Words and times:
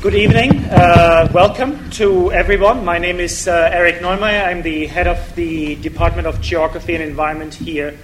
Good 0.00 0.14
evening. 0.14 0.64
Uh, 0.66 1.28
welcome 1.34 1.90
to 1.90 2.30
everyone. 2.30 2.84
My 2.84 2.98
name 2.98 3.18
is 3.18 3.48
uh, 3.48 3.68
Eric 3.72 3.96
Neumayer. 3.96 4.46
I'm 4.46 4.62
the 4.62 4.86
head 4.86 5.08
of 5.08 5.34
the 5.34 5.74
Department 5.74 6.28
of 6.28 6.40
Geography 6.40 6.94
and 6.94 7.02
Environment 7.02 7.52
here 7.52 7.98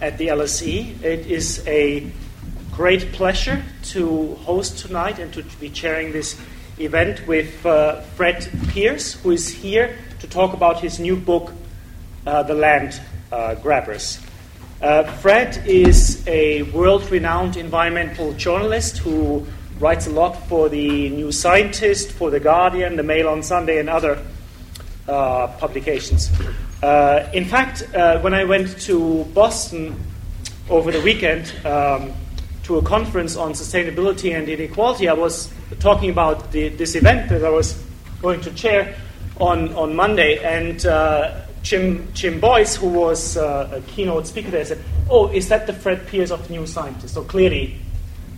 at 0.00 0.18
the 0.18 0.28
LSE. 0.28 1.02
It 1.02 1.26
is 1.26 1.66
a 1.66 2.08
great 2.70 3.10
pleasure 3.10 3.60
to 3.86 4.36
host 4.36 4.78
tonight 4.78 5.18
and 5.18 5.34
to 5.34 5.42
be 5.58 5.68
chairing 5.68 6.12
this 6.12 6.40
event 6.78 7.26
with 7.26 7.66
uh, 7.66 8.02
Fred 8.14 8.48
Pearce, 8.68 9.14
who 9.14 9.32
is 9.32 9.48
here 9.48 9.98
to 10.20 10.28
talk 10.28 10.54
about 10.54 10.78
his 10.78 11.00
new 11.00 11.16
book, 11.16 11.52
uh, 12.24 12.44
The 12.44 12.54
Land 12.54 13.00
uh, 13.32 13.56
Grabbers. 13.56 14.20
Uh, 14.80 15.02
Fred 15.16 15.66
is 15.66 16.22
a 16.28 16.62
world 16.70 17.10
renowned 17.10 17.56
environmental 17.56 18.32
journalist 18.34 18.98
who 18.98 19.44
writes 19.78 20.06
a 20.06 20.10
lot 20.10 20.32
for 20.48 20.68
the 20.68 21.10
New 21.10 21.32
Scientist, 21.32 22.12
for 22.12 22.30
The 22.30 22.40
Guardian, 22.40 22.96
The 22.96 23.02
Mail 23.02 23.28
on 23.28 23.42
Sunday, 23.42 23.78
and 23.78 23.88
other 23.88 24.22
uh, 25.08 25.48
publications. 25.58 26.30
Uh, 26.82 27.28
in 27.32 27.44
fact, 27.44 27.82
uh, 27.94 28.20
when 28.20 28.34
I 28.34 28.44
went 28.44 28.80
to 28.82 29.24
Boston 29.34 29.98
over 30.68 30.90
the 30.90 31.00
weekend 31.00 31.52
um, 31.66 32.12
to 32.64 32.78
a 32.78 32.82
conference 32.82 33.36
on 33.36 33.52
sustainability 33.52 34.36
and 34.36 34.48
inequality, 34.48 35.08
I 35.08 35.14
was 35.14 35.52
talking 35.80 36.10
about 36.10 36.52
the, 36.52 36.68
this 36.68 36.94
event 36.94 37.28
that 37.30 37.44
I 37.44 37.50
was 37.50 37.80
going 38.20 38.40
to 38.42 38.54
chair 38.54 38.96
on, 39.40 39.74
on 39.74 39.96
Monday, 39.96 40.38
and 40.38 40.84
uh, 40.86 41.42
Jim, 41.62 42.08
Jim 42.12 42.40
Boyce, 42.40 42.76
who 42.76 42.88
was 42.88 43.36
uh, 43.36 43.70
a 43.72 43.80
keynote 43.92 44.26
speaker 44.26 44.50
there, 44.50 44.64
said, 44.64 44.78
Oh, 45.10 45.28
is 45.28 45.48
that 45.48 45.66
the 45.66 45.72
Fred 45.72 46.06
Pearce 46.06 46.30
of 46.30 46.46
the 46.46 46.54
New 46.54 46.66
Scientist? 46.66 47.14
So 47.14 47.22
clearly, 47.22 47.78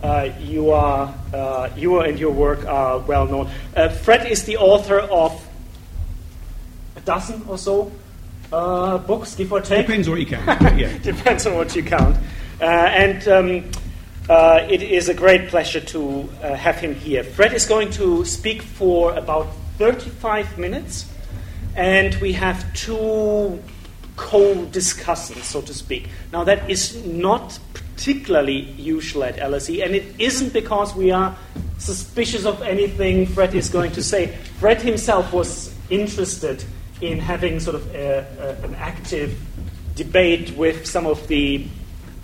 uh, 0.05 0.31
you 0.39 0.69
are 0.69 1.13
uh, 1.33 1.69
you 1.75 1.99
and 2.01 2.19
your 2.19 2.31
work 2.31 2.63
are 2.65 2.99
well 2.99 3.25
known. 3.25 3.49
Uh, 3.75 3.89
Fred 3.89 4.27
is 4.29 4.43
the 4.43 4.57
author 4.57 4.99
of 4.99 5.33
a 6.95 7.01
dozen 7.01 7.41
or 7.47 7.57
so 7.57 7.91
uh, 8.53 8.99
books, 8.99 9.33
give 9.33 9.51
or 9.51 9.61
take. 9.61 9.87
Depends 9.87 10.07
what 10.07 10.19
you 10.19 10.27
count. 10.27 10.61
Yeah. 10.77 10.95
Depends 10.99 11.47
on 11.47 11.55
what 11.55 11.75
you 11.75 11.81
count. 11.81 12.17
Uh, 12.61 12.65
and 12.65 13.27
um, 13.27 13.71
uh, 14.29 14.67
it 14.69 14.83
is 14.83 15.09
a 15.09 15.13
great 15.13 15.49
pleasure 15.49 15.81
to 15.81 16.23
have 16.41 16.75
him 16.75 16.93
here. 16.93 17.23
Fred 17.23 17.53
is 17.53 17.65
going 17.65 17.89
to 17.91 18.25
speak 18.25 18.61
for 18.61 19.15
about 19.17 19.47
35 19.79 20.59
minutes, 20.59 21.11
and 21.75 22.13
we 22.15 22.33
have 22.33 22.71
two 22.73 23.59
co-discussants, 24.17 25.43
so 25.43 25.61
to 25.61 25.73
speak. 25.73 26.09
Now 26.31 26.43
that 26.43 26.69
is 26.69 27.03
not 27.05 27.59
particularly 27.95 28.59
usual 28.77 29.23
at 29.23 29.37
LSE, 29.37 29.83
and 29.83 29.95
it 29.95 30.19
isn't 30.19 30.51
because 30.51 30.93
we 30.95 31.11
are 31.11 31.35
suspicious 31.77 32.45
of 32.45 32.61
anything 32.61 33.25
Fred 33.25 33.55
is 33.55 33.69
going 33.69 33.91
to 33.93 34.03
say. 34.03 34.27
Fred 34.59 34.81
himself 34.81 35.31
was 35.31 35.73
interested 35.89 36.63
in 37.01 37.19
having 37.19 37.59
sort 37.59 37.75
of 37.75 37.95
a, 37.95 38.25
a, 38.39 38.65
an 38.65 38.75
active 38.75 39.39
debate 39.95 40.51
with 40.57 40.85
some 40.85 41.05
of 41.05 41.25
the 41.27 41.65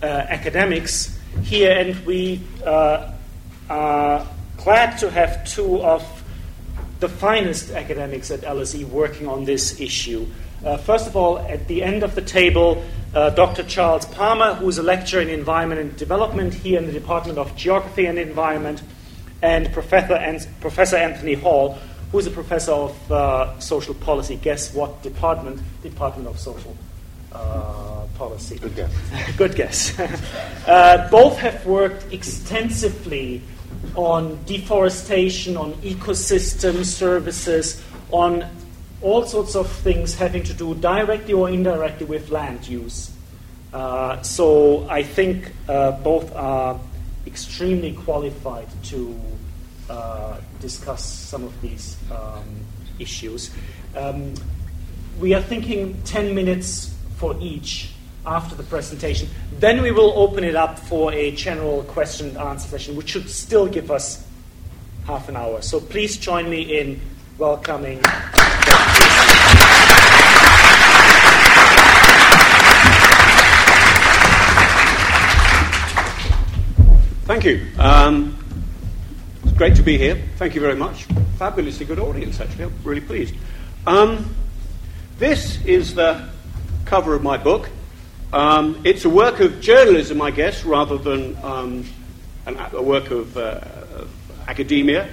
uh, 0.03 0.05
academics 0.05 1.17
here, 1.44 1.72
and 1.72 2.05
we 2.05 2.42
uh, 2.66 3.11
are 3.69 4.27
glad 4.58 4.97
to 4.97 5.09
have 5.09 5.45
two 5.45 5.81
of 5.81 6.03
the 6.99 7.08
finest 7.08 7.72
academics 7.72 8.30
at 8.30 8.42
LSE 8.42 8.83
working 8.86 9.27
on 9.27 9.45
this 9.45 9.80
issue. 9.80 10.27
Uh, 10.64 10.78
first 10.78 11.08
of 11.08 11.16
all, 11.16 11.40
at 11.40 11.67
the 11.67 11.84
end 11.84 12.04
of 12.04 12.14
the 12.16 12.22
table, 12.22 12.84
uh, 13.16 13.30
Dr. 13.31 13.64
Charles 13.64 14.06
Palmer, 14.06 14.54
who 14.54 14.70
is 14.70 14.78
a 14.78 14.84
lecturer 14.84 15.22
in 15.22 15.30
environment 15.30 15.81
and 15.81 15.95
development 15.98 16.54
here 16.54 16.78
in 16.78 16.86
the 16.86 16.92
Department 16.92 17.38
of 17.40 17.56
Geography 17.56 18.06
and 18.06 18.20
Environment, 18.20 18.82
and 19.42 19.72
Professor, 19.73 20.14
An- 20.14 20.39
professor 20.62 20.98
Anthony 20.98 21.34
Hall, 21.34 21.78
who 22.12 22.20
is 22.20 22.28
a 22.28 22.32
professor 22.32 22.73
of 22.73 23.12
uh, 23.12 23.59
social 23.59 23.94
policy. 23.95 24.36
Guess 24.36 24.73
what 24.73 25.02
department? 25.02 25.62
Department 25.82 26.28
of 26.28 26.39
Social 26.39 26.76
uh, 27.32 28.06
Policy. 28.17 28.58
Good 28.59 28.76
guess. 28.76 28.92
Good 29.38 29.55
guess. 29.55 30.00
Uh, 30.67 31.10
both 31.10 31.39
have 31.39 31.66
worked 31.66 32.14
extensively 32.14 33.42
on 33.95 34.38
deforestation, 34.45 35.58
on 35.58 35.73
ecosystem 35.82 36.86
services, 36.86 37.82
on 38.11 38.45
all 39.02 39.26
sorts 39.26 39.56
of 39.56 39.72
things 39.72 40.16
having 40.16 40.44
to 40.44 40.54
do 40.54 40.76
directly 40.76 41.34
or 41.34 41.50
indirectly 41.50 42.06
with 42.06 42.30
land 42.30 42.67
use. 42.67 43.12
Uh, 43.73 44.22
so 44.22 44.88
I 44.89 45.04
think 45.04 45.52
uh, 45.67 45.92
both 45.92 46.36
are 46.36 46.80
extremely 47.26 47.94
qualified 47.94 48.67
to 48.86 49.20
uh, 49.89 50.38
discuss 50.60 51.04
some 51.04 51.44
of 51.44 51.62
these 51.62 51.98
um, 52.12 52.44
issues. 53.00 53.52
Um, 53.95 54.34
we 55.20 55.33
are 55.33 55.42
thinking 55.42 56.02
10 56.04 56.36
minutes 56.36 56.94
for 57.18 57.36
each 57.39 57.92
after 58.26 58.56
the 58.56 58.64
presentation. 58.64 59.30
Then 59.60 59.82
we 59.82 59.92
will 59.92 60.14
open 60.16 60.44
it 60.44 60.56
up 60.56 60.78
for 60.78 61.14
a 61.14 61.32
general 61.32 61.83
question 61.83 62.30
and 62.30 62.38
answer 62.38 62.68
session, 62.68 62.95
which 62.95 63.10
should 63.10 63.30
still 63.30 63.68
give 63.68 63.92
us 63.92 64.26
half 65.06 65.30
an 65.30 65.36
hour. 65.36 65.62
So 65.62 65.80
please 65.80 66.18
join 66.18 66.50
me 66.50 66.80
in 66.80 67.02
welcoming. 67.38 68.02
Thank 77.32 77.45
you. 77.45 77.65
Um, 77.80 78.37
it's 79.43 79.54
great 79.54 79.76
to 79.77 79.82
be 79.82 79.98
here. 79.98 80.21
Thank 80.36 80.54
you 80.54 80.61
very 80.61 80.76
much. 80.76 81.05
Fabulously 81.39 81.86
good 81.86 81.98
audience, 81.98 82.39
actually. 82.39 82.65
I'm 82.65 82.73
really 82.83 83.02
pleased. 83.02 83.33
Um, 83.87 84.36
this 85.17 85.64
is 85.65 85.95
the 85.95 86.30
cover 86.86 87.15
of 87.15 87.23
my 87.23 87.38
book. 87.38 87.70
Um, 88.33 88.82
it's 88.83 89.05
a 89.05 89.09
work 89.09 89.39
of 89.39 89.61
journalism, 89.61 90.21
I 90.21 90.32
guess, 90.32 90.65
rather 90.65 90.98
than 90.98 91.38
um, 91.42 91.86
an, 92.45 92.58
a 92.73 92.82
work 92.82 93.11
of, 93.11 93.36
uh, 93.38 93.61
of 93.95 94.09
academia. 94.48 95.09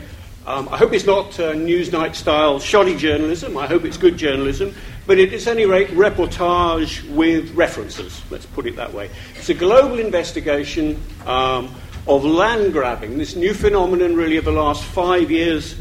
Um, 0.46 0.68
I 0.70 0.78
hope 0.78 0.92
it's 0.92 1.04
not 1.04 1.38
uh, 1.38 1.52
Newsnight 1.52 2.14
style 2.14 2.58
shoddy 2.58 2.96
journalism. 2.96 3.56
I 3.56 3.66
hope 3.66 3.84
it's 3.84 3.98
good 3.98 4.16
journalism. 4.16 4.74
But 5.06 5.18
it 5.18 5.32
is, 5.32 5.46
at 5.46 5.56
any 5.56 5.66
rate, 5.66 5.88
reportage 5.88 7.08
with 7.14 7.50
references. 7.52 8.22
Let's 8.30 8.46
put 8.46 8.66
it 8.66 8.76
that 8.76 8.92
way. 8.92 9.10
It's 9.36 9.48
a 9.48 9.54
global 9.54 9.98
investigation 9.98 11.00
um, 11.26 11.74
of 12.06 12.24
land 12.24 12.72
grabbing, 12.72 13.18
this 13.18 13.36
new 13.36 13.52
phenomenon 13.52 14.16
really 14.16 14.38
of 14.38 14.46
the 14.46 14.52
last 14.52 14.82
five 14.82 15.30
years 15.30 15.76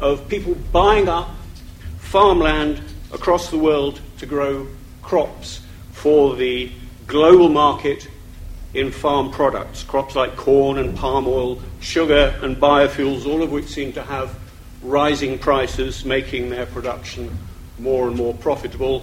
of 0.00 0.26
people 0.28 0.54
buying 0.72 1.08
up 1.08 1.28
farmland 1.98 2.80
across 3.12 3.50
the 3.50 3.58
world 3.58 4.00
to 4.18 4.26
grow 4.26 4.66
crops 5.02 5.60
for 5.92 6.34
the 6.36 6.70
global 7.06 7.48
market 7.48 8.08
in 8.76 8.92
farm 8.92 9.30
products. 9.30 9.82
Crops 9.82 10.14
like 10.14 10.36
corn 10.36 10.78
and 10.78 10.96
palm 10.96 11.26
oil, 11.26 11.60
sugar 11.80 12.38
and 12.42 12.56
biofuels, 12.56 13.26
all 13.26 13.42
of 13.42 13.50
which 13.50 13.66
seem 13.66 13.92
to 13.94 14.02
have 14.02 14.38
rising 14.82 15.38
prices, 15.38 16.04
making 16.04 16.50
their 16.50 16.66
production 16.66 17.36
more 17.78 18.06
and 18.06 18.16
more 18.16 18.34
profitable 18.34 19.02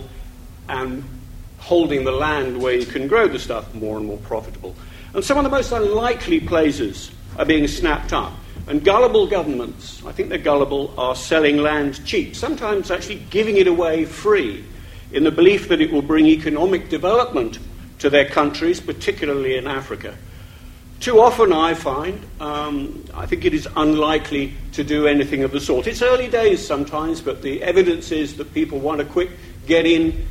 and 0.70 1.04
holding 1.58 2.04
the 2.04 2.12
land 2.12 2.62
where 2.62 2.76
you 2.76 2.86
can 2.86 3.08
grow 3.08 3.28
the 3.28 3.40
stuff 3.40 3.74
more 3.74 3.98
and 3.98 4.06
more 4.06 4.18
profitable. 4.20 4.76
And 5.14 5.24
some 5.24 5.38
of 5.38 5.44
the 5.44 5.50
most 5.50 5.72
unlikely 5.72 6.40
places 6.40 7.12
are 7.38 7.46
being 7.46 7.68
snapped 7.68 8.14
up. 8.14 8.34
And 8.68 8.84
gullible 8.84 9.28
governments, 9.28 10.02
I 10.06 10.12
think 10.12 10.30
they're 10.30 10.38
gullible, 10.38 10.94
are 10.98 11.16
selling 11.16 11.58
land 11.58 12.06
cheap, 12.06 12.36
sometimes 12.36 12.92
actually 12.92 13.26
giving 13.30 13.58
it 13.58 13.68
away 13.68 14.06
free, 14.06 14.64
in 15.12 15.24
the 15.24 15.32
belief 15.32 15.68
that 15.68 15.82
it 15.82 15.92
will 15.92 16.02
bring 16.02 16.28
economic 16.28 16.90
development 16.90 17.60
to 18.04 18.10
their 18.10 18.26
countries, 18.26 18.82
particularly 18.82 19.56
in 19.56 19.66
Africa. 19.66 20.14
Too 21.00 21.22
often, 21.22 21.54
I 21.54 21.74
find, 21.74 22.20
um, 22.42 23.06
I 23.14 23.26
think 23.28 23.46
it 23.46 23.54
is 23.54 23.66
unlikely 23.78 24.56
to 24.74 24.84
do 24.84 25.08
anything 25.08 25.44
of 25.44 25.52
the 25.52 25.62
sort. 25.62 25.88
It's 25.88 26.02
early 26.02 26.28
days 26.28 26.68
sometimes, 26.68 27.22
but 27.22 27.42
the 27.42 27.64
evidence 27.64 28.12
is 28.12 28.36
that 28.36 28.54
people 28.54 28.80
want 28.80 29.00
to 29.00 29.06
quick 29.06 29.30
get 29.66 29.86
in, 29.86 30.28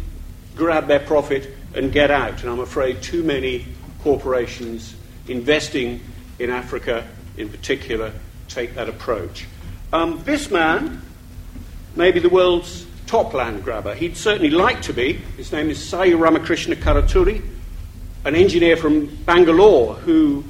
grab 0.54 0.86
their 0.86 1.00
profit, 1.00 1.48
and 1.74 1.90
get 1.90 2.10
out. 2.10 2.42
And 2.42 2.50
I'm 2.50 2.60
afraid 2.60 3.00
too 3.00 3.22
many 3.22 3.64
corporations 4.02 4.94
investing 5.26 6.02
in 6.38 6.50
Africa 6.50 7.08
in 7.38 7.48
particular 7.48 8.12
take 8.48 8.74
that 8.74 8.90
approach. 8.90 9.46
Um, 9.94 10.22
this 10.24 10.50
man 10.50 11.00
may 11.96 12.12
be 12.12 12.20
the 12.20 12.28
world's 12.28 12.84
top 13.06 13.32
land 13.32 13.64
grabber. 13.64 13.94
He'd 13.94 14.18
certainly 14.18 14.50
like 14.50 14.82
to 14.82 14.92
be. 14.92 15.14
His 15.38 15.52
name 15.52 15.70
is 15.70 15.82
Sai 15.82 16.12
Ramakrishna 16.12 16.76
Karuturi, 16.76 17.42
an 18.24 18.34
engineer 18.34 18.76
from 18.76 19.06
Bangalore 19.24 19.94
who 19.94 20.44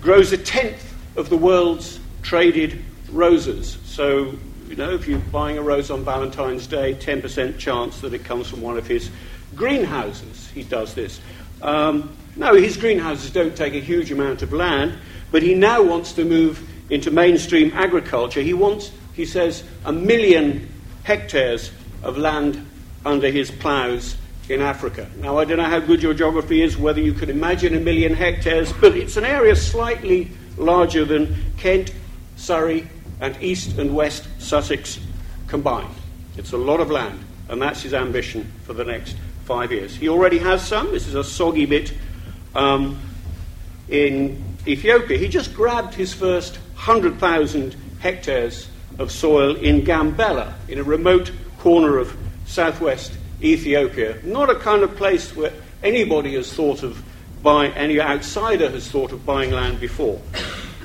grows 0.00 0.32
a 0.32 0.38
tenth 0.38 0.94
of 1.16 1.28
the 1.28 1.36
world's 1.36 2.00
traded 2.22 2.82
roses. 3.10 3.78
So, 3.84 4.34
you 4.68 4.76
know, 4.76 4.92
if 4.92 5.06
you're 5.06 5.18
buying 5.18 5.58
a 5.58 5.62
rose 5.62 5.90
on 5.90 6.04
Valentine's 6.04 6.66
Day, 6.66 6.94
10% 6.94 7.58
chance 7.58 8.00
that 8.00 8.12
it 8.12 8.24
comes 8.24 8.48
from 8.48 8.60
one 8.60 8.76
of 8.76 8.86
his 8.86 9.10
greenhouses. 9.54 10.48
He 10.48 10.62
does 10.64 10.94
this. 10.94 11.20
Um, 11.60 12.16
no, 12.34 12.54
his 12.54 12.76
greenhouses 12.76 13.30
don't 13.30 13.56
take 13.56 13.74
a 13.74 13.80
huge 13.80 14.10
amount 14.10 14.42
of 14.42 14.52
land, 14.52 14.94
but 15.30 15.42
he 15.42 15.54
now 15.54 15.82
wants 15.82 16.12
to 16.14 16.24
move 16.24 16.68
into 16.90 17.10
mainstream 17.10 17.70
agriculture. 17.74 18.40
He 18.40 18.54
wants, 18.54 18.90
he 19.14 19.26
says, 19.26 19.62
a 19.84 19.92
million 19.92 20.68
hectares 21.04 21.70
of 22.02 22.18
land 22.18 22.66
under 23.04 23.30
his 23.30 23.50
ploughs 23.50 24.16
in 24.48 24.60
Africa. 24.60 25.08
Now, 25.18 25.38
I 25.38 25.44
don't 25.44 25.58
know 25.58 25.64
how 25.64 25.80
good 25.80 26.02
your 26.02 26.14
geography 26.14 26.62
is, 26.62 26.76
whether 26.76 27.00
you 27.00 27.12
can 27.12 27.30
imagine 27.30 27.74
a 27.74 27.80
million 27.80 28.14
hectares, 28.14 28.72
but 28.72 28.96
it's 28.96 29.16
an 29.16 29.24
area 29.24 29.54
slightly 29.54 30.30
larger 30.56 31.04
than 31.04 31.36
Kent, 31.56 31.92
Surrey, 32.36 32.88
and 33.20 33.40
East 33.40 33.78
and 33.78 33.94
West 33.94 34.26
Sussex 34.38 34.98
combined. 35.46 35.94
It's 36.36 36.52
a 36.52 36.58
lot 36.58 36.80
of 36.80 36.90
land, 36.90 37.20
and 37.48 37.62
that's 37.62 37.82
his 37.82 37.94
ambition 37.94 38.50
for 38.64 38.72
the 38.72 38.84
next 38.84 39.16
five 39.44 39.70
years. 39.70 39.94
He 39.94 40.08
already 40.08 40.38
has 40.38 40.66
some. 40.66 40.90
This 40.90 41.06
is 41.06 41.14
a 41.14 41.24
soggy 41.24 41.66
bit 41.66 41.92
um, 42.54 42.98
in 43.88 44.42
Ethiopia. 44.66 45.18
He 45.18 45.28
just 45.28 45.54
grabbed 45.54 45.94
his 45.94 46.12
first 46.12 46.56
100,000 46.74 47.76
hectares 48.00 48.68
of 48.98 49.12
soil 49.12 49.56
in 49.56 49.82
Gambela, 49.82 50.54
in 50.68 50.78
a 50.78 50.82
remote 50.82 51.30
corner 51.58 51.98
of 51.98 52.16
southwest 52.46 53.12
Ethiopia. 53.42 54.18
Not 54.22 54.50
a 54.50 54.54
kind 54.56 54.82
of 54.82 54.96
place 54.96 55.34
where 55.34 55.52
anybody 55.82 56.34
has 56.34 56.52
thought 56.52 56.82
of 56.82 57.02
buying, 57.42 57.72
any 57.72 58.00
outsider 58.00 58.70
has 58.70 58.88
thought 58.88 59.12
of 59.12 59.26
buying 59.26 59.50
land 59.50 59.80
before. 59.80 60.20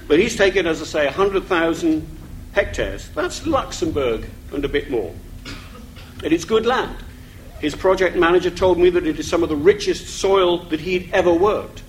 But 0.07 0.19
he's 0.19 0.35
taken, 0.35 0.65
as 0.65 0.81
I 0.81 0.85
say, 0.85 1.05
100,000 1.05 2.17
hectares. 2.53 3.09
That's 3.09 3.45
Luxembourg 3.45 4.27
and 4.53 4.65
a 4.65 4.69
bit 4.69 4.89
more. 4.89 5.13
And 6.23 6.33
it's 6.33 6.45
good 6.45 6.65
land. 6.65 6.95
His 7.59 7.75
project 7.75 8.15
manager 8.15 8.49
told 8.49 8.77
me 8.77 8.89
that 8.91 9.05
it 9.05 9.19
is 9.19 9.27
some 9.27 9.43
of 9.43 9.49
the 9.49 9.55
richest 9.55 10.07
soil 10.19 10.59
that 10.65 10.79
he'd 10.79 11.11
ever 11.13 11.33
worked. 11.33 11.83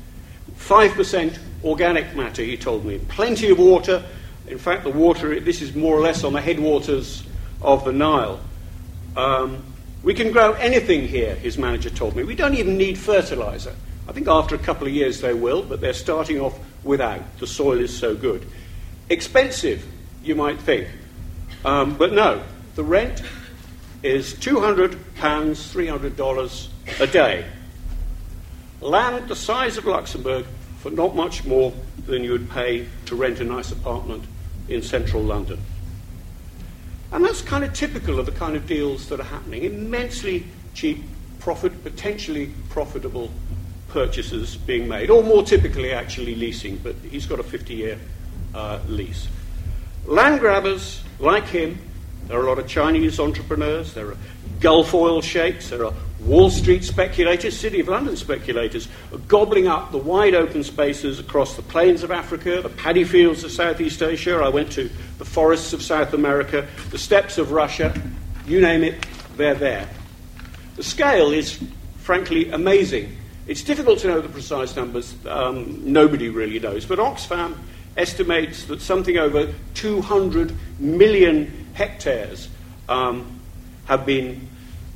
5% 0.56 1.38
organic 1.64 2.14
matter, 2.16 2.42
he 2.42 2.56
told 2.56 2.84
me. 2.84 2.98
Plenty 3.08 3.50
of 3.50 3.58
water. 3.58 4.02
In 4.46 4.58
fact, 4.58 4.84
the 4.84 4.90
water, 4.90 5.38
this 5.40 5.62
is 5.62 5.74
more 5.74 5.96
or 5.96 6.00
less 6.00 6.24
on 6.24 6.32
the 6.32 6.40
headwaters 6.40 7.22
of 7.60 7.84
the 7.84 7.92
Nile. 7.92 8.40
Um, 9.16 9.62
we 10.02 10.14
can 10.14 10.32
grow 10.32 10.52
anything 10.52 11.08
here, 11.08 11.34
his 11.34 11.58
manager 11.58 11.90
told 11.90 12.16
me. 12.16 12.22
We 12.22 12.34
don't 12.34 12.54
even 12.54 12.76
need 12.76 12.98
fertilizer. 12.98 13.74
I 14.08 14.12
think 14.12 14.28
after 14.28 14.54
a 14.54 14.58
couple 14.58 14.86
of 14.86 14.92
years 14.92 15.20
they 15.20 15.34
will, 15.34 15.62
but 15.62 15.80
they're 15.80 15.92
starting 15.92 16.40
off 16.40 16.58
without. 16.84 17.38
The 17.38 17.46
soil 17.46 17.78
is 17.80 17.96
so 17.96 18.14
good. 18.14 18.46
Expensive, 19.10 19.84
you 20.22 20.34
might 20.34 20.60
think. 20.60 20.88
Um, 21.64 21.96
but 21.96 22.12
no, 22.12 22.42
the 22.76 22.84
rent 22.84 23.22
is 24.02 24.34
£200, 24.34 24.96
$300 25.16 26.68
a 27.00 27.06
day. 27.06 27.44
Land 28.80 29.28
the 29.28 29.36
size 29.36 29.76
of 29.76 29.86
Luxembourg 29.86 30.46
for 30.78 30.90
not 30.90 31.16
much 31.16 31.44
more 31.44 31.72
than 32.06 32.22
you 32.22 32.32
would 32.32 32.48
pay 32.48 32.86
to 33.06 33.16
rent 33.16 33.40
a 33.40 33.44
nice 33.44 33.72
apartment 33.72 34.24
in 34.68 34.82
central 34.82 35.22
London. 35.22 35.58
And 37.12 37.24
that's 37.24 37.40
kind 37.40 37.64
of 37.64 37.72
typical 37.72 38.18
of 38.18 38.26
the 38.26 38.32
kind 38.32 38.56
of 38.56 38.66
deals 38.66 39.08
that 39.08 39.20
are 39.20 39.24
happening. 39.24 39.64
Immensely 39.64 40.44
cheap, 40.74 41.02
profit, 41.40 41.82
potentially 41.82 42.52
profitable 42.68 43.30
purchases 43.88 44.56
being 44.56 44.86
made, 44.86 45.10
or 45.10 45.22
more 45.22 45.42
typically 45.42 45.92
actually 45.92 46.34
leasing, 46.34 46.76
but 46.78 46.94
he's 47.10 47.26
got 47.26 47.40
a 47.40 47.42
50 47.42 47.74
year 47.74 47.98
uh, 48.54 48.78
lease. 48.88 49.28
Land 50.06 50.40
grabbers 50.40 51.02
like 51.18 51.44
him, 51.44 51.78
there 52.26 52.38
are 52.38 52.44
a 52.44 52.48
lot 52.48 52.58
of 52.58 52.68
Chinese 52.68 53.18
entrepreneurs, 53.18 53.94
there 53.94 54.08
are 54.08 54.16
Gulf 54.60 54.92
oil 54.92 55.22
sheikhs, 55.22 55.70
there 55.70 55.86
are 55.86 55.94
Wall 56.28 56.50
Street 56.50 56.84
speculators, 56.84 57.58
City 57.58 57.80
of 57.80 57.88
London 57.88 58.14
speculators, 58.14 58.86
are 59.14 59.18
gobbling 59.18 59.66
up 59.66 59.92
the 59.92 59.98
wide 59.98 60.34
open 60.34 60.62
spaces 60.62 61.18
across 61.18 61.56
the 61.56 61.62
plains 61.62 62.02
of 62.02 62.10
Africa, 62.10 62.60
the 62.60 62.68
paddy 62.68 63.02
fields 63.02 63.44
of 63.44 63.50
Southeast 63.50 64.02
Asia. 64.02 64.34
I 64.36 64.50
went 64.50 64.70
to 64.72 64.90
the 65.16 65.24
forests 65.24 65.72
of 65.72 65.82
South 65.82 66.12
America, 66.12 66.68
the 66.90 66.98
steppes 66.98 67.38
of 67.38 67.52
Russia, 67.52 67.98
you 68.46 68.60
name 68.60 68.84
it, 68.84 69.06
they're 69.38 69.54
there. 69.54 69.88
The 70.76 70.82
scale 70.82 71.32
is, 71.32 71.64
frankly, 72.00 72.50
amazing. 72.50 73.16
It's 73.46 73.62
difficult 73.62 74.00
to 74.00 74.08
know 74.08 74.20
the 74.20 74.28
precise 74.28 74.76
numbers, 74.76 75.14
um, 75.24 75.80
nobody 75.90 76.28
really 76.28 76.58
knows, 76.58 76.84
but 76.84 76.98
Oxfam 76.98 77.56
estimates 77.96 78.66
that 78.66 78.82
something 78.82 79.16
over 79.16 79.50
200 79.72 80.54
million 80.78 81.68
hectares 81.72 82.50
um, 82.86 83.40
have 83.86 84.04
been 84.04 84.46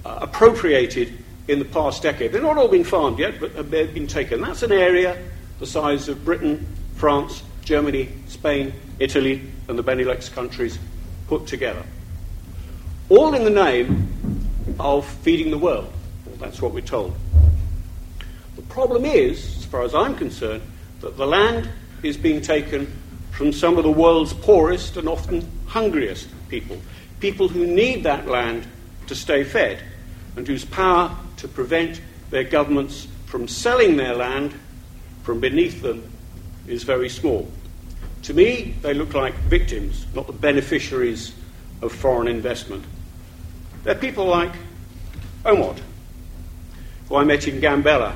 uh, 0.04 0.18
appropriated 0.20 1.21
in 1.48 1.58
the 1.58 1.64
past 1.64 2.02
decade. 2.02 2.32
They've 2.32 2.42
not 2.42 2.56
all 2.56 2.68
been 2.68 2.84
farmed 2.84 3.18
yet, 3.18 3.40
but 3.40 3.70
they've 3.70 3.92
been 3.92 4.06
taken. 4.06 4.40
That's 4.40 4.62
an 4.62 4.72
area 4.72 5.18
the 5.58 5.66
size 5.66 6.08
of 6.08 6.24
Britain, 6.24 6.66
France, 6.96 7.42
Germany, 7.64 8.08
Spain, 8.26 8.72
Italy, 8.98 9.40
and 9.68 9.78
the 9.78 9.84
Benelux 9.84 10.32
countries 10.32 10.76
put 11.28 11.46
together. 11.46 11.84
All 13.08 13.32
in 13.34 13.44
the 13.44 13.50
name 13.50 14.44
of 14.80 15.06
feeding 15.06 15.52
the 15.52 15.58
world. 15.58 15.92
Well, 16.26 16.36
that's 16.36 16.60
what 16.60 16.72
we're 16.72 16.80
told. 16.80 17.16
The 18.56 18.62
problem 18.62 19.04
is, 19.04 19.58
as 19.58 19.64
far 19.64 19.82
as 19.82 19.94
I'm 19.94 20.16
concerned, 20.16 20.62
that 21.00 21.16
the 21.16 21.26
land 21.26 21.68
is 22.02 22.16
being 22.16 22.40
taken 22.40 22.92
from 23.30 23.52
some 23.52 23.78
of 23.78 23.84
the 23.84 23.90
world's 23.90 24.32
poorest 24.32 24.96
and 24.96 25.08
often 25.08 25.48
hungriest 25.66 26.28
people. 26.48 26.80
People 27.20 27.48
who 27.48 27.66
need 27.66 28.02
that 28.02 28.26
land 28.26 28.66
to 29.06 29.14
stay 29.14 29.44
fed 29.44 29.82
and 30.36 30.46
whose 30.46 30.64
power 30.64 31.16
to 31.36 31.48
prevent 31.48 32.00
their 32.30 32.44
governments 32.44 33.08
from 33.26 33.48
selling 33.48 33.96
their 33.96 34.14
land 34.14 34.54
from 35.22 35.40
beneath 35.40 35.82
them 35.82 36.10
is 36.66 36.82
very 36.82 37.08
small. 37.08 37.50
To 38.22 38.34
me, 38.34 38.74
they 38.82 38.94
look 38.94 39.14
like 39.14 39.34
victims, 39.34 40.06
not 40.14 40.26
the 40.26 40.32
beneficiaries 40.32 41.34
of 41.80 41.92
foreign 41.92 42.28
investment. 42.28 42.84
They're 43.84 43.94
people 43.94 44.26
like 44.26 44.52
Omot, 45.44 45.78
who 47.08 47.16
I 47.16 47.24
met 47.24 47.48
in 47.48 47.60
Gambela, 47.60 48.14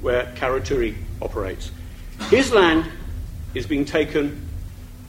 where 0.00 0.24
Karuturi 0.34 0.96
operates. 1.22 1.70
His 2.30 2.52
land 2.52 2.90
is 3.54 3.66
being 3.66 3.84
taken 3.84 4.48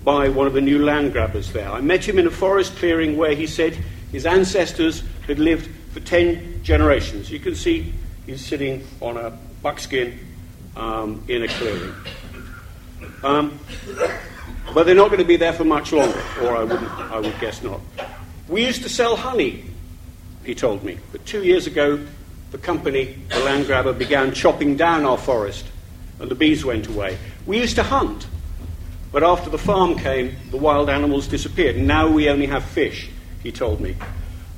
by 0.03 0.29
one 0.29 0.45
of 0.45 0.53
the 0.53 0.61
new 0.61 0.83
land 0.85 1.11
grabbers 1.11 1.51
there. 1.51 1.69
I 1.71 1.81
met 1.81 2.07
him 2.07 2.19
in 2.19 2.27
a 2.27 2.31
forest 2.31 2.75
clearing 2.75 3.17
where 3.17 3.33
he 3.33 3.47
said 3.47 3.77
his 4.11 4.25
ancestors 4.25 5.03
had 5.27 5.39
lived 5.39 5.69
for 5.91 5.99
10 5.99 6.63
generations. 6.63 7.31
You 7.31 7.39
can 7.39 7.55
see 7.55 7.93
he's 8.25 8.45
sitting 8.45 8.85
on 9.01 9.17
a 9.17 9.37
buckskin 9.61 10.19
um, 10.75 11.23
in 11.27 11.43
a 11.43 11.47
clearing. 11.47 11.93
Um, 13.23 13.59
but 14.73 14.83
they're 14.85 14.95
not 14.95 15.07
going 15.07 15.21
to 15.21 15.27
be 15.27 15.37
there 15.37 15.53
for 15.53 15.63
much 15.63 15.91
longer, 15.91 16.21
or 16.41 16.55
I, 16.55 16.63
wouldn't, 16.63 16.91
I 16.91 17.19
would 17.19 17.39
guess 17.39 17.63
not. 17.63 17.79
We 18.47 18.65
used 18.65 18.83
to 18.83 18.89
sell 18.89 19.15
honey, 19.15 19.63
he 20.43 20.53
told 20.53 20.83
me, 20.83 20.97
but 21.11 21.25
two 21.25 21.43
years 21.43 21.67
ago, 21.67 22.05
the 22.51 22.57
company, 22.57 23.17
the 23.29 23.39
land 23.39 23.65
grabber, 23.65 23.93
began 23.93 24.33
chopping 24.33 24.77
down 24.77 25.05
our 25.05 25.17
forest, 25.17 25.65
and 26.19 26.29
the 26.29 26.35
bees 26.35 26.63
went 26.63 26.87
away. 26.87 27.17
We 27.45 27.59
used 27.59 27.75
to 27.75 27.83
hunt, 27.83 28.27
but 29.11 29.23
after 29.23 29.49
the 29.49 29.57
farm 29.57 29.97
came, 29.97 30.35
the 30.51 30.57
wild 30.57 30.89
animals 30.89 31.27
disappeared. 31.27 31.75
and 31.75 31.87
Now 31.87 32.07
we 32.07 32.29
only 32.29 32.45
have 32.47 32.63
fish, 32.63 33.09
he 33.45 33.51
told 33.51 33.79
me. 33.79 33.95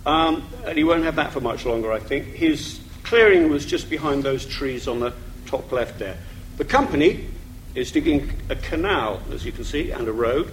Um, 0.05 0.47
and 0.65 0.77
he 0.77 0.85
won't 0.85 1.03
have 1.03 1.17
that 1.17 1.33
for 1.33 1.41
much 1.41 1.65
longer, 1.65 1.91
I 1.91 1.99
think. 1.99 2.27
His 2.27 2.79
clearing 3.03 3.49
was 3.49 3.65
just 3.65 3.89
behind 3.89 4.23
those 4.23 4.45
trees 4.45 4.87
on 4.87 5.01
the 5.01 5.13
top 5.45 5.71
left 5.73 5.99
there. 5.99 6.17
The 6.55 6.63
company 6.63 7.27
is 7.75 7.91
digging 7.91 8.31
a 8.49 8.55
canal, 8.55 9.21
as 9.33 9.45
you 9.45 9.51
can 9.51 9.65
see, 9.65 9.91
and 9.91 10.07
a 10.07 10.13
road 10.13 10.51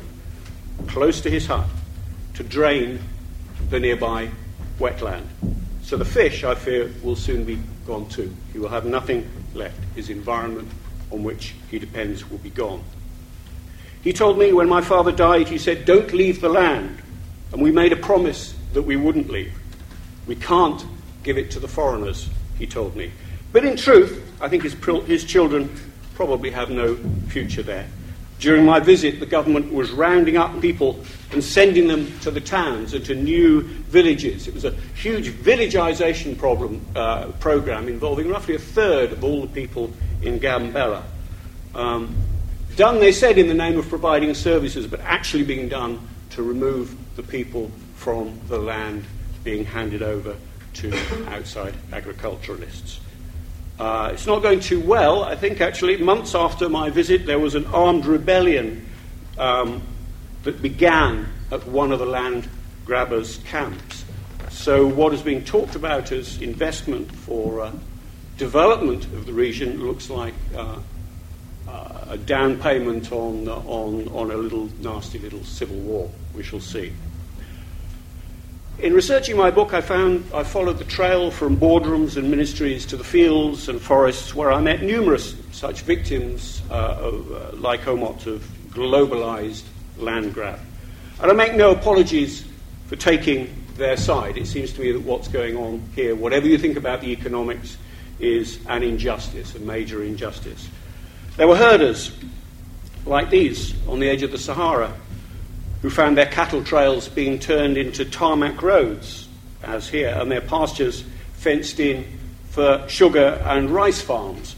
close 0.88 1.20
to 1.20 1.30
his 1.30 1.46
hut 1.46 1.66
to 2.34 2.42
drain 2.42 2.98
the 3.70 3.78
nearby 3.78 4.28
wetland. 4.80 5.26
So 5.82 5.96
the 5.96 6.04
fish, 6.04 6.42
I 6.42 6.56
fear, 6.56 6.90
will 7.04 7.14
soon 7.14 7.44
be 7.44 7.60
gone 7.86 8.08
too. 8.08 8.34
He 8.52 8.58
will 8.58 8.68
have 8.68 8.84
nothing 8.84 9.30
left. 9.54 9.78
His 9.94 10.10
environment 10.10 10.68
on 11.12 11.22
which 11.22 11.54
he 11.70 11.78
depends 11.78 12.28
will 12.28 12.38
be 12.38 12.50
gone. 12.50 12.82
He 14.02 14.12
told 14.12 14.38
me 14.38 14.52
when 14.52 14.68
my 14.68 14.80
father 14.80 15.12
died, 15.12 15.46
he 15.46 15.58
said, 15.58 15.84
Don't 15.84 16.12
leave 16.12 16.40
the 16.40 16.48
land. 16.48 16.98
And 17.54 17.62
we 17.62 17.70
made 17.70 17.92
a 17.92 17.96
promise 17.96 18.52
that 18.72 18.82
we 18.82 18.96
wouldn't 18.96 19.30
leave. 19.30 19.56
We 20.26 20.34
can't 20.34 20.84
give 21.22 21.38
it 21.38 21.52
to 21.52 21.60
the 21.60 21.68
foreigners, 21.68 22.28
he 22.58 22.66
told 22.66 22.96
me. 22.96 23.12
But 23.52 23.64
in 23.64 23.76
truth, 23.76 24.28
I 24.40 24.48
think 24.48 24.64
his, 24.64 24.74
his 25.06 25.24
children 25.24 25.72
probably 26.16 26.50
have 26.50 26.70
no 26.70 26.96
future 27.28 27.62
there. 27.62 27.86
During 28.40 28.64
my 28.64 28.80
visit, 28.80 29.20
the 29.20 29.26
government 29.26 29.72
was 29.72 29.92
rounding 29.92 30.36
up 30.36 30.60
people 30.60 30.98
and 31.30 31.44
sending 31.44 31.86
them 31.86 32.18
to 32.20 32.32
the 32.32 32.40
towns 32.40 32.92
and 32.92 33.04
to 33.04 33.14
new 33.14 33.60
villages. 33.62 34.48
It 34.48 34.54
was 34.54 34.64
a 34.64 34.72
huge 34.96 35.28
villagization 35.28 36.34
problem, 36.34 36.84
uh, 36.96 37.26
program 37.38 37.86
involving 37.86 38.30
roughly 38.30 38.56
a 38.56 38.58
third 38.58 39.12
of 39.12 39.22
all 39.22 39.42
the 39.42 39.46
people 39.46 39.92
in 40.22 40.40
Gambela. 40.40 41.04
Um, 41.72 42.16
done, 42.74 42.98
they 42.98 43.12
said, 43.12 43.38
in 43.38 43.46
the 43.46 43.54
name 43.54 43.78
of 43.78 43.88
providing 43.88 44.34
services, 44.34 44.88
but 44.88 44.98
actually 45.02 45.44
being 45.44 45.68
done 45.68 46.00
to 46.30 46.42
remove 46.42 46.96
the 47.16 47.22
people 47.22 47.70
from 47.94 48.38
the 48.48 48.58
land 48.58 49.04
being 49.42 49.64
handed 49.64 50.02
over 50.02 50.36
to 50.74 50.92
outside 51.28 51.74
agriculturalists. 51.92 53.00
Uh, 53.78 54.10
it's 54.12 54.26
not 54.26 54.42
going 54.42 54.60
too 54.60 54.80
well. 54.80 55.24
I 55.24 55.34
think 55.34 55.60
actually, 55.60 55.96
months 55.96 56.34
after 56.34 56.68
my 56.68 56.90
visit, 56.90 57.26
there 57.26 57.38
was 57.38 57.54
an 57.54 57.66
armed 57.66 58.06
rebellion 58.06 58.86
um, 59.36 59.82
that 60.44 60.62
began 60.62 61.26
at 61.50 61.66
one 61.66 61.90
of 61.90 61.98
the 61.98 62.06
land 62.06 62.48
grabbers' 62.84 63.38
camps. 63.38 64.04
So, 64.50 64.86
what 64.86 65.12
is 65.12 65.22
being 65.22 65.44
talked 65.44 65.74
about 65.74 66.12
as 66.12 66.40
investment 66.40 67.10
for 67.10 67.62
uh, 67.62 67.72
development 68.38 69.04
of 69.06 69.26
the 69.26 69.32
region 69.32 69.84
looks 69.84 70.08
like 70.08 70.34
uh, 70.54 70.78
uh, 71.68 72.04
a 72.10 72.18
down 72.18 72.58
payment 72.60 73.10
on, 73.10 73.48
on, 73.48 74.06
on 74.08 74.30
a 74.30 74.36
little 74.36 74.68
nasty 74.80 75.18
little 75.18 75.42
civil 75.42 75.76
war. 75.78 76.10
We 76.34 76.44
shall 76.44 76.60
see. 76.60 76.92
In 78.80 78.92
researching 78.92 79.36
my 79.36 79.52
book, 79.52 79.72
I 79.72 79.80
found 79.80 80.24
I 80.34 80.42
followed 80.42 80.78
the 80.78 80.84
trail 80.84 81.30
from 81.30 81.56
boardrooms 81.56 82.16
and 82.16 82.28
ministries 82.28 82.84
to 82.86 82.96
the 82.96 83.04
fields 83.04 83.68
and 83.68 83.80
forests 83.80 84.34
where 84.34 84.50
I 84.50 84.60
met 84.60 84.82
numerous 84.82 85.36
such 85.52 85.82
victims 85.82 86.60
uh, 86.70 86.96
of, 86.98 87.32
uh, 87.32 87.56
like 87.56 87.82
Omot 87.82 88.26
of 88.26 88.42
globalized 88.70 89.62
land 89.96 90.34
grab. 90.34 90.58
And 91.22 91.30
I 91.30 91.34
make 91.34 91.54
no 91.54 91.70
apologies 91.70 92.44
for 92.86 92.96
taking 92.96 93.64
their 93.76 93.96
side. 93.96 94.36
It 94.36 94.48
seems 94.48 94.72
to 94.72 94.80
me 94.80 94.90
that 94.90 95.02
what's 95.02 95.28
going 95.28 95.56
on 95.56 95.88
here, 95.94 96.16
whatever 96.16 96.48
you 96.48 96.58
think 96.58 96.76
about 96.76 97.00
the 97.00 97.12
economics, 97.12 97.76
is 98.18 98.58
an 98.66 98.82
injustice, 98.82 99.54
a 99.54 99.60
major 99.60 100.02
injustice. 100.02 100.68
There 101.36 101.46
were 101.46 101.56
herders 101.56 102.10
like 103.06 103.30
these 103.30 103.72
on 103.86 104.00
the 104.00 104.08
edge 104.08 104.24
of 104.24 104.32
the 104.32 104.38
Sahara 104.38 104.92
who 105.84 105.90
found 105.90 106.16
their 106.16 106.24
cattle 106.24 106.64
trails 106.64 107.10
being 107.10 107.38
turned 107.38 107.76
into 107.76 108.06
tarmac 108.06 108.62
roads, 108.62 109.28
as 109.62 109.86
here, 109.86 110.16
and 110.18 110.30
their 110.30 110.40
pastures 110.40 111.04
fenced 111.34 111.78
in 111.78 112.06
for 112.48 112.82
sugar 112.88 113.38
and 113.44 113.68
rice 113.68 114.00
farms. 114.00 114.56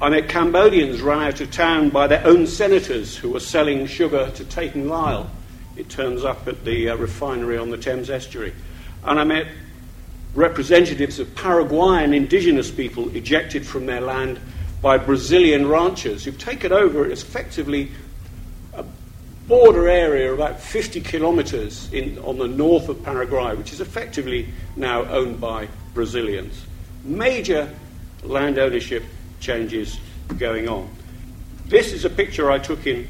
I 0.00 0.08
met 0.08 0.30
Cambodians 0.30 1.02
run 1.02 1.22
out 1.22 1.42
of 1.42 1.50
town 1.50 1.90
by 1.90 2.06
their 2.06 2.26
own 2.26 2.46
senators 2.46 3.14
who 3.14 3.32
were 3.32 3.40
selling 3.40 3.86
sugar 3.86 4.30
to 4.30 4.44
Tate 4.46 4.74
and 4.74 4.88
Lyle. 4.88 5.30
It 5.76 5.90
turns 5.90 6.24
up 6.24 6.48
at 6.48 6.64
the 6.64 6.88
uh, 6.88 6.96
refinery 6.96 7.58
on 7.58 7.68
the 7.68 7.76
Thames 7.76 8.08
estuary. 8.08 8.54
And 9.04 9.20
I 9.20 9.24
met 9.24 9.48
representatives 10.34 11.18
of 11.18 11.34
Paraguayan 11.34 12.14
indigenous 12.14 12.70
people 12.70 13.14
ejected 13.14 13.66
from 13.66 13.84
their 13.84 14.00
land 14.00 14.40
by 14.80 14.96
Brazilian 14.96 15.68
ranchers 15.68 16.24
who've 16.24 16.38
taken 16.38 16.72
over 16.72 17.10
effectively 17.10 17.90
border 19.46 19.88
area 19.88 20.32
about 20.32 20.60
50 20.60 21.00
kilometres 21.00 21.90
on 22.24 22.38
the 22.38 22.48
north 22.48 22.88
of 22.88 23.02
Paraguay, 23.02 23.54
which 23.54 23.72
is 23.72 23.80
effectively 23.80 24.48
now 24.76 25.04
owned 25.04 25.40
by 25.40 25.68
Brazilians. 25.92 26.64
Major 27.02 27.72
land 28.22 28.58
ownership 28.58 29.04
changes 29.40 29.98
going 30.38 30.68
on. 30.68 30.88
This 31.66 31.92
is 31.92 32.04
a 32.04 32.10
picture 32.10 32.50
I 32.50 32.58
took 32.58 32.86
in 32.86 33.06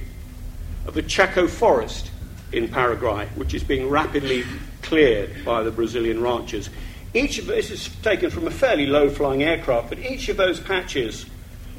of 0.87 0.95
the 0.95 1.03
Chaco 1.03 1.47
forest 1.47 2.11
in 2.53 2.69
Paraguay, 2.69 3.29
which 3.37 3.55
is 3.55 3.63
being 3.63 3.89
rapidly 3.89 4.45
cleared 4.83 5.45
by 5.45 5.63
the 5.63 5.71
Brazilian 5.71 6.21
ranchers. 6.21 6.69
Each 7.15 7.39
of 7.39 7.47
this 7.47 7.71
is 7.71 7.89
taken 8.03 8.31
from 8.31 8.47
a 8.47 8.51
fairly 8.51 8.87
low 8.87 9.09
flying 9.09 9.45
aircraft, 9.45 9.89
but 9.89 9.99
each 10.01 10.29
of 10.29 10.37
those 10.37 10.59
patches 10.59 11.27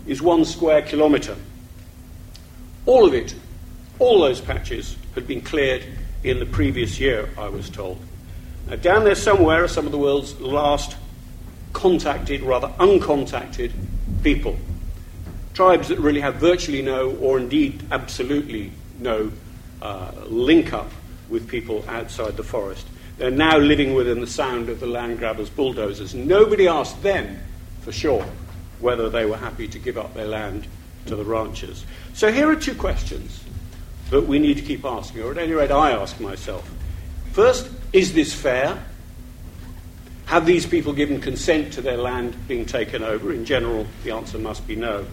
is 0.07 0.21
one 0.21 0.45
square 0.45 0.81
kilometre. 0.81 1.35
All 2.85 3.05
of 3.05 3.13
it 3.13 3.35
all 3.99 4.21
those 4.21 4.41
patches 4.41 4.95
had 5.13 5.27
been 5.27 5.41
cleared 5.41 5.83
in 6.23 6.39
the 6.39 6.45
previous 6.45 6.99
year, 6.99 7.29
I 7.37 7.49
was 7.49 7.69
told. 7.69 7.99
Now, 8.67 8.75
down 8.77 9.03
there 9.03 9.15
somewhere 9.15 9.63
are 9.63 9.67
some 9.67 9.85
of 9.85 9.91
the 9.91 9.97
world's 9.97 10.39
last 10.41 10.97
contacted, 11.73 12.41
rather 12.41 12.67
uncontacted 12.79 13.71
people. 14.23 14.57
Tribes 15.53 15.89
that 15.89 15.99
really 15.99 16.21
have 16.21 16.35
virtually 16.35 16.81
no, 16.81 17.11
or 17.17 17.37
indeed 17.37 17.83
absolutely 17.91 18.71
no, 18.99 19.31
uh, 19.81 20.11
link 20.25 20.73
up 20.73 20.89
with 21.29 21.47
people 21.47 21.85
outside 21.87 22.37
the 22.37 22.43
forest. 22.43 22.87
They're 23.17 23.31
now 23.31 23.57
living 23.57 23.93
within 23.93 24.19
the 24.19 24.27
sound 24.27 24.67
of 24.69 24.79
the 24.79 24.87
land 24.87 25.19
grabbers' 25.19 25.49
bulldozers. 25.49 26.13
Nobody 26.13 26.67
asked 26.67 27.01
them, 27.03 27.39
for 27.81 27.91
sure, 27.91 28.25
whether 28.79 29.09
they 29.09 29.25
were 29.25 29.37
happy 29.37 29.67
to 29.69 29.79
give 29.79 29.97
up 29.97 30.13
their 30.13 30.27
land 30.27 30.67
to 31.05 31.15
the 31.15 31.23
ranchers. 31.23 31.85
So 32.13 32.31
here 32.31 32.49
are 32.49 32.55
two 32.55 32.75
questions 32.75 33.44
that 34.09 34.21
we 34.21 34.39
need 34.39 34.57
to 34.57 34.63
keep 34.63 34.85
asking, 34.85 35.21
or 35.23 35.31
at 35.31 35.37
any 35.37 35.53
rate, 35.53 35.71
I 35.71 35.91
ask 35.91 36.19
myself. 36.19 36.71
First, 37.31 37.69
is 37.91 38.13
this 38.13 38.33
fair? 38.33 38.83
Have 40.27 40.45
these 40.45 40.65
people 40.65 40.93
given 40.93 41.21
consent 41.21 41.73
to 41.73 41.81
their 41.81 41.97
land 41.97 42.35
being 42.47 42.65
taken 42.65 43.03
over? 43.03 43.31
In 43.31 43.45
general, 43.45 43.85
the 44.03 44.11
answer 44.11 44.37
must 44.37 44.67
be 44.67 44.75
no. 44.75 45.05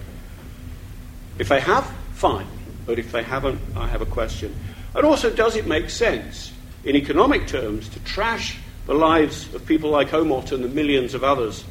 If 1.38 1.48
they 1.48 1.60
have, 1.60 1.86
fine. 2.14 2.46
But 2.86 2.98
if 2.98 3.12
they 3.12 3.22
haven't, 3.22 3.60
I 3.76 3.86
have 3.88 4.02
a 4.02 4.06
question. 4.06 4.54
And 4.94 5.04
also, 5.04 5.30
does 5.30 5.56
it 5.56 5.66
make 5.66 5.90
sense, 5.90 6.52
in 6.84 6.96
economic 6.96 7.46
terms, 7.46 7.88
to 7.90 8.00
trash 8.00 8.58
the 8.86 8.94
lives 8.94 9.52
of 9.54 9.64
people 9.66 9.90
like 9.90 10.10
Omot 10.10 10.52
and 10.52 10.64
the 10.64 10.68
millions 10.68 11.14
of 11.14 11.24
others 11.24 11.64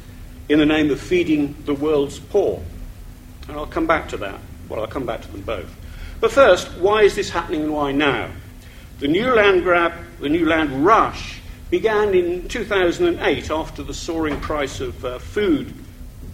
in 0.48 0.58
the 0.58 0.66
name 0.66 0.90
of 0.90 1.00
feeding 1.00 1.54
the 1.64 1.74
world's 1.74 2.18
poor? 2.18 2.62
And 3.48 3.56
I'll 3.56 3.66
come 3.66 3.86
back 3.86 4.08
to 4.10 4.16
that. 4.18 4.40
Well, 4.68 4.80
I'll 4.80 4.86
come 4.86 5.06
back 5.06 5.22
to 5.22 5.28
them 5.28 5.42
both. 5.42 5.74
But 6.22 6.30
first, 6.30 6.68
why 6.78 7.02
is 7.02 7.16
this 7.16 7.30
happening 7.30 7.64
and 7.64 7.72
why 7.72 7.90
now? 7.90 8.30
The 9.00 9.08
new 9.08 9.34
land 9.34 9.64
grab, 9.64 9.92
the 10.20 10.28
new 10.28 10.46
land 10.46 10.86
rush, 10.86 11.40
began 11.68 12.14
in 12.14 12.46
2008 12.46 13.50
after 13.50 13.82
the 13.82 13.92
soaring 13.92 14.38
price 14.38 14.78
of 14.78 15.04
uh, 15.04 15.18
food 15.18 15.74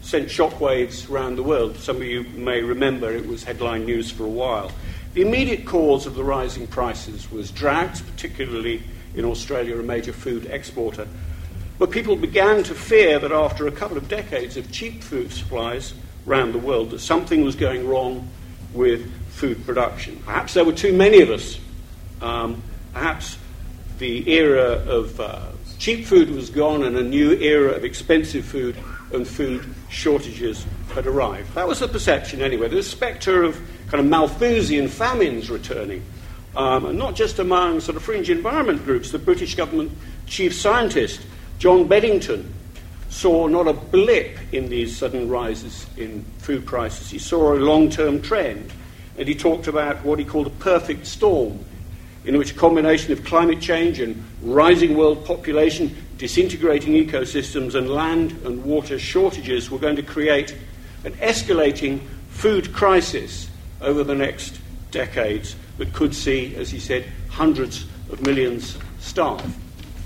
sent 0.03 0.29
shockwaves 0.29 1.11
around 1.11 1.37
the 1.37 1.43
world. 1.43 1.79
Some 1.79 1.97
of 1.97 2.03
you 2.03 2.25
may 2.25 2.61
remember 2.61 3.11
it 3.11 3.27
was 3.27 3.45
headline 3.45 3.87
news 3.87 4.11
for 4.11 4.25
a 4.25 4.29
while. 4.29 4.71
The 5.15 5.23
immediate 5.23 5.65
cause 5.65 6.05
of 6.05 6.17
the 6.17 6.23
rising 6.23 6.67
prices 6.67 7.33
was 7.33 7.51
droughts, 7.51 8.03
particularly 8.03 8.83
in 9.15 9.25
Australia, 9.25 9.81
a 9.81 9.83
major 9.83 10.13
food 10.13 10.45
exporter. 10.51 11.09
But 11.79 11.93
people 11.93 12.15
began 12.15 12.63
to 12.65 12.75
fear 12.75 13.19
that 13.21 13.33
after 13.33 13.67
a 13.67 13.73
couple 13.73 13.97
of 13.97 14.07
decades 14.07 14.59
of 14.59 14.71
cheap 14.71 15.03
food 15.03 15.33
supplies 15.33 15.95
around 16.27 16.53
the 16.53 16.59
world, 16.59 16.91
that 16.91 16.99
something 16.99 17.43
was 17.43 17.57
going 17.57 17.89
wrong 17.89 18.29
with 18.75 19.11
food 19.39 19.65
production. 19.65 20.21
Perhaps 20.27 20.55
there 20.55 20.65
were 20.65 20.73
too 20.73 20.93
many 20.93 21.21
of 21.21 21.31
us. 21.31 21.61
Um, 22.21 22.61
perhaps 22.93 23.39
the 23.99 24.29
era 24.29 24.83
of 24.87 25.21
uh, 25.21 25.47
cheap 25.79 26.07
food 26.07 26.31
was 26.31 26.51
gone 26.51 26.83
and 26.83 26.97
a 26.97 27.03
new 27.03 27.33
era 27.35 27.71
of 27.71 27.85
expensive 27.85 28.45
food 28.45 28.77
and 29.13 29.27
food 29.27 29.65
shortages 29.89 30.67
had 30.93 31.07
arrived. 31.07 31.55
That 31.55 31.69
was 31.69 31.79
the 31.79 31.89
perception 31.89 32.43
anyway. 32.43 32.69
The 32.69 32.83
spectre 32.83 33.45
of 33.45 33.57
kind 33.87 34.01
of 34.01 34.07
Malthusian 34.07 34.89
famines 34.89 35.51
returning. 35.51 36.03
Um, 36.57 36.87
and 36.87 36.99
not 36.99 37.15
just 37.15 37.39
among 37.39 37.81
sort 37.81 37.97
of 37.97 38.03
fringe 38.03 38.31
environment 38.31 38.85
groups. 38.85 39.13
The 39.13 39.19
British 39.19 39.55
government 39.55 39.93
chief 40.27 40.53
scientist, 40.53 41.21
John 41.59 41.89
Beddington, 41.89 42.51
saw 43.09 43.47
not 43.47 43.69
a 43.69 43.73
blip 43.73 44.37
in 44.53 44.69
these 44.69 44.97
sudden 44.97 45.29
rises 45.29 45.87
in 45.97 46.25
food 46.39 46.67
prices. 46.67 47.09
He 47.09 47.19
saw 47.19 47.55
a 47.55 47.59
long 47.59 47.89
term 47.89 48.21
trend 48.21 48.73
and 49.19 49.27
he 49.27 49.35
talked 49.35 49.67
about 49.67 50.05
what 50.05 50.19
he 50.19 50.25
called 50.25 50.47
a 50.47 50.51
perfect 50.51 51.07
storm, 51.07 51.65
in 52.25 52.39
which 52.39 52.53
a 52.53 52.55
combination 52.55 53.13
of 53.13 53.25
climate 53.25 53.61
change 53.61 54.01
and 54.01 54.23
rising 54.43 54.97
world 54.97 55.25
population, 55.25 55.95
disintegrating 56.17 56.93
ecosystems, 56.93 57.75
and 57.75 57.91
land 57.91 58.33
and 58.45 58.65
water 58.65 58.99
shortages 58.99 59.71
were 59.71 59.79
going 59.79 59.97
to 59.97 60.03
create 60.03 60.55
an 61.05 61.13
escalating 61.15 62.01
food 62.31 62.73
crisis 62.73 63.49
over 63.81 64.05
the 64.05 64.15
next 64.15 64.61
decades 64.91 65.57
that 65.79 65.93
could 65.93 66.15
see, 66.15 66.55
as 66.57 66.71
he 66.71 66.79
said, 66.79 67.05
hundreds 67.29 67.87
of 68.11 68.23
millions 68.23 68.79
starve. 69.01 69.57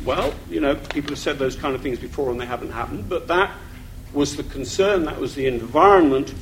Well, 0.04 0.34
you 0.50 0.60
know, 0.60 0.74
people 0.74 1.10
have 1.10 1.18
said 1.18 1.38
those 1.38 1.54
kind 1.54 1.74
of 1.74 1.82
things 1.82 1.98
before 1.98 2.30
and 2.30 2.40
they 2.40 2.46
haven't 2.46 2.72
happened, 2.72 3.08
but 3.08 3.28
that 3.28 3.52
was 4.12 4.36
the 4.36 4.42
concern, 4.42 5.04
that 5.04 5.20
was 5.20 5.34
the 5.34 5.46
environment 5.46 6.34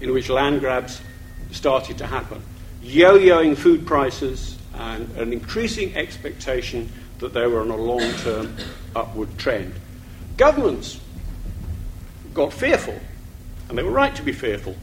in 0.00 0.12
which 0.12 0.28
land 0.28 0.60
grabs 0.60 1.00
started 1.52 1.98
to 1.98 2.06
happen. 2.06 2.42
Yo 2.82 3.18
yoing 3.18 3.56
food 3.56 3.86
prices 3.86 4.56
and 4.74 5.08
an 5.16 5.32
increasing 5.32 5.94
expectation 5.94 6.90
that 7.18 7.32
they 7.32 7.46
were 7.46 7.60
on 7.60 7.70
a 7.70 7.76
long 7.76 8.12
term 8.18 8.56
upward 8.96 9.38
trend. 9.38 9.74
Governments 10.36 10.98
got 12.34 12.52
fearful, 12.52 12.98
and 13.68 13.78
they 13.78 13.82
were 13.82 13.90
right 13.90 14.14
to 14.16 14.22
be 14.22 14.32
fearful. 14.32 14.74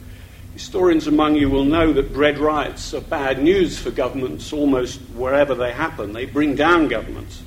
Historians 0.54 1.06
among 1.06 1.36
you 1.36 1.48
will 1.48 1.64
know 1.64 1.92
that 1.92 2.12
bread 2.12 2.38
riots 2.38 2.92
are 2.94 3.00
bad 3.00 3.42
news 3.42 3.78
for 3.78 3.90
governments 3.90 4.52
almost 4.52 5.00
wherever 5.14 5.54
they 5.54 5.72
happen. 5.72 6.12
They 6.12 6.24
bring 6.24 6.54
down 6.54 6.88
governments. 6.88 7.42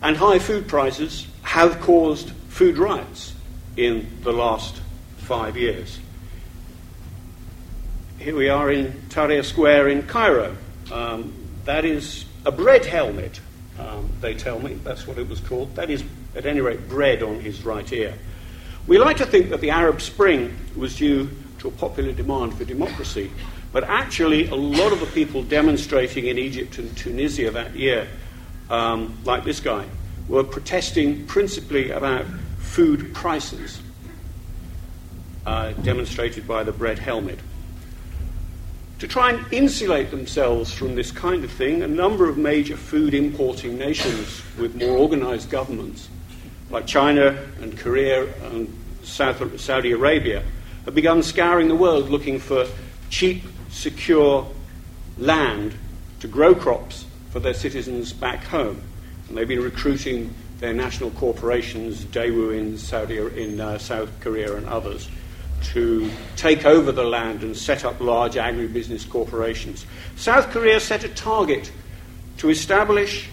And 0.00 0.16
high 0.16 0.38
food 0.38 0.68
prices 0.68 1.26
have 1.42 1.80
caused 1.80 2.30
food 2.48 2.76
riots 2.76 3.34
in 3.76 4.06
the 4.22 4.32
last 4.32 4.80
five 5.18 5.56
years 5.56 5.98
here 8.22 8.36
we 8.36 8.48
are 8.48 8.70
in 8.70 8.92
Tahrir 9.08 9.44
Square 9.44 9.88
in 9.88 10.04
Cairo. 10.04 10.56
Um, 10.92 11.34
that 11.64 11.84
is 11.84 12.24
a 12.46 12.52
bread 12.52 12.86
helmet, 12.86 13.40
um, 13.80 14.08
they 14.20 14.34
tell 14.34 14.60
me. 14.60 14.74
That's 14.74 15.08
what 15.08 15.18
it 15.18 15.28
was 15.28 15.40
called. 15.40 15.74
That 15.74 15.90
is, 15.90 16.04
at 16.36 16.46
any 16.46 16.60
rate, 16.60 16.88
bread 16.88 17.24
on 17.24 17.40
his 17.40 17.64
right 17.64 17.92
ear. 17.92 18.14
We 18.86 18.98
like 18.98 19.16
to 19.16 19.26
think 19.26 19.50
that 19.50 19.60
the 19.60 19.70
Arab 19.70 20.00
Spring 20.00 20.56
was 20.76 20.96
due 20.96 21.30
to 21.58 21.68
a 21.68 21.70
popular 21.72 22.12
demand 22.12 22.54
for 22.54 22.64
democracy, 22.64 23.30
But 23.72 23.84
actually, 23.84 24.48
a 24.48 24.54
lot 24.54 24.92
of 24.92 25.00
the 25.00 25.06
people 25.06 25.42
demonstrating 25.42 26.26
in 26.26 26.38
Egypt 26.38 26.78
and 26.78 26.94
Tunisia 26.96 27.50
that 27.50 27.74
year, 27.74 28.06
um, 28.70 29.18
like 29.24 29.44
this 29.44 29.60
guy, 29.60 29.86
were 30.28 30.44
protesting 30.44 31.26
principally 31.26 31.90
about 31.90 32.26
food 32.58 33.14
prices, 33.14 33.80
uh, 35.46 35.72
demonstrated 35.82 36.46
by 36.46 36.62
the 36.62 36.72
bread 36.72 36.98
helmet. 36.98 37.38
To 39.02 39.08
try 39.08 39.32
and 39.32 39.52
insulate 39.52 40.12
themselves 40.12 40.72
from 40.72 40.94
this 40.94 41.10
kind 41.10 41.42
of 41.42 41.50
thing, 41.50 41.82
a 41.82 41.88
number 41.88 42.28
of 42.28 42.38
major 42.38 42.76
food 42.76 43.14
importing 43.14 43.76
nations 43.76 44.40
with 44.56 44.76
more 44.76 44.96
organized 44.96 45.50
governments, 45.50 46.08
like 46.70 46.86
China 46.86 47.36
and 47.60 47.76
Korea 47.76 48.32
and 48.44 48.72
South, 49.02 49.60
Saudi 49.60 49.90
Arabia, 49.90 50.44
have 50.84 50.94
begun 50.94 51.24
scouring 51.24 51.66
the 51.66 51.74
world 51.74 52.10
looking 52.10 52.38
for 52.38 52.64
cheap, 53.10 53.42
secure 53.70 54.48
land 55.18 55.74
to 56.20 56.28
grow 56.28 56.54
crops 56.54 57.04
for 57.30 57.40
their 57.40 57.54
citizens 57.54 58.12
back 58.12 58.44
home. 58.44 58.80
And 59.26 59.36
they've 59.36 59.48
been 59.48 59.64
recruiting 59.64 60.32
their 60.60 60.72
national 60.72 61.10
corporations, 61.10 62.04
Daewoo 62.04 62.56
in, 62.56 62.78
Saudi, 62.78 63.18
in 63.18 63.60
uh, 63.60 63.78
South 63.78 64.10
Korea 64.20 64.54
and 64.54 64.64
others, 64.66 65.08
to 65.62 66.10
take 66.36 66.64
over 66.64 66.92
the 66.92 67.04
land 67.04 67.42
and 67.42 67.56
set 67.56 67.84
up 67.84 68.00
large 68.00 68.34
agribusiness 68.34 69.08
corporations. 69.08 69.86
South 70.16 70.50
Korea 70.50 70.80
set 70.80 71.04
a 71.04 71.08
target 71.08 71.70
to 72.38 72.50
establish 72.50 73.28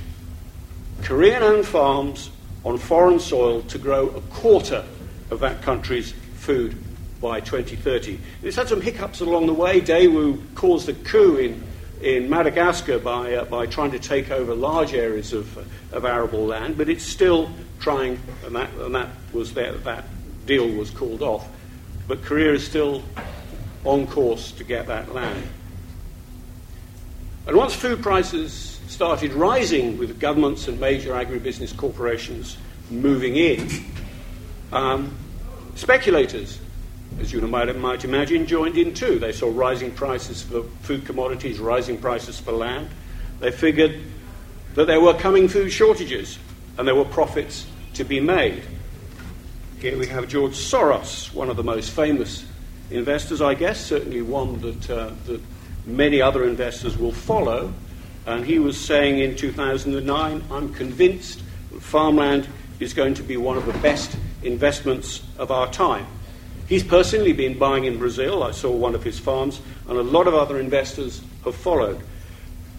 Korean 1.02 1.44
owned 1.44 1.66
farms 1.66 2.30
on 2.64 2.78
foreign 2.78 3.20
soil 3.20 3.62
to 3.64 3.78
grow 3.78 4.10
a 4.10 4.22
quarter 4.22 4.86
of 5.32 5.40
that 5.40 5.62
country's 5.62 6.12
food 6.36 6.76
by 7.22 7.40
2030. 7.40 8.20
It's 8.44 8.56
had 8.56 8.68
some 8.68 8.82
hiccups 8.82 9.22
along 9.22 9.48
the 9.48 9.54
way. 9.54 9.82
Daewoo 9.82 10.42
caused 10.56 10.90
a 10.90 10.94
coup 10.94 11.38
in, 11.38 11.64
in 12.02 12.30
Madagascar 12.30 13.00
by, 13.00 13.36
uh, 13.36 13.46
by 13.46 13.66
trying 13.66 13.92
to 13.92 14.00
take 14.00 14.32
over 14.32 14.54
large 14.54 14.94
areas 14.94 15.34
of, 15.34 15.58
of 15.94 16.06
arable 16.06 16.46
land, 16.46 16.78
but 16.78 16.90
it's 16.90 17.04
still 17.04 17.50
trying, 17.80 18.20
and 18.46 18.56
that, 18.56 18.70
and 18.74 18.96
that 18.96 19.10
was 19.34 19.54
there, 19.54 19.74
that 19.74 20.06
deal 20.46 20.68
was 20.68 20.90
called 20.90 21.22
off. 21.22 21.48
But 22.10 22.24
Korea 22.24 22.54
is 22.54 22.66
still 22.66 23.04
on 23.86 24.08
course 24.08 24.52
to 24.54 24.64
get 24.64 24.88
that 24.88 25.14
land. 25.14 25.48
And 27.46 27.56
once 27.56 27.76
food 27.76 28.02
prices 28.02 28.80
started 28.88 29.32
rising 29.32 30.00
with 30.00 30.20
governments 30.20 30.68
and 30.68 30.80
major 30.80 31.14
agribusiness 31.14 31.78
corporations 31.78 32.58
moving 32.90 33.36
in, 33.36 33.70
um, 34.74 35.16
speculators 35.76 36.60
as 37.20 37.32
you 37.32 37.42
might, 37.42 37.76
might 37.76 38.04
imagine, 38.04 38.48
joined 38.48 38.76
in 38.76 38.96
too. 38.96 39.20
They 39.20 39.32
saw 39.32 39.52
rising 39.54 39.92
prices 39.92 40.42
for 40.42 40.64
food 40.82 41.06
commodities, 41.06 41.60
rising 41.60 42.00
prices 42.00 42.40
for 42.40 42.54
land. 42.54 42.90
They 43.40 43.52
figured 43.52 44.02
that 44.74 44.86
there 44.86 45.00
were 45.00 45.14
coming 45.14 45.48
food 45.48 45.72
shortages 45.72 46.40
and 46.80 46.88
there 46.88 46.96
were 46.96 47.06
profits 47.06 47.68
to 47.94 48.04
be 48.04 48.20
made. 48.20 48.64
Here 49.80 49.98
we 49.98 50.08
have 50.08 50.28
George 50.28 50.56
Soros, 50.56 51.34
one 51.34 51.50
of 51.50 51.56
the 51.56 51.64
most 51.64 51.92
famous 51.92 52.46
investors, 52.92 53.42
I 53.42 53.54
guess, 53.54 53.80
certainly 53.80 54.22
one 54.22 54.60
that, 54.60 54.90
uh, 54.90 55.12
that 55.28 55.40
many 55.86 56.22
other 56.22 56.44
investors 56.44 56.98
will 56.98 57.14
follow. 57.14 57.74
And 58.26 58.46
he 58.46 58.60
was 58.60 58.78
saying 58.78 59.20
in 59.20 59.38
2009, 59.38 60.44
I'm 60.52 60.74
convinced 60.74 61.42
that 61.72 61.82
farmland 61.82 62.46
is 62.82 62.94
going 62.94 63.14
to 63.14 63.24
be 63.24 63.38
one 63.38 63.56
of 63.56 63.66
the 63.66 63.78
best 63.80 64.18
investments 64.44 65.22
of 65.38 65.50
our 65.50 65.72
time. 65.72 66.08
He's 66.68 66.84
personally 66.84 67.32
been 67.32 67.58
buying 67.58 67.86
in 67.86 68.00
Brazil. 68.00 68.44
I 68.44 68.52
saw 68.52 68.72
one 68.72 68.96
of 68.96 69.04
his 69.04 69.18
farms, 69.18 69.62
and 69.88 69.98
a 69.98 70.04
lot 70.04 70.28
of 70.28 70.34
other 70.34 70.60
investors 70.60 71.22
have 71.46 71.56
followed. 71.56 72.02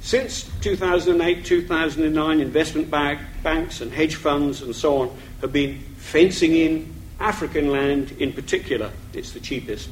Since 0.03 0.51
2008, 0.61 1.47
2009, 1.47 2.41
investment 2.41 2.91
bank, 2.91 3.21
banks 3.43 3.81
and 3.81 3.91
hedge 3.91 4.17
funds 4.17 4.61
and 4.61 4.77
so 4.77 4.99
on 4.99 5.17
have 5.41 5.53
been 5.53 5.83
fencing 6.01 6.57
in 6.57 6.93
African 7.21 7.71
land 7.71 8.13
in 8.19 8.33
particular. 8.33 8.91
It's 9.13 9.33
the 9.33 9.41
cheapest. 9.41 9.89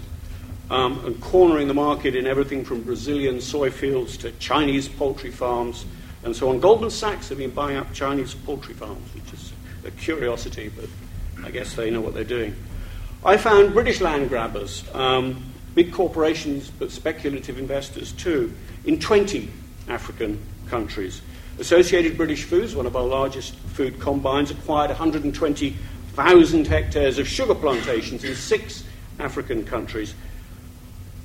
Um, 0.71 1.05
and 1.07 1.21
cornering 1.21 1.69
the 1.69 1.75
market 1.75 2.15
in 2.15 2.27
everything 2.27 2.65
from 2.65 2.83
Brazilian 2.83 3.41
soy 3.41 3.71
fields 3.71 4.19
to 4.19 4.33
Chinese 4.33 4.87
poultry 4.89 5.31
farms 5.31 5.87
and 6.25 6.35
so 6.37 6.51
on. 6.51 6.61
Goldman 6.61 6.91
Sachs 6.91 7.29
have 7.31 7.39
been 7.39 7.51
buying 7.51 7.77
up 7.77 7.93
Chinese 7.95 8.35
poultry 8.35 8.75
farms, 8.75 9.15
which 9.15 9.33
is 9.33 9.53
a 9.85 9.91
curiosity, 9.93 10.71
but 10.75 10.89
I 11.43 11.51
guess 11.51 11.75
they 11.75 11.91
know 11.91 12.01
what 12.01 12.13
they're 12.13 12.25
doing. 12.25 12.55
I 13.25 13.37
found 13.37 13.73
British 13.73 14.01
land 14.01 14.29
grabbers, 14.29 14.85
um, 14.95 15.43
big 15.75 15.93
corporations 15.93 16.71
but 16.71 16.91
speculative 16.91 17.59
investors 17.59 18.13
too, 18.13 18.53
in 18.85 19.01
20 19.01 19.51
African 19.89 20.39
countries. 20.67 21.23
Associated 21.59 22.17
British 22.17 22.45
Foods, 22.45 22.77
one 22.77 22.87
of 22.87 22.95
our 22.95 23.05
largest 23.05 23.55
food 23.55 23.99
combines, 23.99 24.51
acquired 24.51 24.91
120,000 26.19 26.67
hectares 26.67 27.19
of 27.19 27.29
sugar 27.29 27.55
plantations 27.55 28.25
in 28.25 28.35
six 28.35 28.83
African 29.21 29.65
countries. 29.65 30.15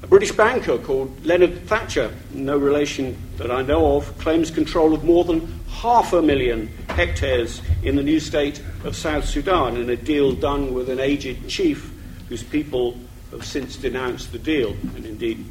A 0.03 0.07
British 0.07 0.31
banker 0.31 0.77
called 0.77 1.25
Leonard 1.25 1.67
Thatcher, 1.67 2.13
no 2.31 2.59
relation 2.59 3.17
that 3.37 3.49
I 3.49 3.63
know 3.63 3.95
of, 3.95 4.15
claims 4.19 4.51
control 4.51 4.93
of 4.93 5.03
more 5.03 5.23
than 5.23 5.59
half 5.67 6.13
a 6.13 6.21
million 6.21 6.67
hectares 6.89 7.61
in 7.81 7.95
the 7.95 8.03
new 8.03 8.19
state 8.19 8.61
of 8.83 8.95
South 8.95 9.25
Sudan 9.25 9.77
in 9.77 9.89
a 9.89 9.95
deal 9.95 10.33
done 10.33 10.75
with 10.75 10.89
an 10.89 10.99
aged 10.99 11.49
chief 11.49 11.91
whose 12.29 12.43
people 12.43 12.95
have 13.31 13.43
since 13.43 13.75
denounced 13.75 14.31
the 14.31 14.37
deal, 14.37 14.75
and 14.95 15.07
indeed 15.07 15.43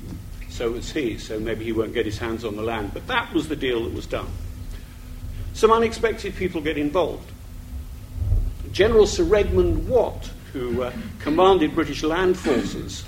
so 0.50 0.74
has 0.74 0.92
he, 0.92 1.18
so 1.18 1.40
maybe 1.40 1.64
he 1.64 1.72
won't 1.72 1.94
get 1.94 2.06
his 2.06 2.18
hands 2.18 2.44
on 2.44 2.54
the 2.54 2.62
land. 2.62 2.92
But 2.94 3.08
that 3.08 3.32
was 3.32 3.48
the 3.48 3.56
deal 3.56 3.82
that 3.82 3.92
was 3.92 4.06
done. 4.06 4.28
Some 5.52 5.72
unexpected 5.72 6.36
people 6.36 6.60
get 6.60 6.78
involved. 6.78 7.31
General 8.72 9.06
Sir 9.06 9.24
Redmond 9.24 9.86
Watt, 9.86 10.30
who 10.52 10.82
uh, 10.82 10.92
commanded 11.18 11.74
British 11.74 12.02
land 12.02 12.38
forces, 12.38 13.04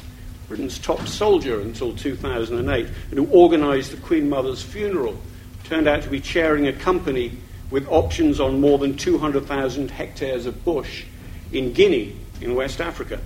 Britain's 0.46 0.78
top 0.78 1.06
soldier 1.06 1.60
until 1.60 1.96
2008, 1.96 2.86
and 3.10 3.18
who 3.18 3.26
organised 3.32 3.90
the 3.90 3.96
Queen 3.96 4.28
Mother's 4.28 4.62
funeral, 4.62 5.18
turned 5.64 5.88
out 5.88 6.02
to 6.02 6.10
be 6.10 6.20
chairing 6.20 6.68
a 6.68 6.72
company 6.72 7.32
with 7.70 7.88
options 7.88 8.40
on 8.40 8.60
more 8.60 8.78
than 8.78 8.96
200,000 8.96 9.90
hectares 9.90 10.44
of 10.44 10.64
bush 10.64 11.04
in 11.50 11.72
Guinea, 11.72 12.14
in 12.42 12.54
West 12.54 12.80
Africa. 12.80 13.20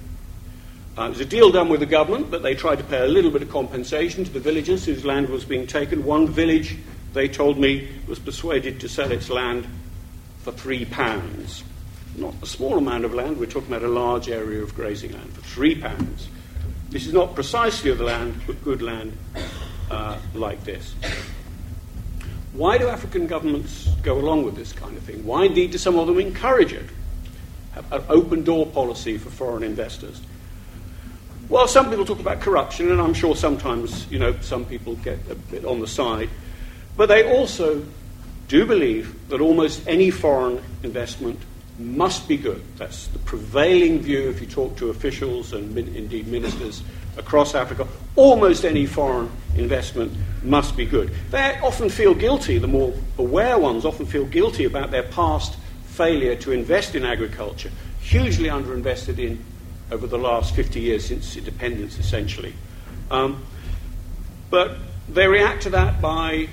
Uh, 0.97 1.07
it 1.07 1.09
was 1.11 1.21
a 1.21 1.25
deal 1.25 1.51
done 1.51 1.69
with 1.69 1.81
the 1.81 1.87
government, 1.87 2.31
but 2.31 2.43
they 2.43 2.55
tried 2.55 2.79
to 2.79 2.85
pay 2.85 3.05
a 3.05 3.09
little 3.09 3.31
bit 3.31 3.43
of 3.43 3.51
compensation 3.51 4.25
to 4.25 4.31
the 4.31 4.41
villagers 4.41 4.85
whose 4.85 5.05
land 5.05 5.29
was 5.29 5.45
being 5.45 5.67
taken. 5.67 6.05
One 6.05 6.29
village, 6.29 6.77
they 7.13 7.29
told 7.29 7.59
me, 7.59 7.89
was 8.07 8.19
persuaded 8.19 8.81
to 8.81 8.89
sell 8.89 9.11
its 9.11 9.29
land 9.29 9.67
for 10.43 10.53
three 10.53 10.85
pounds. 10.85 11.65
Not 12.19 12.35
a 12.43 12.47
small 12.47 12.79
amount 12.79 13.05
of 13.05 13.15
land, 13.15 13.39
we're 13.39 13.47
talking 13.47 13.73
about 13.73 13.85
a 13.85 13.93
large 13.93 14.29
area 14.29 14.61
of 14.61 14.75
grazing 14.75 15.13
land 15.13 15.33
for 15.33 15.41
three 15.43 15.77
pounds. 15.77 16.29
This 16.91 17.07
is 17.07 17.13
not 17.13 17.37
precisely 17.37 17.93
the 17.93 18.03
land, 18.03 18.41
but 18.45 18.65
good 18.65 18.83
land 18.83 19.17
uh, 19.89 20.19
like 20.35 20.65
this. 20.65 20.97
Why 22.55 22.77
do 22.77 22.89
African 22.89 23.29
governments 23.29 23.89
go 24.03 24.19
along 24.19 24.43
with 24.43 24.57
this 24.57 24.73
kind 24.73 24.97
of 24.97 25.03
thing? 25.05 25.25
Why, 25.25 25.45
indeed, 25.45 25.71
do 25.71 25.79
some 25.79 25.97
of 25.97 26.09
them 26.09 26.19
encourage 26.19 26.73
it? 26.73 26.87
Have 27.75 27.93
an 27.93 28.03
open 28.09 28.43
door 28.43 28.67
policy 28.67 29.17
for 29.17 29.31
foreign 29.31 29.63
investors. 29.63 30.21
Well, 31.49 31.69
some 31.69 31.89
people 31.89 32.05
talk 32.05 32.19
about 32.19 32.41
corruption, 32.41 32.91
and 32.91 33.01
I'm 33.01 33.15
sure 33.15 33.37
sometimes, 33.37 34.11
you 34.11 34.19
know, 34.19 34.35
some 34.41 34.65
people 34.65 34.97
get 34.97 35.21
a 35.31 35.37
bit 35.37 35.65
on 35.65 35.79
the 35.79 35.87
side. 35.87 36.31
But 36.97 37.07
they 37.11 37.33
also 37.33 37.87
do 38.49 38.67
believe 38.67 39.29
that 39.29 39.41
almost 39.41 39.87
any 39.87 40.11
foreign 40.11 40.61
investment 40.83 41.39
must 41.79 42.27
be 42.27 42.37
good. 42.37 42.63
That's 42.77 43.07
the 43.09 43.19
prevailing 43.21 44.01
view 44.01 44.29
if 44.29 44.41
you 44.41 44.47
talk 44.47 44.77
to 44.79 44.91
officials 44.91 45.53
and 45.53 45.75
min- 45.75 45.95
indeed 45.95 46.27
ministers 46.27 46.83
across 47.17 47.55
Africa. 47.55 47.87
Almost 48.17 48.65
any 48.65 48.87
foreign 48.87 49.31
investment 49.57 50.13
must 50.43 50.77
be 50.77 50.85
good. 50.85 51.13
They 51.31 51.59
often 51.63 51.89
feel 51.89 52.15
guilty, 52.15 52.59
the 52.59 52.67
more 52.67 52.95
aware 53.17 53.59
ones 53.59 53.85
often 53.85 54.07
feel 54.07 54.25
guilty 54.25 54.65
about 54.65 54.91
their 54.91 55.05
past 55.05 55.57
failure 55.87 56.37
to 56.37 56.53
invest 56.53 56.95
in 56.95 57.05
agriculture, 57.05 57.71
hugely 58.01 58.49
underinvested 58.49 59.19
in 59.19 59.45
over 59.91 60.07
the 60.07 60.19
last 60.19 60.55
50 60.55 60.81
years 60.81 61.07
since 61.07 61.37
independence, 61.37 61.99
essentially. 61.99 62.55
Um, 63.11 63.45
but 64.51 64.77
they 65.09 65.27
react 65.27 65.63
to 65.63 65.71
that 65.71 66.01
by 66.01 66.49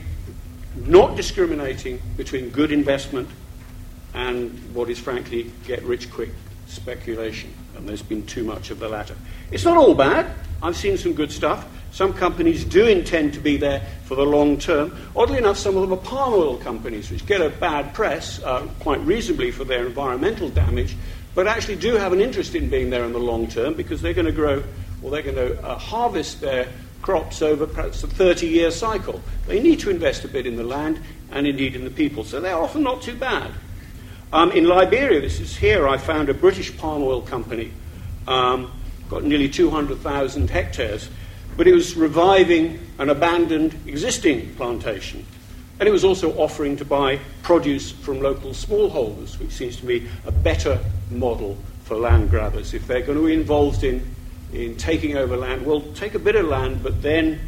not 0.76 1.16
discriminating 1.16 2.02
between 2.18 2.50
good 2.50 2.72
investment 2.72 3.30
and 4.16 4.52
what 4.74 4.90
is 4.90 4.98
frankly 4.98 5.52
get 5.68 5.84
rich 5.84 6.10
quick 6.10 6.30
speculation. 6.68 7.54
And 7.76 7.88
there's 7.88 8.02
been 8.02 8.26
too 8.26 8.44
much 8.44 8.72
of 8.72 8.80
the 8.80 8.90
latter. 8.90 9.16
It's 9.52 9.66
not 9.66 9.78
all 9.78 9.94
bad. 9.94 10.32
I've 10.64 10.78
seen 10.78 10.98
some 10.98 11.14
good 11.14 11.32
stuff. 11.32 11.68
Some 11.92 12.14
companies 12.14 12.64
do 12.64 12.88
intend 12.88 13.34
to 13.36 13.40
be 13.40 13.58
there 13.58 13.82
for 14.06 14.16
the 14.16 14.26
long 14.26 14.58
term. 14.58 14.96
Oddly 15.16 15.38
enough, 15.38 15.58
some 15.58 15.76
of 15.76 15.82
them 15.82 15.94
are 15.94 16.02
palm 16.02 16.34
oil 16.34 16.58
companies, 16.58 17.12
which 17.12 17.26
get 17.26 17.42
a 17.42 17.50
bad 17.50 17.94
press, 17.94 18.42
uh, 18.44 18.68
quite 18.80 19.00
reasonably, 19.02 19.52
for 19.52 19.64
their 19.64 19.86
environmental 19.86 20.50
damage, 20.50 20.96
but 21.36 21.48
actually 21.48 21.76
do 21.76 21.96
have 21.96 22.14
an 22.14 22.22
interest 22.22 22.56
in 22.56 22.70
being 22.70 22.90
there 22.90 23.04
in 23.04 23.14
the 23.14 23.20
long 23.20 23.48
term 23.48 23.74
because 23.74 24.02
they're 24.02 24.14
going 24.14 24.26
to 24.26 24.32
grow 24.32 24.64
or 25.02 25.12
they're 25.12 25.22
going 25.22 25.36
to 25.36 25.62
uh, 25.64 25.78
harvest 25.78 26.42
their 26.42 26.68
crops 27.02 27.42
over 27.42 27.68
perhaps 27.68 28.04
a 28.04 28.08
30 28.08 28.48
year 28.48 28.72
cycle. 28.72 29.22
They 29.48 29.62
need 29.62 29.80
to 29.82 29.90
invest 29.90 30.24
a 30.24 30.28
bit 30.28 30.48
in 30.48 30.56
the 30.56 30.64
land 30.64 31.00
and 31.32 31.46
indeed 31.46 31.76
in 31.76 31.84
the 31.84 31.92
people, 31.92 32.24
so 32.24 32.40
they're 32.40 32.58
often 32.58 32.84
not 32.84 33.02
too 33.02 33.16
bad. 33.16 33.52
Um, 34.34 34.52
in 34.52 34.66
Liberia, 34.66 35.22
this 35.22 35.40
is 35.40 35.56
here, 35.56 35.88
I 35.88 35.98
found 35.98 36.30
a 36.30 36.34
British 36.34 36.76
palm 36.78 37.04
oil 37.04 37.22
company, 37.22 37.72
um, 38.28 38.72
got 39.10 39.24
nearly 39.24 39.48
200,000 39.48 40.50
hectares, 40.50 41.10
but 41.56 41.68
it 41.68 41.74
was 41.74 41.96
reviving 41.96 42.80
an 42.98 43.10
abandoned 43.10 43.78
existing 43.86 44.56
plantation. 44.56 45.26
And 45.80 45.88
it 45.88 45.92
was 45.92 46.04
also 46.04 46.34
offering 46.38 46.78
to 46.78 46.86
buy 46.86 47.20
produce 47.44 47.92
from 47.92 48.22
local 48.22 48.52
smallholders, 48.52 49.38
which 49.40 49.52
seems 49.52 49.78
to 49.78 49.86
me 49.86 50.08
a 50.26 50.32
better 50.32 50.80
model 51.12 51.58
for 51.84 51.96
land 51.96 52.30
grabbers. 52.30 52.74
If 52.74 52.88
they're 52.88 53.02
going 53.02 53.18
to 53.18 53.26
be 53.26 53.34
involved 53.34 53.84
in, 53.84 54.06
in 54.54 54.76
taking 54.78 55.18
over 55.18 55.38
land, 55.38 55.66
well, 55.66 55.82
take 55.94 56.16
a 56.16 56.20
bit 56.20 56.36
of 56.36 56.48
land, 56.48 56.82
but 56.82 57.02
then 57.02 57.40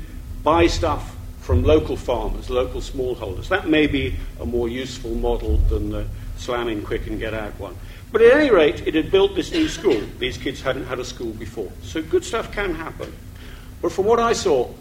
buy 0.43 0.67
stuff 0.67 1.15
from 1.39 1.63
local 1.63 1.95
farmers, 1.95 2.49
local 2.49 2.81
smallholders. 2.81 3.47
That 3.47 3.67
may 3.69 3.87
be 3.87 4.15
a 4.41 4.45
more 4.45 4.67
useful 4.67 5.15
model 5.15 5.57
than 5.57 5.89
the 5.89 6.05
slamming 6.37 6.83
quick 6.83 7.07
and 7.07 7.19
get 7.19 7.33
out 7.33 7.59
one. 7.59 7.75
But 8.11 8.21
at 8.21 8.37
any 8.37 8.49
rate, 8.49 8.87
it 8.87 8.95
had 8.95 9.11
built 9.11 9.35
this 9.35 9.51
new 9.51 9.67
school. 9.67 10.01
These 10.19 10.37
kids 10.37 10.61
hadn't 10.61 10.85
had 10.85 10.99
a 10.99 11.05
school 11.05 11.31
before. 11.33 11.71
So 11.83 12.01
good 12.01 12.23
stuff 12.23 12.51
can 12.51 12.73
happen. 12.73 13.13
But 13.81 13.91
from 13.91 14.05
what 14.05 14.19
I 14.19 14.33
saw, 14.33 14.71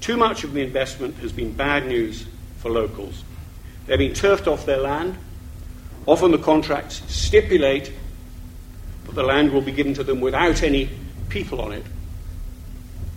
too 0.00 0.16
much 0.16 0.44
of 0.44 0.52
the 0.52 0.62
investment 0.62 1.16
has 1.16 1.32
been 1.32 1.52
bad 1.52 1.86
news 1.86 2.26
for 2.58 2.70
locals. 2.70 3.24
They've 3.86 3.98
been 3.98 4.14
turfed 4.14 4.46
off 4.46 4.66
their 4.66 4.78
land. 4.78 5.16
Often 6.06 6.32
the 6.32 6.38
contracts 6.38 7.02
stipulate 7.08 7.92
that 9.04 9.14
the 9.14 9.22
land 9.22 9.52
will 9.52 9.62
be 9.62 9.72
given 9.72 9.94
to 9.94 10.04
them 10.04 10.20
without 10.20 10.62
any 10.62 10.90
people 11.30 11.60
on 11.60 11.72
it. 11.72 11.84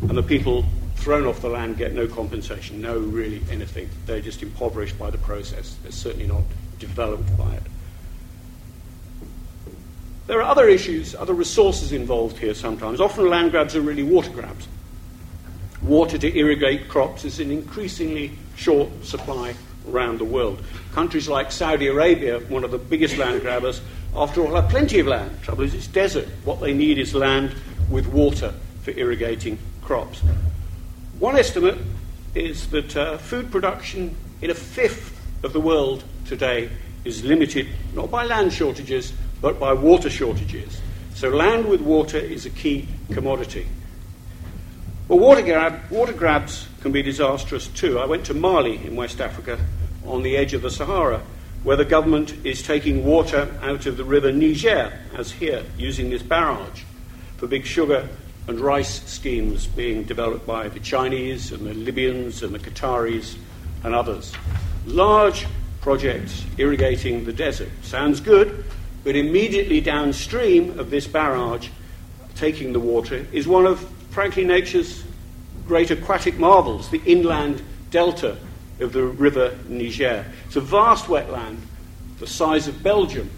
And 0.02 0.18
the 0.18 0.24
people 0.24 0.66
thrown 0.96 1.26
off 1.26 1.42
the 1.42 1.50
land 1.50 1.78
get 1.78 1.94
no 1.94 2.08
compensation, 2.08 2.82
no 2.82 2.98
really 2.98 3.42
anything. 3.50 3.90
They're 4.06 4.22
just 4.22 4.42
impoverished 4.42 4.98
by 4.98 5.10
the 5.10 5.18
process. 5.18 5.76
They're 5.84 5.92
certainly 5.92 6.28
not 6.28 6.44
developed 6.82 7.38
by 7.38 7.54
it. 7.54 7.64
There 10.28 10.40
are 10.40 10.50
other 10.50 10.68
issues, 10.68 11.16
other 11.16 11.34
resources 11.34 11.92
involved 11.92 12.38
here 12.38 12.54
sometimes. 12.54 13.00
Often 13.00 13.30
land 13.30 13.52
grabs 13.52 13.76
are 13.76 13.82
really 13.82 14.04
water 14.04 14.30
grabs. 14.32 14.68
Water 15.82 16.18
to 16.18 16.38
irrigate 16.38 16.90
crops 16.90 17.26
is 17.26 17.40
an 17.40 17.52
increasingly 17.52 18.32
short 18.56 18.90
supply 19.04 19.56
around 19.90 20.20
the 20.20 20.26
world. 20.26 20.64
Countries 20.94 21.28
like 21.28 21.52
Saudi 21.52 21.88
Arabia, 21.88 22.40
one 22.50 22.64
of 22.64 22.72
the 22.72 22.78
biggest 22.78 23.18
land 23.18 23.42
grabbers, 23.42 23.82
after 24.16 24.42
all, 24.42 24.56
have 24.56 24.70
plenty 24.70 25.00
of 25.00 25.08
land. 25.08 25.42
Trouble 25.42 25.64
is, 25.64 25.74
it's 25.74 25.88
desert. 25.88 26.28
What 26.44 26.60
they 26.60 26.74
need 26.74 26.98
is 26.98 27.16
land 27.16 27.56
with 27.90 28.08
water 28.08 28.54
for 28.84 28.92
irrigating 28.92 29.58
crops. 29.82 30.20
One 31.20 31.38
estimate 31.38 31.78
is 32.36 32.68
that 32.68 32.96
uh, 32.96 33.18
food 33.18 33.52
production 33.52 34.16
in 34.42 34.50
a 34.50 34.56
fifth 34.56 35.20
of 35.44 35.54
the 35.54 35.60
world 35.60 36.04
today 36.26 36.70
is 37.04 37.24
limited 37.24 37.68
not 37.94 38.12
by 38.12 38.26
land 38.26 38.54
shortages, 38.54 39.14
but 39.42 39.60
by 39.60 39.74
water 39.74 40.10
shortages. 40.10 40.80
So, 41.16 41.30
land 41.30 41.66
with 41.66 41.82
water 41.82 42.18
is 42.18 42.46
a 42.46 42.50
key 42.50 42.88
commodity. 43.12 43.68
Well, 45.08 45.20
water, 45.20 45.42
grab, 45.42 45.92
water 45.92 46.14
grabs 46.14 46.68
can 46.82 46.92
be 46.92 47.02
disastrous 47.02 47.68
too. 47.68 48.00
I 48.00 48.06
went 48.06 48.26
to 48.28 48.34
Mali 48.34 48.78
in 48.86 48.96
West 48.96 49.20
Africa 49.20 49.60
on 50.06 50.24
the 50.24 50.38
edge 50.38 50.54
of 50.54 50.62
the 50.62 50.72
Sahara, 50.72 51.22
where 51.64 51.76
the 51.76 51.86
government 51.86 52.34
is 52.46 52.64
taking 52.64 53.06
water 53.06 53.54
out 53.62 53.86
of 53.86 53.98
the 53.98 54.06
river 54.06 54.32
Niger, 54.32 54.98
as 55.14 55.32
here, 55.32 55.64
using 55.78 56.10
this 56.10 56.24
barrage 56.24 56.84
for 57.38 57.48
big 57.48 57.66
sugar 57.66 58.08
and 58.48 58.60
rice 58.60 59.04
schemes 59.10 59.68
being 59.68 60.04
developed 60.04 60.48
by 60.48 60.70
the 60.70 60.80
Chinese 60.80 61.52
and 61.52 61.66
the 61.68 61.74
Libyans 61.74 62.42
and 62.42 62.54
the 62.54 62.60
Qataris 62.60 63.36
and 63.84 63.94
others. 63.94 64.34
Large 64.86 65.46
projects 65.82 66.46
irrigating 66.58 67.26
the 67.26 67.34
desert. 67.34 67.70
Sounds 67.82 68.20
good, 68.20 68.64
but 69.04 69.16
immediately 69.16 69.82
downstream 69.82 70.80
of 70.80 70.90
this 70.90 71.08
barrage, 71.08 71.70
taking 72.36 72.72
the 72.72 72.80
water, 72.80 73.26
is 73.32 73.48
one 73.48 73.66
of, 73.66 73.80
frankly, 74.12 74.46
nature's 74.46 75.04
great 75.68 75.92
aquatic 75.92 76.38
marvels, 76.38 76.90
the 76.90 77.02
inland 77.06 77.62
delta 77.90 78.38
of 78.80 78.94
the 78.94 79.04
river 79.04 79.58
Niger. 79.68 80.26
It's 80.46 80.56
a 80.56 80.62
vast 80.62 81.06
wetland, 81.06 81.58
the 82.20 82.28
size 82.28 82.68
of 82.68 82.82
Belgium. 82.84 83.30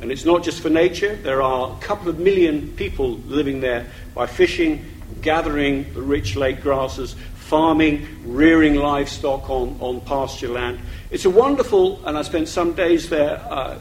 And 0.00 0.10
it's 0.10 0.24
not 0.24 0.42
just 0.42 0.62
for 0.62 0.70
nature, 0.70 1.16
there 1.16 1.42
are 1.42 1.76
a 1.76 1.80
couple 1.80 2.08
of 2.08 2.18
million 2.18 2.68
people 2.76 3.18
living 3.26 3.60
there 3.60 3.86
by 4.14 4.26
fishing, 4.26 4.84
gathering 5.20 5.92
the 5.92 6.00
rich 6.00 6.36
lake 6.36 6.62
grasses, 6.62 7.16
farming, 7.50 8.06
rearing 8.24 8.76
livestock 8.76 9.50
on, 9.50 9.76
on 9.80 10.00
pasture 10.02 10.48
land. 10.48 10.78
It's 11.10 11.24
a 11.24 11.30
wonderful, 11.30 12.00
and 12.06 12.16
I 12.16 12.22
spent 12.22 12.46
some 12.46 12.74
days 12.74 13.10
there, 13.10 13.44
uh, 13.50 13.78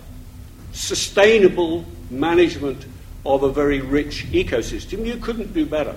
sustainable 0.71 1.86
management 2.10 2.84
of 3.27 3.43
a 3.43 3.51
very 3.51 3.79
rich 3.79 4.25
ecosystem. 4.32 5.05
You 5.05 5.17
couldn't 5.17 5.53
do 5.53 5.67
better. 5.67 5.95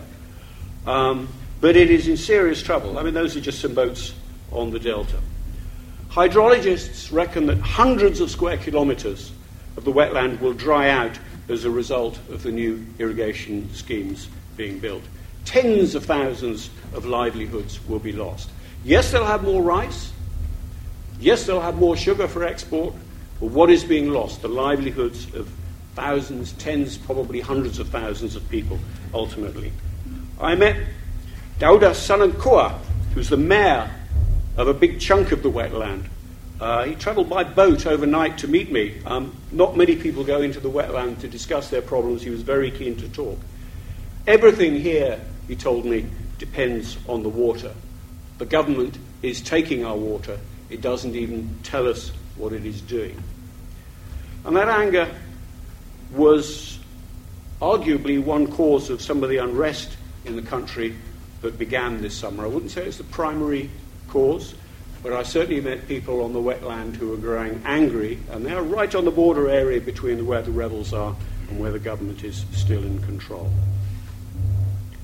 Um, 0.87 1.29
but 1.63 1.75
it 1.75 1.91
is 1.91 2.09
in 2.09 2.19
serious 2.19 2.63
trouble. 2.63 2.99
I 2.99 3.05
mean, 3.05 3.15
those 3.15 3.37
are 3.37 3.41
just 3.41 3.61
some 3.61 3.73
boats 3.73 4.13
on 4.51 4.71
the 4.71 4.79
delta. 4.79 5.17
Hydrologists 6.11 7.11
reckon 7.11 7.47
that 7.47 7.59
hundreds 7.59 8.21
of 8.21 8.31
square 8.31 8.59
kilometres 8.59 9.33
of 9.79 9.85
the 9.85 9.93
wetland 9.93 10.41
will 10.41 10.53
dry 10.53 10.91
out 10.91 11.19
as 11.49 11.65
a 11.65 11.71
result 11.71 12.19
of 12.29 12.43
the 12.43 12.51
new 12.51 12.85
irrigation 12.99 13.73
schemes 13.73 14.29
being 14.59 14.79
built. 14.79 15.05
Tens 15.45 15.95
of 15.95 16.05
thousands 16.05 16.71
of 16.95 17.07
livelihoods 17.07 17.85
will 17.89 17.99
be 17.99 18.13
lost. 18.13 18.51
Yes, 18.85 19.11
they'll 19.13 19.25
have 19.25 19.43
more 19.43 19.63
rice. 19.63 20.13
Yes, 21.21 21.47
they'll 21.47 21.61
have 21.61 21.77
more 21.77 21.97
sugar 21.97 22.27
for 22.29 22.45
export. 22.45 22.95
But 23.41 23.51
what 23.51 23.71
is 23.71 23.85
being 23.85 24.11
lost? 24.11 24.43
The 24.43 24.49
livelihoods 24.49 25.35
of 25.35 25.51
thousands, 25.95 26.53
tens, 26.53 26.97
probably 26.97 27.41
hundreds 27.41 27.79
of 27.79 27.89
thousands 27.89 28.37
of 28.37 28.49
people 28.49 28.79
ultimately. 29.13 29.73
I 30.41 30.55
met 30.55 30.77
Dauda 31.59 31.91
Sanankua, 31.91 32.79
who's 33.15 33.29
the 33.29 33.37
mayor 33.37 33.91
of 34.57 34.69
a 34.69 34.75
big 34.75 35.01
chunk 35.01 35.33
of 35.33 35.43
the 35.43 35.51
wetland. 35.51 36.07
Uh, 36.61 36.85
he 36.85 36.95
travelled 36.95 37.29
by 37.29 37.43
boat 37.43 37.87
overnight 37.87 38.39
to 38.39 38.49
meet 38.49 38.71
me. 38.71 39.01
Um, 39.05 39.35
not 39.51 39.77
many 39.77 39.97
people 39.97 40.23
go 40.23 40.43
into 40.43 40.61
the 40.61 40.71
wetland 40.71 41.21
to 41.21 41.29
discuss 41.29 41.71
their 41.71 41.83
problems. 41.83 42.23
He 42.23 42.31
was 42.31 42.43
very 42.43 42.71
keen 42.71 42.97
to 42.97 43.09
talk. 43.09 43.39
Everything 44.27 44.77
here, 44.77 45.21
he 45.49 45.57
told 45.57 45.85
me, 45.85 46.07
depends 46.39 46.97
on 47.09 47.23
the 47.23 47.29
water. 47.29 47.73
The 48.39 48.47
government 48.47 48.99
is 49.23 49.41
taking 49.41 49.85
our 49.85 49.97
water, 49.97 50.39
it 50.71 50.81
doesn't 50.81 51.15
even 51.15 51.59
tell 51.63 51.89
us 51.89 52.11
what 52.37 52.53
it 52.53 52.65
is 52.65 52.81
doing. 52.81 53.23
And 54.45 54.57
that 54.57 54.69
anger 54.69 55.09
was 56.13 56.79
arguably 57.61 58.23
one 58.23 58.51
cause 58.51 58.91
of 58.91 59.01
some 59.01 59.23
of 59.23 59.31
the 59.31 59.37
unrest 59.39 59.97
in 60.25 60.35
the 60.35 60.43
country 60.43 60.97
that 61.43 61.59
began 61.59 62.03
this 62.03 62.17
summer. 62.17 62.45
I 62.45 62.49
wouldn't 62.49 62.73
say 62.73 62.85
it's 62.87 62.99
the 62.99 63.05
primary 63.05 63.71
cause, 64.09 64.55
but 65.03 65.13
I 65.13 65.23
certainly 65.23 65.61
met 65.61 65.87
people 65.89 66.23
on 66.23 66.33
the 66.33 66.41
wetland 66.41 66.97
who 66.97 67.09
were 67.09 67.17
growing 67.17 67.63
angry, 67.65 68.19
and 68.31 68.45
they're 68.45 68.63
right 68.63 68.93
on 68.95 69.05
the 69.05 69.11
border 69.11 69.49
area 69.49 69.81
between 69.81 70.27
where 70.27 70.43
the 70.43 70.51
rebels 70.51 70.93
are 70.93 71.15
and 71.49 71.61
where 71.61 71.73
the 71.73 71.79
government 71.79 72.25
is 72.25 72.45
still 72.53 72.83
in 72.83 73.01
control. 73.03 73.53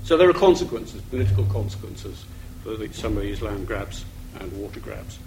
So 0.08 0.16
there 0.16 0.30
are 0.30 0.32
consequences, 0.32 1.02
political 1.02 1.44
consequences, 1.44 2.24
for 2.62 2.78
some 2.94 3.18
of 3.18 3.22
these 3.22 3.42
land 3.42 3.66
grabs 3.66 4.06
and 4.40 4.50
water 4.52 4.80
grabs. 4.80 5.18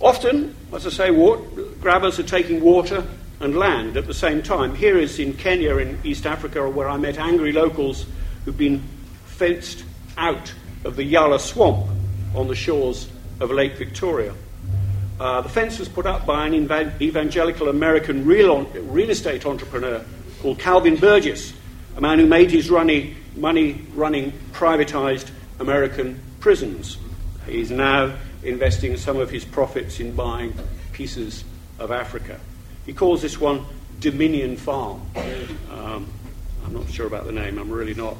Often, 0.00 0.56
as 0.72 0.84
I 0.84 0.90
say, 0.90 1.10
water, 1.12 1.44
grabbers 1.80 2.18
are 2.18 2.24
taking 2.24 2.60
water 2.60 3.06
and 3.38 3.56
land 3.56 3.96
at 3.96 4.08
the 4.08 4.14
same 4.14 4.42
time. 4.42 4.74
Here 4.74 4.98
is 4.98 5.20
in 5.20 5.34
Kenya, 5.34 5.76
in 5.76 5.96
East 6.02 6.26
Africa, 6.26 6.68
where 6.68 6.88
I 6.88 6.96
met 6.96 7.18
angry 7.18 7.52
locals 7.52 8.04
who've 8.44 8.58
been 8.58 8.82
fenced 9.26 9.84
out 10.16 10.52
of 10.84 10.96
the 10.96 11.04
Yala 11.04 11.38
swamp 11.38 11.86
on 12.34 12.48
the 12.48 12.56
shores 12.56 13.08
of 13.38 13.52
Lake 13.52 13.76
Victoria. 13.76 14.34
Uh, 15.20 15.40
the 15.42 15.48
fence 15.48 15.78
was 15.78 15.88
put 15.88 16.04
up 16.04 16.26
by 16.26 16.48
an 16.48 16.54
evangelical 17.00 17.68
American 17.68 18.26
real, 18.26 18.64
real 18.64 19.10
estate 19.10 19.46
entrepreneur 19.46 20.04
called 20.42 20.58
Calvin 20.58 20.96
Burgess, 20.96 21.52
a 21.96 22.00
man 22.00 22.18
who 22.18 22.26
made 22.26 22.50
his 22.50 22.68
money, 22.68 23.14
money 23.38 23.80
running 23.94 24.32
privatized 24.52 25.30
American 25.60 26.20
prisons. 26.40 26.98
He's 27.46 27.70
now 27.70 28.14
investing 28.42 28.96
some 28.96 29.18
of 29.18 29.30
his 29.30 29.44
profits 29.44 30.00
in 30.00 30.14
buying 30.14 30.54
pieces 30.92 31.44
of 31.78 31.90
Africa. 31.90 32.38
He 32.86 32.92
calls 32.92 33.22
this 33.22 33.40
one 33.40 33.64
Dominion 34.00 34.56
Farm. 34.56 35.02
Um, 35.70 36.06
I'm 36.64 36.72
not 36.72 36.90
sure 36.90 37.06
about 37.06 37.24
the 37.24 37.32
name, 37.32 37.58
I'm 37.58 37.70
really 37.70 37.94
not. 37.94 38.16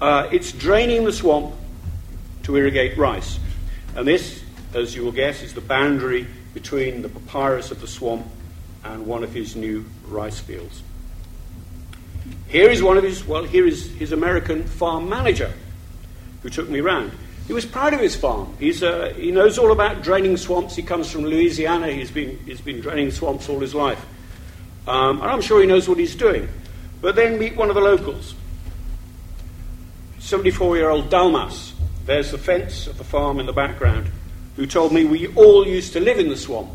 Uh, 0.00 0.28
it's 0.32 0.52
draining 0.52 1.04
the 1.04 1.12
swamp 1.12 1.54
to 2.44 2.56
irrigate 2.56 2.96
rice. 2.96 3.38
And 3.94 4.06
this, 4.06 4.42
as 4.74 4.94
you 4.94 5.04
will 5.04 5.12
guess, 5.12 5.42
is 5.42 5.54
the 5.54 5.60
boundary 5.60 6.26
between 6.54 7.02
the 7.02 7.08
papyrus 7.08 7.70
of 7.70 7.80
the 7.80 7.86
swamp 7.86 8.26
and 8.84 9.06
one 9.06 9.22
of 9.22 9.32
his 9.32 9.56
new 9.56 9.84
rice 10.08 10.40
fields. 10.40 10.82
Here 12.50 12.68
is 12.68 12.82
one 12.82 12.96
of 12.96 13.04
his, 13.04 13.24
well, 13.24 13.44
here 13.44 13.64
is 13.64 13.90
his 13.92 14.10
American 14.10 14.64
farm 14.64 15.08
manager, 15.08 15.52
who 16.42 16.50
took 16.50 16.68
me 16.68 16.80
round. 16.80 17.12
He 17.46 17.52
was 17.52 17.64
proud 17.64 17.94
of 17.94 18.00
his 18.00 18.16
farm. 18.16 18.56
He's, 18.58 18.82
uh, 18.82 19.14
he 19.16 19.30
knows 19.30 19.56
all 19.56 19.70
about 19.70 20.02
draining 20.02 20.36
swamps. 20.36 20.74
He 20.74 20.82
comes 20.82 21.10
from 21.10 21.24
Louisiana. 21.24 21.92
He's 21.92 22.10
been, 22.10 22.38
he's 22.46 22.60
been 22.60 22.80
draining 22.80 23.12
swamps 23.12 23.48
all 23.48 23.60
his 23.60 23.74
life. 23.74 24.04
Um, 24.88 25.20
and 25.22 25.30
I'm 25.30 25.40
sure 25.40 25.60
he 25.60 25.66
knows 25.66 25.88
what 25.88 25.98
he's 25.98 26.16
doing. 26.16 26.48
But 27.00 27.14
then 27.14 27.38
meet 27.38 27.56
one 27.56 27.68
of 27.68 27.76
the 27.76 27.80
locals, 27.80 28.34
74 30.18 30.76
year 30.76 30.90
old 30.90 31.08
Dalmas. 31.08 31.72
There's 32.04 32.32
the 32.32 32.38
fence 32.38 32.88
of 32.88 32.98
the 32.98 33.04
farm 33.04 33.38
in 33.38 33.46
the 33.46 33.52
background, 33.52 34.10
who 34.56 34.66
told 34.66 34.92
me 34.92 35.04
we 35.04 35.28
all 35.34 35.66
used 35.66 35.92
to 35.92 36.00
live 36.00 36.18
in 36.18 36.28
the 36.28 36.36
swamp. 36.36 36.70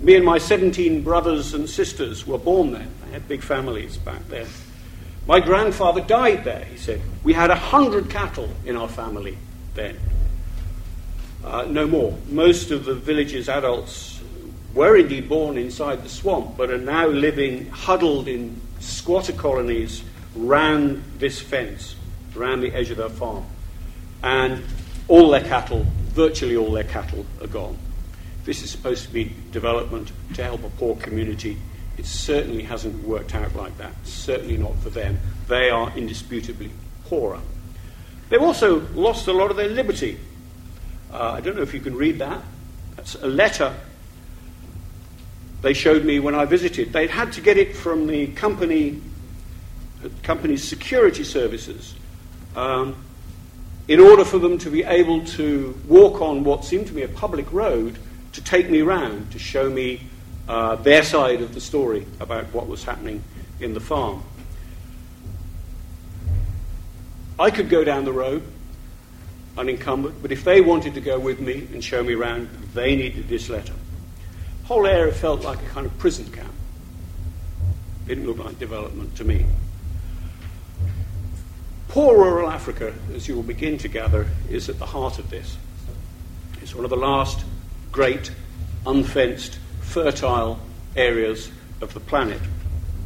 Me 0.00 0.16
and 0.16 0.24
my 0.24 0.38
17 0.38 1.02
brothers 1.02 1.52
and 1.52 1.68
sisters 1.68 2.26
were 2.26 2.38
born 2.38 2.72
there. 2.72 2.86
They 3.04 3.12
had 3.12 3.28
big 3.28 3.42
families 3.42 3.98
back 3.98 4.26
then. 4.28 4.46
My 5.26 5.40
grandfather 5.40 6.00
died 6.00 6.44
there, 6.44 6.64
he 6.64 6.78
said. 6.78 7.02
We 7.22 7.34
had 7.34 7.50
a 7.50 7.54
hundred 7.54 8.08
cattle 8.08 8.48
in 8.64 8.76
our 8.76 8.88
family 8.88 9.36
then. 9.74 9.98
Uh, 11.44 11.66
no 11.68 11.86
more. 11.86 12.16
Most 12.28 12.70
of 12.70 12.86
the 12.86 12.94
village's 12.94 13.48
adults 13.48 14.20
were 14.74 14.96
indeed 14.96 15.28
born 15.28 15.58
inside 15.58 16.02
the 16.02 16.08
swamp, 16.08 16.56
but 16.56 16.70
are 16.70 16.78
now 16.78 17.06
living 17.06 17.68
huddled 17.68 18.26
in 18.26 18.58
squatter 18.78 19.32
colonies 19.34 20.02
round 20.34 21.02
this 21.18 21.40
fence, 21.40 21.94
round 22.34 22.62
the 22.62 22.72
edge 22.72 22.90
of 22.90 22.96
their 22.96 23.10
farm. 23.10 23.44
And 24.22 24.62
all 25.08 25.30
their 25.30 25.42
cattle, 25.42 25.84
virtually 26.08 26.56
all 26.56 26.72
their 26.72 26.84
cattle, 26.84 27.26
are 27.42 27.46
gone. 27.46 27.76
This 28.50 28.64
is 28.64 28.70
supposed 28.72 29.04
to 29.04 29.12
be 29.12 29.32
development 29.52 30.10
to 30.34 30.42
help 30.42 30.64
a 30.64 30.70
poor 30.70 30.96
community. 30.96 31.56
It 31.96 32.04
certainly 32.04 32.64
hasn't 32.64 33.06
worked 33.06 33.32
out 33.32 33.54
like 33.54 33.78
that. 33.78 33.92
Certainly 34.02 34.56
not 34.56 34.74
for 34.78 34.90
them. 34.90 35.20
They 35.46 35.70
are 35.70 35.96
indisputably 35.96 36.72
poorer. 37.04 37.38
They've 38.28 38.42
also 38.42 38.80
lost 38.88 39.28
a 39.28 39.32
lot 39.32 39.52
of 39.52 39.56
their 39.56 39.68
liberty. 39.68 40.18
Uh, 41.12 41.34
I 41.36 41.40
don't 41.40 41.54
know 41.54 41.62
if 41.62 41.72
you 41.72 41.78
can 41.78 41.94
read 41.94 42.18
that. 42.18 42.42
That's 42.96 43.14
a 43.14 43.28
letter 43.28 43.72
they 45.62 45.72
showed 45.72 46.04
me 46.04 46.18
when 46.18 46.34
I 46.34 46.44
visited. 46.44 46.92
They'd 46.92 47.10
had 47.10 47.32
to 47.34 47.40
get 47.40 47.56
it 47.56 47.76
from 47.76 48.08
the 48.08 48.26
company, 48.32 49.00
company's 50.24 50.66
security 50.66 51.22
services 51.22 51.94
um, 52.56 52.96
in 53.86 54.00
order 54.00 54.24
for 54.24 54.38
them 54.38 54.58
to 54.58 54.70
be 54.70 54.82
able 54.82 55.24
to 55.26 55.80
walk 55.86 56.20
on 56.20 56.42
what 56.42 56.64
seemed 56.64 56.88
to 56.88 56.92
be 56.92 57.02
a 57.02 57.08
public 57.08 57.52
road 57.52 57.96
to 58.32 58.42
take 58.42 58.70
me 58.70 58.82
round 58.82 59.32
to 59.32 59.38
show 59.38 59.68
me 59.68 60.00
uh, 60.48 60.76
their 60.76 61.02
side 61.02 61.40
of 61.42 61.54
the 61.54 61.60
story 61.60 62.06
about 62.18 62.44
what 62.52 62.66
was 62.66 62.84
happening 62.84 63.22
in 63.60 63.74
the 63.74 63.80
farm. 63.80 64.22
I 67.38 67.50
could 67.50 67.68
go 67.68 67.84
down 67.84 68.04
the 68.04 68.12
road 68.12 68.42
unencumbered, 69.56 70.22
but 70.22 70.32
if 70.32 70.44
they 70.44 70.60
wanted 70.60 70.94
to 70.94 71.00
go 71.00 71.18
with 71.18 71.40
me 71.40 71.68
and 71.72 71.82
show 71.82 72.02
me 72.02 72.14
around, 72.14 72.48
they 72.74 72.96
needed 72.96 73.28
this 73.28 73.48
letter. 73.48 73.74
The 74.62 74.66
whole 74.66 74.86
area 74.86 75.12
felt 75.12 75.42
like 75.42 75.60
a 75.60 75.66
kind 75.66 75.86
of 75.86 75.96
prison 75.98 76.30
camp. 76.30 76.52
It 78.04 78.08
didn't 78.08 78.26
look 78.26 78.38
like 78.38 78.58
development 78.58 79.16
to 79.16 79.24
me. 79.24 79.46
Poor 81.88 82.16
rural 82.16 82.48
Africa, 82.48 82.94
as 83.14 83.26
you 83.26 83.34
will 83.34 83.42
begin 83.42 83.76
to 83.78 83.88
gather, 83.88 84.28
is 84.48 84.68
at 84.68 84.78
the 84.78 84.86
heart 84.86 85.18
of 85.18 85.28
this. 85.28 85.56
It's 86.62 86.74
one 86.74 86.84
of 86.84 86.90
the 86.90 86.96
last 86.96 87.44
great, 87.92 88.30
unfenced, 88.86 89.58
fertile 89.80 90.58
areas 90.96 91.50
of 91.80 91.94
the 91.94 92.00
planet. 92.00 92.40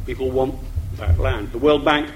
People 0.05 0.29
want 0.31 0.55
that 0.97 1.19
land. 1.19 1.51
The 1.51 1.57
World 1.57 1.83
Bank 1.83 2.09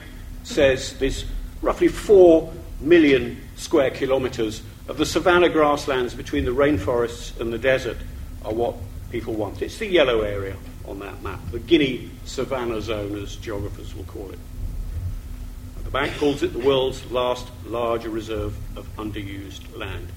says 0.43 0.93
there's 0.99 1.25
roughly 1.62 1.88
4 1.88 2.51
million 2.79 3.41
square 3.55 3.91
kilometres 3.91 4.62
of 4.88 4.97
the 4.97 5.05
savanna 5.05 5.49
grasslands 5.49 6.13
between 6.13 6.45
the 6.45 6.51
rainforests 6.51 7.39
and 7.39 7.51
the 7.51 7.58
desert 7.58 7.97
are 8.43 8.53
what 8.53 8.75
people 9.12 9.34
want. 9.34 9.62
It's 9.62 9.77
the 9.77 9.88
yellow 9.88 10.21
area 10.21 10.55
on 10.86 10.99
that 10.99 11.21
map, 11.21 11.39
the 11.51 11.60
Guinea 11.60 12.10
savanna 12.25 12.82
zone, 12.82 13.21
as 13.21 13.36
geographers 13.36 13.95
will 13.95 14.05
call 14.05 14.32
it. 14.32 14.39
The 15.84 15.91
bank 15.91 16.17
calls 16.17 16.43
it 16.43 16.53
the 16.53 16.60
world's 16.60 17.10
last 17.12 17.47
larger 17.65 18.10
reserve 18.10 18.55
of 18.77 18.88
underused 18.95 19.75
land. 19.77 20.08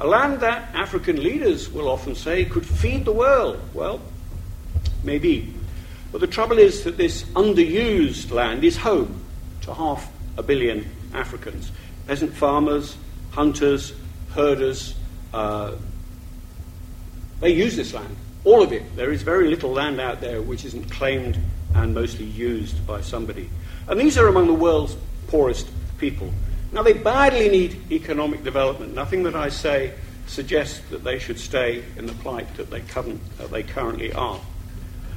A 0.00 0.06
land 0.06 0.40
that 0.40 0.74
African 0.74 1.22
leaders 1.22 1.70
will 1.70 1.88
often 1.88 2.14
say 2.14 2.44
could 2.44 2.66
feed 2.66 3.04
the 3.04 3.12
world. 3.12 3.60
Well, 3.72 4.00
maybe. 5.04 5.54
But 6.10 6.20
the 6.20 6.26
trouble 6.26 6.58
is 6.58 6.84
that 6.84 6.96
this 6.96 7.22
underused 7.34 8.30
land 8.30 8.64
is 8.64 8.76
home 8.76 9.22
to 9.62 9.74
half 9.74 10.10
a 10.36 10.42
billion 10.42 10.88
Africans 11.12 11.70
peasant 12.06 12.34
farmers, 12.34 12.96
hunters, 13.30 13.94
herders. 14.34 14.94
Uh, 15.32 15.72
they 17.40 17.50
use 17.50 17.76
this 17.76 17.94
land, 17.94 18.14
all 18.44 18.62
of 18.62 18.72
it. 18.72 18.94
There 18.96 19.10
is 19.10 19.22
very 19.22 19.48
little 19.48 19.70
land 19.70 20.00
out 20.00 20.20
there 20.20 20.42
which 20.42 20.64
isn't 20.64 20.90
claimed 20.90 21.38
and 21.74 21.94
mostly 21.94 22.26
used 22.26 22.86
by 22.86 23.00
somebody. 23.00 23.48
And 23.88 23.98
these 23.98 24.16
are 24.18 24.28
among 24.28 24.46
the 24.46 24.54
world's 24.54 24.96
poorest 25.28 25.68
people. 25.98 26.30
Now, 26.74 26.82
they 26.82 26.92
badly 26.92 27.48
need 27.48 27.92
economic 27.92 28.42
development. 28.42 28.96
Nothing 28.96 29.22
that 29.22 29.36
I 29.36 29.48
say 29.48 29.94
suggests 30.26 30.80
that 30.90 31.04
they 31.04 31.20
should 31.20 31.38
stay 31.38 31.84
in 31.96 32.06
the 32.06 32.12
plight 32.14 32.52
that 32.56 32.68
they, 32.68 32.80
that 32.80 33.50
they 33.52 33.62
currently 33.62 34.12
are. 34.12 34.40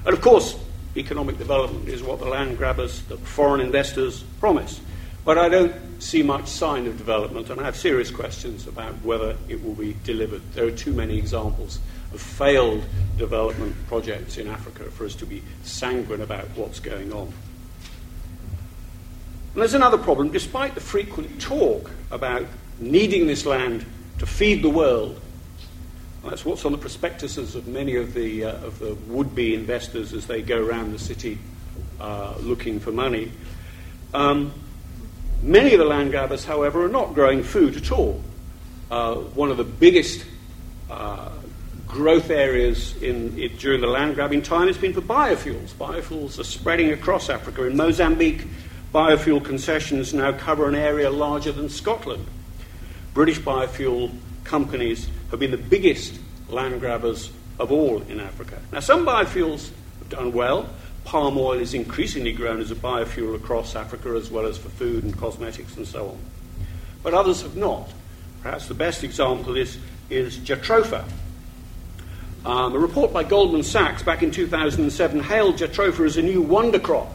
And 0.05 0.13
of 0.13 0.21
course, 0.21 0.55
economic 0.95 1.39
development 1.39 1.89
is 1.89 2.03
what 2.03 2.19
the 2.19 2.25
land 2.25 2.59
grabbers, 2.59 3.01
the 3.03 3.17
foreign 3.17 3.59
investors 3.59 4.23
promise. 4.39 4.79
But 5.25 5.39
I 5.39 5.49
don't 5.49 5.73
see 5.99 6.21
much 6.21 6.47
sign 6.47 6.85
of 6.85 6.95
development, 6.95 7.49
and 7.49 7.59
I 7.59 7.63
have 7.63 7.75
serious 7.75 8.11
questions 8.11 8.67
about 8.67 8.93
whether 9.03 9.35
it 9.49 9.63
will 9.63 9.73
be 9.73 9.97
delivered. 10.03 10.43
There 10.53 10.67
are 10.67 10.71
too 10.71 10.93
many 10.93 11.17
examples 11.17 11.79
of 12.13 12.21
failed 12.21 12.83
development 13.17 13.75
projects 13.87 14.37
in 14.37 14.47
Africa 14.47 14.83
for 14.91 15.05
us 15.05 15.15
to 15.15 15.25
be 15.25 15.41
sanguine 15.63 16.21
about 16.21 16.45
what's 16.55 16.79
going 16.79 17.11
on. 17.11 17.33
And 19.57 19.63
there's 19.63 19.73
another 19.73 19.97
problem. 19.97 20.29
Despite 20.29 20.75
the 20.75 20.81
frequent 20.81 21.41
talk 21.41 21.89
about 22.11 22.45
needing 22.77 23.25
this 23.25 23.43
land 23.43 23.83
to 24.19 24.27
feed 24.27 24.61
the 24.61 24.69
world, 24.69 25.19
that's 26.23 26.45
what's 26.45 26.63
on 26.63 26.73
the 26.73 26.77
prospectuses 26.77 27.55
of 27.55 27.67
many 27.67 27.95
of 27.95 28.13
the, 28.13 28.43
uh, 28.43 28.51
of 28.51 28.77
the 28.77 28.93
would 29.07 29.33
be 29.33 29.55
investors 29.55 30.13
as 30.13 30.27
they 30.27 30.43
go 30.43 30.63
around 30.63 30.91
the 30.91 30.99
city 30.99 31.39
uh, 31.99 32.35
looking 32.39 32.79
for 32.79 32.91
money. 32.91 33.31
Um, 34.13 34.53
many 35.41 35.73
of 35.73 35.79
the 35.79 35.85
land 35.85 36.11
grabbers, 36.11 36.45
however, 36.45 36.85
are 36.85 36.89
not 36.89 37.15
growing 37.15 37.41
food 37.41 37.77
at 37.77 37.91
all. 37.91 38.21
Uh, 38.91 39.15
one 39.15 39.49
of 39.49 39.57
the 39.57 39.63
biggest 39.63 40.23
uh, 40.91 41.31
growth 41.87 42.29
areas 42.29 42.95
in, 43.01 43.35
it, 43.39 43.57
during 43.57 43.81
the 43.81 43.87
land 43.87 44.13
grabbing 44.13 44.43
time 44.43 44.67
has 44.67 44.77
been 44.77 44.93
for 44.93 45.01
biofuels. 45.01 45.73
Biofuels 45.73 46.37
are 46.37 46.43
spreading 46.43 46.91
across 46.91 47.27
Africa. 47.27 47.63
In 47.63 47.75
Mozambique, 47.75 48.45
biofuel 48.93 49.43
concessions 49.43 50.13
now 50.13 50.31
cover 50.31 50.67
an 50.67 50.75
area 50.75 51.09
larger 51.09 51.51
than 51.51 51.69
Scotland. 51.69 52.25
British 53.13 53.39
biofuel 53.39 54.11
companies 54.43 55.09
have 55.31 55.39
been 55.39 55.51
the 55.51 55.57
biggest 55.57 56.19
land 56.49 56.79
grabbers 56.79 57.31
of 57.59 57.71
all 57.71 58.01
in 58.03 58.19
Africa. 58.19 58.59
Now, 58.71 58.79
some 58.79 59.05
biofuels 59.05 59.69
have 59.99 60.09
done 60.09 60.31
well. 60.31 60.69
Palm 61.03 61.37
oil 61.37 61.59
is 61.59 61.73
increasingly 61.73 62.31
grown 62.31 62.59
as 62.59 62.71
a 62.71 62.75
biofuel 62.75 63.35
across 63.35 63.75
Africa, 63.75 64.09
as 64.09 64.29
well 64.29 64.45
as 64.45 64.57
for 64.57 64.69
food 64.69 65.03
and 65.03 65.17
cosmetics 65.17 65.75
and 65.77 65.87
so 65.87 66.09
on. 66.09 66.19
But 67.03 67.13
others 67.13 67.41
have 67.41 67.55
not. 67.55 67.89
Perhaps 68.41 68.67
the 68.67 68.73
best 68.73 69.03
example 69.03 69.57
is, 69.57 69.77
is 70.09 70.37
Jatropha. 70.37 71.03
Um, 72.45 72.75
a 72.75 72.79
report 72.79 73.11
by 73.11 73.23
Goldman 73.23 73.63
Sachs 73.63 74.03
back 74.03 74.23
in 74.23 74.31
2007 74.31 75.21
hailed 75.21 75.57
Jatropha 75.57 76.05
as 76.05 76.17
a 76.17 76.21
new 76.21 76.41
wonder 76.41 76.79
crop. 76.79 77.11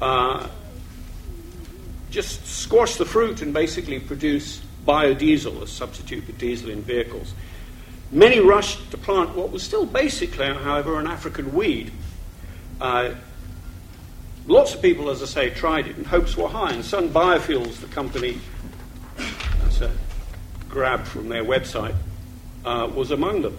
Uh, 0.00 0.48
just 2.10 2.44
squash 2.46 2.96
the 2.96 3.04
fruit 3.04 3.40
and 3.42 3.54
basically 3.54 4.00
produce 4.00 4.60
biodiesel, 4.86 5.62
a 5.62 5.66
substitute 5.66 6.24
for 6.24 6.32
diesel 6.32 6.70
in 6.70 6.82
vehicles. 6.82 7.34
Many 8.10 8.40
rushed 8.40 8.90
to 8.90 8.98
plant 8.98 9.36
what 9.36 9.52
was 9.52 9.62
still 9.62 9.86
basically, 9.86 10.46
however, 10.46 10.98
an 10.98 11.06
African 11.06 11.52
weed. 11.54 11.92
Uh, 12.80 13.14
lots 14.46 14.74
of 14.74 14.82
people, 14.82 15.10
as 15.10 15.22
I 15.22 15.26
say, 15.26 15.50
tried 15.50 15.86
it, 15.86 15.96
and 15.96 16.06
hopes 16.06 16.36
were 16.36 16.48
high. 16.48 16.72
And 16.72 16.84
Sun 16.84 17.10
Biofuels, 17.10 17.76
the 17.80 17.86
company, 17.86 18.40
that's 19.62 19.80
a 19.80 19.92
grab 20.68 21.04
from 21.04 21.28
their 21.28 21.44
website, 21.44 21.94
uh, 22.64 22.90
was 22.92 23.12
among 23.12 23.42
them. 23.42 23.56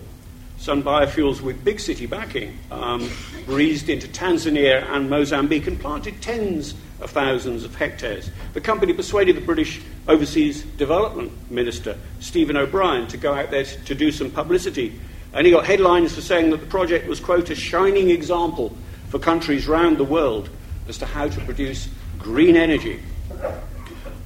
Sun 0.58 0.84
Biofuels, 0.84 1.42
with 1.42 1.64
big 1.64 1.80
city 1.80 2.06
backing, 2.06 2.58
um, 2.72 3.10
breezed 3.46 3.90
into 3.90 4.08
Tanzania 4.08 4.86
and 4.92 5.10
Mozambique 5.10 5.68
and 5.68 5.80
planted 5.80 6.22
tens 6.22 6.76
of 7.02 7.10
thousands 7.12 7.64
of 7.64 7.76
hectares. 7.76 8.30
The 8.54 8.62
company 8.62 8.94
persuaded 8.94 9.36
the 9.36 9.42
British 9.42 9.82
Overseas 10.08 10.64
Development 10.78 11.32
Minister, 11.52 11.98
Stephen 12.20 12.56
O'Brien, 12.56 13.08
to 13.08 13.18
go 13.18 13.34
out 13.34 13.52
there 13.52 13.64
to 13.64 13.96
do 13.96 14.12
some 14.12 14.32
publicity. 14.32 15.00
And 15.34 15.46
he 15.46 15.52
got 15.52 15.66
headlines 15.66 16.14
for 16.14 16.22
saying 16.22 16.50
that 16.52 16.60
the 16.60 16.68
project 16.68 17.08
was, 17.08 17.20
quote, 17.20 17.50
a 17.50 17.56
shining 17.56 18.10
example 18.10 18.76
for 19.10 19.20
countries 19.20 19.68
round 19.68 19.98
the 19.98 20.04
world 20.04 20.50
as 20.88 20.98
to 21.00 21.06
how 21.06 21.28
to 21.28 21.42
produce 21.42 21.90
green 22.20 22.56
energy. 22.56 23.02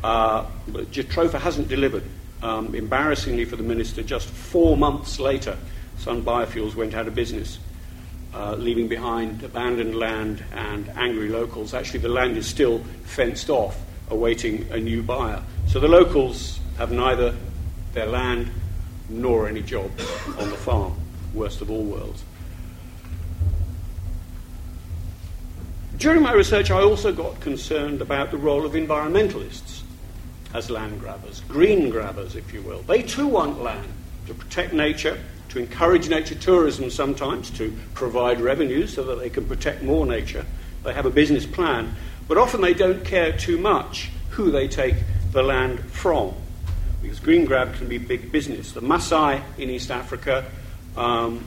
Uh, 0.03 0.45
but 0.67 0.91
Jatropha 0.91 1.39
hasn't 1.39 1.67
delivered. 1.67 2.03
Um, 2.43 2.75
embarrassingly 2.75 3.45
for 3.45 3.55
the 3.55 3.63
minister, 3.63 4.03
just 4.03 4.27
four 4.27 4.77
months 4.77 5.19
later, 5.19 5.57
Sun 5.97 6.23
Biofuels 6.23 6.75
went 6.75 6.93
out 6.93 7.07
of 7.07 7.15
business, 7.15 7.57
uh, 8.35 8.55
leaving 8.55 8.87
behind 8.87 9.41
abandoned 9.43 9.95
land 9.95 10.43
and 10.51 10.89
angry 10.89 11.29
locals. 11.29 11.73
Actually, 11.73 11.99
the 11.99 12.09
land 12.09 12.35
is 12.37 12.45
still 12.45 12.79
fenced 13.03 13.49
off, 13.49 13.79
awaiting 14.09 14.67
a 14.71 14.77
new 14.77 15.01
buyer. 15.01 15.41
So 15.67 15.79
the 15.79 15.87
locals 15.87 16.59
have 16.77 16.91
neither 16.91 17.33
their 17.93 18.07
land 18.07 18.51
nor 19.07 19.47
any 19.47 19.61
jobs 19.61 20.05
on 20.37 20.49
the 20.49 20.57
farm. 20.57 20.95
Worst 21.33 21.61
of 21.61 21.71
all 21.71 21.83
worlds. 21.83 22.23
During 25.97 26.21
my 26.21 26.33
research, 26.33 26.71
I 26.71 26.81
also 26.81 27.13
got 27.13 27.39
concerned 27.39 28.01
about 28.01 28.31
the 28.31 28.37
role 28.37 28.65
of 28.65 28.73
environmentalists 28.73 29.81
as 30.53 30.69
land 30.69 30.99
grabbers, 30.99 31.41
green 31.47 31.89
grabbers, 31.89 32.35
if 32.35 32.53
you 32.53 32.61
will. 32.61 32.81
They 32.81 33.01
too 33.01 33.27
want 33.27 33.63
land 33.63 33.87
to 34.27 34.33
protect 34.33 34.73
nature, 34.73 35.17
to 35.49 35.59
encourage 35.59 36.09
nature 36.09 36.35
tourism 36.35 36.89
sometimes, 36.89 37.49
to 37.51 37.73
provide 37.93 38.41
revenue 38.41 38.87
so 38.87 39.03
that 39.03 39.19
they 39.19 39.29
can 39.29 39.45
protect 39.45 39.83
more 39.83 40.05
nature. 40.05 40.45
They 40.83 40.93
have 40.93 41.05
a 41.05 41.11
business 41.11 41.45
plan, 41.45 41.95
but 42.27 42.37
often 42.37 42.61
they 42.61 42.73
don't 42.73 43.03
care 43.03 43.31
too 43.31 43.57
much 43.57 44.09
who 44.31 44.51
they 44.51 44.67
take 44.67 44.95
the 45.31 45.43
land 45.43 45.79
from, 45.91 46.33
because 47.01 47.19
green 47.19 47.45
grab 47.45 47.73
can 47.75 47.87
be 47.87 47.97
big 47.97 48.31
business. 48.31 48.71
The 48.71 48.81
Maasai 48.81 49.41
in 49.57 49.69
East 49.69 49.91
Africa 49.91 50.45
um, 50.97 51.43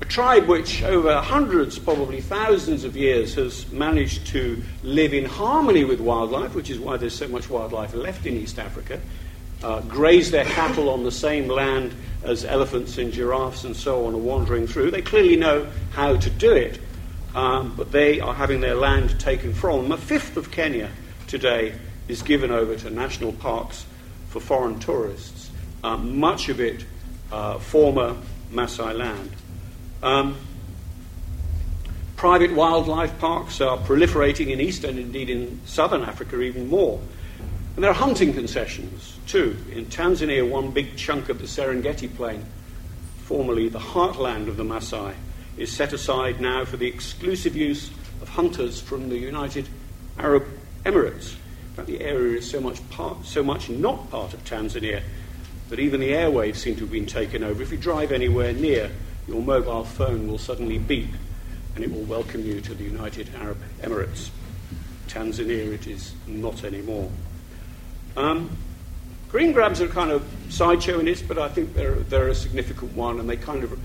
a 0.00 0.04
tribe 0.04 0.46
which, 0.46 0.82
over 0.82 1.20
hundreds, 1.20 1.78
probably 1.78 2.20
thousands 2.20 2.84
of 2.84 2.96
years, 2.96 3.34
has 3.34 3.70
managed 3.72 4.28
to 4.28 4.62
live 4.82 5.12
in 5.12 5.24
harmony 5.24 5.84
with 5.84 6.00
wildlife, 6.00 6.54
which 6.54 6.70
is 6.70 6.78
why 6.78 6.96
there's 6.96 7.14
so 7.14 7.26
much 7.28 7.50
wildlife 7.50 7.94
left 7.94 8.24
in 8.24 8.34
East 8.34 8.58
Africa, 8.58 9.00
uh, 9.62 9.80
graze 9.82 10.30
their 10.30 10.44
cattle 10.44 10.88
on 10.88 11.04
the 11.04 11.12
same 11.12 11.48
land 11.48 11.94
as 12.22 12.44
elephants 12.44 12.98
and 12.98 13.12
giraffes 13.12 13.64
and 13.64 13.76
so 13.76 14.06
on 14.06 14.14
are 14.14 14.18
wandering 14.18 14.66
through. 14.66 14.90
They 14.90 15.02
clearly 15.02 15.36
know 15.36 15.66
how 15.92 16.16
to 16.16 16.30
do 16.30 16.52
it, 16.52 16.80
um, 17.34 17.74
but 17.76 17.92
they 17.92 18.20
are 18.20 18.34
having 18.34 18.60
their 18.60 18.74
land 18.74 19.18
taken 19.20 19.52
from 19.52 19.82
them. 19.82 19.92
A 19.92 19.96
fifth 19.96 20.36
of 20.36 20.50
Kenya 20.50 20.90
today 21.26 21.74
is 22.08 22.22
given 22.22 22.50
over 22.50 22.76
to 22.76 22.90
national 22.90 23.32
parks 23.32 23.84
for 24.28 24.40
foreign 24.40 24.78
tourists, 24.78 25.50
um, 25.84 26.18
much 26.18 26.48
of 26.48 26.60
it 26.60 26.84
uh, 27.32 27.58
former 27.58 28.16
Maasai 28.52 28.96
land. 28.96 29.30
Um, 30.02 30.36
private 32.16 32.52
wildlife 32.52 33.18
parks 33.18 33.60
are 33.60 33.78
proliferating 33.78 34.48
in 34.50 34.60
eastern, 34.60 34.98
indeed 34.98 35.30
in 35.30 35.60
southern 35.66 36.02
Africa, 36.02 36.40
even 36.40 36.68
more. 36.68 37.00
And 37.78 37.84
there 37.84 37.92
are 37.92 37.94
hunting 37.94 38.32
concessions 38.32 39.16
too. 39.28 39.56
In 39.70 39.86
Tanzania, 39.86 40.50
one 40.50 40.72
big 40.72 40.96
chunk 40.96 41.28
of 41.28 41.38
the 41.38 41.46
Serengeti 41.46 42.12
Plain, 42.12 42.44
formerly 43.22 43.68
the 43.68 43.78
heartland 43.78 44.48
of 44.48 44.56
the 44.56 44.64
Maasai, 44.64 45.14
is 45.56 45.70
set 45.70 45.92
aside 45.92 46.40
now 46.40 46.64
for 46.64 46.76
the 46.76 46.88
exclusive 46.88 47.54
use 47.54 47.92
of 48.20 48.30
hunters 48.30 48.80
from 48.80 49.08
the 49.08 49.16
United 49.16 49.68
Arab 50.18 50.44
Emirates. 50.84 51.34
In 51.34 51.74
fact, 51.76 51.86
the 51.86 52.00
area 52.00 52.38
is 52.38 52.50
so 52.50 52.60
much, 52.60 52.80
part, 52.90 53.24
so 53.24 53.44
much 53.44 53.70
not 53.70 54.10
part 54.10 54.34
of 54.34 54.44
Tanzania 54.44 55.00
that 55.68 55.78
even 55.78 56.00
the 56.00 56.10
airwaves 56.10 56.56
seem 56.56 56.74
to 56.74 56.80
have 56.80 56.90
been 56.90 57.06
taken 57.06 57.44
over. 57.44 57.62
If 57.62 57.70
you 57.70 57.78
drive 57.78 58.10
anywhere 58.10 58.52
near, 58.52 58.90
your 59.28 59.40
mobile 59.40 59.84
phone 59.84 60.26
will 60.26 60.38
suddenly 60.38 60.78
beep 60.78 61.10
and 61.76 61.84
it 61.84 61.92
will 61.92 62.02
welcome 62.02 62.44
you 62.44 62.60
to 62.60 62.74
the 62.74 62.82
United 62.82 63.32
Arab 63.36 63.58
Emirates. 63.82 64.30
Tanzania, 65.06 65.72
it 65.72 65.86
is 65.86 66.12
not 66.26 66.64
anymore. 66.64 67.12
Um, 68.18 68.50
green 69.28 69.52
grabs 69.52 69.80
are 69.80 69.86
kind 69.86 70.10
of 70.10 70.26
sideshow 70.48 70.98
in 70.98 71.06
this, 71.06 71.22
but 71.22 71.38
I 71.38 71.48
think 71.48 71.74
they're, 71.74 71.94
they're 71.94 72.28
a 72.28 72.34
significant 72.34 72.94
one, 72.96 73.20
and 73.20 73.30
they 73.30 73.36
kind 73.36 73.62
of. 73.62 73.78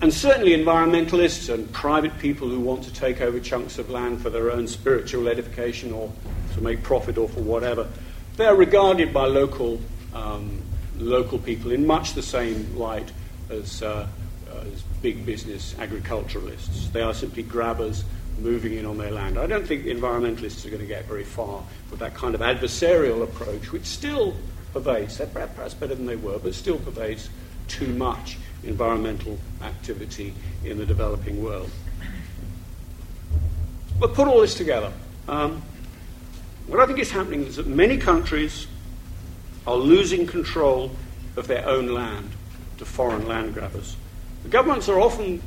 And 0.00 0.12
certainly 0.12 0.52
environmentalists 0.52 1.52
and 1.52 1.72
private 1.72 2.16
people 2.18 2.48
who 2.48 2.60
want 2.60 2.84
to 2.84 2.92
take 2.92 3.20
over 3.20 3.40
chunks 3.40 3.78
of 3.78 3.90
land 3.90 4.20
for 4.20 4.30
their 4.30 4.52
own 4.52 4.68
spiritual 4.68 5.26
edification 5.26 5.92
or 5.92 6.12
to 6.54 6.60
make 6.60 6.82
profit 6.82 7.16
or 7.18 7.28
for 7.28 7.40
whatever, 7.40 7.88
they're 8.36 8.54
regarded 8.54 9.12
by 9.12 9.24
local, 9.24 9.80
um, 10.14 10.60
local 10.98 11.38
people 11.38 11.72
in 11.72 11.86
much 11.86 12.12
the 12.12 12.22
same 12.22 12.76
light 12.76 13.10
as 13.50 13.82
uh, 13.82 14.06
as 14.72 14.82
big 15.02 15.26
business 15.26 15.74
agriculturalists. 15.78 16.88
They 16.88 17.02
are 17.02 17.14
simply 17.14 17.42
grabbers 17.42 18.04
moving 18.38 18.74
in 18.74 18.86
on 18.86 18.98
their 18.98 19.10
land. 19.10 19.38
I 19.38 19.46
don't 19.46 19.66
think 19.66 19.84
environmentalists 19.84 20.64
are 20.66 20.70
going 20.70 20.82
to 20.82 20.86
get 20.86 21.06
very 21.06 21.24
far 21.24 21.62
with 21.90 22.00
that 22.00 22.14
kind 22.14 22.34
of 22.34 22.40
adversarial 22.40 23.22
approach, 23.22 23.72
which 23.72 23.84
still 23.84 24.34
pervades, 24.72 25.18
they're 25.18 25.26
perhaps 25.26 25.74
better 25.74 25.94
than 25.94 26.06
they 26.06 26.16
were, 26.16 26.38
but 26.38 26.54
still 26.54 26.78
pervades 26.78 27.30
too 27.68 27.88
much 27.94 28.38
environmental 28.64 29.38
activity 29.62 30.34
in 30.64 30.78
the 30.78 30.86
developing 30.86 31.42
world. 31.42 31.70
But 33.98 34.14
put 34.14 34.28
all 34.28 34.40
this 34.40 34.54
together. 34.54 34.92
Um, 35.28 35.62
what 36.66 36.80
I 36.80 36.86
think 36.86 36.98
is 36.98 37.10
happening 37.10 37.44
is 37.44 37.56
that 37.56 37.66
many 37.66 37.96
countries 37.96 38.66
are 39.66 39.76
losing 39.76 40.26
control 40.26 40.90
of 41.36 41.46
their 41.46 41.66
own 41.66 41.88
land 41.88 42.30
to 42.78 42.84
foreign 42.84 43.26
land 43.26 43.54
grabbers. 43.54 43.96
The 44.42 44.48
governments 44.48 44.88
are 44.88 45.00
often 45.00 45.42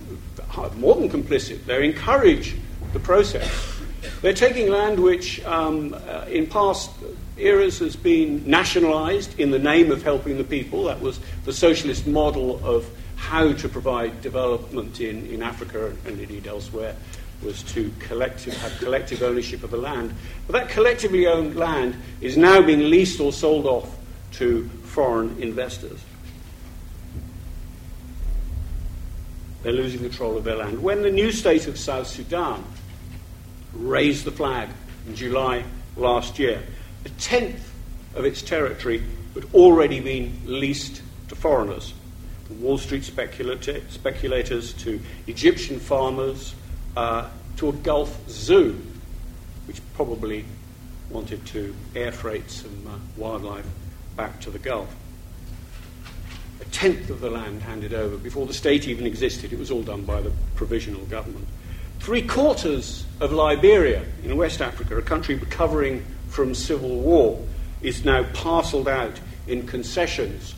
more 0.76 0.96
than 0.96 1.10
complicit, 1.10 1.66
they 1.66 1.86
encourage 1.86 2.56
the 2.94 3.00
process. 3.00 3.80
They're 4.22 4.34
taking 4.34 4.70
land 4.70 5.00
which, 5.00 5.44
um, 5.46 5.94
uh, 5.94 6.26
in 6.30 6.48
past 6.48 6.92
eras, 7.38 7.80
has 7.80 7.96
been 7.96 8.50
nationalised 8.50 9.40
in 9.40 9.52
the 9.52 9.60
name 9.60 9.92
of 9.92 10.04
helping 10.04 10.38
the 10.38 10.44
people. 10.44 10.86
That 10.86 11.02
was 11.02 11.20
the 11.46 11.54
socialist 11.54 12.08
model 12.08 12.64
of 12.66 12.86
how 13.16 13.54
to 13.54 13.70
provide 13.70 14.22
development 14.22 15.02
in, 15.02 15.26
in 15.28 15.44
Africa 15.44 15.94
and 16.06 16.20
indeed 16.20 16.48
elsewhere, 16.48 16.96
was 17.44 17.64
to 17.64 17.92
collective, 18.00 18.56
have 18.58 18.78
collective 18.80 19.22
ownership 19.22 19.64
of 19.64 19.72
the 19.72 19.78
land. 19.78 20.14
But 20.48 20.54
that 20.54 20.70
collectively 20.70 21.28
owned 21.28 21.56
land 21.56 21.96
is 22.22 22.38
now 22.38 22.62
being 22.62 22.90
leased 22.90 23.20
or 23.20 23.32
sold 23.32 23.66
off 23.66 23.98
to 24.34 24.68
foreign 24.84 25.42
investors. 25.42 26.04
They're 29.64 29.74
losing 29.74 30.00
control 30.00 30.38
of 30.38 30.44
their 30.46 30.56
land. 30.56 30.82
When 30.82 31.02
the 31.02 31.12
new 31.12 31.32
state 31.32 31.68
of 31.68 31.78
South 31.78 32.08
Sudan 32.08 32.64
raised 33.74 34.26
the 34.26 34.32
flag 34.32 34.70
in 35.08 35.16
July 35.16 35.64
last 35.96 36.40
year, 36.40 36.62
a 37.06 37.10
tenth 37.10 37.74
of 38.16 38.26
its 38.26 38.42
territory 38.42 39.04
had 39.34 39.46
already 39.54 40.00
been 40.00 40.42
leased 40.46 41.02
to 41.28 41.36
foreigners, 41.36 41.94
from 42.48 42.62
Wall 42.62 42.78
Street 42.78 43.04
speculators 43.04 44.74
to 44.74 45.00
Egyptian 45.28 45.80
farmers 45.80 46.56
uh, 46.98 47.30
to 47.58 47.70
a 47.70 47.74
Gulf 47.74 48.18
zoo, 48.30 48.82
which 49.68 49.82
probably 49.94 50.46
wanted 51.10 51.46
to 51.48 51.76
air 51.96 52.12
freight 52.12 52.50
some 52.50 52.88
uh, 52.88 52.98
wildlife 53.18 53.66
back 54.16 54.40
to 54.42 54.50
the 54.50 54.60
Gulf 54.60 54.94
a 56.62 56.66
tenth 56.66 57.10
of 57.10 57.22
the 57.22 57.30
land 57.30 57.62
handed 57.62 57.94
over 57.94 58.18
before 58.18 58.46
the 58.46 58.54
state 58.54 58.88
even 58.88 59.06
existed. 59.06 59.54
It 59.54 59.60
was 59.60 59.72
all 59.72 59.82
done 59.82 60.04
by 60.04 60.22
the 60.22 60.32
provisional 60.56 61.06
government. 61.06 61.48
Three 62.10 62.24
quarters 62.24 63.06
of 63.20 63.34
Liberia 63.34 64.04
in 64.24 64.36
West 64.36 64.62
Africa, 64.62 64.98
a 64.98 65.02
country 65.04 65.36
recovering 65.36 66.04
from 66.30 66.56
civil 66.56 66.90
war, 66.90 67.40
is 67.84 68.04
now 68.04 68.24
parcelled 68.34 68.88
out 68.88 69.20
in 69.46 69.68
concessions 69.68 70.56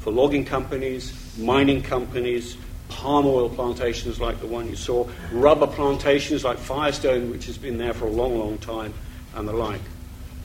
for 0.00 0.12
logging 0.12 0.44
companies, 0.44 1.38
mining 1.38 1.80
companies, 1.80 2.58
palm 2.90 3.24
oil 3.24 3.48
plantations 3.48 4.20
like 4.20 4.40
the 4.40 4.46
one 4.46 4.68
you 4.68 4.76
saw, 4.76 5.08
rubber 5.32 5.66
plantations 5.66 6.44
like 6.44 6.58
Firestone, 6.58 7.30
which 7.30 7.46
has 7.46 7.56
been 7.56 7.78
there 7.78 7.94
for 7.94 8.04
a 8.04 8.12
long, 8.12 8.38
long 8.38 8.58
time, 8.58 8.92
and 9.36 9.48
the 9.48 9.54
like. 9.54 9.80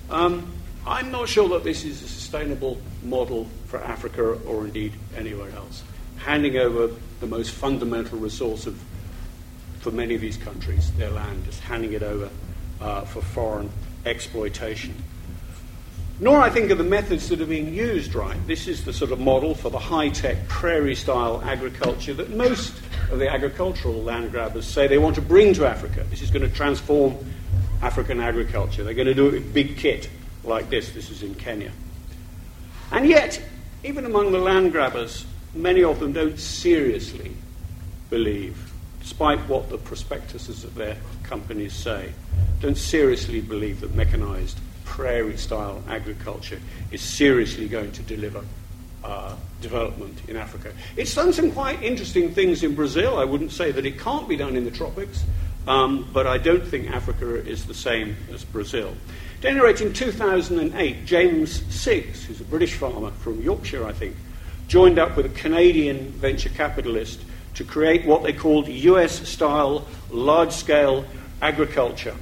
Um, 0.10 0.54
I'm 0.88 1.12
not 1.12 1.28
sure 1.28 1.50
that 1.50 1.66
this 1.66 1.84
is 1.84 2.02
a 2.02 2.08
sustainable 2.08 2.80
model 3.04 3.50
for 3.66 3.84
Africa 3.84 4.40
or 4.48 4.64
indeed 4.64 4.94
anywhere 5.18 5.50
else. 5.50 5.84
Handing 6.16 6.56
over 6.56 6.96
the 7.20 7.28
most 7.28 7.52
fundamental 7.52 8.20
resource 8.20 8.68
of, 8.68 8.82
for 9.86 9.92
many 9.92 10.16
of 10.16 10.22
these 10.22 10.38
countries, 10.38 10.92
their 10.94 11.12
land, 11.12 11.46
just 11.46 11.62
handing 11.62 11.94
it 11.94 12.02
over 12.02 12.28
uh, 12.82 13.02
for 13.02 13.22
foreign 13.22 13.70
exploitation. 14.08 14.96
Nor, 16.20 16.40
I 16.40 16.50
think, 16.50 16.72
are 16.72 16.76
the 16.76 16.84
methods 16.84 17.30
that 17.30 17.40
are 17.40 17.46
being 17.46 17.72
used 17.72 18.16
right. 18.16 18.36
This 18.48 18.68
is 18.68 18.84
the 18.84 18.92
sort 18.92 19.12
of 19.12 19.20
model 19.20 19.54
for 19.54 19.70
the 19.70 19.78
high 19.78 20.10
tech 20.10 20.48
prairie 20.48 20.96
style 20.96 21.40
agriculture 21.46 22.16
that 22.16 22.32
most 22.32 22.74
of 23.12 23.20
the 23.20 23.30
agricultural 23.30 24.02
land 24.02 24.32
grabbers 24.32 24.66
say 24.66 24.88
they 24.88 24.98
want 24.98 25.14
to 25.16 25.22
bring 25.22 25.54
to 25.54 25.68
Africa. 25.68 26.04
This 26.10 26.24
is 26.24 26.32
going 26.32 26.50
to 26.50 26.56
transform 26.56 27.16
African 27.84 28.20
agriculture. 28.20 28.84
They're 28.84 28.96
going 28.96 29.06
to 29.06 29.14
do 29.14 29.28
it 29.28 29.34
with 29.34 29.54
big 29.54 29.78
kit 29.78 30.10
like 30.44 30.72
this. 30.72 30.94
This 30.94 31.12
is 31.12 31.22
in 31.22 31.36
Kenya. 31.36 31.72
And 32.92 33.08
yet, 33.08 33.40
even 33.84 34.06
among 34.06 34.32
the 34.32 34.40
land 34.40 34.72
grabbers, 34.72 35.28
many 35.54 35.84
of 35.84 36.00
them 36.00 36.12
don't 36.12 36.40
seriously 36.40 37.36
believe, 38.10 38.72
despite 39.06 39.38
what 39.42 39.70
the 39.70 39.78
prospectuses 39.78 40.64
of 40.64 40.74
their 40.74 40.98
companies 41.22 41.74
say, 41.74 42.12
don't 42.60 42.76
seriously 42.76 43.40
believe 43.40 43.80
that 43.80 43.94
mechanized 43.94 44.58
prairie 44.84 45.38
style 45.38 45.84
agriculture 45.88 46.60
is 46.92 47.02
seriously 47.02 47.68
going 47.68 47.92
to 47.92 48.02
deliver 48.02 48.44
uh, 49.04 49.36
development 49.62 50.20
in 50.28 50.36
Africa. 50.36 50.74
It's 50.98 51.14
done 51.14 51.32
some 51.34 51.52
quite 51.52 51.84
interesting 51.84 52.34
things 52.34 52.64
in 52.64 52.74
Brazil. 52.74 53.20
I 53.20 53.26
wouldn't 53.26 53.52
say 53.52 53.72
that 53.72 53.86
it 53.86 54.00
can't 54.00 54.28
be 54.28 54.38
done 54.38 54.56
in 54.58 54.66
the 54.66 54.72
tropics, 54.72 55.24
um, 55.68 56.10
but 56.12 56.26
I 56.26 56.40
don't 56.40 56.66
think 56.66 56.90
Africa 56.90 57.36
is 57.48 57.68
the 57.68 57.76
same 57.76 58.18
as 58.34 58.44
Brazil. 58.44 58.96
At 59.38 59.46
any 59.46 59.60
rate, 59.60 59.82
in 59.82 59.94
2008, 59.94 61.06
James 61.06 61.62
Siggs, 61.62 62.24
who's 62.24 62.42
a 62.42 62.46
British 62.46 62.74
farmer 62.74 63.12
from 63.12 63.40
Yorkshire, 63.40 63.86
I 63.86 63.94
think, 63.94 64.16
joined 64.68 64.98
up 64.98 65.16
with 65.16 65.28
a 65.28 65.38
Canadian 65.38 66.08
venture 66.08 66.50
capitalist 66.50 67.22
to 67.56 67.64
create 67.64 68.06
what 68.06 68.24
they 68.24 68.34
called 68.34 68.68
US 68.68 69.28
style 69.28 69.88
large 70.12 70.52
scale 70.52 71.06
agriculture 71.42 72.16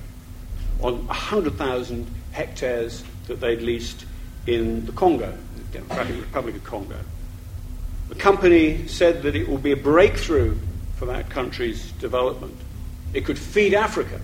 on 0.81 1.05
100,000 1.07 2.07
hectares 2.31 3.03
that 3.27 3.39
they'd 3.39 3.61
leased 3.61 4.05
in 4.47 4.85
the 4.85 4.91
Congo, 4.91 5.35
the 5.55 5.79
Democratic 5.79 6.19
Republic 6.19 6.55
of 6.55 6.63
Congo. 6.63 6.97
The 8.09 8.15
company 8.15 8.87
said 8.87 9.23
that 9.23 9.35
it 9.35 9.47
will 9.47 9.57
be 9.57 9.71
a 9.71 9.77
breakthrough 9.77 10.57
for 10.95 11.05
that 11.05 11.29
country's 11.29 11.91
development. 11.93 12.55
It 13.13 13.25
could 13.25 13.39
feed 13.39 13.73
Africa. 13.73 14.19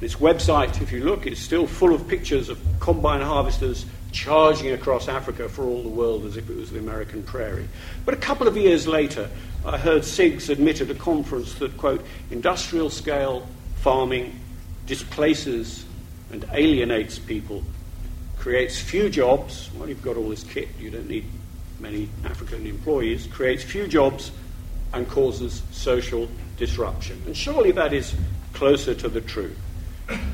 Its 0.00 0.16
website, 0.16 0.82
if 0.82 0.92
you 0.92 1.04
look, 1.04 1.26
is 1.26 1.38
still 1.38 1.66
full 1.66 1.94
of 1.94 2.06
pictures 2.08 2.48
of 2.48 2.60
combine 2.80 3.20
harvesters 3.20 3.86
charging 4.14 4.70
across 4.70 5.08
Africa 5.08 5.48
for 5.48 5.64
all 5.64 5.82
the 5.82 5.88
world 5.88 6.24
as 6.24 6.36
if 6.36 6.48
it 6.48 6.56
was 6.56 6.70
the 6.70 6.78
American 6.78 7.22
prairie. 7.24 7.68
But 8.04 8.14
a 8.14 8.16
couple 8.16 8.46
of 8.46 8.56
years 8.56 8.86
later, 8.86 9.28
I 9.66 9.76
heard 9.76 10.02
Siggs 10.02 10.48
admit 10.48 10.80
at 10.80 10.88
a 10.88 10.94
conference 10.94 11.54
that, 11.54 11.76
quote, 11.76 12.04
industrial 12.30 12.90
scale 12.90 13.46
farming 13.76 14.38
displaces 14.86 15.84
and 16.30 16.46
alienates 16.52 17.18
people, 17.18 17.64
creates 18.38 18.80
few 18.80 19.10
jobs. 19.10 19.68
Well, 19.76 19.88
you've 19.88 20.02
got 20.02 20.16
all 20.16 20.28
this 20.28 20.44
kit, 20.44 20.68
you 20.78 20.90
don't 20.90 21.08
need 21.08 21.24
many 21.80 22.08
African 22.24 22.66
employees, 22.66 23.26
creates 23.26 23.64
few 23.64 23.88
jobs 23.88 24.30
and 24.92 25.08
causes 25.08 25.62
social 25.72 26.28
disruption. 26.56 27.20
And 27.26 27.36
surely 27.36 27.72
that 27.72 27.92
is 27.92 28.14
closer 28.52 28.94
to 28.94 29.08
the 29.08 29.20
truth. 29.20 29.58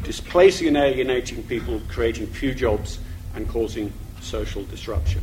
Displacing 0.02 0.68
and 0.68 0.76
alienating 0.76 1.42
people, 1.44 1.80
creating 1.88 2.26
few 2.26 2.52
jobs, 2.52 2.98
and 3.34 3.48
causing 3.48 3.92
social 4.20 4.64
disruption. 4.64 5.22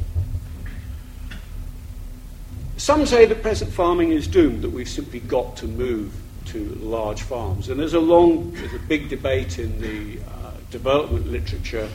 Some 2.77 3.05
say 3.05 3.25
that 3.25 3.41
present 3.41 3.71
farming 3.71 4.11
is 4.11 4.27
doomed, 4.27 4.61
that 4.61 4.69
we've 4.69 4.87
simply 4.87 5.19
got 5.19 5.57
to 5.57 5.67
move 5.67 6.13
to 6.45 6.63
large 6.75 7.21
farms. 7.21 7.69
And 7.69 7.79
there's 7.79 7.95
a 7.95 7.99
long, 7.99 8.51
there's 8.51 8.73
a 8.73 8.79
big 8.79 9.09
debate 9.09 9.59
in 9.59 9.81
the 9.81 10.19
uh, 10.21 10.51
development 10.71 11.31
literature 11.31 11.89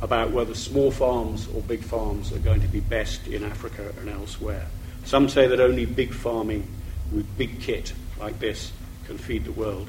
about 0.00 0.30
whether 0.30 0.54
small 0.54 0.90
farms 0.90 1.48
or 1.54 1.62
big 1.62 1.82
farms 1.82 2.32
are 2.32 2.38
going 2.38 2.60
to 2.60 2.68
be 2.68 2.80
best 2.80 3.26
in 3.26 3.44
Africa 3.44 3.92
and 4.00 4.08
elsewhere. 4.08 4.66
Some 5.04 5.28
say 5.28 5.46
that 5.46 5.60
only 5.60 5.86
big 5.86 6.12
farming 6.12 6.66
with 7.12 7.26
big 7.36 7.60
kit 7.60 7.92
like 8.18 8.38
this 8.38 8.72
can 9.06 9.18
feed 9.18 9.44
the 9.44 9.52
world. 9.52 9.88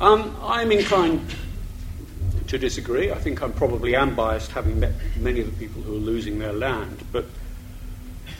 Um, 0.00 0.36
I'm 0.42 0.72
inclined 0.72 1.34
to 2.50 2.58
disagree. 2.58 3.12
I 3.12 3.18
think 3.18 3.42
I'm 3.42 3.52
probably 3.52 3.94
am 3.94 4.16
biased, 4.16 4.50
having 4.50 4.80
met 4.80 4.92
many 5.16 5.40
of 5.40 5.46
the 5.46 5.56
people 5.66 5.82
who 5.82 5.94
are 5.94 6.00
losing 6.00 6.40
their 6.40 6.52
land. 6.52 6.98
But 7.12 7.26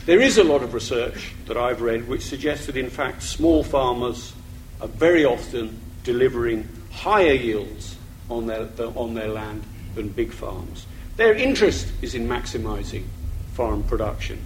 there 0.04 0.20
is 0.20 0.36
a 0.36 0.42
lot 0.42 0.64
of 0.64 0.74
research 0.74 1.32
that 1.46 1.56
I've 1.56 1.80
read 1.80 2.08
which 2.08 2.22
suggests 2.22 2.66
that, 2.66 2.76
in 2.76 2.90
fact, 2.90 3.22
small 3.22 3.62
farmers 3.62 4.32
are 4.80 4.88
very 4.88 5.24
often 5.24 5.78
delivering 6.02 6.68
higher 6.90 7.34
yields 7.34 7.96
on 8.28 8.46
their, 8.46 8.68
on 8.96 9.14
their 9.14 9.28
land 9.28 9.62
than 9.94 10.08
big 10.08 10.32
farms. 10.32 10.86
Their 11.16 11.34
interest 11.34 11.86
is 12.02 12.16
in 12.16 12.26
maximising 12.26 13.04
farm 13.52 13.84
production. 13.84 14.42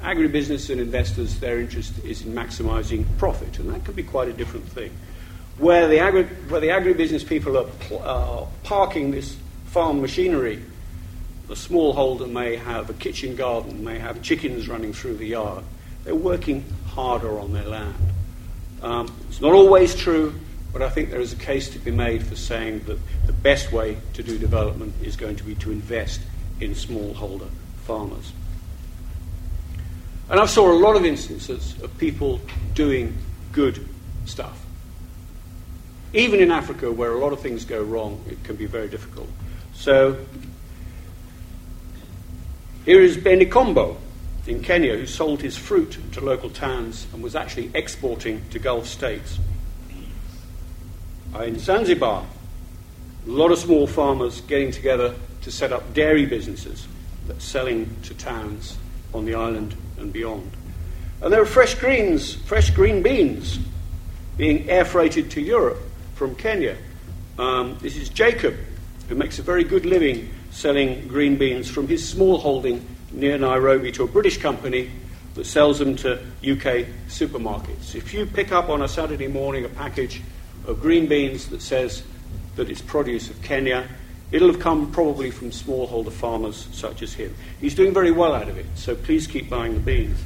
Agribusiness 0.00 0.70
and 0.70 0.80
investors, 0.80 1.40
their 1.40 1.60
interest 1.60 1.92
is 2.04 2.24
in 2.24 2.32
maximising 2.32 3.04
profit, 3.18 3.58
and 3.58 3.68
that 3.70 3.84
can 3.84 3.92
be 3.92 4.02
quite 4.02 4.28
a 4.28 4.32
different 4.32 4.66
thing. 4.66 4.92
Where 5.58 5.88
the, 5.88 5.98
agri- 5.98 6.24
where 6.24 6.60
the 6.60 6.68
agribusiness 6.68 7.26
people 7.26 7.58
are 7.58 7.64
pl- 7.64 8.02
uh, 8.04 8.46
parking 8.62 9.10
this 9.10 9.36
farm 9.66 10.00
machinery 10.00 10.62
the 11.48 11.54
smallholder 11.54 12.30
may 12.30 12.56
have 12.56 12.90
a 12.90 12.92
kitchen 12.92 13.34
garden, 13.34 13.82
may 13.82 13.98
have 13.98 14.20
chickens 14.20 14.68
running 14.68 14.92
through 14.92 15.16
the 15.16 15.26
yard. 15.26 15.64
They're 16.04 16.14
working 16.14 16.62
harder 16.88 17.40
on 17.40 17.54
their 17.54 17.64
land. 17.64 17.94
Um, 18.82 19.12
it's 19.28 19.40
not 19.40 19.54
always 19.54 19.94
true, 19.94 20.38
but 20.74 20.82
I 20.82 20.90
think 20.90 21.10
there 21.10 21.20
is 21.20 21.32
a 21.32 21.36
case 21.36 21.70
to 21.70 21.78
be 21.78 21.90
made 21.90 22.22
for 22.22 22.36
saying 22.36 22.80
that 22.80 22.98
the 23.26 23.32
best 23.32 23.72
way 23.72 23.96
to 24.12 24.22
do 24.22 24.38
development 24.38 24.94
is 25.02 25.16
going 25.16 25.36
to 25.36 25.44
be 25.44 25.54
to 25.56 25.72
invest 25.72 26.20
in 26.60 26.72
smallholder 26.72 27.48
farmers. 27.84 28.32
And 30.28 30.38
I 30.38 30.44
saw 30.44 30.70
a 30.70 30.76
lot 30.78 30.96
of 30.96 31.06
instances 31.06 31.80
of 31.82 31.96
people 31.96 32.42
doing 32.74 33.16
good 33.52 33.88
stuff. 34.26 34.66
Even 36.14 36.40
in 36.40 36.50
Africa, 36.50 36.90
where 36.90 37.12
a 37.12 37.18
lot 37.18 37.32
of 37.32 37.40
things 37.40 37.64
go 37.64 37.82
wrong, 37.82 38.24
it 38.28 38.42
can 38.42 38.56
be 38.56 38.66
very 38.66 38.88
difficult. 38.88 39.28
So 39.74 40.16
here 42.84 43.02
is 43.02 43.16
Benny 43.16 43.44
Kombo 43.44 43.96
in 44.46 44.62
Kenya, 44.62 44.96
who 44.96 45.06
sold 45.06 45.42
his 45.42 45.56
fruit 45.56 45.98
to 46.12 46.20
local 46.22 46.48
towns 46.48 47.06
and 47.12 47.22
was 47.22 47.36
actually 47.36 47.70
exporting 47.74 48.42
to 48.50 48.58
Gulf 48.58 48.86
states. 48.86 49.38
In 51.38 51.58
Zanzibar, 51.58 52.24
a 53.26 53.30
lot 53.30 53.52
of 53.52 53.58
small 53.58 53.86
farmers 53.86 54.40
getting 54.40 54.70
together 54.70 55.14
to 55.42 55.50
set 55.52 55.72
up 55.72 55.92
dairy 55.92 56.24
businesses 56.24 56.88
that 57.26 57.42
selling 57.42 57.94
to 58.04 58.14
towns 58.14 58.78
on 59.12 59.26
the 59.26 59.34
island 59.34 59.76
and 59.98 60.10
beyond. 60.10 60.50
And 61.20 61.30
there 61.30 61.42
are 61.42 61.46
fresh 61.46 61.74
greens, 61.74 62.34
fresh 62.34 62.70
green 62.70 63.02
beans 63.02 63.58
being 64.38 64.70
air 64.70 64.86
freighted 64.86 65.30
to 65.32 65.42
Europe 65.42 65.78
from 66.18 66.34
Kenya. 66.34 66.76
Um, 67.38 67.78
this 67.80 67.96
is 67.96 68.08
Jacob, 68.08 68.56
who 69.08 69.14
makes 69.14 69.38
a 69.38 69.42
very 69.42 69.62
good 69.62 69.86
living 69.86 70.28
selling 70.50 71.06
green 71.06 71.36
beans 71.36 71.70
from 71.70 71.86
his 71.86 72.06
small 72.06 72.38
holding 72.38 72.84
near 73.12 73.38
Nairobi 73.38 73.92
to 73.92 74.02
a 74.02 74.08
British 74.08 74.36
company 74.38 74.90
that 75.34 75.46
sells 75.46 75.78
them 75.78 75.94
to 75.94 76.14
UK 76.42 76.86
supermarkets. 77.06 77.94
If 77.94 78.12
you 78.12 78.26
pick 78.26 78.50
up 78.50 78.68
on 78.68 78.82
a 78.82 78.88
Saturday 78.88 79.28
morning 79.28 79.64
a 79.64 79.68
package 79.68 80.20
of 80.66 80.82
green 80.82 81.06
beans 81.06 81.46
that 81.50 81.62
says 81.62 82.02
that 82.56 82.68
it's 82.68 82.82
produce 82.82 83.30
of 83.30 83.40
Kenya, 83.40 83.86
it'll 84.32 84.48
have 84.48 84.60
come 84.60 84.90
probably 84.90 85.30
from 85.30 85.50
smallholder 85.50 86.10
farmers 86.10 86.66
such 86.72 87.02
as 87.02 87.14
him. 87.14 87.32
He's 87.60 87.76
doing 87.76 87.94
very 87.94 88.10
well 88.10 88.34
out 88.34 88.48
of 88.48 88.58
it, 88.58 88.66
so 88.74 88.96
please 88.96 89.28
keep 89.28 89.48
buying 89.48 89.74
the 89.74 89.80
beans. 89.80 90.18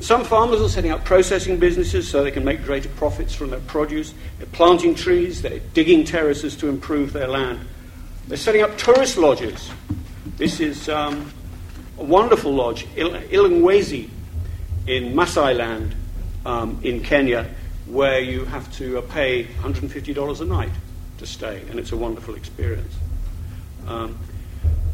Some 0.00 0.24
farmers 0.24 0.60
are 0.60 0.68
setting 0.68 0.92
up 0.92 1.04
processing 1.04 1.58
businesses 1.58 2.08
so 2.08 2.22
they 2.22 2.30
can 2.30 2.44
make 2.44 2.62
greater 2.62 2.88
profits 2.90 3.34
from 3.34 3.50
their 3.50 3.60
produce. 3.60 4.14
They're 4.38 4.46
planting 4.46 4.94
trees, 4.94 5.42
they're 5.42 5.58
digging 5.74 6.04
terraces 6.04 6.56
to 6.58 6.68
improve 6.68 7.12
their 7.12 7.26
land. 7.26 7.60
They're 8.28 8.36
setting 8.36 8.62
up 8.62 8.78
tourist 8.78 9.16
lodges. 9.18 9.70
This 10.36 10.60
is 10.60 10.88
um, 10.88 11.32
a 11.98 12.04
wonderful 12.04 12.52
lodge, 12.52 12.86
Il- 12.96 13.10
Ilangwezi, 13.10 14.08
in 14.86 15.16
Masai 15.16 15.54
land 15.54 15.94
um, 16.46 16.78
in 16.82 17.02
Kenya, 17.02 17.48
where 17.86 18.20
you 18.20 18.44
have 18.44 18.72
to 18.76 18.98
uh, 18.98 19.00
pay 19.02 19.44
$150 19.44 20.40
a 20.40 20.44
night 20.44 20.70
to 21.18 21.26
stay, 21.26 21.62
and 21.70 21.78
it's 21.80 21.90
a 21.90 21.96
wonderful 21.96 22.36
experience. 22.36 22.94
Um, 23.88 24.16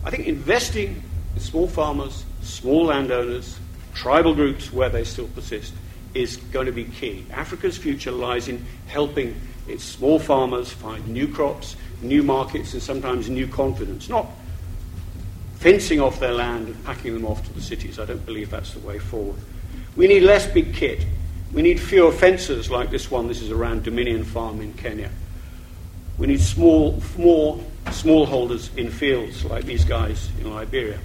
I 0.04 0.10
think 0.10 0.26
investing 0.26 1.02
in 1.34 1.40
small 1.40 1.68
farmers, 1.68 2.24
small 2.42 2.86
landowners, 2.86 3.58
tribal 3.94 4.34
groups 4.34 4.72
where 4.72 4.88
they 4.88 5.04
still 5.04 5.28
persist 5.28 5.72
is 6.12 6.36
going 6.36 6.66
to 6.66 6.72
be 6.72 6.84
key. 6.84 7.26
Africa's 7.32 7.78
future 7.78 8.12
lies 8.12 8.48
in 8.48 8.64
helping 8.86 9.40
its 9.66 9.84
small 9.84 10.18
farmers 10.18 10.72
find 10.72 11.06
new 11.08 11.26
crops, 11.26 11.76
new 12.02 12.22
markets, 12.22 12.74
and 12.74 12.82
sometimes 12.82 13.30
new 13.30 13.46
confidence. 13.46 14.08
Not 14.08 14.26
fencing 15.56 16.00
off 16.00 16.20
their 16.20 16.32
land 16.32 16.66
and 16.68 16.84
packing 16.84 17.14
them 17.14 17.24
off 17.24 17.44
to 17.46 17.52
the 17.52 17.60
cities. 17.60 17.98
I 17.98 18.04
don't 18.04 18.24
believe 18.26 18.50
that's 18.50 18.74
the 18.74 18.80
way 18.80 18.98
forward. 18.98 19.40
We 19.96 20.06
need 20.06 20.20
less 20.20 20.46
big 20.46 20.74
kit. 20.74 21.06
We 21.52 21.62
need 21.62 21.80
fewer 21.80 22.12
fences 22.12 22.70
like 22.70 22.90
this 22.90 23.10
one. 23.10 23.28
This 23.28 23.40
is 23.40 23.50
around 23.50 23.84
Dominion 23.84 24.24
Farm 24.24 24.60
in 24.60 24.74
Kenya. 24.74 25.10
We 26.18 26.26
need 26.26 26.40
small, 26.40 27.00
more 27.16 27.58
smallholders 27.86 28.76
in 28.76 28.90
fields 28.90 29.44
like 29.44 29.64
these 29.64 29.84
guys 29.84 30.28
in 30.40 30.52
Liberia. 30.52 30.98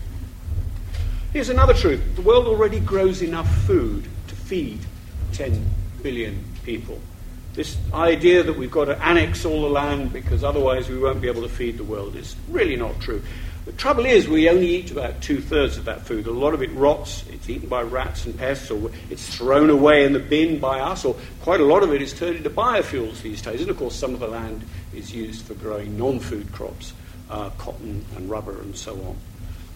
Here's 1.31 1.49
another 1.49 1.75
truth 1.75 2.15
the 2.15 2.23
world 2.23 2.47
already 2.47 2.79
grows 2.79 3.21
enough 3.21 3.47
food 3.65 4.07
to 4.27 4.35
feed 4.35 4.79
10 5.33 5.63
billion 6.01 6.43
people. 6.63 6.99
This 7.53 7.77
idea 7.93 8.41
that 8.41 8.57
we've 8.57 8.71
got 8.71 8.85
to 8.85 8.97
annex 8.97 9.45
all 9.45 9.61
the 9.61 9.69
land 9.69 10.11
because 10.11 10.43
otherwise 10.43 10.89
we 10.89 10.97
won't 10.97 11.21
be 11.21 11.27
able 11.27 11.43
to 11.43 11.49
feed 11.49 11.77
the 11.77 11.83
world 11.83 12.15
is 12.15 12.35
really 12.49 12.75
not 12.75 12.99
true. 12.99 13.21
The 13.65 13.73
trouble 13.73 14.07
is, 14.07 14.27
we 14.27 14.49
only 14.49 14.77
eat 14.77 14.89
about 14.89 15.21
two 15.21 15.39
thirds 15.39 15.77
of 15.77 15.85
that 15.85 16.01
food. 16.01 16.25
A 16.25 16.31
lot 16.31 16.55
of 16.55 16.63
it 16.63 16.71
rots, 16.71 17.23
it's 17.29 17.47
eaten 17.47 17.69
by 17.69 17.83
rats 17.83 18.25
and 18.25 18.35
pests, 18.35 18.71
or 18.71 18.89
it's 19.11 19.35
thrown 19.35 19.69
away 19.69 20.05
in 20.05 20.13
the 20.13 20.19
bin 20.19 20.57
by 20.57 20.79
us, 20.79 21.05
or 21.05 21.15
quite 21.41 21.59
a 21.59 21.65
lot 21.65 21.83
of 21.83 21.93
it 21.93 22.01
is 22.01 22.11
turned 22.11 22.37
into 22.37 22.49
biofuels 22.49 23.21
these 23.21 23.43
days. 23.43 23.61
And 23.61 23.69
of 23.69 23.77
course, 23.77 23.93
some 23.93 24.15
of 24.15 24.19
the 24.19 24.27
land 24.27 24.63
is 24.95 25.13
used 25.13 25.45
for 25.45 25.53
growing 25.53 25.95
non 25.95 26.19
food 26.19 26.51
crops, 26.51 26.93
uh, 27.29 27.51
cotton 27.51 28.03
and 28.15 28.27
rubber 28.27 28.59
and 28.61 28.75
so 28.75 28.95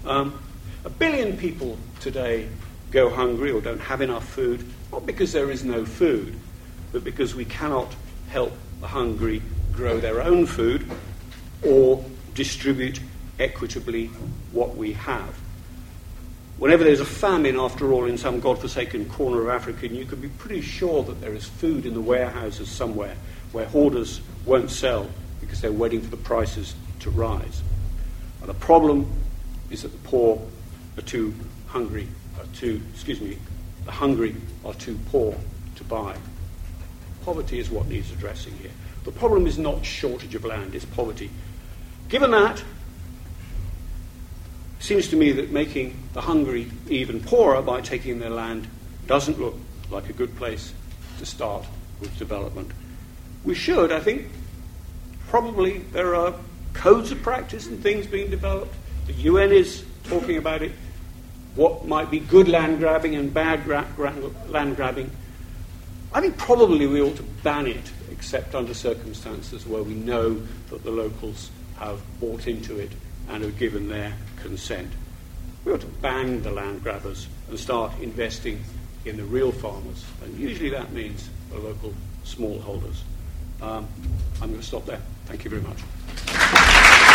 on. 0.05 0.09
Um, 0.09 0.39
a 0.85 0.89
billion 0.89 1.37
people 1.37 1.77
today 1.99 2.47
go 2.91 3.09
hungry 3.09 3.51
or 3.51 3.61
don't 3.61 3.79
have 3.79 4.01
enough 4.01 4.27
food, 4.27 4.65
not 4.91 5.05
because 5.05 5.31
there 5.31 5.49
is 5.49 5.63
no 5.63 5.85
food, 5.85 6.35
but 6.91 7.03
because 7.03 7.33
we 7.33 7.45
cannot 7.45 7.93
help 8.29 8.53
the 8.81 8.87
hungry 8.87 9.41
grow 9.71 9.99
their 9.99 10.21
own 10.21 10.45
food 10.45 10.89
or 11.65 12.03
distribute 12.35 12.99
equitably 13.39 14.07
what 14.51 14.75
we 14.75 14.93
have. 14.93 15.33
Whenever 16.57 16.83
there's 16.83 16.99
a 16.99 17.05
famine, 17.05 17.59
after 17.59 17.91
all, 17.91 18.05
in 18.05 18.17
some 18.17 18.39
God-forsaken 18.39 19.09
corner 19.09 19.41
of 19.41 19.49
Africa, 19.49 19.87
you 19.87 20.05
can 20.05 20.21
be 20.21 20.29
pretty 20.29 20.61
sure 20.61 21.03
that 21.03 21.19
there 21.19 21.33
is 21.33 21.45
food 21.45 21.85
in 21.85 21.93
the 21.93 22.01
warehouses 22.01 22.69
somewhere 22.69 23.15
where 23.51 23.65
hoarders 23.65 24.21
won't 24.45 24.69
sell 24.69 25.09
because 25.41 25.61
they're 25.61 25.71
waiting 25.71 26.01
for 26.01 26.09
the 26.09 26.17
prices 26.17 26.75
to 26.99 27.09
rise. 27.09 27.61
And 28.39 28.49
the 28.49 28.53
problem 28.53 29.11
is 29.71 29.81
that 29.81 29.91
the 29.91 30.09
poor 30.09 30.39
are 30.97 31.01
too 31.01 31.33
hungry, 31.67 32.07
are 32.39 32.45
too, 32.53 32.81
excuse 32.93 33.21
me, 33.21 33.37
the 33.85 33.91
hungry 33.91 34.35
are 34.63 34.73
too 34.73 34.97
poor 35.09 35.35
to 35.75 35.83
buy. 35.83 36.15
Poverty 37.25 37.59
is 37.59 37.69
what 37.69 37.87
needs 37.87 38.11
addressing 38.11 38.53
here. 38.57 38.71
The 39.03 39.11
problem 39.11 39.47
is 39.47 39.57
not 39.57 39.85
shortage 39.85 40.35
of 40.35 40.45
land, 40.45 40.75
it's 40.75 40.85
poverty. 40.85 41.29
Given 42.09 42.31
that, 42.31 42.59
it 42.59 42.65
seems 44.79 45.07
to 45.09 45.15
me 45.15 45.31
that 45.33 45.51
making 45.51 45.97
the 46.13 46.21
hungry 46.21 46.71
even 46.89 47.21
poorer 47.21 47.61
by 47.61 47.81
taking 47.81 48.19
their 48.19 48.29
land 48.29 48.67
doesn't 49.07 49.39
look 49.39 49.55
like 49.89 50.09
a 50.09 50.13
good 50.13 50.35
place 50.37 50.73
to 51.19 51.25
start 51.25 51.65
with 51.99 52.17
development. 52.17 52.71
We 53.43 53.55
should, 53.55 53.91
I 53.91 53.99
think, 53.99 54.27
probably 55.27 55.79
there 55.79 56.15
are 56.15 56.33
codes 56.73 57.11
of 57.11 57.21
practice 57.21 57.67
and 57.67 57.81
things 57.81 58.07
being 58.07 58.29
developed. 58.29 58.73
The 59.07 59.13
UN 59.13 59.51
is 59.51 59.83
talking 60.03 60.37
about 60.37 60.61
it. 60.61 60.71
What 61.55 61.85
might 61.85 62.09
be 62.09 62.19
good 62.19 62.47
land 62.47 62.79
grabbing 62.79 63.15
and 63.15 63.33
bad 63.33 63.63
gra- 63.63 63.87
gra- 63.95 64.15
land 64.49 64.75
grabbing. 64.75 65.11
I 66.13 66.21
think 66.21 66.37
probably 66.37 66.87
we 66.87 67.01
ought 67.01 67.15
to 67.17 67.23
ban 67.43 67.67
it, 67.67 67.91
except 68.11 68.55
under 68.55 68.73
circumstances 68.73 69.65
where 69.65 69.83
we 69.83 69.93
know 69.93 70.41
that 70.69 70.83
the 70.83 70.91
locals 70.91 71.49
have 71.77 72.01
bought 72.19 72.47
into 72.47 72.79
it 72.79 72.91
and 73.29 73.43
have 73.43 73.57
given 73.57 73.87
their 73.87 74.13
consent. 74.37 74.91
We 75.65 75.71
ought 75.71 75.81
to 75.81 75.87
ban 75.87 76.43
the 76.43 76.51
land 76.51 76.83
grabbers 76.83 77.27
and 77.49 77.57
start 77.59 77.91
investing 78.01 78.63
in 79.05 79.17
the 79.17 79.23
real 79.23 79.51
farmers. 79.51 80.05
And 80.23 80.37
usually 80.37 80.69
that 80.69 80.91
means 80.91 81.29
the 81.51 81.59
local 81.59 81.93
smallholders. 82.25 83.01
Um, 83.61 83.87
I'm 84.41 84.49
going 84.49 84.59
to 84.59 84.65
stop 84.65 84.85
there. 84.85 85.01
Thank 85.25 85.43
you 85.45 85.49
very 85.49 85.61
much. 85.61 87.09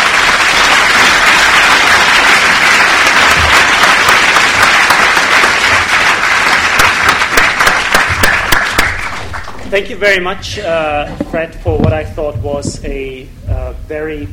Thank 9.71 9.91
you 9.91 9.97
very 9.97 10.19
much, 10.19 10.59
uh, 10.59 11.15
Fred, 11.31 11.55
for 11.57 11.79
what 11.79 11.93
I 11.93 12.03
thought 12.03 12.39
was 12.39 12.83
a 12.87 13.29
uh, 13.47 13.75
very 13.87 14.27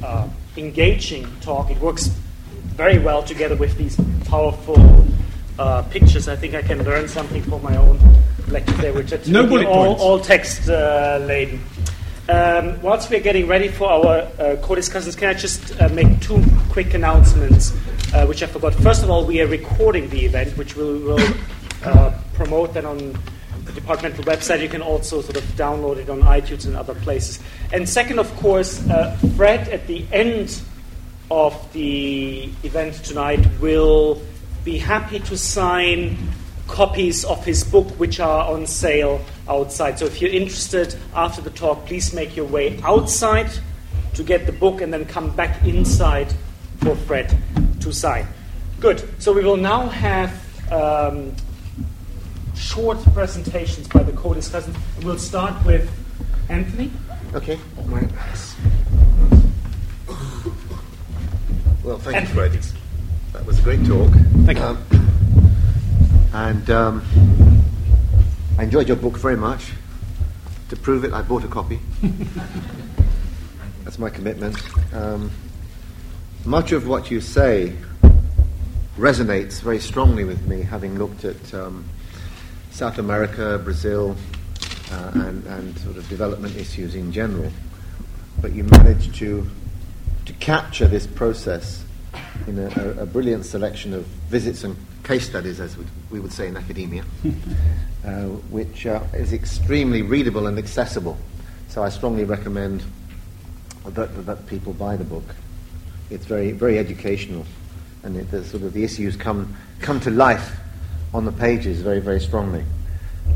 uh, 0.00 0.28
engaging 0.56 1.26
talk. 1.40 1.72
It 1.72 1.80
works 1.80 2.06
very 2.06 3.00
well 3.00 3.20
together 3.24 3.56
with 3.56 3.76
these 3.76 3.98
powerful 4.28 5.04
uh, 5.58 5.82
pictures. 5.90 6.28
I 6.28 6.36
think 6.36 6.54
I 6.54 6.62
can 6.62 6.84
learn 6.84 7.08
something 7.08 7.42
for 7.42 7.58
my 7.58 7.76
own 7.76 7.98
lecture 8.46 8.74
there, 8.74 8.92
which 8.92 9.12
are 9.12 9.18
No 9.26 9.42
all, 9.42 9.64
points. 9.64 10.02
all 10.02 10.20
text 10.20 10.68
uh, 10.68 11.18
laden. 11.20 11.60
Um, 12.28 12.80
whilst 12.80 13.10
we're 13.10 13.18
getting 13.18 13.48
ready 13.48 13.66
for 13.66 13.90
our 13.90 14.28
uh, 14.38 14.56
co-discussions, 14.62 15.16
can 15.16 15.30
I 15.30 15.34
just 15.34 15.80
uh, 15.80 15.88
make 15.88 16.20
two 16.20 16.40
quick 16.70 16.94
announcements, 16.94 17.72
uh, 18.14 18.24
which 18.26 18.40
I 18.40 18.46
forgot. 18.46 18.72
First 18.74 19.02
of 19.02 19.10
all, 19.10 19.26
we 19.26 19.40
are 19.40 19.48
recording 19.48 20.08
the 20.10 20.26
event, 20.26 20.56
which 20.56 20.76
we 20.76 20.84
will 20.84 21.18
uh, 21.84 22.16
promote 22.34 22.72
then 22.74 22.86
on 22.86 23.18
the 23.66 23.72
departmental 23.72 24.24
website. 24.24 24.62
You 24.62 24.68
can 24.68 24.82
also 24.82 25.20
sort 25.20 25.36
of 25.36 25.44
download 25.56 25.98
it 25.98 26.08
on 26.08 26.22
iTunes 26.22 26.66
and 26.66 26.76
other 26.76 26.94
places. 26.94 27.40
And 27.72 27.88
second, 27.88 28.18
of 28.18 28.34
course, 28.36 28.88
uh, 28.88 29.16
Fred 29.36 29.68
at 29.68 29.86
the 29.86 30.06
end 30.12 30.60
of 31.30 31.72
the 31.72 32.48
event 32.62 32.94
tonight 33.04 33.44
will 33.60 34.22
be 34.64 34.78
happy 34.78 35.18
to 35.20 35.36
sign 35.36 36.16
copies 36.68 37.24
of 37.24 37.44
his 37.44 37.62
book 37.64 37.88
which 37.98 38.20
are 38.20 38.50
on 38.52 38.66
sale 38.66 39.20
outside. 39.48 39.98
So 39.98 40.06
if 40.06 40.20
you're 40.20 40.30
interested 40.30 40.96
after 41.14 41.40
the 41.40 41.50
talk, 41.50 41.86
please 41.86 42.12
make 42.12 42.36
your 42.36 42.46
way 42.46 42.80
outside 42.82 43.50
to 44.14 44.24
get 44.24 44.46
the 44.46 44.52
book 44.52 44.80
and 44.80 44.92
then 44.92 45.04
come 45.04 45.30
back 45.36 45.64
inside 45.64 46.32
for 46.78 46.96
Fred 46.96 47.36
to 47.80 47.92
sign. 47.92 48.26
Good. 48.80 49.08
So 49.22 49.32
we 49.32 49.44
will 49.44 49.56
now 49.56 49.88
have 49.88 50.32
um, 50.72 51.34
short 52.56 52.98
presentations 53.12 53.88
by 53.88 54.02
the 54.02 54.12
co-discussants. 54.12 54.76
We'll 55.04 55.18
start 55.18 55.64
with 55.64 55.90
Anthony. 56.48 56.90
Okay. 57.34 57.58
Well, 61.82 61.98
thank 61.98 62.16
And 62.16 62.28
you, 62.28 62.34
please. 62.34 62.74
That 63.32 63.46
was 63.46 63.58
a 63.58 63.62
great 63.62 63.84
talk. 63.86 64.10
Thank 64.44 64.58
you. 64.58 64.64
Um, 64.64 64.84
and 66.32 66.70
um, 66.70 67.62
I 68.58 68.64
enjoyed 68.64 68.88
your 68.88 68.96
book 68.96 69.16
very 69.18 69.36
much. 69.36 69.72
To 70.70 70.76
prove 70.76 71.04
it, 71.04 71.12
I 71.12 71.22
bought 71.22 71.44
a 71.44 71.48
copy. 71.48 71.78
That's 73.84 73.98
my 74.00 74.10
commitment. 74.10 74.56
Um, 74.92 75.30
much 76.44 76.72
of 76.72 76.88
what 76.88 77.10
you 77.10 77.20
say 77.20 77.76
resonates 78.96 79.60
very 79.60 79.78
strongly 79.78 80.24
with 80.24 80.44
me, 80.46 80.62
having 80.62 80.98
looked 80.98 81.24
at 81.24 81.54
um, 81.54 81.84
South 82.76 82.98
America, 82.98 83.58
Brazil, 83.64 84.14
uh, 84.92 85.10
and, 85.14 85.46
and 85.46 85.78
sort 85.78 85.96
of 85.96 86.06
development 86.10 86.54
issues 86.56 86.94
in 86.94 87.10
general. 87.10 87.50
But 88.42 88.52
you 88.52 88.64
managed 88.64 89.14
to 89.14 89.48
to 90.26 90.32
capture 90.34 90.86
this 90.86 91.06
process 91.06 91.82
in 92.46 92.58
a, 92.58 92.66
a, 92.66 93.02
a 93.04 93.06
brilliant 93.06 93.46
selection 93.46 93.94
of 93.94 94.04
visits 94.28 94.62
and 94.62 94.76
case 95.04 95.26
studies, 95.26 95.58
as 95.58 95.74
we 96.10 96.20
would 96.20 96.32
say 96.32 96.48
in 96.48 96.56
academia, 96.58 97.02
uh, 98.04 98.24
which 98.50 98.84
uh, 98.84 99.00
is 99.14 99.32
extremely 99.32 100.02
readable 100.02 100.46
and 100.46 100.58
accessible. 100.58 101.16
So 101.68 101.82
I 101.82 101.88
strongly 101.88 102.24
recommend 102.24 102.84
that, 103.86 104.26
that 104.26 104.46
people 104.48 104.74
buy 104.74 104.96
the 104.96 105.04
book. 105.04 105.34
It's 106.10 106.26
very, 106.26 106.52
very 106.52 106.78
educational, 106.78 107.46
and 108.02 108.18
it, 108.18 108.30
the, 108.30 108.44
sort 108.44 108.64
of 108.64 108.74
the 108.74 108.84
issues 108.84 109.16
come 109.16 109.56
come 109.80 109.98
to 110.00 110.10
life 110.10 110.58
on 111.16 111.24
the 111.24 111.32
pages 111.32 111.80
very, 111.80 111.98
very 111.98 112.20
strongly. 112.20 112.62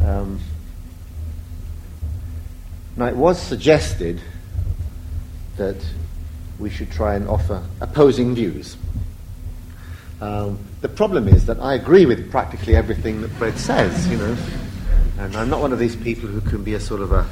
Um, 0.05 0.39
now, 2.95 3.07
it 3.07 3.17
was 3.17 3.41
suggested 3.41 4.21
that 5.57 5.83
we 6.59 6.69
should 6.69 6.91
try 6.91 7.15
and 7.15 7.27
offer 7.27 7.65
opposing 7.81 8.35
views. 8.35 8.77
Um, 10.21 10.59
the 10.83 10.91
problem 10.91 11.27
is 11.27 11.47
that 11.47 11.59
I 11.59 11.73
agree 11.73 12.05
with 12.05 12.31
practically 12.31 12.77
everything 12.77 13.23
that 13.23 13.31
Fred 13.31 13.57
says, 13.59 14.07
you 14.09 14.19
know, 14.19 14.37
and 15.19 15.35
I'm 15.35 15.49
not 15.49 15.63
one 15.63 15.73
of 15.73 15.79
these 15.79 15.97
people 15.97 16.29
who 16.29 16.43
can 16.43 16.63
be 16.63 16.75
a 16.75 16.81
sort 16.81 17.01
of 17.01 17.13
a, 17.13 17.27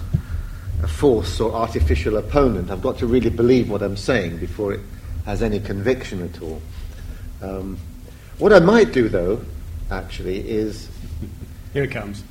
a 0.82 0.88
force 0.88 1.40
or 1.40 1.52
artificial 1.52 2.16
opponent. 2.16 2.70
I've 2.70 2.80
got 2.80 2.96
to 2.98 3.06
really 3.06 3.28
believe 3.28 3.68
what 3.68 3.82
I'm 3.82 3.98
saying 3.98 4.38
before 4.38 4.72
it 4.72 4.80
has 5.26 5.42
any 5.42 5.60
conviction 5.60 6.22
at 6.22 6.40
all. 6.40 6.62
Um, 7.42 7.76
what 8.38 8.54
I 8.54 8.60
might 8.60 8.92
do, 8.92 9.10
though, 9.10 9.42
actually, 9.90 10.48
is 10.48 10.88
Here 11.72 11.84
it 11.84 11.90
comes. 11.90 12.24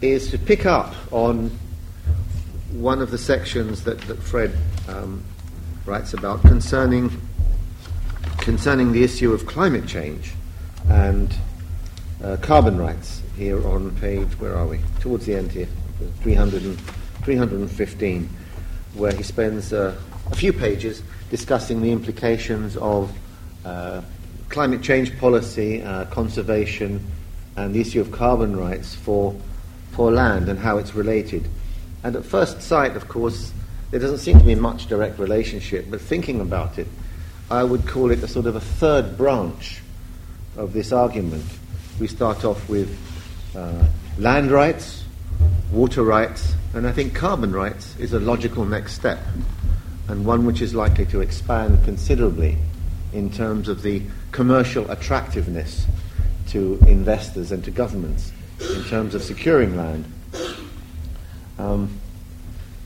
is 0.00 0.30
to 0.30 0.38
pick 0.38 0.66
up 0.66 0.94
on 1.10 1.50
one 2.72 3.00
of 3.00 3.10
the 3.10 3.18
sections 3.18 3.84
that, 3.84 4.00
that 4.02 4.22
Fred 4.22 4.54
um, 4.88 5.24
writes 5.86 6.12
about 6.14 6.42
concerning 6.42 7.10
concerning 8.38 8.92
the 8.92 9.02
issue 9.02 9.32
of 9.32 9.46
climate 9.46 9.86
change 9.88 10.32
and 10.88 11.34
uh, 12.22 12.36
carbon 12.40 12.78
rights 12.78 13.22
here 13.36 13.66
on 13.66 13.90
page 13.96 14.28
where 14.38 14.54
are 14.54 14.66
we 14.66 14.78
towards 15.00 15.26
the 15.26 15.34
end 15.34 15.50
here 15.50 15.66
300 16.20 16.62
and, 16.62 16.78
315 17.24 18.28
where 18.94 19.12
he 19.12 19.22
spends 19.22 19.72
uh, 19.72 19.96
a 20.30 20.36
few 20.36 20.52
pages 20.52 21.02
discussing 21.30 21.82
the 21.82 21.90
implications 21.90 22.76
of 22.76 23.12
uh, 23.64 24.00
climate 24.48 24.82
change 24.82 25.18
policy, 25.18 25.82
uh, 25.82 26.04
conservation, 26.06 27.04
and 27.56 27.74
the 27.74 27.80
issue 27.80 28.00
of 28.00 28.12
carbon 28.12 28.56
rights 28.56 28.94
for, 28.94 29.34
for 29.92 30.10
land 30.10 30.48
and 30.48 30.58
how 30.58 30.78
it's 30.78 30.94
related. 30.94 31.48
And 32.04 32.14
at 32.16 32.24
first 32.24 32.62
sight, 32.62 32.96
of 32.96 33.08
course, 33.08 33.52
there 33.90 34.00
doesn't 34.00 34.18
seem 34.18 34.38
to 34.38 34.44
be 34.44 34.54
much 34.54 34.86
direct 34.86 35.18
relationship, 35.18 35.86
but 35.90 36.00
thinking 36.00 36.40
about 36.40 36.78
it, 36.78 36.86
I 37.50 37.64
would 37.64 37.86
call 37.86 38.10
it 38.10 38.22
a 38.22 38.28
sort 38.28 38.46
of 38.46 38.56
a 38.56 38.60
third 38.60 39.16
branch 39.16 39.80
of 40.56 40.72
this 40.72 40.92
argument. 40.92 41.44
We 42.00 42.08
start 42.08 42.44
off 42.44 42.68
with 42.68 42.96
uh, 43.56 43.84
land 44.18 44.50
rights, 44.50 45.04
water 45.72 46.02
rights, 46.02 46.54
and 46.74 46.86
I 46.86 46.92
think 46.92 47.14
carbon 47.14 47.52
rights 47.52 47.96
is 47.98 48.12
a 48.12 48.20
logical 48.20 48.64
next 48.64 48.94
step, 48.94 49.18
and 50.08 50.26
one 50.26 50.44
which 50.44 50.60
is 50.60 50.74
likely 50.74 51.06
to 51.06 51.20
expand 51.20 51.82
considerably 51.84 52.58
in 53.12 53.30
terms 53.30 53.68
of 53.68 53.82
the 53.82 54.02
commercial 54.36 54.90
attractiveness 54.90 55.86
to 56.46 56.78
investors 56.86 57.52
and 57.52 57.64
to 57.64 57.70
governments 57.70 58.32
in 58.60 58.84
terms 58.84 59.14
of 59.14 59.22
securing 59.22 59.74
land. 59.78 60.04
Um, 61.58 61.98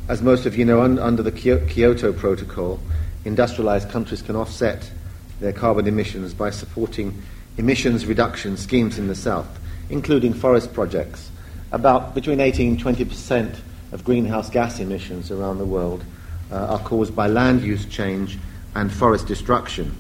as 0.09 0.23
most 0.23 0.47
of 0.47 0.57
you 0.57 0.65
know, 0.65 0.83
un- 0.83 1.01
under 1.01 1.25
the 1.25 1.33
Kyoto 1.33 2.13
Protocol, 2.13 2.79
industrialized 3.25 3.91
countries 3.91 4.23
can 4.23 4.37
offset 4.37 4.93
their 5.41 5.53
carbon 5.53 5.89
emissions 5.89 6.35
by 6.35 6.51
supporting 6.51 7.21
emissions 7.59 8.07
reduction 8.07 8.57
schemes 8.57 8.97
in 8.97 9.09
the 9.09 9.17
south, 9.17 9.59
including 9.89 10.33
forest 10.33 10.73
projects. 10.73 11.33
About 11.73 12.15
between 12.15 12.39
18 12.39 12.69
and 12.69 12.79
20 12.79 13.05
percent 13.07 13.61
of 13.91 14.05
greenhouse 14.05 14.51
gas 14.51 14.79
emissions 14.79 15.33
around 15.33 15.59
the 15.59 15.65
world 15.65 16.05
uh, 16.53 16.67
are 16.67 16.79
caused 16.79 17.17
by 17.17 17.27
land 17.27 17.63
use 17.63 17.87
change 17.87 18.39
and 18.77 18.93
forest 18.93 19.27
destruction, 19.27 19.97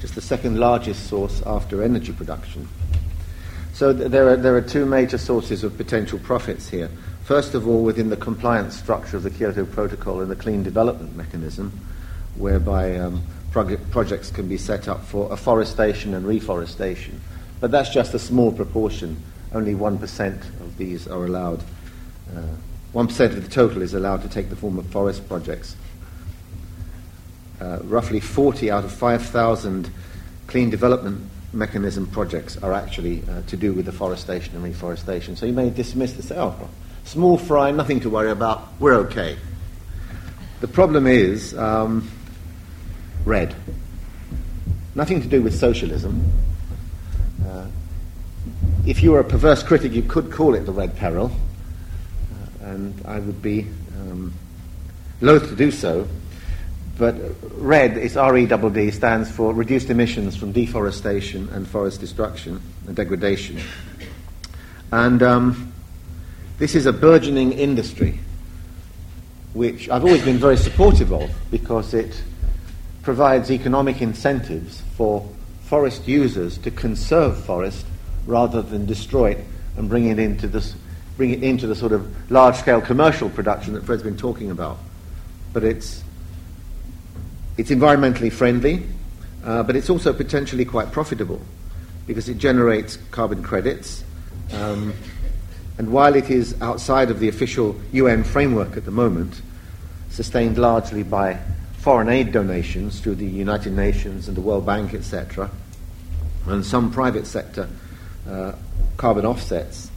just 0.00 0.14
the 0.14 0.20
second 0.20 0.58
largest 0.58 1.08
source 1.08 1.42
after 1.44 1.82
energy 1.82 2.12
production. 2.12 2.68
So 3.72 3.92
th- 3.92 4.10
there, 4.10 4.28
are, 4.30 4.36
there 4.36 4.56
are 4.56 4.62
two 4.62 4.86
major 4.86 5.18
sources 5.18 5.64
of 5.64 5.76
potential 5.76 6.18
profits 6.18 6.68
here. 6.68 6.90
First 7.24 7.54
of 7.54 7.68
all, 7.68 7.82
within 7.82 8.10
the 8.10 8.16
compliance 8.16 8.76
structure 8.76 9.16
of 9.16 9.22
the 9.22 9.30
Kyoto 9.30 9.64
Protocol 9.64 10.20
and 10.20 10.30
the 10.30 10.36
clean 10.36 10.62
development 10.62 11.14
mechanism, 11.14 11.72
whereby 12.36 12.96
um, 12.96 13.22
projects 13.50 14.30
can 14.30 14.48
be 14.48 14.56
set 14.56 14.88
up 14.88 15.04
for 15.04 15.32
afforestation 15.32 16.14
and 16.14 16.26
reforestation. 16.26 17.20
But 17.60 17.70
that's 17.70 17.90
just 17.90 18.14
a 18.14 18.18
small 18.18 18.52
proportion. 18.52 19.22
Only 19.52 19.74
1% 19.74 20.60
of 20.60 20.76
these 20.76 21.08
are 21.08 21.24
allowed. 21.24 21.62
Uh, 22.34 22.42
1% 22.94 23.20
of 23.26 23.42
the 23.42 23.50
total 23.50 23.82
is 23.82 23.94
allowed 23.94 24.22
to 24.22 24.28
take 24.28 24.48
the 24.48 24.56
form 24.56 24.78
of 24.78 24.86
forest 24.86 25.28
projects. 25.28 25.76
Uh, 27.60 27.78
roughly 27.84 28.20
40 28.20 28.70
out 28.70 28.84
of 28.84 28.92
5,000 28.92 29.90
clean 30.46 30.70
development 30.70 31.28
mechanism 31.52 32.06
projects 32.06 32.56
are 32.62 32.72
actually 32.72 33.22
uh, 33.28 33.42
to 33.48 33.56
do 33.56 33.72
with 33.72 33.88
afforestation 33.88 34.54
and 34.54 34.64
reforestation. 34.64 35.34
So 35.34 35.46
you 35.46 35.52
may 35.52 35.70
dismiss 35.70 36.12
this, 36.12 36.30
oh, 36.30 36.68
small 37.04 37.38
fry, 37.38 37.70
nothing 37.70 38.00
to 38.00 38.10
worry 38.10 38.30
about, 38.30 38.68
we're 38.78 38.94
okay. 39.06 39.36
The 40.60 40.68
problem 40.68 41.06
is 41.06 41.56
um, 41.56 42.10
REDD. 43.24 43.54
Nothing 44.94 45.22
to 45.22 45.28
do 45.28 45.42
with 45.42 45.54
socialism. 45.58 46.32
Uh, 47.46 47.66
if 48.86 49.02
you 49.02 49.12
were 49.12 49.20
a 49.20 49.24
perverse 49.24 49.62
critic, 49.62 49.92
you 49.92 50.02
could 50.02 50.32
call 50.32 50.54
it 50.54 50.66
the 50.66 50.72
red 50.72 50.96
peril, 50.96 51.30
uh, 52.32 52.66
and 52.66 52.94
I 53.06 53.20
would 53.20 53.40
be 53.40 53.66
um, 53.98 54.32
loath 55.20 55.48
to 55.48 55.56
do 55.56 55.70
so. 55.70 56.08
But 56.98 57.14
REDD, 57.54 57.96
it's 57.96 58.16
R-E-D-D, 58.16 58.90
stands 58.90 59.30
for 59.30 59.54
Reduced 59.54 59.88
Emissions 59.88 60.36
from 60.36 60.50
Deforestation 60.50 61.48
and 61.50 61.66
Forest 61.66 62.00
Destruction 62.00 62.60
and 62.88 62.96
Degradation. 62.96 63.60
And 64.90 65.22
um, 65.22 65.72
this 66.58 66.74
is 66.74 66.86
a 66.86 66.92
burgeoning 66.92 67.52
industry, 67.52 68.18
which 69.52 69.88
I've 69.88 70.04
always 70.04 70.24
been 70.24 70.38
very 70.38 70.56
supportive 70.56 71.12
of 71.12 71.30
because 71.52 71.94
it 71.94 72.20
provides 73.02 73.52
economic 73.52 74.02
incentives 74.02 74.82
for 74.96 75.24
forest 75.62 76.08
users 76.08 76.58
to 76.58 76.70
conserve 76.72 77.44
forest 77.44 77.86
rather 78.26 78.60
than 78.60 78.86
destroy 78.86 79.30
it 79.30 79.44
and 79.76 79.88
bring 79.88 80.08
it 80.08 80.18
into 80.18 80.48
bring 81.16 81.30
it 81.30 81.44
into 81.44 81.66
the 81.66 81.74
sort 81.74 81.92
of 81.92 82.30
large-scale 82.30 82.80
commercial 82.80 83.30
production 83.30 83.74
that 83.74 83.84
Fred's 83.84 84.02
been 84.02 84.16
talking 84.16 84.50
about. 84.50 84.78
But 85.52 85.64
it's 85.64 86.02
it's 87.58 87.70
environmentally 87.70 88.32
friendly, 88.32 88.84
uh, 89.44 89.64
but 89.64 89.74
it's 89.74 89.90
also 89.90 90.12
potentially 90.12 90.64
quite 90.64 90.92
profitable 90.92 91.42
because 92.06 92.28
it 92.28 92.38
generates 92.38 92.96
carbon 93.10 93.42
credits. 93.42 94.04
Um, 94.54 94.94
and 95.76 95.92
while 95.92 96.14
it 96.14 96.30
is 96.30 96.58
outside 96.62 97.10
of 97.10 97.18
the 97.18 97.28
official 97.28 97.78
UN 97.92 98.24
framework 98.24 98.76
at 98.76 98.84
the 98.84 98.90
moment, 98.92 99.42
sustained 100.08 100.56
largely 100.56 101.02
by 101.02 101.38
foreign 101.78 102.08
aid 102.08 102.32
donations 102.32 103.00
through 103.00 103.16
the 103.16 103.26
United 103.26 103.72
Nations 103.72 104.28
and 104.28 104.36
the 104.36 104.40
World 104.40 104.64
Bank, 104.64 104.94
etc., 104.94 105.50
and 106.46 106.64
some 106.64 106.90
private 106.90 107.26
sector 107.26 107.68
uh, 108.28 108.52
carbon 108.96 109.26
offsets, 109.26 109.90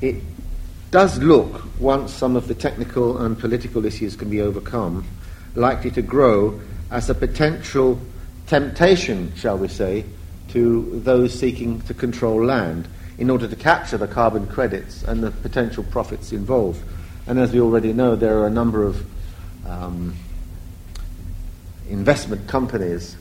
it 0.00 0.16
does 0.90 1.18
look, 1.18 1.64
once 1.78 2.12
some 2.12 2.36
of 2.36 2.48
the 2.48 2.54
technical 2.54 3.18
and 3.18 3.38
political 3.38 3.84
issues 3.84 4.16
can 4.16 4.30
be 4.30 4.40
overcome, 4.40 5.04
likely 5.54 5.90
to 5.90 6.02
grow 6.02 6.60
as 6.90 7.08
a 7.08 7.14
potential 7.14 8.00
temptation, 8.46 9.32
shall 9.36 9.56
we 9.56 9.68
say, 9.68 10.04
to 10.48 11.00
those 11.00 11.38
seeking 11.38 11.80
to 11.82 11.94
control 11.94 12.44
land 12.44 12.88
in 13.18 13.30
order 13.30 13.46
to 13.46 13.56
capture 13.56 13.96
the 13.96 14.08
carbon 14.08 14.46
credits 14.46 15.02
and 15.04 15.22
the 15.22 15.30
potential 15.30 15.84
profits 15.84 16.32
involved. 16.32 16.82
And 17.26 17.38
as 17.38 17.52
we 17.52 17.60
already 17.60 17.92
know, 17.92 18.16
there 18.16 18.38
are 18.38 18.46
a 18.46 18.50
number 18.50 18.82
of 18.82 19.04
um, 19.66 20.16
investment 21.88 22.48
companies 22.48 23.16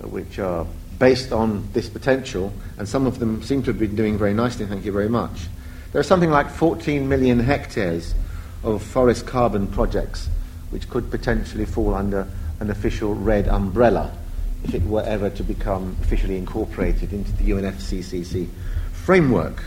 which 0.00 0.38
are 0.38 0.66
based 0.98 1.32
on 1.32 1.68
this 1.72 1.88
potential, 1.88 2.52
and 2.78 2.88
some 2.88 3.06
of 3.06 3.18
them 3.18 3.42
seem 3.42 3.62
to 3.64 3.70
have 3.70 3.78
been 3.78 3.96
doing 3.96 4.16
very 4.16 4.32
nicely, 4.32 4.64
thank 4.66 4.84
you 4.84 4.92
very 4.92 5.08
much. 5.08 5.48
There 5.92 6.00
are 6.00 6.04
something 6.04 6.30
like 6.30 6.48
14 6.48 7.08
million 7.08 7.40
hectares 7.40 8.14
of 8.62 8.82
forest 8.82 9.26
carbon 9.26 9.66
projects 9.66 10.28
which 10.70 10.88
could 10.88 11.10
potentially 11.10 11.66
fall 11.66 11.94
under 11.94 12.26
an 12.62 12.70
official 12.70 13.14
REDD 13.14 13.48
umbrella 13.48 14.16
if 14.62 14.72
it 14.72 14.82
were 14.84 15.02
ever 15.02 15.28
to 15.28 15.42
become 15.42 15.96
officially 16.02 16.36
incorporated 16.36 17.12
into 17.12 17.32
the 17.32 17.50
UNFCCC 17.50 18.48
framework. 18.92 19.64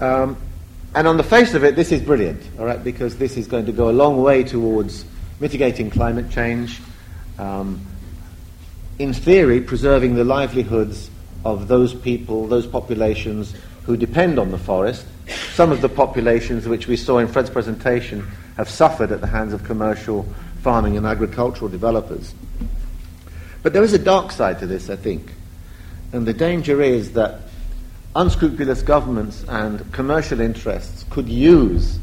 Um, 0.00 0.38
and 0.94 1.06
on 1.06 1.18
the 1.18 1.22
face 1.22 1.52
of 1.52 1.64
it, 1.64 1.76
this 1.76 1.92
is 1.92 2.00
brilliant, 2.00 2.42
all 2.58 2.64
right, 2.64 2.82
because 2.82 3.18
this 3.18 3.36
is 3.36 3.46
going 3.46 3.66
to 3.66 3.72
go 3.72 3.90
a 3.90 3.92
long 3.92 4.22
way 4.22 4.42
towards 4.42 5.04
mitigating 5.38 5.90
climate 5.90 6.30
change, 6.30 6.80
um, 7.38 7.78
in 8.98 9.12
theory, 9.12 9.60
preserving 9.60 10.14
the 10.14 10.24
livelihoods 10.24 11.10
of 11.44 11.68
those 11.68 11.92
people, 11.92 12.46
those 12.46 12.66
populations 12.66 13.54
who 13.84 13.98
depend 13.98 14.38
on 14.38 14.50
the 14.50 14.58
forest. 14.58 15.04
Some 15.52 15.70
of 15.72 15.82
the 15.82 15.90
populations 15.90 16.66
which 16.66 16.88
we 16.88 16.96
saw 16.96 17.18
in 17.18 17.28
Fred's 17.28 17.50
presentation 17.50 18.26
have 18.56 18.70
suffered 18.70 19.12
at 19.12 19.20
the 19.20 19.26
hands 19.26 19.52
of 19.52 19.62
commercial 19.64 20.26
farming 20.62 20.96
and 20.96 21.06
agricultural 21.06 21.70
developers. 21.70 22.34
But 23.62 23.72
there 23.72 23.82
is 23.82 23.92
a 23.92 23.98
dark 23.98 24.32
side 24.32 24.58
to 24.60 24.66
this, 24.66 24.90
I 24.90 24.96
think. 24.96 25.32
And 26.12 26.26
the 26.26 26.32
danger 26.32 26.80
is 26.80 27.12
that 27.12 27.40
unscrupulous 28.16 28.82
governments 28.82 29.44
and 29.48 29.92
commercial 29.92 30.40
interests 30.40 31.04
could 31.10 31.28
use 31.28 31.98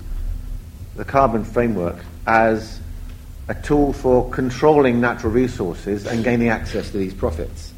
the 0.96 1.06
carbon 1.06 1.44
framework 1.44 1.98
as 2.28 2.80
a 3.48 3.54
tool 3.56 3.94
for 3.94 4.30
controlling 4.30 5.00
natural 5.00 5.32
resources 5.32 6.06
and 6.06 6.24
gaining 6.24 6.50
access 6.50 6.90
to 6.92 6.98
these 6.98 7.14
profits. 7.14 7.74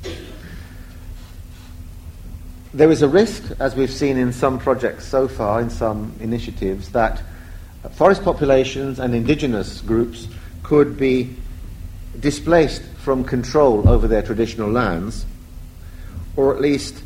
There 2.73 2.91
is 2.91 3.01
a 3.01 3.07
risk, 3.07 3.43
as 3.59 3.75
we've 3.75 3.91
seen 3.91 4.17
in 4.17 4.31
some 4.31 4.59
projects 4.59 5.07
so 5.07 5.27
far, 5.27 5.61
in 5.61 5.69
some 5.69 6.13
initiatives, 6.19 6.89
that 6.89 7.21
forest 7.93 8.23
populations 8.23 8.99
and 8.99 9.15
indigenous 9.15 9.81
groups 9.81 10.27
could 10.67 10.97
be 10.97 11.33
displaced 12.19 12.81
from 12.97 13.23
control 13.23 13.87
over 13.87 14.05
their 14.05 14.21
traditional 14.21 14.69
lands, 14.69 15.25
or 16.35 16.53
at 16.53 16.59
least 16.59 17.01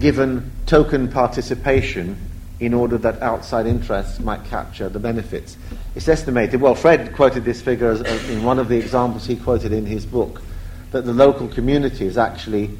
given 0.00 0.50
token 0.66 1.06
participation 1.08 2.16
in 2.58 2.74
order 2.74 2.98
that 2.98 3.22
outside 3.22 3.66
interests 3.66 4.18
might 4.18 4.44
capture 4.46 4.88
the 4.88 4.98
benefits. 4.98 5.56
It's 5.94 6.08
estimated, 6.08 6.60
well, 6.60 6.74
Fred 6.74 7.14
quoted 7.14 7.44
this 7.44 7.62
figure 7.62 7.88
as, 7.92 8.00
in 8.28 8.42
one 8.42 8.58
of 8.58 8.66
the 8.66 8.76
examples 8.76 9.26
he 9.26 9.36
quoted 9.36 9.72
in 9.72 9.86
his 9.86 10.04
book, 10.04 10.42
that 10.90 11.04
the 11.04 11.12
local 11.12 11.46
communities 11.46 12.18
actually 12.18 12.76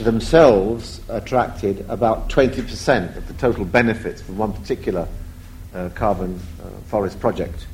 themselves 0.00 1.00
attracted 1.08 1.86
about 1.88 2.28
20% 2.28 3.16
of 3.16 3.26
the 3.26 3.34
total 3.34 3.64
benefits 3.64 4.20
from 4.20 4.36
one 4.36 4.52
particular 4.52 5.08
uh, 5.74 5.88
carbon 5.94 6.38
uh, 6.62 6.68
forest 6.88 7.18
project. 7.20 7.66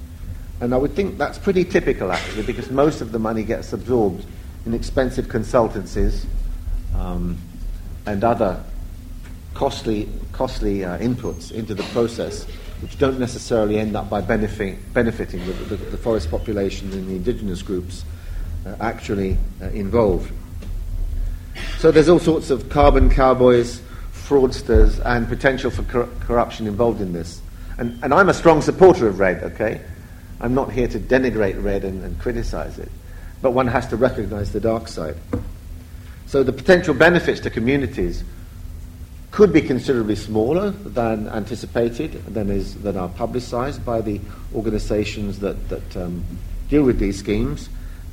And 0.60 0.72
I 0.72 0.78
would 0.78 0.94
think 0.94 1.18
that's 1.18 1.38
pretty 1.38 1.64
typical, 1.64 2.10
actually, 2.10 2.44
because 2.44 2.70
most 2.70 3.00
of 3.00 3.12
the 3.12 3.18
money 3.18 3.42
gets 3.42 3.72
absorbed 3.72 4.24
in 4.64 4.72
expensive 4.72 5.26
consultancies 5.26 6.24
um, 6.94 7.38
and 8.06 8.24
other 8.24 8.62
costly, 9.54 10.08
costly 10.32 10.84
uh, 10.84 10.98
inputs 10.98 11.52
into 11.52 11.74
the 11.74 11.82
process, 11.84 12.44
which 12.80 12.98
don't 12.98 13.18
necessarily 13.18 13.78
end 13.78 13.96
up 13.96 14.08
by 14.08 14.20
benefiting, 14.20 14.82
benefiting 14.92 15.44
the, 15.46 15.52
the, 15.52 15.76
the, 15.76 15.96
forest 15.96 16.30
populations 16.30 16.94
and 16.94 17.08
the 17.08 17.16
indigenous 17.16 17.62
groups 17.62 18.04
uh, 18.66 18.76
actually 18.80 19.36
uh, 19.62 19.66
involved. 19.66 20.32
So 21.78 21.90
there's 21.90 22.08
all 22.08 22.18
sorts 22.18 22.50
of 22.50 22.68
carbon 22.68 23.10
cowboys, 23.10 23.80
fraudsters, 24.12 25.04
and 25.04 25.28
potential 25.28 25.70
for 25.70 25.82
cor- 25.84 26.08
corruption 26.20 26.66
involved 26.66 27.00
in 27.00 27.12
this. 27.12 27.40
And, 27.78 28.02
and 28.02 28.12
I'm 28.12 28.28
a 28.28 28.34
strong 28.34 28.62
supporter 28.62 29.06
of 29.06 29.18
REDD, 29.18 29.42
okay? 29.44 29.80
I'm 30.40 30.54
not 30.54 30.72
here 30.72 30.88
to 30.88 30.98
denigrate 30.98 31.62
REDD 31.62 31.84
and, 31.84 32.04
and 32.04 32.20
criticize 32.20 32.78
it, 32.78 32.90
but 33.42 33.52
one 33.52 33.66
has 33.68 33.86
to 33.88 33.96
recognize 33.96 34.52
the 34.52 34.60
dark 34.60 34.88
side. 34.88 35.16
So 36.26 36.42
the 36.42 36.52
potential 36.52 36.94
benefits 36.94 37.40
to 37.40 37.50
communities 37.50 38.24
could 39.30 39.52
be 39.52 39.60
considerably 39.60 40.16
smaller 40.16 40.70
than 40.70 41.28
anticipated, 41.28 42.12
than, 42.26 42.50
is, 42.50 42.74
than 42.82 42.96
are 42.96 43.08
publicized 43.08 43.84
by 43.84 44.00
the 44.00 44.20
organizations 44.54 45.38
that, 45.40 45.68
that 45.68 45.96
um, 45.96 46.24
deal 46.68 46.82
with 46.82 46.98
these 46.98 47.18
schemes, 47.18 47.68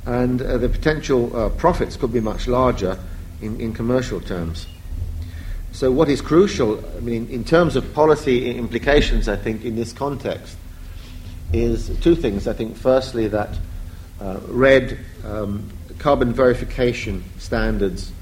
and 0.06 0.42
uh, 0.42 0.58
the 0.58 0.68
potential 0.68 1.34
uh, 1.34 1.48
profits 1.48 1.96
could 1.96 2.12
be 2.12 2.20
much 2.20 2.46
larger 2.46 2.98
in, 3.40 3.58
in 3.60 3.72
commercial 3.72 4.20
terms. 4.20 4.66
So, 5.72 5.90
what 5.90 6.08
is 6.08 6.20
crucial, 6.20 6.78
I 6.96 7.00
mean, 7.00 7.28
in 7.30 7.42
terms 7.42 7.74
of 7.74 7.92
policy 7.94 8.56
implications, 8.56 9.28
I 9.28 9.36
think, 9.36 9.64
in 9.64 9.74
this 9.74 9.92
context, 9.92 10.56
is 11.54 11.96
two 12.00 12.14
things. 12.14 12.46
I 12.46 12.52
think, 12.52 12.76
firstly, 12.76 13.28
that 13.28 13.50
uh, 14.20 14.40
REDD 14.48 14.98
um, 15.24 15.70
carbon 15.98 16.32
verification 16.32 17.24
standards 17.38 18.12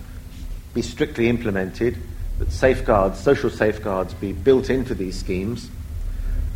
be 0.74 0.82
strictly 0.82 1.28
implemented, 1.28 1.96
that 2.38 2.50
safeguards, 2.50 3.18
social 3.18 3.50
safeguards, 3.50 4.14
be 4.14 4.32
built 4.32 4.70
into 4.70 4.94
these 4.94 5.18
schemes, 5.18 5.68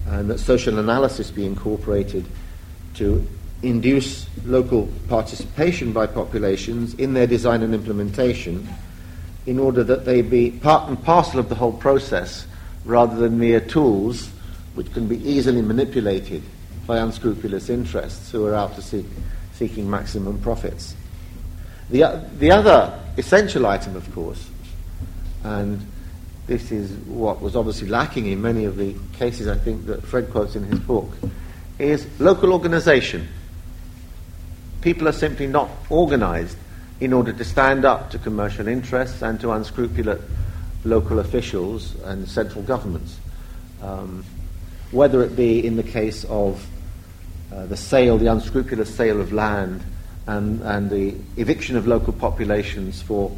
and 0.06 0.30
that 0.30 0.38
social 0.38 0.78
analysis 0.78 1.30
be 1.30 1.44
incorporated 1.44 2.24
to 2.94 3.26
induce 3.62 4.26
local 4.44 4.88
participation 5.08 5.92
by 5.92 6.06
populations 6.06 6.94
in 6.94 7.14
their 7.14 7.26
design 7.26 7.62
and 7.62 7.74
implementation 7.74 8.68
in 9.46 9.58
order 9.58 9.82
that 9.82 10.04
they 10.04 10.22
be 10.22 10.50
part 10.50 10.88
and 10.88 11.02
parcel 11.02 11.40
of 11.40 11.48
the 11.48 11.54
whole 11.54 11.72
process 11.72 12.46
rather 12.84 13.16
than 13.16 13.38
mere 13.38 13.60
tools 13.60 14.28
which 14.74 14.92
can 14.92 15.08
be 15.08 15.16
easily 15.28 15.62
manipulated 15.62 16.42
by 16.86 16.98
unscrupulous 16.98 17.68
interests 17.68 18.30
who 18.30 18.46
are 18.46 18.54
out 18.54 18.74
to 18.76 18.82
seek 18.82 19.06
seeking 19.52 19.88
maximum 19.88 20.38
profits. 20.40 20.94
The, 21.88 22.22
the 22.38 22.50
other 22.50 23.00
essential 23.16 23.66
item, 23.66 23.96
of 23.96 24.12
course, 24.14 24.50
and 25.44 25.80
this 26.46 26.70
is 26.70 26.90
what 27.06 27.40
was 27.40 27.56
obviously 27.56 27.88
lacking 27.88 28.26
in 28.26 28.42
many 28.42 28.66
of 28.66 28.76
the 28.76 28.94
cases 29.14 29.48
I 29.48 29.56
think 29.56 29.86
that 29.86 30.02
Fred 30.02 30.30
quotes 30.30 30.56
in 30.56 30.64
his 30.64 30.78
book, 30.78 31.10
is 31.78 32.06
local 32.20 32.52
organization. 32.52 33.28
People 34.82 35.08
are 35.08 35.12
simply 35.12 35.46
not 35.46 35.70
organized 35.90 36.56
in 37.00 37.12
order 37.12 37.32
to 37.32 37.44
stand 37.44 37.84
up 37.84 38.10
to 38.10 38.18
commercial 38.18 38.68
interests 38.68 39.22
and 39.22 39.40
to 39.40 39.52
unscrupulous 39.52 40.20
local 40.84 41.18
officials 41.18 41.94
and 42.04 42.28
central 42.28 42.62
governments. 42.62 43.18
Um, 43.82 44.24
whether 44.92 45.22
it 45.22 45.34
be 45.34 45.66
in 45.66 45.76
the 45.76 45.82
case 45.82 46.24
of 46.24 46.64
uh, 47.52 47.66
the 47.66 47.76
sale, 47.76 48.18
the 48.18 48.26
unscrupulous 48.26 48.94
sale 48.94 49.20
of 49.20 49.32
land, 49.32 49.84
and, 50.26 50.60
and 50.62 50.90
the 50.90 51.14
eviction 51.36 51.76
of 51.76 51.86
local 51.86 52.12
populations 52.12 53.00
for 53.00 53.30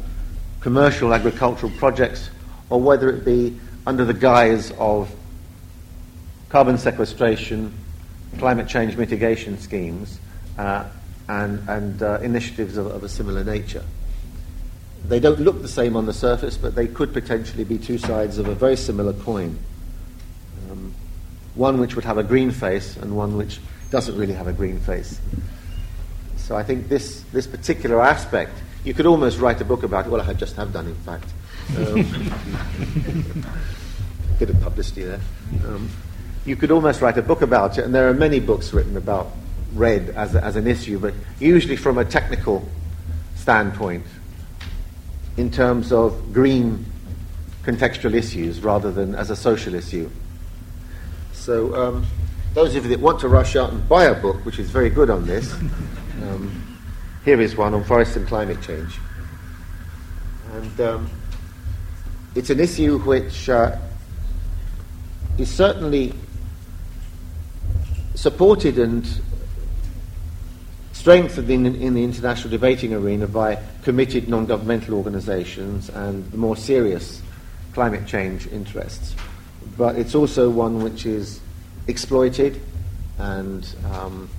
commercial 0.59 1.13
agricultural 1.13 1.71
projects, 1.77 2.29
or 2.69 2.81
whether 2.81 3.09
it 3.09 3.23
be 3.23 3.57
under 3.85 4.05
the 4.05 4.13
guise 4.13 4.71
of 4.71 5.11
carbon 6.49 6.77
sequestration, 6.77 7.71
climate 8.37 8.67
change 8.67 8.97
mitigation 8.97 9.59
schemes, 9.59 10.19
uh, 10.57 10.85
and, 11.27 11.67
and 11.69 12.01
uh, 12.01 12.19
initiatives 12.21 12.75
of, 12.75 12.87
of, 12.87 13.03
a 13.03 13.09
similar 13.09 13.43
nature. 13.43 13.83
They 15.07 15.19
don't 15.19 15.39
look 15.39 15.61
the 15.61 15.67
same 15.67 15.95
on 15.95 16.05
the 16.07 16.13
surface, 16.13 16.57
but 16.57 16.75
they 16.75 16.87
could 16.87 17.13
potentially 17.13 17.63
be 17.63 17.77
two 17.77 17.99
sides 17.99 18.39
of 18.39 18.47
a 18.47 18.55
very 18.55 18.75
similar 18.75 19.13
coin. 19.13 19.57
Um, 20.69 20.93
one 21.53 21.79
which 21.79 21.95
would 21.95 22.05
have 22.05 22.17
a 22.17 22.23
green 22.23 22.51
face, 22.51 22.97
and 22.97 23.15
one 23.15 23.37
which 23.37 23.59
doesn't 23.91 24.17
really 24.17 24.33
have 24.33 24.47
a 24.47 24.53
green 24.53 24.79
face. 24.79 25.19
So 26.37 26.55
I 26.55 26.63
think 26.63 26.87
this, 26.89 27.21
this 27.31 27.47
particular 27.47 28.01
aspect, 28.01 28.53
you 28.83 28.93
could 28.93 29.05
almost 29.05 29.39
write 29.39 29.61
a 29.61 29.65
book 29.65 29.83
about 29.83 30.07
it. 30.07 30.09
Well, 30.09 30.21
I 30.21 30.33
just 30.33 30.55
have 30.55 30.73
done, 30.73 30.87
in 30.87 30.95
fact. 30.95 31.25
Um, 31.77 33.43
bit 34.39 34.49
of 34.49 34.59
publicity 34.61 35.03
there. 35.03 35.19
Um, 35.65 35.89
you 36.45 36.55
could 36.55 36.71
almost 36.71 37.01
write 37.01 37.17
a 37.17 37.21
book 37.21 37.41
about 37.41 37.77
it, 37.77 37.83
and 37.83 37.93
there 37.93 38.09
are 38.09 38.13
many 38.13 38.39
books 38.39 38.73
written 38.73 38.95
about 38.95 39.31
REDD 39.73 40.09
as, 40.11 40.35
as 40.35 40.55
an 40.55 40.65
issue, 40.65 40.97
but 40.97 41.13
usually 41.39 41.75
from 41.75 41.97
a 41.97 42.05
technical 42.05 42.67
standpoint, 43.35 44.05
in 45.37 45.51
terms 45.51 45.91
of 45.91 46.33
green 46.33 46.85
contextual 47.63 48.13
issues 48.13 48.61
rather 48.61 48.91
than 48.91 49.13
as 49.13 49.29
a 49.29 49.35
social 49.35 49.75
issue. 49.75 50.09
So, 51.33 51.75
um, 51.75 52.05
those 52.53 52.75
of 52.75 52.83
you 52.83 52.89
that 52.89 52.99
want 52.99 53.19
to 53.19 53.29
rush 53.29 53.55
out 53.55 53.71
and 53.71 53.87
buy 53.87 54.05
a 54.05 54.15
book, 54.19 54.43
which 54.45 54.59
is 54.59 54.69
very 54.69 54.89
good 54.89 55.09
on 55.09 55.25
this, 55.25 55.53
um, 56.23 56.79
here 57.23 57.39
is 57.39 57.55
one 57.55 57.73
on 57.73 57.83
forest 57.83 58.15
and 58.15 58.27
climate 58.27 58.61
change. 58.61 58.97
And 60.53 60.81
um, 60.81 61.09
it's 62.35 62.49
an 62.49 62.59
issue 62.59 62.97
which 62.99 63.49
uh, 63.49 63.77
is 65.37 65.49
certainly 65.49 66.13
supported 68.15 68.79
and 68.79 69.07
strengthened 70.91 71.49
in, 71.49 71.65
in, 71.75 71.93
the 71.93 72.03
international 72.03 72.49
debating 72.49 72.93
arena 72.93 73.25
by 73.27 73.57
committed 73.83 74.27
non 74.27 74.45
governmental 74.45 74.95
organizations 74.95 75.89
and 75.89 76.29
the 76.31 76.37
more 76.37 76.57
serious 76.57 77.21
climate 77.73 78.05
change 78.05 78.47
interests. 78.47 79.15
But 79.77 79.95
it's 79.95 80.15
also 80.15 80.49
one 80.49 80.83
which 80.83 81.05
is 81.05 81.39
exploited 81.89 82.61
and 83.17 83.75
um, 83.91 84.29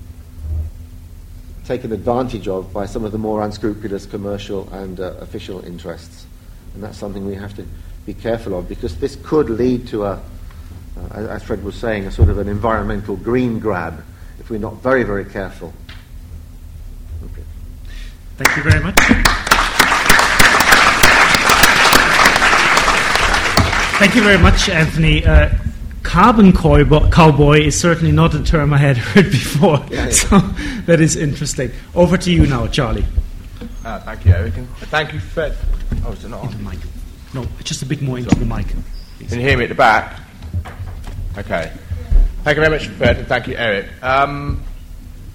taken 1.67 1.93
advantage 1.93 2.49
of 2.49 2.73
by 2.73 2.87
some 2.87 3.05
of 3.05 3.13
the 3.13 3.19
more 3.19 3.43
unscrupulous 3.43 4.07
commercial 4.07 4.69
and 4.73 5.01
uh, 5.01 5.15
official 5.21 5.65
interests. 5.65 6.27
And 6.75 6.83
that's 6.83 6.97
something 6.97 7.27
we 7.27 7.35
have 7.35 7.55
to 7.57 7.67
be 8.07 8.15
careful 8.15 8.59
of 8.59 8.69
because 8.69 8.97
this 8.99 9.17
could 9.23 9.51
lead 9.51 9.87
to 9.89 10.05
a, 10.05 10.13
uh, 10.13 11.15
as 11.15 11.43
Fred 11.43 11.63
was 11.63 11.75
saying, 11.75 12.07
a 12.07 12.11
sort 12.11 12.29
of 12.29 12.39
an 12.39 12.49
environmental 12.49 13.17
green 13.17 13.59
grab 13.59 14.03
if 14.39 14.49
we're 14.49 14.59
not 14.59 14.83
very, 14.83 15.03
very 15.03 15.25
careful. 15.25 15.73
Okay. 17.25 17.43
Thank 18.37 18.57
you 18.57 18.63
very 18.63 18.83
much. 18.83 18.97
Thank 23.99 24.15
you 24.15 24.23
very 24.23 24.39
much, 24.39 24.69
Anthony. 24.71 25.27
Uh, 25.27 25.51
carbon 26.11 26.53
cowboy 26.53 27.61
is 27.61 27.79
certainly 27.81 28.11
not 28.11 28.35
a 28.35 28.43
term 28.43 28.75
I 28.75 28.79
had 28.79 28.97
heard 29.11 29.31
before. 29.31 29.79
Yeah, 29.91 30.07
yeah. 30.07 30.11
So 30.11 30.39
that 30.87 31.01
is 31.01 31.15
interesting. 31.15 31.71
Over 31.95 32.17
to 32.17 32.33
you 32.33 32.49
now, 32.49 32.67
Charlie. 32.67 33.07
Uh, 33.85 34.01
thank 34.01 34.25
you, 34.25 34.33
Eric. 34.33 34.55
Thank 34.91 35.13
you, 35.13 35.21
Fred. 35.21 35.57
Oh, 36.05 36.11
is 36.11 36.25
it 36.25 36.31
not 36.31 36.41
on? 36.41 36.51
the 36.51 36.59
mic. 36.59 36.81
No, 37.33 37.47
just 37.63 37.83
a 37.83 37.87
bit 37.87 38.03
more 38.03 38.19
into 38.19 38.35
the 38.35 38.45
mic. 38.45 38.67
Please. 39.19 39.29
Can 39.29 39.39
you 39.39 39.47
hear 39.47 39.57
me 39.57 39.65
at 39.65 39.69
the 39.69 39.77
back? 39.77 40.19
Okay. 41.39 41.73
Thank 42.43 42.57
you 42.57 42.63
very 42.65 42.71
much, 42.71 42.89
Fred, 42.89 43.19
and 43.19 43.29
thank 43.29 43.47
you, 43.47 43.55
Eric. 43.55 43.87
Um, 44.03 44.65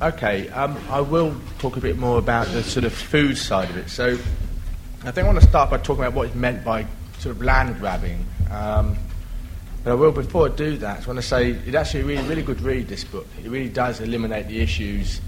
okay, 0.01 0.49
um, 0.49 0.77
I 0.89 0.99
will 0.99 1.37
talk 1.57 1.77
a 1.77 1.79
bit 1.79 1.97
more 1.97 2.19
about 2.19 2.47
the 2.47 2.61
sort 2.63 2.83
of 2.83 2.91
food 2.91 3.37
side 3.37 3.69
of 3.69 3.77
it. 3.77 3.89
So 3.89 4.17
I 5.05 5.11
think 5.11 5.19
I 5.19 5.23
want 5.23 5.39
to 5.39 5.47
start 5.47 5.69
by 5.69 5.77
talking 5.77 6.03
about 6.03 6.15
what 6.15 6.27
is 6.27 6.35
meant 6.35 6.65
by 6.65 6.85
sort 7.19 7.33
of 7.33 7.41
land 7.41 7.79
grabbing. 7.79 8.25
Um, 8.51 8.97
I 9.87 9.93
will, 9.93 10.11
before 10.11 10.47
I 10.47 10.51
do 10.51 10.77
that, 10.77 11.03
I 11.03 11.05
want 11.05 11.19
to 11.19 11.21
say 11.21 11.51
it's 11.51 11.75
actually 11.75 12.01
a 12.01 12.05
really, 12.05 12.27
really 12.27 12.41
good 12.41 12.59
read, 12.61 12.87
this 12.87 13.03
book. 13.03 13.27
It 13.43 13.47
really 13.47 13.69
does 13.69 14.01
eliminate 14.01 14.47
the 14.47 14.59
issues 14.59 15.21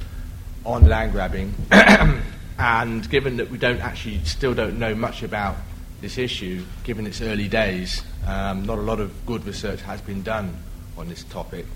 on 0.66 0.88
land 0.90 1.12
grabbing. 1.12 1.54
and 2.58 3.08
given 3.08 3.38
that 3.38 3.52
we 3.52 3.60
don't 3.60 3.80
actually, 3.82 4.24
still 4.24 4.56
don't 4.56 4.80
know 4.80 4.96
much 4.96 5.22
about 5.22 5.58
this 6.02 6.18
issue, 6.18 6.66
given 6.84 7.06
its 7.06 7.22
early 7.22 7.48
days, 7.48 8.02
um, 8.26 8.66
not 8.66 8.80
a 8.80 8.82
lot 8.82 9.00
of 9.00 9.28
good 9.28 9.46
research 9.46 9.80
has 9.82 10.02
been 10.02 10.24
done 10.24 10.58
on 10.98 11.08
this 11.08 11.24
topic. 11.26 11.68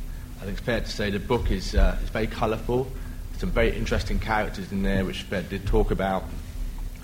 I 0.41 0.45
think 0.45 0.57
it's 0.57 0.65
fair 0.65 0.79
to 0.79 0.89
say 0.89 1.11
the 1.11 1.19
book 1.19 1.51
is, 1.51 1.75
uh, 1.75 1.99
is 2.01 2.09
very 2.09 2.25
colourful. 2.25 2.87
Some 3.37 3.51
very 3.51 3.77
interesting 3.77 4.17
characters 4.17 4.71
in 4.71 4.81
there, 4.81 5.05
which 5.05 5.21
Fred 5.21 5.49
did 5.49 5.67
talk 5.67 5.91
about. 5.91 6.23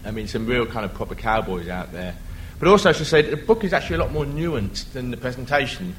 I 0.03 0.09
mean, 0.09 0.27
some 0.27 0.47
real 0.47 0.65
kind 0.65 0.85
of 0.85 0.95
proper 0.95 1.13
cowboys 1.13 1.67
out 1.67 1.91
there. 1.91 2.15
But 2.59 2.67
also, 2.69 2.89
I 2.89 2.93
should 2.93 3.07
say 3.07 3.21
that 3.21 3.29
the 3.29 3.45
book 3.45 3.63
is 3.63 3.73
actually 3.73 3.97
a 3.97 3.99
lot 3.99 4.11
more 4.11 4.25
nuanced 4.25 4.91
than 4.93 5.11
the 5.11 5.17
presentation. 5.17 5.95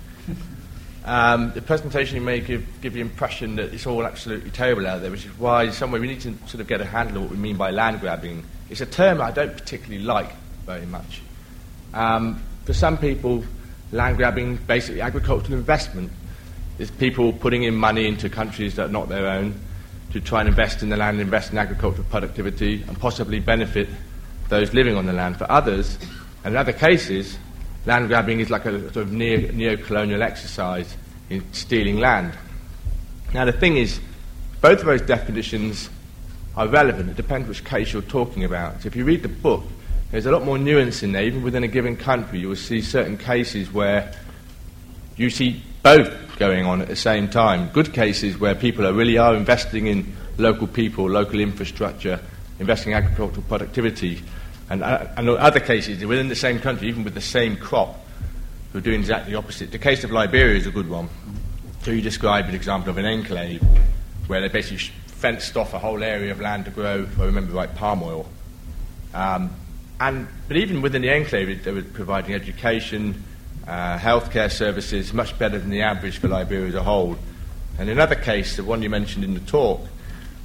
Um, 1.04 1.52
the 1.54 1.62
presentation 1.62 2.22
may 2.22 2.40
give, 2.40 2.66
give 2.82 2.92
the 2.92 3.00
impression 3.00 3.56
that 3.56 3.72
it's 3.72 3.86
all 3.86 4.04
absolutely 4.04 4.50
terrible 4.50 4.86
out 4.86 5.00
there, 5.00 5.10
which 5.10 5.24
is 5.24 5.38
why 5.38 5.70
somewhere 5.70 6.00
we 6.00 6.06
need 6.06 6.20
to 6.22 6.34
sort 6.46 6.60
of 6.60 6.66
get 6.66 6.82
a 6.82 6.84
handle 6.84 7.18
on 7.18 7.22
what 7.22 7.30
we 7.30 7.38
mean 7.38 7.56
by 7.56 7.70
land 7.70 8.00
grabbing. 8.00 8.44
It's 8.68 8.82
a 8.82 8.86
term 8.86 9.22
I 9.22 9.30
don't 9.30 9.54
particularly 9.54 10.04
like 10.04 10.30
very 10.66 10.84
much. 10.84 11.22
Um, 11.94 12.42
for 12.66 12.74
some 12.74 12.98
people, 12.98 13.42
land 13.90 14.18
grabbing 14.18 14.56
basically 14.56 15.00
agricultural 15.00 15.56
investment. 15.56 16.12
It's 16.78 16.90
people 16.90 17.32
putting 17.32 17.62
in 17.62 17.74
money 17.74 18.06
into 18.06 18.28
countries 18.28 18.74
that 18.74 18.86
are 18.86 18.92
not 18.92 19.08
their 19.08 19.28
own, 19.28 19.58
to 20.12 20.20
try 20.20 20.40
and 20.40 20.48
invest 20.48 20.82
in 20.82 20.90
the 20.90 20.96
land, 20.96 21.20
invest 21.20 21.52
in 21.52 21.58
agricultural 21.58 22.06
productivity, 22.10 22.82
and 22.86 22.98
possibly 23.00 23.40
benefit 23.40 23.88
those 24.50 24.74
living 24.74 24.96
on 24.96 25.06
the 25.06 25.14
land. 25.14 25.38
For 25.38 25.50
others, 25.50 25.98
and 26.44 26.54
in 26.54 26.56
other 26.58 26.72
cases, 26.72 27.38
land 27.86 28.08
grabbing 28.08 28.40
is 28.40 28.50
like 28.50 28.64
a 28.66 28.80
sort 28.92 29.06
of 29.06 29.12
neo 29.12 29.76
colonial 29.76 30.22
exercise 30.22 30.96
in 31.30 31.44
stealing 31.52 31.98
land. 31.98 32.32
Now, 33.34 33.44
the 33.44 33.52
thing 33.52 33.76
is, 33.76 34.00
both 34.60 34.80
of 34.80 34.86
those 34.86 35.02
definitions 35.02 35.90
are 36.56 36.66
relevant. 36.66 37.10
It 37.10 37.16
depends 37.16 37.48
which 37.48 37.64
case 37.64 37.92
you're 37.92 38.02
talking 38.02 38.44
about. 38.44 38.82
So 38.82 38.86
if 38.88 38.96
you 38.96 39.04
read 39.04 39.22
the 39.22 39.28
book, 39.28 39.62
there's 40.10 40.26
a 40.26 40.32
lot 40.32 40.44
more 40.44 40.58
nuance 40.58 41.02
in 41.02 41.12
there. 41.12 41.22
Even 41.22 41.42
within 41.42 41.62
a 41.64 41.68
given 41.68 41.96
country, 41.96 42.40
you 42.40 42.48
will 42.48 42.56
see 42.56 42.80
certain 42.80 43.18
cases 43.18 43.70
where 43.72 44.12
you 45.16 45.30
see 45.30 45.62
both 45.82 46.38
going 46.38 46.64
on 46.64 46.80
at 46.80 46.88
the 46.88 46.96
same 46.96 47.28
time. 47.28 47.68
Good 47.72 47.92
cases 47.92 48.38
where 48.38 48.54
people 48.54 48.86
are 48.86 48.92
really 48.92 49.18
are 49.18 49.36
investing 49.36 49.86
in 49.86 50.16
local 50.38 50.66
people, 50.66 51.08
local 51.08 51.40
infrastructure, 51.40 52.20
investing 52.58 52.92
in 52.92 52.98
agricultural 52.98 53.44
productivity. 53.48 54.22
And, 54.70 54.82
uh, 54.82 55.06
and 55.16 55.28
other 55.30 55.60
cases 55.60 56.04
within 56.04 56.28
the 56.28 56.36
same 56.36 56.60
country, 56.60 56.88
even 56.88 57.04
with 57.04 57.14
the 57.14 57.20
same 57.20 57.56
crop, 57.56 57.98
who 58.72 58.78
are 58.78 58.82
doing 58.82 59.00
exactly 59.00 59.32
the 59.32 59.38
opposite. 59.38 59.70
The 59.70 59.78
case 59.78 60.04
of 60.04 60.10
Liberia 60.10 60.56
is 60.56 60.66
a 60.66 60.70
good 60.70 60.88
one. 60.88 61.08
So 61.82 61.90
you 61.90 62.02
described 62.02 62.48
an 62.48 62.54
example 62.54 62.90
of 62.90 62.98
an 62.98 63.06
enclave 63.06 63.62
where 64.26 64.42
they 64.42 64.48
basically 64.48 64.78
fenced 65.06 65.56
off 65.56 65.72
a 65.72 65.78
whole 65.78 66.02
area 66.02 66.30
of 66.30 66.40
land 66.40 66.66
to 66.66 66.70
grow, 66.70 67.02
if 67.02 67.18
I 67.18 67.24
remember 67.24 67.52
right, 67.52 67.74
palm 67.74 68.02
oil. 68.02 68.28
Um, 69.14 69.50
and, 70.00 70.28
but 70.46 70.56
even 70.58 70.82
within 70.82 71.02
the 71.02 71.10
enclave, 71.10 71.64
they 71.64 71.72
were 71.72 71.82
providing 71.82 72.34
education, 72.34 73.24
uh, 73.66 73.98
healthcare 73.98 74.50
services 74.50 75.12
much 75.12 75.38
better 75.38 75.58
than 75.58 75.70
the 75.70 75.82
average 75.82 76.18
for 76.18 76.28
Liberia 76.28 76.66
as 76.66 76.74
a 76.74 76.82
whole. 76.82 77.16
And 77.78 77.88
another 77.88 78.14
case, 78.14 78.56
the 78.56 78.64
one 78.64 78.82
you 78.82 78.90
mentioned 78.90 79.24
in 79.24 79.34
the 79.34 79.40
talk, 79.40 79.80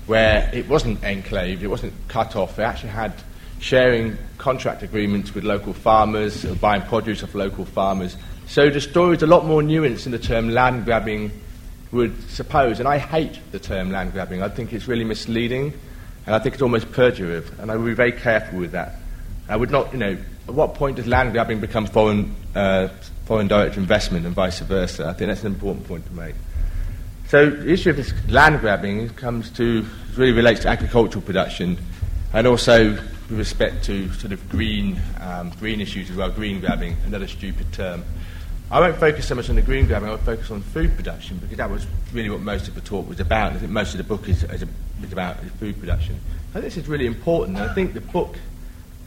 where 0.07 0.49
it 0.53 0.67
wasn't 0.67 1.03
enclaved, 1.03 1.61
it 1.61 1.67
wasn't 1.67 1.93
cut 2.07 2.36
off, 2.36 2.55
they 2.55 2.63
actually 2.63 2.89
had 2.89 3.13
sharing 3.64 4.18
contract 4.38 4.84
agreements 4.84 5.34
with 5.34 5.45
local 5.45 5.72
farmers, 5.72 6.43
or 6.43 6.53
buying 6.55 6.82
produce 6.82 7.24
off 7.24 7.34
local 7.34 7.64
farmers. 7.64 8.18
So 8.45 8.70
the 8.70 8.82
story 8.82 9.16
is 9.16 9.24
a 9.24 9.28
lot 9.28 9.45
more 9.45 9.61
nuanced 9.61 10.03
than 10.03 10.11
the 10.11 10.20
term 10.20 10.49
land 10.49 10.84
grabbing 10.84 11.32
would 11.93 12.30
suppose. 12.30 12.80
And 12.80 12.89
I 12.89 12.97
hate 12.97 13.39
the 13.53 13.59
term 13.59 13.89
land 13.89 14.11
grabbing. 14.11 14.43
I 14.43 14.49
think 14.49 14.74
it's 14.74 14.86
really 14.86 15.05
misleading, 15.05 15.72
and 16.26 16.36
I 16.36 16.39
think 16.39 16.55
it's 16.55 16.61
almost 16.61 16.88
perjurative, 16.91 17.57
and 17.59 17.72
I 17.72 17.78
would 17.78 17.86
be 17.86 17.93
very 17.93 18.11
careful 18.11 18.59
with 18.59 18.74
that. 18.74 18.95
I 19.47 19.55
would 19.55 19.72
not, 19.72 19.93
you 19.93 19.99
know, 19.99 20.18
at 20.45 20.53
what 20.53 20.76
point 20.76 20.97
does 20.97 21.07
land 21.07 21.32
grabbing 21.32 21.61
become 21.61 21.86
foreign, 21.86 22.36
uh, 22.55 22.89
foreign 23.26 23.47
direct 23.47 23.78
investment 23.78 24.26
and 24.26 24.36
vice 24.36 24.59
versa? 24.59 25.07
I 25.07 25.14
think 25.14 25.30
that's 25.30 25.45
an 25.45 25.53
important 25.53 25.88
point 25.88 26.05
to 26.07 26.14
make. 26.14 26.36
So 27.30 27.49
the 27.49 27.72
issue 27.72 27.91
of 27.91 27.95
this 27.95 28.14
land 28.28 28.59
grabbing 28.59 29.09
comes 29.11 29.49
to 29.51 29.86
really 30.18 30.34
relates 30.34 30.59
to 30.64 30.68
agricultural 30.68 31.22
production, 31.22 31.78
and 32.34 32.45
also 32.45 32.97
with 33.30 33.39
respect 33.39 33.84
to 33.86 34.11
sort 34.13 34.34
of 34.34 34.49
green 34.49 34.99
um, 35.19 35.51
green 35.59 35.82
issues 35.82 36.09
as 36.09 36.15
well. 36.15 36.30
Green 36.30 36.59
grabbing, 36.59 36.97
another 37.05 37.28
stupid 37.28 37.71
term. 37.74 38.03
I 38.71 38.80
won't 38.80 38.97
focus 38.97 39.28
so 39.28 39.36
much 39.36 39.49
on 39.49 39.55
the 39.55 39.61
green 39.61 39.86
grabbing. 39.86 40.09
I'll 40.09 40.17
focus 40.17 40.49
on 40.49 40.61
food 40.61 40.95
production 40.95 41.38
because 41.38 41.57
that 41.57 41.69
was 41.69 41.86
really 42.11 42.30
what 42.30 42.41
most 42.41 42.67
of 42.67 42.76
the 42.76 42.82
talk 42.82 43.07
was 43.07 43.19
about. 43.19 43.53
I 43.53 43.57
think 43.57 43.71
most 43.71 43.93
of 43.93 43.99
the 43.99 44.03
book 44.03 44.28
is, 44.28 44.43
is, 44.43 44.63
a, 44.63 44.67
is 45.03 45.13
about 45.13 45.38
food 45.59 45.80
production. 45.80 46.19
I 46.49 46.53
think 46.53 46.65
this 46.65 46.78
is 46.78 46.88
really 46.88 47.05
important. 47.05 47.57
I 47.57 47.74
think 47.74 47.93
the 47.93 48.01
book 48.01 48.36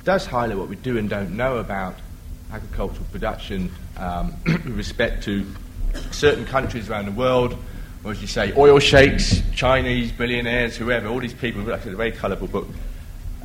does 0.05 0.25
highlight 0.25 0.57
what 0.57 0.69
we 0.69 0.77
do 0.77 0.99
and 0.99 1.11
don't 1.11 1.37
know 1.37 1.57
about 1.59 1.97
agricultural 2.53 3.07
production 3.11 3.73
um, 3.97 4.35
with 4.47 4.77
respect 4.77 5.25
to 5.25 5.45
certain 6.13 6.45
countries 6.45 6.89
around 6.89 7.07
the 7.07 7.13
world, 7.13 7.57
or 8.05 8.13
as 8.13 8.21
you 8.21 8.29
say, 8.29 8.53
oil 8.57 8.79
sheikhs, 8.79 9.43
Chinese 9.55 10.13
billionaires, 10.13 10.77
whoever, 10.77 11.09
all 11.09 11.19
these 11.19 11.35
people, 11.35 11.69
it's 11.69 11.87
a 11.87 11.97
very 11.97 12.13
colourful 12.13 12.47
book, 12.47 12.69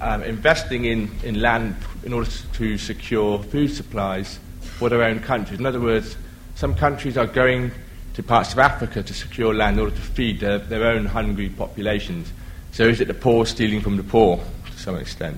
um, 0.01 0.23
investing 0.23 0.85
in, 0.85 1.11
in 1.23 1.39
land 1.39 1.75
in 2.03 2.11
order 2.11 2.29
to 2.53 2.77
secure 2.77 3.41
food 3.43 3.69
supplies 3.69 4.39
for 4.61 4.89
their 4.89 5.03
own 5.03 5.19
countries. 5.19 5.59
In 5.59 5.65
other 5.65 5.79
words, 5.79 6.17
some 6.55 6.75
countries 6.75 7.17
are 7.17 7.27
going 7.27 7.71
to 8.15 8.23
parts 8.23 8.51
of 8.51 8.59
Africa 8.59 9.03
to 9.03 9.13
secure 9.13 9.53
land 9.53 9.77
in 9.77 9.83
order 9.83 9.95
to 9.95 10.01
feed 10.01 10.39
their, 10.39 10.57
their 10.57 10.85
own 10.85 11.05
hungry 11.05 11.49
populations. 11.49 12.31
So 12.71 12.87
is 12.87 12.99
it 12.99 13.07
the 13.07 13.13
poor 13.13 13.45
stealing 13.45 13.81
from 13.81 13.97
the 13.97 14.03
poor 14.03 14.37
to 14.37 14.77
some 14.77 14.97
extent? 14.97 15.37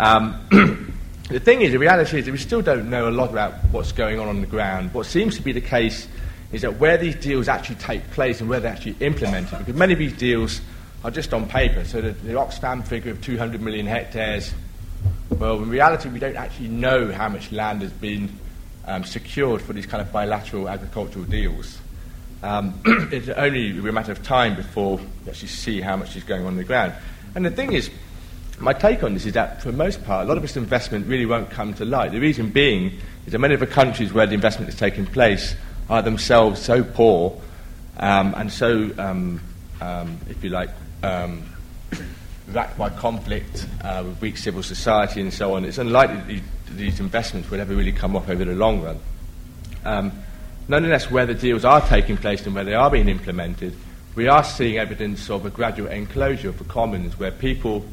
Um, 0.00 0.40
the 1.28 1.40
thing 1.40 1.60
is, 1.60 1.72
the 1.72 1.78
reality 1.78 2.18
is 2.18 2.24
that 2.24 2.32
we 2.32 2.38
still 2.38 2.62
don't 2.62 2.90
know 2.90 3.08
a 3.08 3.10
lot 3.10 3.30
about 3.30 3.54
what's 3.70 3.92
going 3.92 4.18
on 4.18 4.28
on 4.28 4.40
the 4.40 4.46
ground. 4.46 4.92
What 4.94 5.06
seems 5.06 5.36
to 5.36 5.42
be 5.42 5.52
the 5.52 5.60
case 5.60 6.08
is 6.50 6.62
that 6.62 6.78
where 6.78 6.98
these 6.98 7.14
deals 7.16 7.48
actually 7.48 7.76
take 7.76 8.10
place 8.10 8.40
and 8.40 8.48
where 8.48 8.60
they're 8.60 8.72
actually 8.72 8.96
implemented, 9.00 9.58
because 9.58 9.74
many 9.74 9.92
of 9.92 9.98
these 9.98 10.12
deals 10.12 10.60
are 11.04 11.10
just 11.10 11.32
on 11.34 11.48
paper. 11.48 11.84
So 11.84 12.00
the, 12.00 12.10
the 12.10 12.34
Oxfam 12.34 12.86
figure 12.86 13.12
of 13.12 13.20
200 13.22 13.60
million 13.60 13.86
hectares, 13.86 14.52
well, 15.30 15.62
in 15.62 15.68
reality, 15.68 16.08
we 16.08 16.18
don't 16.18 16.36
actually 16.36 16.68
know 16.68 17.10
how 17.12 17.28
much 17.28 17.50
land 17.52 17.82
has 17.82 17.92
been 17.92 18.30
um, 18.86 19.04
secured 19.04 19.62
for 19.62 19.72
these 19.72 19.86
kind 19.86 20.00
of 20.00 20.12
bilateral 20.12 20.68
agricultural 20.68 21.24
deals. 21.24 21.78
Um, 22.42 22.80
it's 23.12 23.28
only 23.28 23.78
a 23.78 23.92
matter 23.92 24.12
of 24.12 24.22
time 24.22 24.56
before 24.56 24.96
we 24.96 25.30
actually 25.30 25.48
see 25.48 25.80
how 25.80 25.96
much 25.96 26.16
is 26.16 26.24
going 26.24 26.42
on, 26.42 26.48
on 26.48 26.56
the 26.56 26.64
ground. 26.64 26.92
And 27.34 27.44
the 27.44 27.50
thing 27.50 27.72
is, 27.72 27.90
my 28.58 28.72
take 28.72 29.02
on 29.02 29.14
this 29.14 29.26
is 29.26 29.32
that, 29.32 29.62
for 29.62 29.70
the 29.70 29.76
most 29.76 30.04
part, 30.04 30.24
a 30.24 30.28
lot 30.28 30.36
of 30.36 30.42
this 30.42 30.56
investment 30.56 31.06
really 31.06 31.26
won't 31.26 31.50
come 31.50 31.74
to 31.74 31.84
light. 31.84 32.12
The 32.12 32.20
reason 32.20 32.50
being 32.50 32.98
is 33.26 33.32
that 33.32 33.38
many 33.38 33.54
of 33.54 33.60
the 33.60 33.66
countries 33.66 34.12
where 34.12 34.26
the 34.26 34.34
investment 34.34 34.68
is 34.68 34.78
taking 34.78 35.06
place 35.06 35.54
are 35.88 36.02
themselves 36.02 36.60
so 36.60 36.84
poor 36.84 37.40
um, 37.98 38.34
and 38.36 38.52
so, 38.52 38.90
um, 38.98 39.40
um, 39.80 40.18
if 40.28 40.42
you 40.42 40.50
like, 40.50 40.70
um, 41.02 41.42
racked 42.48 42.76
by 42.76 42.90
conflict, 42.90 43.66
uh, 43.82 44.02
with 44.06 44.20
weak 44.20 44.36
civil 44.36 44.62
society 44.62 45.20
and 45.20 45.32
so 45.32 45.54
on. 45.54 45.64
It's 45.64 45.78
unlikely 45.78 46.40
that 46.66 46.76
these 46.76 47.00
investments 47.00 47.50
will 47.50 47.60
ever 47.60 47.74
really 47.74 47.92
come 47.92 48.16
off 48.16 48.28
over 48.28 48.44
the 48.44 48.54
long 48.54 48.82
run. 48.82 49.00
Um, 49.84 50.12
nonetheless, 50.68 51.10
where 51.10 51.26
the 51.26 51.34
deals 51.34 51.64
are 51.64 51.80
taking 51.80 52.16
place 52.16 52.44
and 52.46 52.54
where 52.54 52.64
they 52.64 52.74
are 52.74 52.90
being 52.90 53.08
implemented, 53.08 53.74
we 54.14 54.28
are 54.28 54.44
seeing 54.44 54.78
evidence 54.78 55.30
of 55.30 55.46
a 55.46 55.50
gradual 55.50 55.88
enclosure 55.88 56.48
of 56.48 56.58
the 56.58 56.64
commons 56.64 57.18
where 57.18 57.30
people 57.30 57.84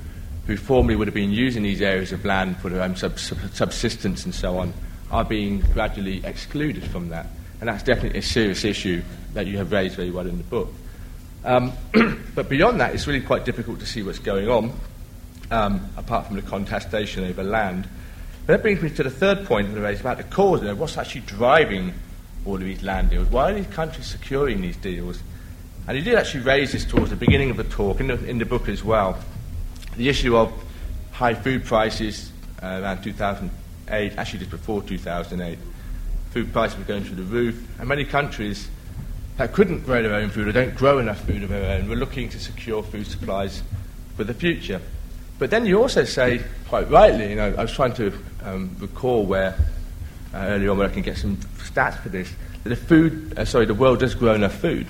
who 0.48 0.58
formerly 0.58 0.96
would 0.96 1.08
have 1.08 1.16
been 1.16 1.32
using 1.32 1.64
these 1.64 1.82
areas 1.82 2.12
of 2.12 2.26
land 2.26 2.58
for 2.58 2.70
their 2.70 2.82
own 2.82 2.96
subsistence 2.96 4.26
and 4.26 4.34
so 4.34 4.58
on, 4.58 4.74
are 5.12 5.24
being 5.24 5.60
gradually 5.74 6.26
excluded 6.26 6.84
from 6.84 7.10
that. 7.10 7.28
And 7.60 7.70
that's 7.70 7.84
definitely 7.84 8.20
a 8.20 8.24
serious 8.24 8.64
issue 8.64 9.02
that 9.34 9.48
you 9.48 9.58
have 9.58 9.72
raised 9.72 9.96
very 9.96 10.12
well 10.12 10.28
in 10.28 10.38
the 10.38 10.44
book. 10.44 10.74
Um, 11.44 11.74
but 12.36 12.50
beyond 12.50 12.80
that, 12.82 12.94
it's 12.94 13.08
really 13.08 13.22
quite 13.22 13.46
difficult 13.46 13.80
to 13.80 13.86
see 13.86 14.04
what's 14.04 14.20
going 14.20 14.50
on, 14.50 14.74
um, 15.52 15.90
apart 15.98 16.28
from 16.28 16.36
the 16.36 16.42
contestation 16.42 17.24
over 17.24 17.44
land. 17.44 17.88
But 18.46 18.54
that 18.54 18.62
brings 18.62 18.82
me 18.82 18.90
to 18.90 19.04
the 19.04 19.10
third 19.10 19.46
point 19.46 19.70
I 19.70 19.80
raised 19.80 20.02
about 20.02 20.18
the 20.18 20.24
cause, 20.24 20.62
you 20.62 20.68
know, 20.68 20.76
what's 20.76 20.98
actually 20.98 21.22
driving 21.22 21.94
all 22.46 22.56
of 22.56 22.62
these 22.62 22.84
land 22.84 23.12
deals? 23.12 23.28
Why 23.30 23.52
are 23.52 23.54
these 23.54 23.68
countries 23.68 24.08
securing 24.08 24.62
these 24.62 24.78
deals? 24.78 25.22
And 25.88 25.98
he 25.98 26.04
did 26.04 26.16
actually 26.16 26.44
raise 26.44 26.72
this 26.72 26.86
towards 26.86 27.10
the 27.10 27.16
beginning 27.16 27.50
of 27.50 27.58
the 27.58 27.64
talk, 27.64 28.00
in 28.00 28.08
the, 28.08 28.26
in 28.26 28.38
the 28.38 28.46
book 28.46 28.68
as 28.68 28.84
well 28.84 29.18
the 30.00 30.08
issue 30.08 30.38
of 30.38 30.52
high 31.12 31.34
food 31.34 31.66
prices 31.66 32.32
uh, 32.64 32.80
around 32.82 33.04
2008, 33.04 34.18
actually 34.18 34.40
just 34.40 34.50
before 34.50 34.82
2008, 34.82 35.60
food 36.32 36.54
prices 36.54 36.78
were 36.78 36.86
going 36.86 37.04
through 37.04 37.18
the 37.18 37.24
roof, 37.24 37.68
and 37.80 37.90
many 37.90 38.06
countries 38.06 38.70
that 39.40 39.54
couldn't 39.54 39.86
grow 39.86 40.04
their 40.04 40.16
own 40.16 40.30
food 40.30 40.50
or 40.50 40.52
don't 40.52 40.76
grow 40.76 41.00
enough 41.00 41.22
food 41.22 41.44
of 41.44 41.50
their 41.50 41.78
own 41.78 41.88
were 41.88 41.96
looking 41.96 42.28
to 42.28 42.38
secure 42.38 42.84
food 42.84 43.08
supplies 43.08 43.64
for 44.18 44.26
the 44.26 44.34
future. 44.34 44.82
But 45.40 45.50
then 45.50 45.66
you 45.66 45.82
also 45.82 46.04
say, 46.04 46.42
quite 46.68 46.92
rightly, 46.92 47.30
you 47.30 47.36
know, 47.38 47.56
I 47.58 47.62
was 47.62 47.72
trying 47.72 47.94
to 47.94 48.12
um, 48.44 48.76
recall 48.80 49.26
where 49.26 49.56
uh, 50.34 50.38
earlier 50.40 50.72
on 50.72 50.78
where 50.78 50.90
I 50.90 50.92
can 50.92 51.04
get 51.04 51.18
some 51.18 51.38
stats 51.58 51.98
for 52.04 52.10
this, 52.10 52.30
that 52.64 52.70
the 52.70 52.76
food, 52.76 53.40
uh, 53.40 53.46
sorry, 53.46 53.66
the 53.66 53.74
world 53.74 54.02
does 54.02 54.14
grow 54.14 54.34
enough 54.34 54.56
food. 54.56 54.88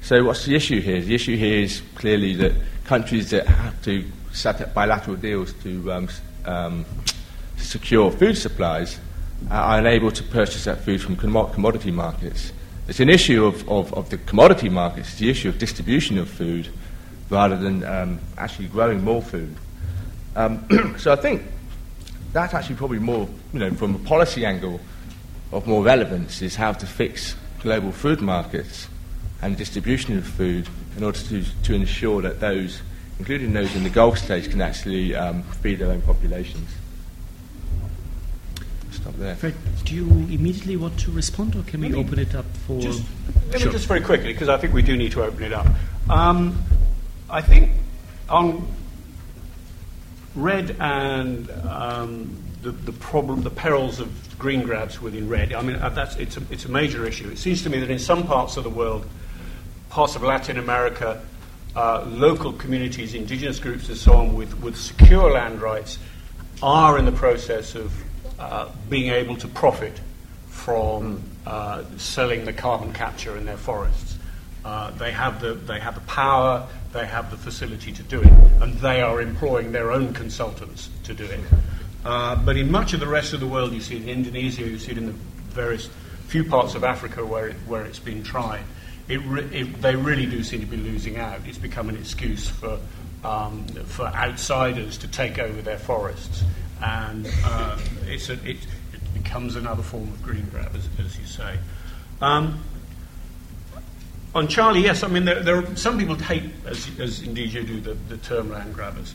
So 0.00 0.24
what's 0.24 0.46
the 0.46 0.56
issue 0.56 0.80
here? 0.80 1.02
The 1.02 1.14
issue 1.14 1.36
here 1.36 1.58
is 1.58 1.82
clearly 1.96 2.34
that 2.36 2.52
countries 2.84 3.28
that 3.32 3.46
have 3.46 3.82
to 3.82 4.10
set 4.32 4.62
up 4.62 4.72
bilateral 4.72 5.16
deals 5.16 5.52
to 5.64 5.92
um, 5.92 6.08
um, 6.46 6.86
secure 7.58 8.10
food 8.10 8.38
supplies 8.38 8.98
are 9.50 9.78
unable 9.78 10.10
to 10.12 10.22
purchase 10.22 10.64
that 10.64 10.80
food 10.80 11.02
from 11.02 11.14
commodity 11.14 11.90
markets. 11.90 12.52
It's 12.88 13.00
an 13.00 13.10
issue 13.10 13.44
of, 13.44 13.68
of, 13.68 13.92
of, 13.92 14.08
the 14.08 14.16
commodity 14.16 14.70
markets, 14.70 15.10
it's 15.10 15.18
the 15.18 15.28
issue 15.28 15.50
of 15.50 15.58
distribution 15.58 16.16
of 16.16 16.28
food 16.28 16.68
rather 17.28 17.56
than 17.56 17.84
um, 17.84 18.18
actually 18.38 18.68
growing 18.68 19.04
more 19.04 19.20
food. 19.20 19.54
Um, 20.34 20.96
so 20.98 21.12
I 21.12 21.16
think 21.16 21.42
that's 22.32 22.54
actually 22.54 22.76
probably 22.76 22.98
more, 22.98 23.28
you 23.52 23.58
know, 23.58 23.70
from 23.72 23.94
a 23.94 23.98
policy 23.98 24.46
angle 24.46 24.80
of 25.52 25.66
more 25.66 25.84
relevance 25.84 26.40
is 26.40 26.56
how 26.56 26.72
to 26.72 26.86
fix 26.86 27.36
global 27.60 27.92
food 27.92 28.22
markets 28.22 28.88
and 29.42 29.56
distribution 29.56 30.16
of 30.16 30.26
food 30.26 30.66
in 30.96 31.04
order 31.04 31.18
to, 31.18 31.44
to 31.64 31.74
ensure 31.74 32.22
that 32.22 32.40
those, 32.40 32.80
including 33.18 33.52
those 33.52 33.74
in 33.76 33.84
the 33.84 33.90
Gulf 33.90 34.18
states, 34.18 34.48
can 34.48 34.62
actually 34.62 35.14
um, 35.14 35.42
feed 35.42 35.78
their 35.80 35.90
own 35.90 36.00
populations. 36.02 36.70
Stop 39.00 39.14
there. 39.14 39.36
Fred, 39.36 39.54
do 39.84 39.94
you 39.94 40.06
immediately 40.06 40.76
want 40.76 40.98
to 41.00 41.10
respond, 41.10 41.54
or 41.54 41.62
can 41.62 41.80
we 41.80 41.94
open 41.94 42.18
it 42.18 42.34
up 42.34 42.46
for? 42.66 42.80
Just, 42.80 43.04
sure. 43.56 43.72
just 43.72 43.86
very 43.86 44.00
quickly, 44.00 44.32
because 44.32 44.48
I 44.48 44.56
think 44.56 44.74
we 44.74 44.82
do 44.82 44.96
need 44.96 45.12
to 45.12 45.22
open 45.22 45.44
it 45.44 45.52
up. 45.52 45.66
Um, 46.10 46.62
I 47.30 47.40
think 47.40 47.72
on 48.28 48.66
REDD 50.34 50.76
and 50.80 51.50
um, 51.68 52.36
the, 52.62 52.70
the 52.70 52.92
problem, 52.92 53.42
the 53.42 53.50
perils 53.50 54.00
of 54.00 54.38
green 54.38 54.62
grabs 54.62 55.00
within 55.00 55.28
REDD. 55.28 55.52
I 55.52 55.62
mean, 55.62 55.76
uh, 55.76 55.88
that's, 55.90 56.16
it's, 56.16 56.36
a, 56.36 56.42
it's 56.50 56.64
a 56.64 56.70
major 56.70 57.06
issue. 57.06 57.28
It 57.30 57.38
seems 57.38 57.62
to 57.62 57.70
me 57.70 57.80
that 57.80 57.90
in 57.90 57.98
some 57.98 58.26
parts 58.26 58.56
of 58.56 58.64
the 58.64 58.70
world, 58.70 59.06
parts 59.90 60.16
of 60.16 60.22
Latin 60.22 60.58
America, 60.58 61.24
uh, 61.76 62.04
local 62.08 62.52
communities, 62.52 63.14
indigenous 63.14 63.58
groups, 63.58 63.88
and 63.88 63.96
so 63.96 64.14
on, 64.14 64.34
with, 64.34 64.60
with 64.60 64.76
secure 64.76 65.32
land 65.32 65.60
rights, 65.60 65.98
are 66.62 66.98
in 66.98 67.04
the 67.04 67.12
process 67.12 67.74
of 67.74 67.92
uh, 68.38 68.68
being 68.88 69.12
able 69.12 69.36
to 69.36 69.48
profit 69.48 70.00
from 70.48 71.22
uh, 71.46 71.82
selling 71.96 72.44
the 72.44 72.52
carbon 72.52 72.92
capture 72.92 73.36
in 73.36 73.44
their 73.44 73.56
forests. 73.56 74.16
Uh, 74.64 74.90
they, 74.92 75.12
have 75.12 75.40
the, 75.40 75.54
they 75.54 75.80
have 75.80 75.94
the 75.94 76.00
power, 76.02 76.66
they 76.92 77.06
have 77.06 77.30
the 77.30 77.36
facility 77.36 77.92
to 77.92 78.02
do 78.02 78.20
it, 78.20 78.32
and 78.60 78.74
they 78.74 79.00
are 79.00 79.20
employing 79.20 79.72
their 79.72 79.92
own 79.92 80.12
consultants 80.12 80.90
to 81.04 81.14
do 81.14 81.24
it. 81.24 81.40
Uh, 82.04 82.36
but 82.36 82.56
in 82.56 82.70
much 82.70 82.92
of 82.92 83.00
the 83.00 83.06
rest 83.06 83.32
of 83.32 83.40
the 83.40 83.46
world, 83.46 83.72
you 83.72 83.80
see 83.80 83.96
it 83.96 84.02
in 84.02 84.08
Indonesia, 84.08 84.62
you 84.62 84.78
see 84.78 84.92
it 84.92 84.98
in 84.98 85.06
the 85.06 85.14
various 85.52 85.88
few 86.26 86.44
parts 86.44 86.74
of 86.74 86.84
Africa 86.84 87.24
where, 87.24 87.48
it, 87.48 87.56
where 87.66 87.84
it's 87.84 87.98
been 87.98 88.22
tried. 88.22 88.62
It 89.08 89.20
re- 89.22 89.48
it, 89.52 89.80
they 89.80 89.96
really 89.96 90.26
do 90.26 90.44
seem 90.44 90.60
to 90.60 90.66
be 90.66 90.76
losing 90.76 91.16
out. 91.16 91.40
It's 91.46 91.56
become 91.56 91.88
an 91.88 91.96
excuse 91.96 92.48
for, 92.48 92.78
um, 93.24 93.66
for 93.86 94.06
outsiders 94.06 94.98
to 94.98 95.08
take 95.08 95.38
over 95.38 95.62
their 95.62 95.78
forests. 95.78 96.44
And 96.82 97.26
uh, 97.44 97.78
it's 98.06 98.28
a, 98.28 98.34
it, 98.34 98.56
it, 98.92 99.14
becomes 99.14 99.56
another 99.56 99.82
form 99.82 100.04
of 100.04 100.22
green 100.22 100.46
grab, 100.50 100.74
as, 100.76 100.88
as 101.04 101.18
you 101.18 101.26
say. 101.26 101.58
Um, 102.20 102.62
on 104.34 104.46
Charlie, 104.46 104.82
yes, 104.82 105.02
I 105.02 105.08
mean, 105.08 105.24
there, 105.24 105.42
there 105.42 105.56
are, 105.56 105.76
some 105.76 105.98
people 105.98 106.14
hate, 106.14 106.44
as, 106.66 106.88
as 107.00 107.22
indeed 107.22 107.52
you 107.52 107.64
do, 107.64 107.80
the, 107.80 107.94
the 107.94 108.16
term 108.18 108.50
land 108.50 108.74
grabbers. 108.74 109.14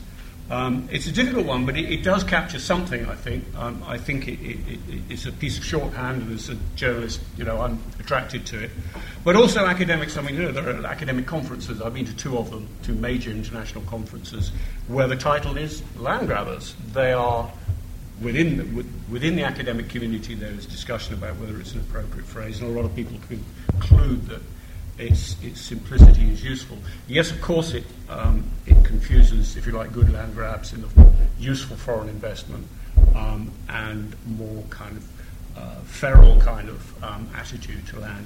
Um, 0.50 0.89
it's 0.91 1.08
a 1.08 1.12
difficult 1.12 1.46
one, 1.46 1.66
but 1.66 1.78
it, 1.78 1.89
it, 1.91 2.04
does 2.04 2.24
capture 2.24 2.60
something. 2.60 3.06
I 3.06 3.16
think. 3.16 3.46
Um, 3.58 3.82
I 3.88 3.98
think 3.98 4.28
it, 4.28 4.39
it, 4.41 4.80
it's 5.10 5.26
a 5.26 5.32
piece 5.32 5.58
of 5.58 5.64
shorthand, 5.64 6.22
and 6.22 6.34
as 6.34 6.50
a 6.50 6.56
journalist, 6.76 7.22
you 7.38 7.46
know, 7.46 7.62
I'm 7.62 7.80
attracted 8.00 8.46
to 8.48 8.66
it. 8.66 8.72
But 9.24 9.36
also 9.36 9.66
academics. 9.66 10.18
I 10.18 10.22
mean, 10.22 10.36
you 10.36 10.44
know, 10.44 10.52
there 10.52 10.70
are 10.70 10.86
academic 10.86 11.26
conferences. 11.26 11.82
I've 11.82 11.94
been 11.94 12.06
to 12.06 12.16
two 12.16 12.38
of 12.38 12.52
them, 12.52 12.68
two 12.84 12.94
major 12.94 13.32
international 13.32 13.86
conferences, 13.86 14.52
where 14.88 15.08
the 15.08 15.16
title 15.16 15.58
is 15.58 15.82
land 15.96 16.28
grabbers. 16.28 16.76
They 16.91 17.14
are 17.14 17.50
within 18.22 18.58
the, 18.58 18.86
within 19.10 19.38
the 19.38 19.44
academic 19.44 19.89
community. 19.89 20.36
There 20.36 20.52
is 20.52 20.66
discussion 20.66 21.14
about 21.14 21.38
whether 21.38 21.58
it's 21.60 21.74
an 21.74 21.80
appropriate 21.80 22.26
phrase, 22.26 22.62
and 22.62 22.70
a 22.70 22.74
lot 22.74 22.86
of 22.86 22.94
people 22.96 23.18
conclude 23.28 24.28
that 24.28 24.41
its, 24.98 25.36
its 25.44 25.62
simplicity 25.62 26.32
is 26.32 26.44
useful. 26.44 26.78
Yes, 27.08 27.32
of 27.32 27.41
course, 27.41 27.74
it, 27.74 27.84
um, 28.10 28.44
it 28.66 28.84
confuses, 28.86 29.58
if 29.58 29.66
you 29.66 29.72
like, 29.74 29.91
good 29.91 30.12
land 30.12 30.36
grabs 30.36 30.74
in 30.74 30.82
the 30.82 31.12
useful 31.39 31.76
foreign 31.78 32.10
investment 32.10 32.68
um, 33.16 33.52
and 33.70 34.16
more 34.26 34.64
kind 34.70 34.98
of 34.98 35.58
uh, 35.58 35.76
feral 35.82 36.39
kind 36.39 36.70
of 36.70 37.04
um, 37.04 37.28
attitude 37.36 37.86
to 37.88 38.00
land. 38.00 38.26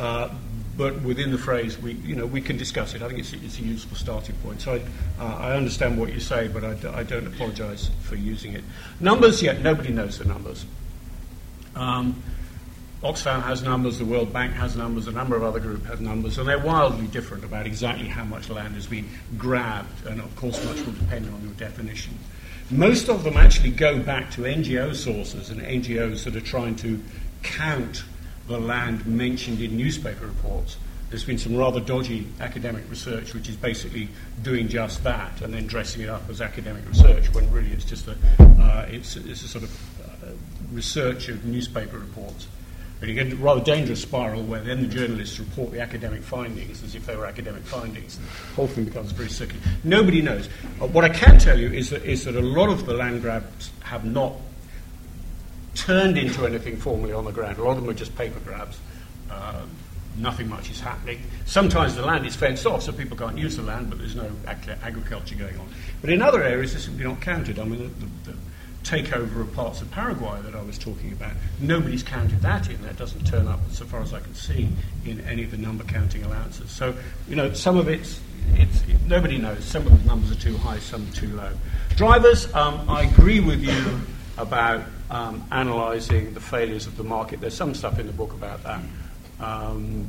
Uh, 0.00 0.28
but 0.76 1.00
within 1.02 1.32
the 1.32 1.38
phrase, 1.38 1.76
we, 1.76 1.92
you 1.92 2.14
know, 2.14 2.24
we 2.24 2.40
can 2.40 2.56
discuss 2.56 2.94
it. 2.94 3.02
I 3.02 3.08
think 3.08 3.18
it's, 3.18 3.32
it's 3.32 3.58
a 3.58 3.62
useful 3.62 3.96
starting 3.96 4.36
point. 4.36 4.60
So 4.60 4.74
I, 4.74 5.22
uh, 5.22 5.36
I 5.38 5.56
understand 5.56 5.98
what 5.98 6.12
you 6.12 6.20
say, 6.20 6.46
but 6.46 6.62
I 6.62 6.74
d- 6.74 6.86
I 6.86 7.02
don't 7.02 7.26
apologise 7.26 7.90
for 8.02 8.14
using 8.14 8.52
it. 8.54 8.62
Numbers, 9.00 9.42
yet 9.42 9.56
yeah, 9.56 9.62
nobody 9.62 9.90
knows 9.90 10.18
the 10.18 10.24
numbers. 10.24 10.64
Um, 11.74 12.22
Oxfam 13.02 13.42
has 13.44 13.62
numbers, 13.62 13.98
the 13.98 14.04
World 14.04 14.32
Bank 14.32 14.54
has 14.54 14.74
numbers, 14.74 15.06
a 15.06 15.12
number 15.12 15.36
of 15.36 15.44
other 15.44 15.60
groups 15.60 15.86
have 15.86 16.00
numbers, 16.00 16.36
and 16.36 16.48
they're 16.48 16.58
wildly 16.58 17.06
different 17.06 17.44
about 17.44 17.64
exactly 17.64 18.08
how 18.08 18.24
much 18.24 18.50
land 18.50 18.74
has 18.74 18.88
been 18.88 19.08
grabbed, 19.36 20.04
and 20.06 20.20
of 20.20 20.34
course, 20.34 20.62
much 20.64 20.84
will 20.84 20.94
depend 20.94 21.32
on 21.32 21.40
your 21.44 21.52
definition. 21.52 22.18
Most 22.72 23.08
of 23.08 23.22
them 23.22 23.36
actually 23.36 23.70
go 23.70 24.00
back 24.00 24.32
to 24.32 24.42
NGO 24.42 24.96
sources 24.96 25.50
and 25.50 25.60
NGOs 25.60 26.24
that 26.24 26.34
are 26.34 26.40
trying 26.40 26.74
to 26.76 27.00
count 27.44 28.02
the 28.48 28.58
land 28.58 29.06
mentioned 29.06 29.60
in 29.60 29.76
newspaper 29.76 30.26
reports. 30.26 30.76
There's 31.08 31.24
been 31.24 31.38
some 31.38 31.56
rather 31.56 31.80
dodgy 31.80 32.26
academic 32.40 32.82
research 32.90 33.32
which 33.32 33.48
is 33.48 33.56
basically 33.56 34.08
doing 34.42 34.68
just 34.68 35.04
that 35.04 35.40
and 35.40 35.54
then 35.54 35.66
dressing 35.66 36.02
it 36.02 36.08
up 36.08 36.28
as 36.28 36.42
academic 36.42 36.86
research 36.86 37.32
when 37.32 37.50
really 37.50 37.70
it's 37.70 37.84
just 37.84 38.08
a, 38.08 38.16
uh, 38.40 38.86
it's, 38.90 39.16
it's 39.16 39.42
a 39.42 39.48
sort 39.48 39.64
of 39.64 40.00
uh, 40.04 40.32
research 40.72 41.28
of 41.28 41.44
newspaper 41.46 41.98
reports. 41.98 42.48
But 43.00 43.08
you 43.08 43.14
get 43.14 43.32
a 43.32 43.36
rather 43.36 43.62
dangerous 43.62 44.02
spiral 44.02 44.42
where 44.42 44.60
then 44.60 44.82
the 44.82 44.88
journalists 44.88 45.38
report 45.38 45.70
the 45.70 45.80
academic 45.80 46.22
findings 46.22 46.82
as 46.82 46.94
if 46.96 47.06
they 47.06 47.16
were 47.16 47.26
academic 47.26 47.62
findings. 47.62 48.18
The 48.18 48.54
whole 48.56 48.66
thing 48.66 48.86
becomes 48.86 49.12
very 49.12 49.28
sicky. 49.28 49.56
Nobody 49.84 50.20
knows. 50.20 50.48
Uh, 50.80 50.88
what 50.88 51.04
I 51.04 51.08
can 51.08 51.38
tell 51.38 51.58
you 51.58 51.70
is 51.70 51.90
that, 51.90 52.04
is 52.04 52.24
that 52.24 52.34
a 52.34 52.40
lot 52.40 52.70
of 52.70 52.86
the 52.86 52.94
land 52.94 53.22
grabs 53.22 53.70
have 53.84 54.04
not 54.04 54.34
turned 55.76 56.18
into 56.18 56.44
anything 56.44 56.76
formally 56.76 57.12
on 57.12 57.24
the 57.24 57.30
ground. 57.30 57.58
A 57.58 57.62
lot 57.62 57.76
of 57.76 57.82
them 57.82 57.90
are 57.90 57.94
just 57.94 58.16
paper 58.16 58.40
grabs. 58.40 58.78
Uh, 59.30 59.62
nothing 60.16 60.48
much 60.48 60.68
is 60.68 60.80
happening. 60.80 61.22
Sometimes 61.46 61.94
the 61.94 62.04
land 62.04 62.26
is 62.26 62.34
fenced 62.34 62.66
off, 62.66 62.82
so 62.82 62.90
people 62.90 63.16
can't 63.16 63.38
use 63.38 63.56
the 63.56 63.62
land, 63.62 63.90
but 63.90 64.00
there's 64.00 64.16
no 64.16 64.28
ag- 64.48 64.76
agriculture 64.82 65.36
going 65.36 65.56
on. 65.56 65.68
But 66.00 66.10
in 66.10 66.20
other 66.20 66.42
areas, 66.42 66.72
they're 66.72 66.80
simply 66.80 67.04
not 67.04 67.20
counted. 67.20 67.60
I 67.60 67.64
mean, 67.64 67.78
the, 67.78 68.06
the, 68.06 68.32
the 68.32 68.38
takeover 68.88 69.42
of 69.42 69.52
parts 69.52 69.82
of 69.82 69.90
Paraguay 69.90 70.40
that 70.42 70.54
I 70.54 70.62
was 70.62 70.78
talking 70.78 71.12
about, 71.12 71.32
nobody's 71.60 72.02
counted 72.02 72.40
that 72.40 72.70
in. 72.70 72.80
That 72.82 72.96
doesn't 72.96 73.26
turn 73.26 73.46
up, 73.46 73.60
so 73.70 73.84
far 73.84 74.00
as 74.00 74.14
I 74.14 74.20
can 74.20 74.34
see, 74.34 74.70
in 75.04 75.20
any 75.20 75.44
of 75.44 75.50
the 75.50 75.58
number 75.58 75.84
counting 75.84 76.24
allowances. 76.24 76.70
So, 76.70 76.94
you 77.28 77.36
know, 77.36 77.52
some 77.52 77.76
of 77.76 77.88
it's, 77.88 78.20
it's 78.54 78.80
it, 78.88 78.96
nobody 79.06 79.36
knows. 79.36 79.62
Some 79.64 79.86
of 79.86 80.02
the 80.02 80.08
numbers 80.08 80.32
are 80.32 80.40
too 80.40 80.56
high, 80.56 80.78
some 80.78 81.06
too 81.12 81.28
low. 81.28 81.52
Drivers, 81.96 82.52
um, 82.54 82.88
I 82.88 83.02
agree 83.02 83.40
with 83.40 83.62
you 83.62 84.00
about 84.38 84.84
um, 85.10 85.46
analysing 85.50 86.32
the 86.32 86.40
failures 86.40 86.86
of 86.86 86.96
the 86.96 87.04
market. 87.04 87.40
There's 87.40 87.54
some 87.54 87.74
stuff 87.74 87.98
in 87.98 88.06
the 88.06 88.12
book 88.12 88.32
about 88.32 88.62
that. 88.62 88.80
Um, 89.38 90.08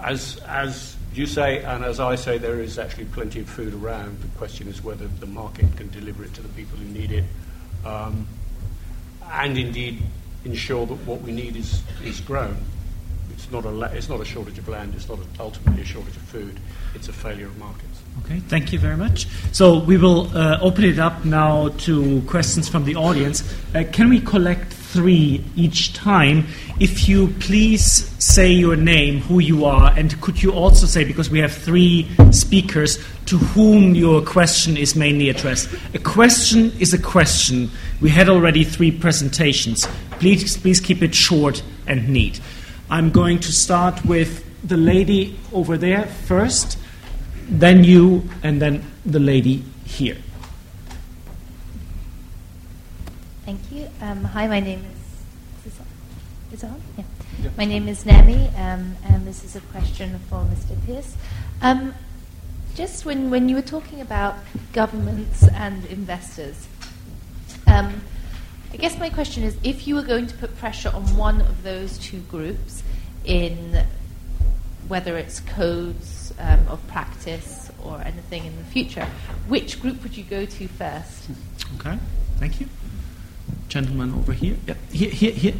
as, 0.00 0.38
as 0.46 0.96
you 1.12 1.26
say, 1.26 1.62
and 1.62 1.84
as 1.84 2.00
I 2.00 2.14
say, 2.14 2.38
there 2.38 2.60
is 2.60 2.78
actually 2.78 3.06
plenty 3.06 3.40
of 3.40 3.50
food 3.50 3.74
around. 3.74 4.22
The 4.22 4.28
question 4.38 4.68
is 4.68 4.82
whether 4.82 5.08
the 5.08 5.26
market 5.26 5.76
can 5.76 5.90
deliver 5.90 6.24
it 6.24 6.32
to 6.34 6.42
the 6.42 6.48
people 6.50 6.78
who 6.78 6.86
need 6.86 7.12
it 7.12 7.24
um, 7.88 8.26
and 9.32 9.56
indeed 9.56 10.02
ensure 10.44 10.86
that 10.86 10.94
what 11.06 11.20
we 11.22 11.32
need 11.32 11.56
is, 11.56 11.82
is 12.04 12.20
grown. 12.20 12.56
It's 13.32 13.50
not, 13.50 13.64
a, 13.64 13.96
it's 13.96 14.08
not 14.08 14.20
a 14.20 14.24
shortage 14.24 14.58
of 14.58 14.68
land, 14.68 14.94
it's 14.94 15.08
not 15.08 15.18
a, 15.18 15.42
ultimately 15.42 15.82
a 15.82 15.84
shortage 15.84 16.16
of 16.16 16.22
food, 16.22 16.58
it's 16.94 17.08
a 17.08 17.12
failure 17.12 17.46
of 17.46 17.56
markets. 17.58 18.02
Okay, 18.24 18.40
thank 18.40 18.72
you 18.72 18.78
very 18.78 18.96
much. 18.96 19.26
So 19.52 19.78
we 19.78 19.96
will 19.96 20.36
uh, 20.36 20.58
open 20.60 20.84
it 20.84 20.98
up 20.98 21.24
now 21.24 21.68
to 21.68 22.20
questions 22.22 22.68
from 22.68 22.84
the 22.84 22.96
audience. 22.96 23.44
Uh, 23.74 23.84
can 23.92 24.08
we 24.08 24.20
collect 24.20 24.72
three 24.92 25.44
each 25.56 25.92
time? 25.92 26.46
If 26.80 27.08
you 27.08 27.28
please 27.40 28.10
say 28.18 28.50
your 28.50 28.76
name, 28.76 29.20
who 29.20 29.38
you 29.38 29.64
are, 29.64 29.92
and 29.96 30.20
could 30.20 30.42
you 30.42 30.52
also 30.52 30.86
say, 30.86 31.04
because 31.04 31.30
we 31.30 31.40
have 31.40 31.52
three 31.52 32.08
speakers, 32.30 32.98
to 33.26 33.38
whom 33.38 33.94
your 33.94 34.22
question 34.22 34.76
is 34.76 34.96
mainly 34.96 35.28
addressed? 35.28 35.68
A 35.94 35.98
question 35.98 36.72
is 36.80 36.94
a 36.94 36.98
question. 36.98 37.70
We 38.00 38.10
had 38.10 38.28
already 38.28 38.64
three 38.64 38.90
presentations. 38.90 39.86
Please, 40.18 40.56
please 40.56 40.80
keep 40.80 41.02
it 41.02 41.14
short 41.14 41.62
and 41.86 42.08
neat. 42.08 42.40
I'm 42.90 43.10
going 43.10 43.40
to 43.40 43.52
start 43.52 44.04
with 44.04 44.44
the 44.66 44.76
lady 44.76 45.38
over 45.52 45.76
there 45.76 46.06
first, 46.06 46.78
then 47.48 47.84
you, 47.84 48.28
and 48.42 48.60
then 48.60 48.84
the 49.04 49.20
lady 49.20 49.64
here. 49.84 50.16
Thank 53.48 53.72
you. 53.72 53.88
Um, 54.02 54.24
hi, 54.24 54.46
my 54.46 54.60
name 54.60 54.84
is. 54.84 55.72
Is, 55.72 55.80
is 56.52 56.62
it 56.62 56.66
on? 56.66 56.82
Yeah. 56.98 57.04
yeah. 57.42 57.50
My 57.56 57.64
name 57.64 57.88
is 57.88 58.04
Nemi, 58.04 58.48
um, 58.48 58.94
and 59.06 59.26
this 59.26 59.42
is 59.42 59.56
a 59.56 59.60
question 59.72 60.18
for 60.28 60.40
Mr. 60.40 60.76
Pearce. 60.84 61.16
Um, 61.62 61.94
just 62.74 63.06
when, 63.06 63.30
when 63.30 63.48
you 63.48 63.56
were 63.56 63.62
talking 63.62 64.02
about 64.02 64.34
governments 64.74 65.48
and 65.48 65.86
investors, 65.86 66.68
um, 67.66 68.02
I 68.74 68.76
guess 68.76 68.98
my 68.98 69.08
question 69.08 69.44
is 69.44 69.56
if 69.64 69.88
you 69.88 69.94
were 69.94 70.02
going 70.02 70.26
to 70.26 70.34
put 70.34 70.54
pressure 70.58 70.90
on 70.90 71.16
one 71.16 71.40
of 71.40 71.62
those 71.62 71.96
two 71.96 72.20
groups 72.20 72.82
in 73.24 73.82
whether 74.88 75.16
it's 75.16 75.40
codes 75.40 76.34
um, 76.38 76.68
of 76.68 76.86
practice 76.88 77.72
or 77.82 77.98
anything 78.02 78.44
in 78.44 78.58
the 78.58 78.64
future, 78.64 79.08
which 79.46 79.80
group 79.80 80.02
would 80.02 80.18
you 80.18 80.24
go 80.24 80.44
to 80.44 80.68
first? 80.68 81.30
Okay, 81.78 81.98
thank 82.38 82.60
you 82.60 82.68
gentleman 83.68 84.14
over 84.14 84.32
here. 84.32 84.56
Yeah, 84.66 84.74
here, 84.90 85.10
here, 85.10 85.32
here. 85.32 85.54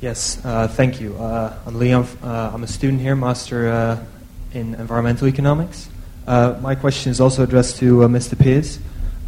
Yes, 0.00 0.44
uh, 0.44 0.68
thank 0.68 1.00
you. 1.00 1.16
Uh, 1.16 1.56
I'm 1.66 1.78
Leon. 1.78 2.06
Uh, 2.22 2.50
I'm 2.52 2.64
a 2.64 2.66
student 2.66 3.00
here, 3.00 3.14
master 3.14 3.68
uh, 3.68 4.04
in 4.52 4.74
environmental 4.74 5.28
economics. 5.28 5.88
Uh, 6.26 6.58
my 6.60 6.74
question 6.74 7.10
is 7.10 7.20
also 7.20 7.42
addressed 7.42 7.76
to 7.76 8.02
uh, 8.02 8.08
Mr. 8.08 8.38
Pearce. 8.38 8.78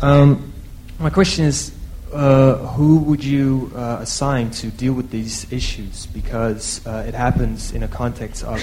Um, 0.03 0.53
my 0.99 1.11
question 1.11 1.45
is, 1.45 1.73
who 2.11 2.99
would 2.99 3.23
you 3.23 3.71
assign 3.75 4.51
to 4.51 4.69
deal 4.69 4.93
with 4.93 5.11
these 5.11 5.51
issues? 5.53 6.07
Because 6.07 6.85
it 6.87 7.15
happens 7.15 7.73
in 7.73 7.83
a 7.83 7.89
context 7.89 8.45
of 8.45 8.61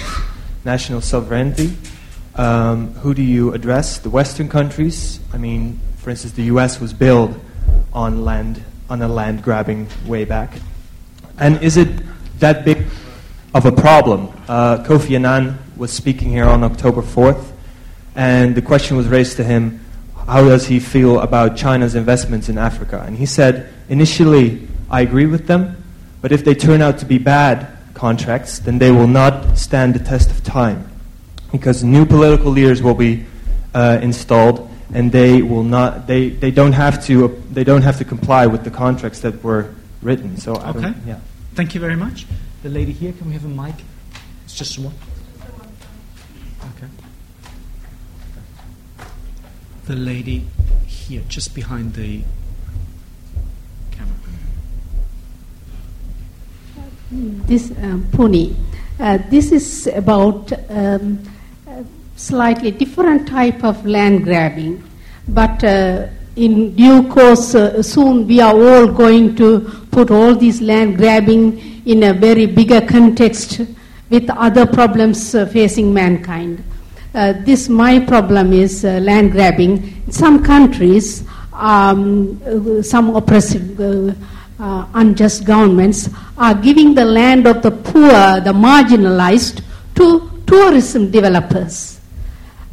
national 0.64 1.00
sovereignty, 1.00 1.76
um, 2.36 2.92
who 2.94 3.14
do 3.14 3.22
you 3.22 3.54
address? 3.54 3.98
The 3.98 4.10
Western 4.10 4.48
countries? 4.48 5.20
I 5.32 5.38
mean, 5.38 5.78
for 5.98 6.10
instance, 6.10 6.32
the 6.34 6.44
U.S. 6.44 6.80
was 6.80 6.92
built 6.92 7.30
on 7.92 8.24
land 8.24 8.62
on 8.90 9.00
a 9.02 9.08
land 9.08 9.42
grabbing 9.42 9.88
way 10.06 10.24
back, 10.24 10.58
and 11.38 11.62
is 11.62 11.76
it 11.76 11.88
that 12.40 12.64
big 12.64 12.86
of 13.54 13.66
a 13.66 13.72
problem? 13.72 14.28
Uh, 14.48 14.78
Kofi 14.84 15.16
Annan 15.16 15.58
was 15.76 15.92
speaking 15.92 16.30
here 16.30 16.44
on 16.44 16.62
October 16.62 17.02
4th, 17.02 17.52
and 18.14 18.54
the 18.54 18.62
question 18.62 18.96
was 18.96 19.08
raised 19.08 19.36
to 19.36 19.44
him: 19.44 19.80
How 20.26 20.42
does 20.44 20.66
he 20.66 20.80
feel 20.80 21.20
about 21.20 21.56
China's 21.56 21.94
investments 21.94 22.48
in 22.48 22.58
Africa? 22.58 23.02
And 23.06 23.16
he 23.16 23.26
said, 23.26 23.72
initially, 23.88 24.68
I 24.90 25.00
agree 25.00 25.26
with 25.26 25.46
them, 25.46 25.82
but 26.20 26.32
if 26.32 26.44
they 26.44 26.54
turn 26.54 26.82
out 26.82 26.98
to 26.98 27.06
be 27.06 27.18
bad 27.18 27.68
contracts, 27.94 28.58
then 28.58 28.78
they 28.78 28.90
will 28.90 29.06
not 29.06 29.56
stand 29.56 29.94
the 29.94 29.98
test 29.98 30.30
of 30.30 30.42
time 30.42 30.88
because 31.52 31.84
new 31.84 32.04
political 32.04 32.50
leaders 32.50 32.82
will 32.82 32.94
be 32.94 33.24
uh, 33.74 33.98
installed 34.02 34.68
and 34.92 35.10
they 35.10 35.42
will 35.42 35.64
not 35.64 36.06
they, 36.06 36.28
they 36.28 36.50
don't 36.50 36.72
have 36.72 37.04
to 37.06 37.24
uh, 37.26 37.28
they 37.50 37.64
don't 37.64 37.82
have 37.82 37.98
to 37.98 38.04
comply 38.04 38.46
with 38.46 38.64
the 38.64 38.70
contracts 38.70 39.20
that 39.20 39.42
were 39.42 39.74
written 40.02 40.36
so 40.36 40.56
I 40.56 40.70
Okay. 40.70 40.80
don't, 40.80 41.06
yeah 41.06 41.18
Thank 41.54 41.72
you 41.72 41.80
very 41.80 41.94
much. 41.94 42.26
The 42.64 42.68
lady 42.68 42.90
here, 42.90 43.12
can 43.12 43.28
we 43.28 43.34
have 43.34 43.44
a 43.44 43.48
mic? 43.48 43.76
It's 44.44 44.56
just 44.56 44.76
one. 44.76 44.92
Okay. 46.76 46.88
The 49.86 49.94
lady 49.94 50.46
here, 50.86 51.22
just 51.28 51.54
behind 51.54 51.94
the 51.94 52.22
camera. 53.92 54.16
this 57.46 57.70
um, 57.82 58.04
pony. 58.10 58.56
Uh, 58.98 59.18
this 59.30 59.52
is 59.52 59.86
about 59.94 60.52
um, 60.70 61.22
a 61.28 61.33
slightly 62.16 62.70
different 62.70 63.28
type 63.28 63.64
of 63.64 63.84
land 63.84 64.24
grabbing, 64.24 64.82
but 65.28 65.62
uh, 65.64 66.06
in 66.36 66.74
due 66.74 67.08
course, 67.08 67.54
uh, 67.54 67.82
soon 67.82 68.26
we 68.26 68.40
are 68.40 68.54
all 68.54 68.86
going 68.86 69.36
to 69.36 69.60
put 69.90 70.10
all 70.10 70.34
these 70.34 70.60
land 70.60 70.96
grabbing 70.96 71.86
in 71.86 72.02
a 72.04 72.12
very 72.12 72.46
bigger 72.46 72.80
context 72.80 73.60
with 74.10 74.28
other 74.30 74.66
problems 74.66 75.34
uh, 75.34 75.46
facing 75.46 75.92
mankind. 75.94 76.62
Uh, 77.14 77.32
this 77.44 77.68
my 77.68 78.00
problem 78.00 78.52
is 78.52 78.84
uh, 78.84 78.98
land 79.00 79.30
grabbing. 79.30 79.78
In 80.06 80.12
some 80.12 80.42
countries, 80.42 81.24
um, 81.52 82.40
uh, 82.44 82.82
some 82.82 83.14
oppressive, 83.14 83.78
unjust 84.58 85.44
governments 85.44 86.08
are 86.36 86.54
giving 86.54 86.94
the 86.94 87.04
land 87.04 87.46
of 87.46 87.62
the 87.62 87.70
poor, 87.70 88.40
the 88.40 88.52
marginalized, 88.52 89.62
to 89.94 90.42
tourism 90.46 91.10
developers. 91.10 91.93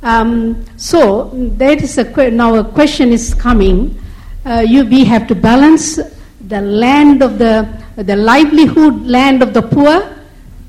Um, 0.04 0.66
so 0.78 1.30
that 1.58 1.82
is 1.82 1.98
a 1.98 2.06
que- 2.06 2.32
now 2.32 2.56
a 2.56 2.64
question 2.64 3.12
is 3.12 3.34
coming. 3.34 4.02
Uh, 4.46 4.64
you, 4.66 4.86
we 4.86 5.06
have 5.06 5.28
to 5.28 5.36
balance 5.36 6.00
the 6.48 6.62
land 6.62 7.22
of 7.22 7.38
the 7.38 7.68
the 7.98 8.16
livelihood 8.16 9.06
land 9.06 9.44
of 9.44 9.54
the 9.54 9.62
poor 9.62 10.02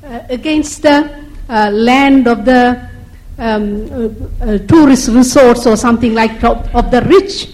uh, 0.03 0.19
against 0.29 0.83
the 0.83 1.09
uh, 1.49 1.71
land 1.71 2.27
of 2.27 2.45
the 2.45 2.89
um, 3.39 3.89
uh, 3.91 4.45
uh, 4.45 4.57
tourist 4.59 5.09
resorts 5.09 5.65
or 5.65 5.75
something 5.75 6.13
like 6.13 6.43
of, 6.43 6.73
of 6.75 6.91
the 6.91 7.01
rich. 7.03 7.49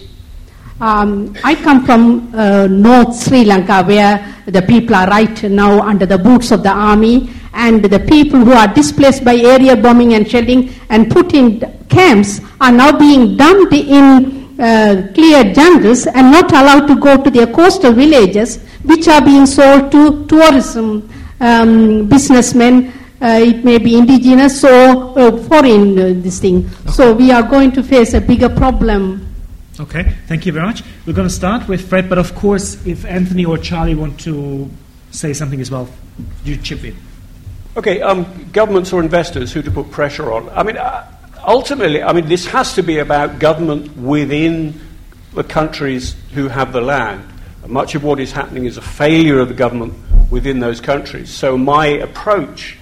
Um, 0.80 1.36
I 1.44 1.56
come 1.56 1.84
from 1.84 2.34
uh, 2.34 2.66
North 2.66 3.14
Sri 3.22 3.44
Lanka, 3.44 3.82
where 3.82 4.34
the 4.46 4.62
people 4.62 4.94
are 4.94 5.06
right 5.08 5.42
now 5.42 5.82
under 5.82 6.06
the 6.06 6.16
boots 6.16 6.52
of 6.52 6.62
the 6.62 6.70
army, 6.70 7.28
and 7.52 7.84
the 7.84 8.00
people 8.00 8.40
who 8.40 8.52
are 8.52 8.66
displaced 8.66 9.22
by 9.22 9.36
area 9.36 9.76
bombing 9.76 10.14
and 10.14 10.26
shelling 10.26 10.72
and 10.88 11.10
put 11.10 11.34
in 11.34 11.60
camps 11.90 12.40
are 12.62 12.72
now 12.72 12.98
being 12.98 13.36
dumped 13.36 13.74
in 13.74 14.58
uh, 14.58 15.10
cleared 15.14 15.54
jungles 15.54 16.06
and 16.06 16.30
not 16.30 16.50
allowed 16.52 16.86
to 16.86 16.96
go 16.98 17.22
to 17.22 17.30
their 17.30 17.48
coastal 17.48 17.92
villages, 17.92 18.64
which 18.84 19.06
are 19.06 19.22
being 19.22 19.44
sold 19.44 19.92
to 19.92 20.24
tourism 20.28 21.06
um, 21.40 22.08
businessmen. 22.08 22.90
Uh, 23.20 23.38
it 23.42 23.62
may 23.66 23.76
be 23.76 23.98
indigenous 23.98 24.64
or 24.64 25.18
uh, 25.18 25.36
foreign 25.42 25.98
uh, 25.98 26.12
this 26.22 26.40
thing. 26.40 26.66
So 26.88 27.12
we 27.12 27.30
are 27.32 27.42
going 27.42 27.70
to 27.72 27.82
face 27.82 28.14
a 28.14 28.20
bigger 28.22 28.48
problem 28.48 29.29
Okay, 29.80 30.14
thank 30.26 30.44
you 30.44 30.52
very 30.52 30.66
much. 30.66 30.82
We're 31.06 31.14
going 31.14 31.26
to 31.26 31.34
start 31.34 31.66
with 31.66 31.88
Fred, 31.88 32.10
but 32.10 32.18
of 32.18 32.34
course, 32.34 32.86
if 32.86 33.06
Anthony 33.06 33.46
or 33.46 33.56
Charlie 33.56 33.94
want 33.94 34.20
to 34.20 34.68
say 35.10 35.32
something 35.32 35.58
as 35.58 35.70
well, 35.70 35.88
you 36.44 36.58
chip 36.58 36.84
in. 36.84 36.94
Okay, 37.78 38.02
um, 38.02 38.50
governments 38.52 38.92
or 38.92 39.02
investors 39.02 39.54
who 39.54 39.62
to 39.62 39.70
put 39.70 39.90
pressure 39.90 40.32
on. 40.32 40.50
I 40.50 40.64
mean, 40.64 40.76
uh, 40.76 41.10
ultimately, 41.46 42.02
I 42.02 42.12
mean, 42.12 42.28
this 42.28 42.44
has 42.48 42.74
to 42.74 42.82
be 42.82 42.98
about 42.98 43.38
government 43.38 43.96
within 43.96 44.78
the 45.32 45.44
countries 45.44 46.14
who 46.34 46.48
have 46.48 46.74
the 46.74 46.82
land. 46.82 47.24
Much 47.66 47.94
of 47.94 48.04
what 48.04 48.20
is 48.20 48.32
happening 48.32 48.66
is 48.66 48.76
a 48.76 48.82
failure 48.82 49.40
of 49.40 49.48
the 49.48 49.54
government 49.54 49.94
within 50.30 50.60
those 50.60 50.82
countries. 50.82 51.30
So 51.30 51.56
my 51.56 51.86
approach, 51.86 52.76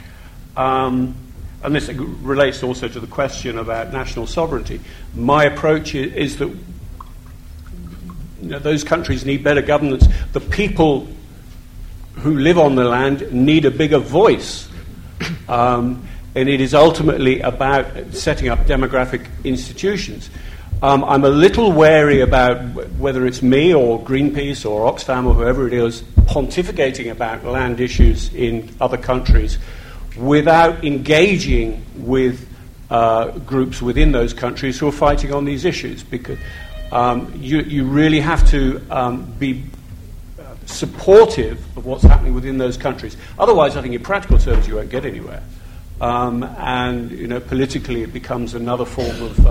um, 0.56 1.14
and 1.62 1.76
this 1.76 1.88
relates 1.90 2.64
also 2.64 2.88
to 2.88 2.98
the 2.98 3.06
question 3.06 3.56
about 3.56 3.92
national 3.92 4.26
sovereignty, 4.26 4.80
my 5.14 5.44
approach 5.44 5.94
is, 5.94 6.12
is 6.14 6.36
that 6.38 6.50
you 8.42 8.50
know, 8.50 8.58
those 8.58 8.84
countries 8.84 9.24
need 9.24 9.42
better 9.42 9.62
governance. 9.62 10.06
The 10.32 10.40
people 10.40 11.08
who 12.14 12.38
live 12.38 12.58
on 12.58 12.74
the 12.74 12.84
land 12.84 13.32
need 13.32 13.64
a 13.64 13.70
bigger 13.70 13.98
voice. 13.98 14.68
Um, 15.48 16.06
and 16.34 16.48
it 16.48 16.60
is 16.60 16.74
ultimately 16.74 17.40
about 17.40 17.86
setting 18.12 18.48
up 18.48 18.60
demographic 18.60 19.26
institutions. 19.44 20.30
Um, 20.80 21.02
I'm 21.04 21.24
a 21.24 21.28
little 21.28 21.72
wary 21.72 22.20
about 22.20 22.62
whether 22.98 23.26
it's 23.26 23.42
me 23.42 23.74
or 23.74 24.00
Greenpeace 24.00 24.68
or 24.68 24.92
Oxfam 24.92 25.26
or 25.26 25.34
whoever 25.34 25.66
it 25.66 25.72
is 25.72 26.02
pontificating 26.02 27.10
about 27.10 27.44
land 27.44 27.80
issues 27.80 28.32
in 28.32 28.72
other 28.80 28.96
countries 28.96 29.58
without 30.16 30.84
engaging 30.84 31.84
with 31.96 32.48
uh, 32.90 33.30
groups 33.38 33.82
within 33.82 34.12
those 34.12 34.32
countries 34.32 34.78
who 34.78 34.86
are 34.86 34.92
fighting 34.92 35.32
on 35.32 35.44
these 35.44 35.64
issues. 35.64 36.04
Because 36.04 36.38
um, 36.92 37.32
you, 37.36 37.60
you 37.60 37.84
really 37.84 38.20
have 38.20 38.48
to 38.50 38.80
um, 38.90 39.24
be 39.38 39.64
uh, 40.38 40.54
supportive 40.66 41.58
of 41.76 41.84
what's 41.84 42.04
happening 42.04 42.34
within 42.34 42.58
those 42.58 42.76
countries. 42.76 43.16
Otherwise, 43.38 43.76
I 43.76 43.82
think 43.82 43.94
in 43.94 44.02
practical 44.02 44.38
terms, 44.38 44.66
you 44.66 44.76
won't 44.76 44.90
get 44.90 45.04
anywhere. 45.04 45.42
Um, 46.00 46.44
and 46.44 47.10
you 47.10 47.26
know, 47.26 47.40
politically, 47.40 48.02
it 48.02 48.12
becomes 48.12 48.54
another 48.54 48.84
form 48.84 49.22
of, 49.22 49.46
uh, 49.46 49.50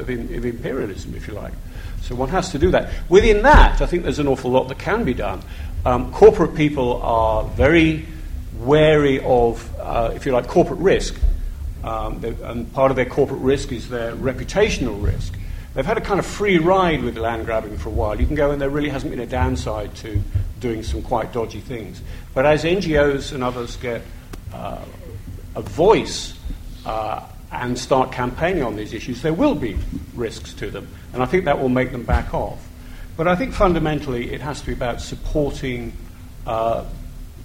of, 0.00 0.10
in, 0.10 0.34
of 0.34 0.44
imperialism, 0.44 1.14
if 1.14 1.26
you 1.26 1.34
like. 1.34 1.52
So 2.02 2.14
one 2.14 2.28
has 2.30 2.50
to 2.52 2.58
do 2.58 2.70
that. 2.70 2.92
Within 3.08 3.42
that, 3.42 3.80
I 3.80 3.86
think 3.86 4.04
there's 4.04 4.18
an 4.18 4.28
awful 4.28 4.50
lot 4.50 4.68
that 4.68 4.78
can 4.78 5.04
be 5.04 5.14
done. 5.14 5.42
Um, 5.84 6.12
corporate 6.12 6.54
people 6.54 7.02
are 7.02 7.44
very 7.44 8.06
wary 8.58 9.20
of, 9.20 9.68
uh, 9.78 10.12
if 10.14 10.26
you 10.26 10.32
like, 10.32 10.46
corporate 10.46 10.80
risk. 10.80 11.18
Um, 11.82 12.22
and 12.24 12.72
part 12.72 12.90
of 12.90 12.96
their 12.96 13.06
corporate 13.06 13.40
risk 13.40 13.72
is 13.72 13.88
their 13.88 14.14
reputational 14.14 15.02
risk. 15.02 15.34
They've 15.74 15.86
had 15.86 15.98
a 15.98 16.00
kind 16.00 16.18
of 16.18 16.26
free 16.26 16.58
ride 16.58 17.02
with 17.02 17.16
land 17.16 17.46
grabbing 17.46 17.78
for 17.78 17.90
a 17.90 17.92
while. 17.92 18.20
You 18.20 18.26
can 18.26 18.34
go 18.34 18.50
and 18.50 18.60
there 18.60 18.70
really 18.70 18.88
hasn't 18.88 19.10
been 19.10 19.20
a 19.20 19.26
downside 19.26 19.94
to 19.96 20.20
doing 20.58 20.82
some 20.82 21.02
quite 21.02 21.32
dodgy 21.32 21.60
things. 21.60 22.02
But 22.34 22.44
as 22.44 22.64
NGOs 22.64 23.32
and 23.32 23.44
others 23.44 23.76
get 23.76 24.02
uh, 24.52 24.84
a 25.54 25.62
voice 25.62 26.34
uh, 26.84 27.24
and 27.52 27.78
start 27.78 28.10
campaigning 28.10 28.64
on 28.64 28.74
these 28.74 28.92
issues, 28.92 29.22
there 29.22 29.32
will 29.32 29.54
be 29.54 29.76
risks 30.14 30.54
to 30.54 30.70
them. 30.70 30.88
And 31.12 31.22
I 31.22 31.26
think 31.26 31.44
that 31.44 31.60
will 31.60 31.68
make 31.68 31.92
them 31.92 32.04
back 32.04 32.34
off. 32.34 32.66
But 33.16 33.28
I 33.28 33.36
think 33.36 33.54
fundamentally 33.54 34.32
it 34.32 34.40
has 34.40 34.60
to 34.60 34.66
be 34.66 34.72
about 34.72 35.00
supporting 35.00 35.92
uh, 36.46 36.84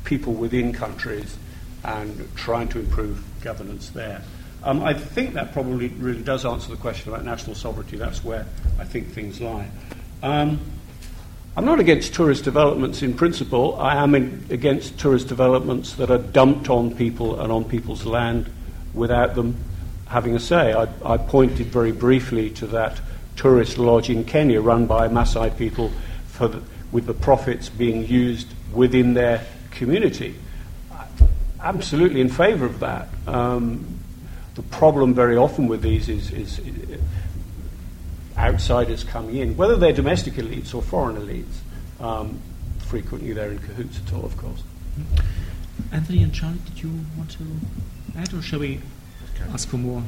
people 0.03 0.33
within 0.33 0.73
countries 0.73 1.37
and 1.83 2.27
trying 2.35 2.69
to 2.69 2.79
improve 2.79 3.23
governance 3.41 3.89
there. 3.89 4.23
Um, 4.65 4.83
I 4.83 4.95
think 4.95 5.35
that 5.35 5.53
probably 5.53 5.89
really 5.89 6.23
does 6.23 6.43
answer 6.43 6.71
the 6.71 6.77
question 6.77 7.13
about 7.13 7.23
national 7.23 7.55
sovereignty. 7.55 7.97
That's 7.97 8.23
where 8.23 8.47
I 8.79 8.83
think 8.83 9.09
things 9.09 9.39
lie. 9.39 9.69
Um, 10.23 10.59
I'm 11.55 11.65
not 11.65 11.79
against 11.79 12.15
tourist 12.15 12.43
developments 12.43 13.03
in 13.03 13.13
principle. 13.13 13.79
I 13.79 14.01
am 14.01 14.15
in, 14.15 14.43
against 14.49 14.97
tourist 14.99 15.27
developments 15.27 15.93
that 15.93 16.09
are 16.09 16.17
dumped 16.17 16.71
on 16.71 16.95
people 16.95 17.39
and 17.39 17.51
on 17.51 17.63
people's 17.63 18.05
land 18.05 18.49
without 18.95 19.35
them 19.35 19.55
having 20.07 20.35
a 20.35 20.39
say. 20.39 20.73
I, 20.73 20.87
I 21.05 21.17
pointed 21.17 21.67
very 21.67 21.91
briefly 21.91 22.49
to 22.51 22.67
that 22.67 22.99
tourist 23.35 23.77
lodge 23.77 24.09
in 24.09 24.23
Kenya 24.25 24.61
run 24.61 24.87
by 24.87 25.07
Maasai 25.07 25.55
people 25.55 25.91
the, 26.39 26.61
with 26.91 27.05
the 27.05 27.13
profits 27.13 27.69
being 27.69 28.07
used 28.07 28.47
within 28.73 29.13
their 29.13 29.45
community. 29.69 30.35
Absolutely 31.61 32.19
in 32.19 32.29
favour 32.29 32.65
of 32.65 32.79
that. 32.79 33.09
Um, 33.27 33.99
the 34.55 34.63
problem 34.63 35.13
very 35.13 35.37
often 35.37 35.67
with 35.67 35.81
these 35.81 36.09
is, 36.09 36.31
is, 36.31 36.59
is 36.59 36.99
outsiders 38.37 39.03
coming 39.03 39.37
in, 39.37 39.55
whether 39.57 39.75
they're 39.75 39.93
domestic 39.93 40.33
elites 40.35 40.73
or 40.73 40.81
foreign 40.81 41.17
elites. 41.17 41.59
Um, 41.99 42.39
frequently 42.79 43.33
they're 43.33 43.51
in 43.51 43.59
cahoots 43.59 43.99
at 44.05 44.13
all, 44.13 44.25
of 44.25 44.35
course. 44.37 44.63
Anthony 45.91 46.23
and 46.23 46.33
Charlie, 46.33 46.59
did 46.65 46.83
you 46.83 46.91
want 47.17 47.31
to 47.31 47.43
add, 48.17 48.33
or 48.33 48.41
shall 48.41 48.59
we 48.59 48.79
ask 49.53 49.67
for 49.67 49.77
more 49.77 50.03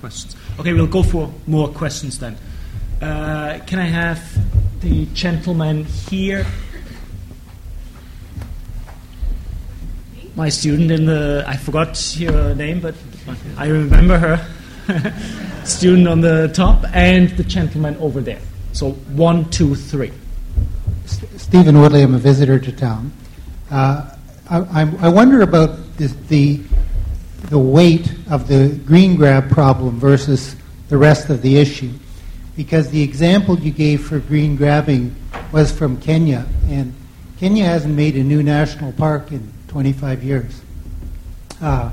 questions. 0.00 0.36
Okay, 0.58 0.72
we'll 0.72 0.86
go 0.86 1.02
for 1.02 1.32
more 1.46 1.68
questions 1.68 2.18
then. 2.18 2.36
Uh, 3.00 3.60
can 3.66 3.78
I 3.78 3.86
have 3.86 4.20
the 4.80 5.06
gentleman 5.06 5.84
here? 5.84 6.46
My 10.34 10.48
student 10.50 10.90
in 10.90 11.06
the, 11.06 11.44
I 11.46 11.56
forgot 11.56 12.16
your 12.18 12.54
name, 12.54 12.80
but 12.80 12.94
I 13.56 13.66
remember 13.68 14.18
her. 14.18 14.46
student 15.66 16.06
on 16.06 16.20
the 16.20 16.48
top, 16.54 16.84
and 16.92 17.30
the 17.30 17.44
gentleman 17.44 17.96
over 17.96 18.20
there. 18.20 18.40
So 18.72 18.92
one, 18.92 19.50
two, 19.50 19.74
three. 19.74 20.12
Stephen 21.04 21.80
Woodley, 21.80 22.02
I'm 22.02 22.14
a 22.14 22.18
visitor 22.18 22.58
to 22.58 22.72
town. 22.72 23.12
Uh, 23.70 24.10
I, 24.48 24.82
I, 25.00 25.08
wonder 25.08 25.42
about 25.42 25.96
the, 25.96 26.06
the, 26.28 26.60
the 27.48 27.58
weight 27.58 28.12
of 28.30 28.46
the 28.46 28.80
green 28.86 29.16
grab 29.16 29.50
problem 29.50 29.98
versus 29.98 30.54
the 30.88 30.96
rest 30.96 31.30
of 31.30 31.42
the 31.42 31.56
issue. 31.56 31.92
Because 32.56 32.90
the 32.90 33.02
example 33.02 33.58
you 33.58 33.72
gave 33.72 34.06
for 34.06 34.20
green 34.20 34.56
grabbing 34.56 35.14
was 35.52 35.72
from 35.72 36.00
Kenya, 36.00 36.46
and 36.68 36.94
Kenya 37.38 37.64
hasn't 37.64 37.94
made 37.94 38.16
a 38.16 38.22
new 38.22 38.42
national 38.42 38.92
park 38.92 39.32
in 39.32 39.52
25 39.68 40.22
years. 40.22 40.62
Uh, 41.60 41.90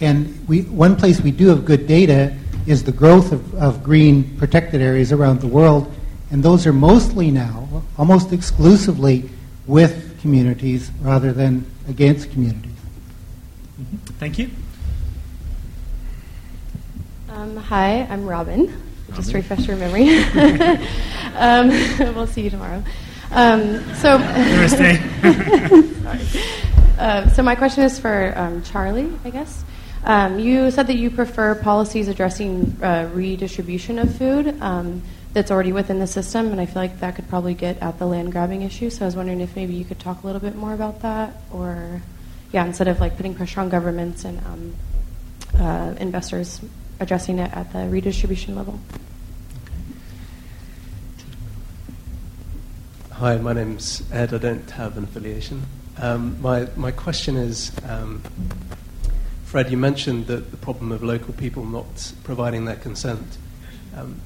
and 0.00 0.46
we, 0.48 0.62
one 0.62 0.96
place 0.96 1.20
we 1.20 1.30
do 1.30 1.48
have 1.48 1.64
good 1.64 1.86
data 1.86 2.36
is 2.66 2.84
the 2.84 2.92
growth 2.92 3.32
of, 3.32 3.54
of 3.54 3.82
green 3.82 4.36
protected 4.36 4.80
areas 4.80 5.12
around 5.12 5.40
the 5.40 5.46
world, 5.46 5.92
and 6.30 6.42
those 6.42 6.66
are 6.66 6.72
mostly 6.72 7.30
now, 7.30 7.82
almost 7.96 8.32
exclusively, 8.32 9.28
with 9.66 10.18
communities 10.20 10.90
rather 11.00 11.32
than 11.32 11.64
against 11.88 12.30
communities. 12.30 12.72
Mm-hmm. 13.80 13.96
Thank 14.18 14.38
you. 14.38 14.50
Um, 17.30 17.56
hi, 17.56 18.06
I'm 18.10 18.26
Robin. 18.26 18.66
Robin. 18.66 19.14
Just 19.14 19.30
to 19.30 19.36
refresh 19.36 19.66
your 19.66 19.76
memory. 19.76 20.18
um, 21.34 21.68
we'll 22.14 22.26
see 22.26 22.42
you 22.42 22.50
tomorrow. 22.50 22.82
Um, 23.30 23.82
so, 23.94 24.18
Thursday. 24.18 24.96
sorry. 26.02 26.42
Uh, 26.98 27.28
so 27.28 27.42
my 27.42 27.54
question 27.54 27.84
is 27.84 27.98
for 27.98 28.32
um, 28.36 28.62
Charlie, 28.64 29.12
I 29.24 29.30
guess. 29.30 29.64
Um, 30.04 30.38
you 30.38 30.70
said 30.70 30.86
that 30.86 30.96
you 30.96 31.10
prefer 31.10 31.54
policies 31.54 32.08
addressing 32.08 32.78
uh, 32.82 33.10
redistribution 33.12 33.98
of 33.98 34.16
food 34.16 34.60
um, 34.60 35.02
that's 35.32 35.50
already 35.50 35.72
within 35.72 35.98
the 35.98 36.06
system, 36.06 36.50
and 36.52 36.60
I 36.60 36.66
feel 36.66 36.82
like 36.82 37.00
that 37.00 37.16
could 37.16 37.28
probably 37.28 37.54
get 37.54 37.78
at 37.82 37.98
the 37.98 38.06
land 38.06 38.32
grabbing 38.32 38.62
issue. 38.62 38.90
So 38.90 39.04
I 39.04 39.06
was 39.06 39.16
wondering 39.16 39.40
if 39.40 39.54
maybe 39.56 39.74
you 39.74 39.84
could 39.84 39.98
talk 39.98 40.22
a 40.22 40.26
little 40.26 40.40
bit 40.40 40.54
more 40.54 40.72
about 40.72 41.02
that, 41.02 41.42
or 41.52 42.00
yeah, 42.52 42.64
instead 42.64 42.88
of 42.88 43.00
like 43.00 43.16
putting 43.16 43.34
pressure 43.34 43.60
on 43.60 43.68
governments 43.68 44.24
and 44.24 44.38
um, 44.46 44.74
uh, 45.58 45.94
investors, 45.98 46.60
addressing 47.00 47.38
it 47.38 47.52
at 47.52 47.72
the 47.72 47.88
redistribution 47.88 48.54
level. 48.54 48.78
Hi, 53.12 53.36
my 53.36 53.52
name's 53.52 54.10
Ed. 54.12 54.32
I 54.32 54.38
don't 54.38 54.70
have 54.70 54.96
an 54.96 55.04
affiliation. 55.04 55.64
Um, 56.00 56.40
my 56.40 56.68
my 56.76 56.92
question 56.92 57.36
is. 57.36 57.72
Fred, 59.48 59.70
you 59.70 59.78
mentioned 59.78 60.26
that 60.26 60.50
the 60.50 60.58
problem 60.58 60.92
of 60.92 61.02
local 61.02 61.32
people 61.32 61.64
not 61.64 62.12
providing 62.22 62.66
their 62.66 62.76
consent 62.76 63.38
um, 63.96 64.20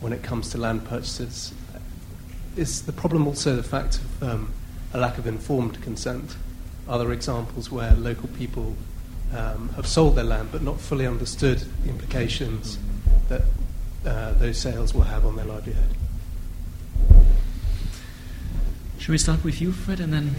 when 0.00 0.12
it 0.12 0.24
comes 0.24 0.50
to 0.50 0.58
land 0.58 0.84
purchases. 0.84 1.54
Is 2.56 2.82
the 2.82 2.90
problem 2.90 3.28
also 3.28 3.54
the 3.54 3.62
fact 3.62 3.98
of 3.98 4.22
um, 4.24 4.52
a 4.92 4.98
lack 4.98 5.16
of 5.16 5.28
informed 5.28 5.80
consent? 5.80 6.34
Are 6.88 6.98
there 6.98 7.12
examples 7.12 7.70
where 7.70 7.92
local 7.92 8.28
people 8.30 8.74
um, 9.32 9.68
have 9.76 9.86
sold 9.86 10.16
their 10.16 10.24
land 10.24 10.48
but 10.50 10.60
not 10.60 10.80
fully 10.80 11.06
understood 11.06 11.60
the 11.84 11.88
implications 11.88 12.76
that 13.28 13.42
uh, 14.04 14.32
those 14.32 14.58
sales 14.58 14.92
will 14.92 15.02
have 15.02 15.24
on 15.24 15.36
their 15.36 15.46
livelihood? 15.46 15.94
Should 18.98 19.12
we 19.12 19.18
start 19.18 19.44
with 19.44 19.60
you, 19.60 19.70
Fred, 19.70 20.00
and 20.00 20.12
then 20.12 20.34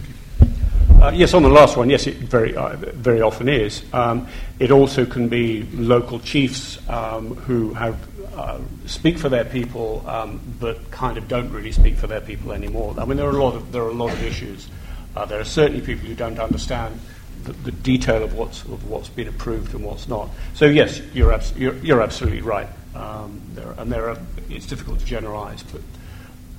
uh, 1.01 1.11
yes, 1.13 1.33
on 1.33 1.43
the 1.43 1.49
last 1.49 1.77
one, 1.77 1.89
yes, 1.89 2.07
it 2.07 2.15
very, 2.15 2.55
uh, 2.55 2.75
very 2.77 3.21
often 3.21 3.49
is. 3.49 3.83
Um, 3.93 4.27
it 4.59 4.71
also 4.71 5.05
can 5.05 5.27
be 5.27 5.63
local 5.73 6.19
chiefs 6.19 6.79
um, 6.89 7.35
who 7.35 7.73
have 7.73 7.97
uh, 8.35 8.59
speak 8.85 9.17
for 9.17 9.29
their 9.29 9.45
people, 9.45 10.03
um, 10.07 10.41
but 10.59 10.91
kind 10.91 11.17
of 11.17 11.27
don't 11.27 11.51
really 11.51 11.71
speak 11.71 11.95
for 11.95 12.07
their 12.07 12.21
people 12.21 12.51
anymore. 12.51 12.95
I 12.97 13.05
mean, 13.05 13.17
there 13.17 13.27
are 13.27 13.37
a 13.37 13.43
lot 13.43 13.55
of 13.55 13.71
there 13.71 13.83
are 13.83 13.89
a 13.89 13.93
lot 13.93 14.11
of 14.11 14.23
issues. 14.23 14.67
Uh, 15.15 15.25
there 15.25 15.39
are 15.39 15.45
certainly 15.45 15.81
people 15.81 16.07
who 16.07 16.15
don't 16.15 16.39
understand 16.39 16.99
the, 17.43 17.53
the 17.53 17.71
detail 17.71 18.23
of 18.23 18.33
what's 18.33 18.63
of 18.63 18.89
what's 18.89 19.09
been 19.09 19.27
approved 19.27 19.73
and 19.73 19.83
what's 19.85 20.07
not. 20.07 20.29
So 20.53 20.65
yes, 20.65 21.01
you're 21.13 21.31
abs- 21.31 21.55
you're, 21.55 21.75
you're, 21.75 22.01
absolutely 22.01 22.41
right. 22.41 22.67
Um, 22.93 23.41
there, 23.53 23.73
and 23.77 23.91
there 23.91 24.09
are 24.09 24.17
it's 24.49 24.65
difficult 24.65 24.99
to 24.99 25.05
generalise, 25.05 25.63
but 25.63 25.81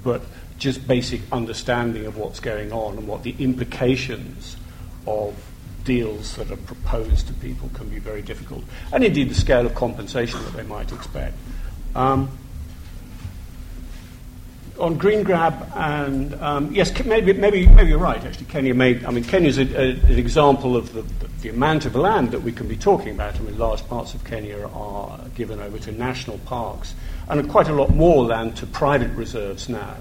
but 0.02 0.22
just 0.58 0.86
basic 0.86 1.20
understanding 1.32 2.06
of 2.06 2.16
what's 2.16 2.40
going 2.40 2.72
on 2.72 2.98
and 2.98 3.06
what 3.06 3.22
the 3.22 3.34
implications 3.38 4.56
of 5.06 5.34
deals 5.84 6.34
that 6.36 6.50
are 6.50 6.56
proposed 6.56 7.26
to 7.28 7.32
people 7.34 7.70
can 7.74 7.88
be 7.88 7.98
very 7.98 8.22
difficult, 8.22 8.64
and 8.92 9.04
indeed 9.04 9.28
the 9.28 9.34
scale 9.34 9.64
of 9.66 9.74
compensation 9.74 10.42
that 10.44 10.54
they 10.54 10.64
might 10.64 10.92
expect. 10.92 11.34
Um, 11.94 12.30
on 14.78 14.98
green 14.98 15.22
grab 15.22 15.70
and 15.74 16.34
um, 16.34 16.72
yes, 16.74 16.92
maybe, 17.04 17.32
maybe, 17.32 17.66
maybe 17.66 17.88
you're 17.88 17.98
right. 17.98 18.22
Actually, 18.22 18.46
Kenya 18.46 18.74
made. 18.74 19.04
I 19.04 19.10
mean, 19.10 19.24
Kenya's 19.24 19.58
a, 19.58 19.62
a, 19.62 19.90
an 19.92 20.18
example 20.18 20.76
of 20.76 20.92
the, 20.92 21.02
the, 21.02 21.28
the, 21.42 21.48
amount 21.48 21.86
of 21.86 21.94
land 21.94 22.30
that 22.32 22.42
we 22.42 22.52
can 22.52 22.68
be 22.68 22.76
talking 22.76 23.10
about. 23.10 23.36
I 23.36 23.40
mean, 23.40 23.58
large 23.58 23.86
parts 23.88 24.14
of 24.14 24.24
Kenya 24.24 24.68
are 24.68 25.18
given 25.34 25.60
over 25.60 25.78
to 25.78 25.92
national 25.92 26.38
parks, 26.38 26.94
and 27.28 27.48
quite 27.48 27.68
a 27.68 27.72
lot 27.72 27.90
more 27.90 28.24
land 28.24 28.56
to 28.58 28.66
private 28.66 29.10
reserves 29.12 29.68
now. 29.68 29.96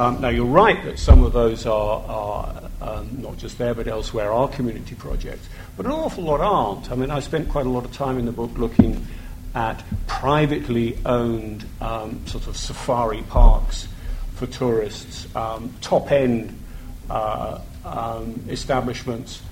Um, 0.00 0.18
now, 0.22 0.30
you're 0.30 0.46
right 0.46 0.82
that 0.84 0.98
some 0.98 1.22
of 1.24 1.34
those 1.34 1.66
are, 1.66 2.02
are 2.08 2.62
um, 2.80 3.20
not 3.20 3.36
just 3.36 3.58
there 3.58 3.74
but 3.74 3.86
elsewhere 3.86 4.32
are 4.32 4.48
community 4.48 4.94
projects, 4.94 5.46
but 5.76 5.84
an 5.84 5.92
awful 5.92 6.24
lot 6.24 6.40
aren't. 6.40 6.90
I 6.90 6.94
mean, 6.94 7.10
I 7.10 7.20
spent 7.20 7.50
quite 7.50 7.66
a 7.66 7.68
lot 7.68 7.84
of 7.84 7.92
time 7.92 8.16
in 8.16 8.24
the 8.24 8.32
book 8.32 8.56
looking 8.56 9.06
at 9.54 9.84
privately 10.06 10.96
owned 11.04 11.66
um, 11.82 12.26
sort 12.26 12.46
of 12.46 12.56
safari 12.56 13.20
parks 13.24 13.88
for 14.36 14.46
tourists, 14.46 15.26
um, 15.36 15.70
top 15.82 16.10
end 16.10 16.58
uh, 17.10 17.60
um, 17.84 18.42
establishments. 18.48 19.42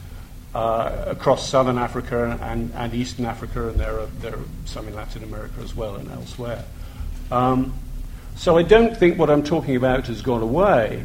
Uh, 0.54 1.04
across 1.08 1.46
southern 1.46 1.76
Africa 1.76 2.38
and, 2.40 2.72
and, 2.74 2.94
eastern 2.94 3.26
Africa, 3.26 3.68
and 3.68 3.78
there 3.78 4.00
are, 4.00 4.06
there 4.20 4.34
are 4.34 4.44
some 4.64 4.88
in 4.88 4.94
Latin 4.94 5.22
America 5.22 5.60
as 5.62 5.76
well 5.76 5.96
and 5.96 6.10
elsewhere. 6.10 6.64
Um, 7.30 7.74
so 8.38 8.56
I 8.56 8.62
don't 8.62 8.96
think 8.96 9.18
what 9.18 9.30
I'm 9.30 9.42
talking 9.42 9.74
about 9.74 10.06
has 10.06 10.22
gone 10.22 10.42
away. 10.42 11.04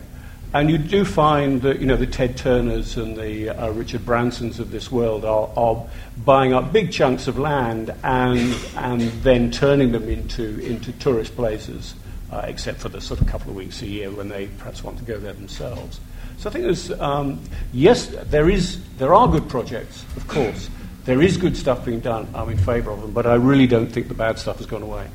And 0.53 0.69
you 0.69 0.77
do 0.77 1.03
find 1.03 1.64
that 1.64 1.80
you 1.80 1.88
know 1.88 1.95
the 1.95 2.05
Ted 2.05 2.38
Turners 2.38 2.95
and 2.95 3.18
the 3.18 3.49
uh, 3.49 3.72
Richard 3.72 4.01
Bransons 4.01 4.60
of 4.60 4.69
this 4.69 4.91
world 4.91 5.26
are, 5.26 5.49
are, 5.57 5.84
buying 6.23 6.53
up 6.53 6.72
big 6.72 6.91
chunks 6.91 7.27
of 7.27 7.39
land 7.39 7.91
and 8.03 8.55
and 8.77 9.01
then 9.23 9.49
turning 9.49 9.91
them 9.91 10.07
into 10.07 10.60
into 10.60 10.91
tourist 10.93 11.35
places, 11.35 11.95
uh, 12.31 12.43
except 12.45 12.80
for 12.80 12.89
the 12.89 13.01
sort 13.01 13.19
of 13.19 13.26
couple 13.26 13.49
of 13.49 13.55
weeks 13.55 13.81
a 13.81 13.88
year 13.88 14.11
when 14.11 14.30
they 14.30 14.45
perhaps 14.60 14.84
want 14.84 14.99
to 14.99 15.03
go 15.03 15.18
there 15.18 15.34
themselves. 15.34 15.99
So 16.38 16.51
I 16.51 16.53
think 16.53 16.65
there's 16.65 16.91
um, 17.01 17.41
yes, 17.73 18.15
there 18.26 18.47
is 18.47 18.80
there 18.97 19.15
are 19.15 19.27
good 19.27 19.49
projects, 19.49 20.05
of 20.15 20.27
course. 20.27 20.69
There 21.05 21.23
is 21.23 21.38
good 21.38 21.57
stuff 21.57 21.84
being 21.84 21.99
done. 21.99 22.27
I'm 22.35 22.49
in 22.49 22.60
favour 22.60 22.91
of 22.91 23.01
them, 23.01 23.11
but 23.11 23.26
I 23.26 23.34
really 23.34 23.65
don't 23.65 23.91
think 23.91 24.07
the 24.07 24.14
bad 24.14 24.38
stuff 24.38 24.60
has 24.60 24.68
gone 24.68 24.84
away. 24.84 25.07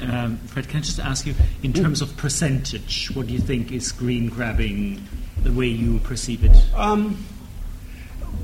Um, 0.00 0.36
Fred, 0.38 0.68
can 0.68 0.78
I 0.78 0.82
just 0.82 1.00
ask 1.00 1.26
you, 1.26 1.34
in 1.62 1.72
terms 1.72 2.02
of 2.02 2.16
percentage, 2.16 3.10
what 3.14 3.26
do 3.26 3.32
you 3.32 3.38
think 3.38 3.72
is 3.72 3.92
green 3.92 4.28
grabbing 4.28 5.06
the 5.42 5.52
way 5.52 5.66
you 5.66 5.98
perceive 6.00 6.44
it? 6.44 6.56
Um, 6.74 7.24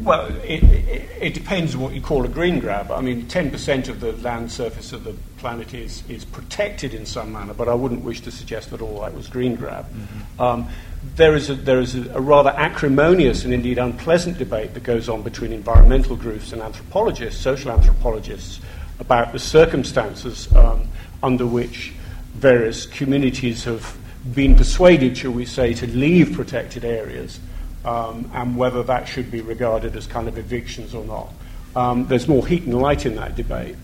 well, 0.01 0.27
it, 0.43 0.63
it, 0.65 1.09
it, 1.21 1.35
depends 1.35 1.77
what 1.77 1.93
you 1.93 2.01
call 2.01 2.25
a 2.25 2.29
green 2.29 2.59
grab. 2.59 2.91
I 2.91 3.01
mean, 3.01 3.27
10% 3.27 3.89
of 3.89 4.01
the 4.01 4.13
land 4.15 4.51
surface 4.51 4.93
of 4.93 5.05
the 5.05 5.15
planet 5.37 5.75
is, 5.75 6.03
is 6.09 6.25
protected 6.25 6.95
in 6.95 7.07
some 7.07 7.33
manner, 7.33 7.55
but 7.55 7.69
I 7.69 7.75
wouldn't 7.75 8.03
wish 8.03 8.21
to 8.23 8.31
suggest 8.31 8.71
that 8.71 8.81
all 8.81 9.01
that 9.03 9.15
was 9.15 9.29
green 9.29 9.55
grab. 9.55 9.87
Mm-hmm. 9.87 10.43
Um, 10.43 10.69
there 11.15 11.37
is, 11.37 11.51
a, 11.51 11.55
there 11.55 11.81
is 11.81 11.95
a, 11.95 12.15
a, 12.15 12.21
rather 12.21 12.51
acrimonious 12.51 13.45
and 13.45 13.53
indeed 13.53 13.79
unpleasant 13.79 14.39
debate 14.39 14.75
that 14.75 14.83
goes 14.83 15.09
on 15.09 15.23
between 15.23 15.53
environmental 15.53 16.17
groups 16.17 16.53
and 16.53 16.63
anthropologists, 16.63 17.41
social 17.41 17.71
anthropologists, 17.71 18.61
about 18.99 19.33
the 19.33 19.39
circumstances 19.39 20.53
um, 20.55 20.89
under 21.23 21.47
which 21.47 21.93
various 22.35 22.87
communities 22.87 23.65
have 23.65 23.97
been 24.35 24.57
persuaded, 24.57 25.17
shall 25.17 25.33
we 25.33 25.45
say, 25.45 25.75
to 25.75 25.87
leave 25.87 26.33
protected 26.35 26.85
areas, 26.85 27.41
um, 27.85 28.31
and 28.35 28.57
whether 28.57 28.83
that 28.83 29.09
should 29.09 29.31
be 29.31 29.41
regarded 29.41 29.97
as 29.97 30.07
kind 30.07 30.29
of 30.29 30.39
evictions 30.39 30.95
or 30.95 31.05
not. 31.05 31.33
Um, 31.75 32.07
there's 32.07 32.29
more 32.29 32.47
heat 32.47 32.65
and 32.65 32.81
light 32.81 33.07
in 33.07 33.17
that 33.17 33.35
debate, 33.35 33.77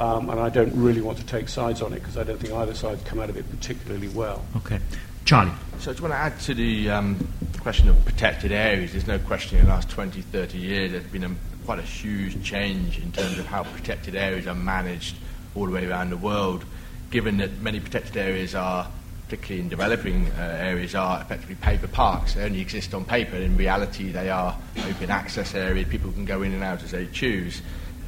um, 0.00 0.30
and 0.30 0.38
I 0.38 0.48
don't 0.48 0.74
really 0.74 1.00
want 1.00 1.18
to 1.18 1.26
take 1.26 1.48
sides 1.48 1.80
on 1.80 1.92
it 1.92 2.00
because 2.00 2.18
I 2.18 2.24
don't 2.24 2.38
think 2.38 2.52
either 2.52 2.74
side's 2.74 3.02
come 3.04 3.20
out 3.20 3.30
of 3.30 3.36
it 3.36 3.48
particularly 3.50 4.08
well. 4.08 4.44
Okay. 4.56 4.78
Charlie. 5.24 5.52
So 5.78 5.90
I 5.90 5.94
just 5.94 6.00
want 6.00 6.14
to 6.14 6.18
add 6.18 6.38
to 6.40 6.54
the 6.54 6.90
um, 6.90 7.28
question 7.60 7.88
of 7.88 8.04
protected 8.04 8.52
areas. 8.52 8.92
There's 8.92 9.06
no 9.06 9.18
question 9.18 9.58
in 9.58 9.64
the 9.64 9.70
last 9.70 9.90
20, 9.90 10.20
30 10.22 10.58
years 10.58 10.92
there's 10.92 11.04
been 11.04 11.24
a 11.24 11.30
quite 11.66 11.78
a 11.80 11.82
huge 11.82 12.40
change 12.44 12.98
in 13.00 13.10
terms 13.10 13.38
of 13.40 13.46
how 13.46 13.64
protected 13.64 14.14
areas 14.14 14.46
are 14.46 14.54
managed 14.54 15.16
all 15.56 15.66
the 15.66 15.72
way 15.72 15.84
around 15.84 16.10
the 16.10 16.16
world, 16.16 16.64
given 17.10 17.38
that 17.38 17.60
many 17.60 17.80
protected 17.80 18.16
areas 18.16 18.54
are, 18.54 18.88
particularly 19.24 19.62
in 19.62 19.68
developing 19.68 20.30
uh, 20.32 20.58
areas, 20.60 20.94
are 20.94 21.20
effectively 21.20 21.54
paper 21.56 21.88
parks. 21.88 22.34
They 22.34 22.44
only 22.44 22.60
exist 22.60 22.94
on 22.94 23.04
paper. 23.04 23.36
In 23.36 23.56
reality, 23.56 24.10
they 24.10 24.30
are 24.30 24.56
open 24.88 25.10
access 25.10 25.54
areas. 25.54 25.88
People 25.88 26.12
can 26.12 26.24
go 26.24 26.42
in 26.42 26.52
and 26.52 26.62
out 26.62 26.82
as 26.82 26.90
they 26.90 27.06
choose. 27.06 27.62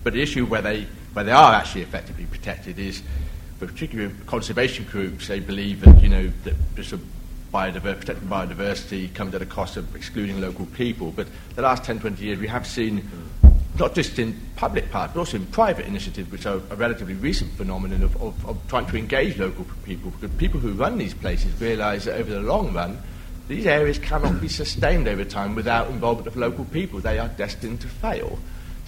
But 0.05 0.13
the 0.13 0.23
issue 0.23 0.47
where 0.47 0.63
they, 0.63 0.87
where 1.13 1.25
they 1.25 1.33
are 1.33 1.55
actually 1.55 1.83
effectively 1.83 2.27
protected 2.27 2.79
is, 2.79 3.03
particularly 3.59 4.15
conservation 4.27 4.87
groups, 4.91 5.29
they 5.29 5.41
believe 5.41 5.81
that, 5.81 6.01
you 6.03 6.09
know, 6.09 6.31
that 6.45 6.55
just 6.77 6.93
a 6.93 7.01
biodiversity, 7.53 8.01
protecting 8.01 8.29
biodiversity 8.29 9.15
comes 9.15 9.35
at 9.35 9.43
a 9.43 9.47
cost 9.47 9.77
of 9.77 9.95
excluding 9.97 10.41
local 10.41 10.67
people. 10.67 11.11
But 11.11 11.27
the 11.55 11.63
last 11.63 11.85
10, 11.85 12.01
20 12.01 12.23
years, 12.25 12.39
we 12.39 12.47
have 12.49 12.67
seen, 12.67 13.09
not 13.79 13.95
just 13.95 14.19
in 14.19 14.39
public 14.57 14.91
parts, 14.91 15.15
but 15.15 15.21
also 15.21 15.37
in 15.37 15.47
private 15.47 15.87
initiatives, 15.87 16.31
which 16.31 16.47
are 16.47 16.61
a 16.71 16.77
relatively 16.77 17.15
recent 17.15 17.51
phenomenon 17.53 18.03
of, 18.03 18.21
of, 18.23 18.47
of 18.47 18.69
trying 18.69 18.87
to 18.87 18.97
engage 18.97 19.39
local 19.39 19.65
people. 19.85 20.11
Because 20.11 20.37
people 20.37 20.61
who 20.61 20.73
run 20.73 20.99
these 20.99 21.15
places 21.15 21.59
realise 21.61 22.05
that 22.05 22.19
over 22.19 22.31
the 22.31 22.41
long 22.41 22.73
run, 22.73 22.99
these 23.47 23.67
areas 23.67 23.99
cannot 23.99 24.41
be 24.41 24.49
sustained 24.49 25.09
over 25.09 25.25
time 25.25 25.55
without 25.55 25.89
involvement 25.89 26.27
of 26.27 26.37
local 26.37 26.65
people. 26.67 27.01
They 27.01 27.19
are 27.19 27.29
destined 27.29 27.81
to 27.81 27.89
fail. 27.89 28.39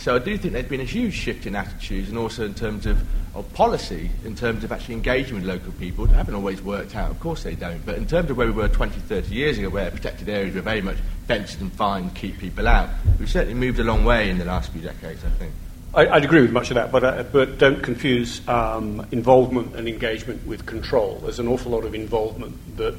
So 0.01 0.17
I 0.17 0.19
do 0.19 0.37
think 0.39 0.55
there's 0.55 0.67
been 0.67 0.81
a 0.81 0.85
huge 0.85 1.13
shift 1.13 1.45
in 1.45 1.55
attitudes 1.55 2.09
and 2.09 2.17
also 2.17 2.47
in 2.47 2.55
terms 2.55 2.87
of, 2.87 2.99
of 3.35 3.53
policy, 3.53 4.11
in 4.25 4.35
terms 4.35 4.65
of 4.65 4.73
actually 4.73 4.95
engaging 4.95 5.35
with 5.35 5.45
local 5.45 5.73
people. 5.73 6.07
They 6.07 6.15
haven't 6.15 6.35
always 6.35 6.63
worked 6.63 6.97
out, 6.97 7.11
of 7.11 7.21
course 7.21 7.43
they 7.43 7.55
don't. 7.55 7.85
But 7.85 7.97
in 7.97 8.07
terms 8.07 8.31
of 8.31 8.39
where 8.39 8.47
we 8.47 8.53
were 8.55 8.69
20, 8.69 8.99
30 8.99 9.35
years 9.35 9.59
ago, 9.59 9.69
where 9.69 9.91
protected 9.91 10.31
areas 10.31 10.55
were 10.55 10.63
very 10.63 10.81
much 10.81 10.97
fenced 11.31 11.61
and 11.61 11.73
fine, 11.75 12.11
keep 12.11 12.37
people 12.39 12.67
out, 12.67 12.91
we've 13.21 13.31
certainly 13.31 13.55
moved 13.55 13.79
a 13.79 13.85
long 13.85 14.05
way 14.05 14.31
in 14.31 14.39
the 14.39 14.45
last 14.45 14.73
few 14.73 14.81
decades, 14.81 15.25
I 15.25 15.29
think. 15.31 15.53
I, 15.95 16.15
would 16.15 16.25
agree 16.25 16.41
with 16.41 16.51
much 16.51 16.73
of 16.73 16.75
that, 16.75 16.91
but, 16.91 17.05
uh, 17.05 17.23
but 17.23 17.57
don't 17.57 17.81
confuse 17.85 18.47
um, 18.49 19.07
involvement 19.13 19.77
and 19.77 19.87
engagement 19.87 20.45
with 20.45 20.67
control. 20.67 21.21
There's 21.23 21.39
an 21.39 21.47
awful 21.47 21.71
lot 21.71 21.85
of 21.85 21.95
involvement 21.95 22.57
that 22.79 22.97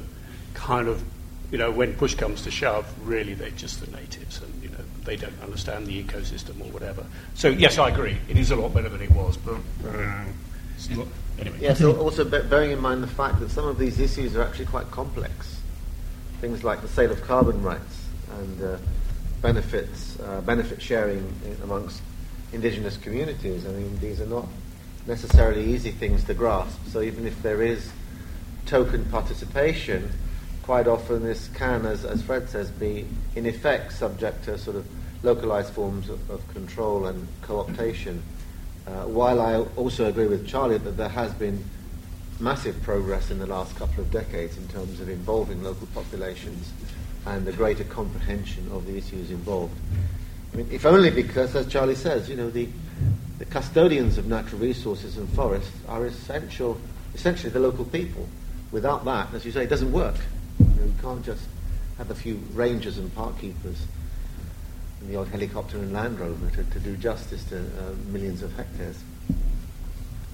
kind 0.54 0.88
of, 0.88 1.04
you 1.50 1.58
know, 1.58 1.70
when 1.70 1.92
push 1.92 2.14
comes 2.14 2.40
to 2.44 2.50
shove, 2.50 2.86
really 3.06 3.34
they're 3.34 3.50
just 3.50 3.84
the 3.84 3.90
natives. 3.94 4.40
And, 4.40 4.62
you 4.62 4.70
know, 4.70 4.84
they 5.04 5.16
don't 5.16 5.38
understand 5.42 5.86
the 5.86 6.02
ecosystem 6.02 6.58
or 6.62 6.72
whatever. 6.72 7.04
So 7.34 7.48
yes, 7.48 7.76
I 7.76 7.90
agree. 7.90 8.16
It 8.30 8.38
is 8.38 8.50
a 8.50 8.56
lot 8.56 8.72
better 8.72 8.88
than 8.88 9.02
it 9.02 9.10
was, 9.10 9.36
but 9.36 9.56
uh, 9.86 10.24
not, 10.96 11.06
anyway. 11.38 11.58
Yes, 11.60 11.82
also 11.82 12.24
bearing 12.24 12.70
in 12.70 12.80
mind 12.80 13.02
the 13.02 13.08
fact 13.08 13.40
that 13.40 13.50
some 13.50 13.66
of 13.66 13.76
these 13.76 14.00
issues 14.00 14.34
are 14.36 14.42
actually 14.42 14.66
quite 14.66 14.90
complex. 14.90 15.60
Things 16.40 16.64
like 16.64 16.80
the 16.80 16.88
sale 16.88 17.12
of 17.12 17.20
carbon 17.22 17.62
rights 17.62 18.01
and 18.38 18.62
uh, 18.62 18.78
benefits, 19.40 20.18
uh, 20.20 20.40
benefit 20.42 20.80
sharing 20.80 21.34
amongst 21.62 22.00
indigenous 22.52 22.96
communities. 22.96 23.66
I 23.66 23.70
mean, 23.70 23.98
these 24.00 24.20
are 24.20 24.26
not 24.26 24.46
necessarily 25.06 25.64
easy 25.64 25.90
things 25.90 26.24
to 26.24 26.34
grasp. 26.34 26.78
So 26.86 27.02
even 27.02 27.26
if 27.26 27.42
there 27.42 27.62
is 27.62 27.90
token 28.66 29.04
participation, 29.06 30.10
quite 30.62 30.86
often 30.86 31.24
this 31.24 31.48
can, 31.48 31.84
as, 31.86 32.04
as 32.04 32.22
Fred 32.22 32.48
says, 32.48 32.70
be 32.70 33.06
in 33.34 33.46
effect 33.46 33.92
subject 33.92 34.44
to 34.44 34.58
sort 34.58 34.76
of 34.76 34.86
localized 35.22 35.72
forms 35.72 36.08
of, 36.08 36.30
of 36.30 36.46
control 36.48 37.06
and 37.06 37.26
co-optation. 37.42 38.20
Uh, 38.86 39.04
while 39.04 39.40
I 39.40 39.56
also 39.76 40.06
agree 40.06 40.26
with 40.26 40.46
Charlie 40.46 40.78
that 40.78 40.96
there 40.96 41.08
has 41.08 41.32
been 41.34 41.64
massive 42.40 42.80
progress 42.82 43.30
in 43.30 43.38
the 43.38 43.46
last 43.46 43.76
couple 43.76 44.02
of 44.02 44.10
decades 44.10 44.56
in 44.56 44.66
terms 44.68 45.00
of 45.00 45.08
involving 45.08 45.62
local 45.62 45.86
populations 45.88 46.72
and 47.26 47.46
the 47.46 47.52
greater 47.52 47.84
comprehension 47.84 48.68
of 48.72 48.86
the 48.86 48.96
issues 48.96 49.30
involved. 49.30 49.74
I 50.52 50.56
mean, 50.56 50.68
if 50.70 50.84
only 50.84 51.10
because, 51.10 51.54
as 51.54 51.66
Charlie 51.68 51.94
says, 51.94 52.28
you 52.28 52.36
know, 52.36 52.50
the, 52.50 52.68
the 53.38 53.44
custodians 53.46 54.18
of 54.18 54.26
natural 54.26 54.60
resources 54.60 55.16
and 55.16 55.28
forests 55.30 55.72
are 55.88 56.04
essential, 56.06 56.80
essentially 57.14 57.50
the 57.50 57.60
local 57.60 57.84
people. 57.84 58.28
Without 58.70 59.04
that, 59.04 59.32
as 59.34 59.44
you 59.44 59.52
say, 59.52 59.64
it 59.64 59.70
doesn't 59.70 59.92
work. 59.92 60.16
You, 60.58 60.66
know, 60.66 60.86
you 60.86 60.94
can't 61.00 61.24
just 61.24 61.44
have 61.98 62.10
a 62.10 62.14
few 62.14 62.42
rangers 62.52 62.98
and 62.98 63.14
park 63.14 63.38
keepers 63.38 63.86
and 65.00 65.10
the 65.10 65.16
odd 65.16 65.28
helicopter 65.28 65.78
and 65.78 65.92
Land 65.92 66.20
Rover 66.20 66.50
to, 66.50 66.64
to 66.64 66.80
do 66.80 66.96
justice 66.96 67.44
to 67.44 67.58
uh, 67.58 67.94
millions 68.06 68.42
of 68.42 68.54
hectares. 68.56 68.98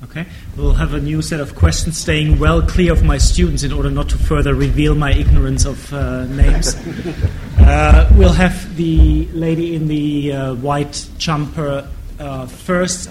Okay, 0.04 0.26
we'll 0.56 0.74
have 0.74 0.94
a 0.94 1.00
new 1.00 1.20
set 1.20 1.40
of 1.40 1.56
questions, 1.56 1.98
staying 1.98 2.38
well 2.38 2.62
clear 2.62 2.92
of 2.92 3.02
my 3.02 3.18
students 3.18 3.64
in 3.64 3.72
order 3.72 3.90
not 3.90 4.08
to 4.10 4.16
further 4.16 4.54
reveal 4.54 4.94
my 4.94 5.12
ignorance 5.12 5.64
of 5.64 5.92
uh, 5.92 6.24
names. 6.26 6.76
uh, 7.58 8.08
we'll 8.14 8.32
have 8.32 8.76
the 8.76 9.26
lady 9.32 9.74
in 9.74 9.88
the 9.88 10.32
uh, 10.32 10.54
white 10.54 11.08
jumper 11.18 11.88
uh, 12.20 12.46
first, 12.46 13.10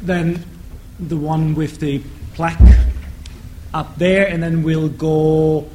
then 0.00 0.42
the 0.98 1.18
one 1.18 1.54
with 1.54 1.80
the 1.80 2.02
plaque 2.32 2.60
up 3.74 3.96
there, 3.98 4.26
and 4.26 4.42
then 4.42 4.62
we'll 4.62 4.88
go 4.88 5.68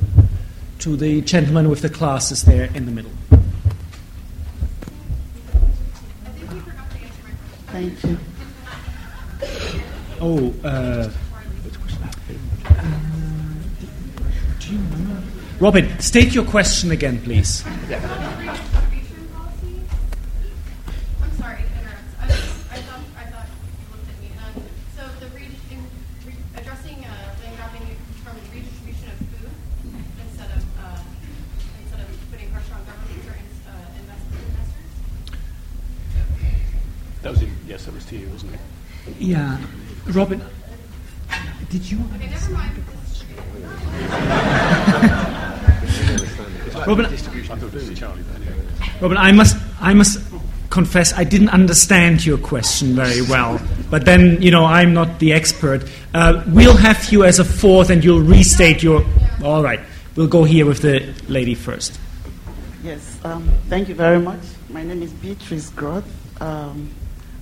to 0.79 0.95
the 0.95 1.21
gentleman 1.21 1.69
with 1.69 1.81
the 1.81 1.89
glasses 1.89 2.41
there 2.43 2.69
in 2.73 2.85
the 2.88 2.91
middle. 2.91 3.11
Thank 7.67 8.03
you. 8.03 8.17
Oh, 10.19 10.52
uh, 10.64 11.11
Robin, 15.60 15.99
state 15.99 16.34
your 16.34 16.44
question 16.45 16.91
again, 16.91 17.22
please. 17.22 17.64
I'm 17.65 17.88
sorry 21.38 21.61
to 21.61 21.68
interrupt. 21.80 22.02
I 22.22 22.77
thought 22.81 22.99
you, 38.15 38.27
isn't 38.35 38.53
it? 38.53 38.60
Yeah. 39.19 39.57
Robin, 40.09 40.41
did 41.69 41.91
you 41.91 41.99
okay, 42.15 42.29
never 42.29 42.51
mind. 42.51 42.71
Robin, 46.88 47.05
Robin, 49.01 49.17
I 49.17 49.31
must, 49.34 49.57
I 49.81 49.93
must 49.93 50.21
confess, 50.69 51.13
I 51.13 51.23
didn't 51.23 51.49
understand 51.49 52.25
your 52.25 52.38
question 52.38 52.95
very 52.95 53.21
well. 53.21 53.59
But 53.89 54.05
then, 54.05 54.41
you 54.41 54.51
know, 54.51 54.63
I'm 54.63 54.93
not 54.93 55.19
the 55.19 55.34
expert. 55.34 55.84
Uh, 56.13 56.43
we'll 56.47 56.77
have 56.77 57.11
you 57.11 57.25
as 57.25 57.39
a 57.39 57.45
fourth, 57.45 57.89
and 57.89 58.03
you'll 58.03 58.21
restate 58.21 58.84
your. 58.84 59.03
All 59.43 59.61
right, 59.61 59.81
we'll 60.15 60.27
go 60.27 60.45
here 60.45 60.65
with 60.65 60.81
the 60.81 61.13
lady 61.27 61.55
first. 61.55 61.99
Yes, 62.84 63.19
um, 63.25 63.49
thank 63.67 63.89
you 63.89 63.95
very 63.95 64.19
much. 64.19 64.39
My 64.69 64.84
name 64.84 65.01
is 65.03 65.11
Beatrice 65.11 65.69
Groth. 65.71 66.07
Um, 66.41 66.89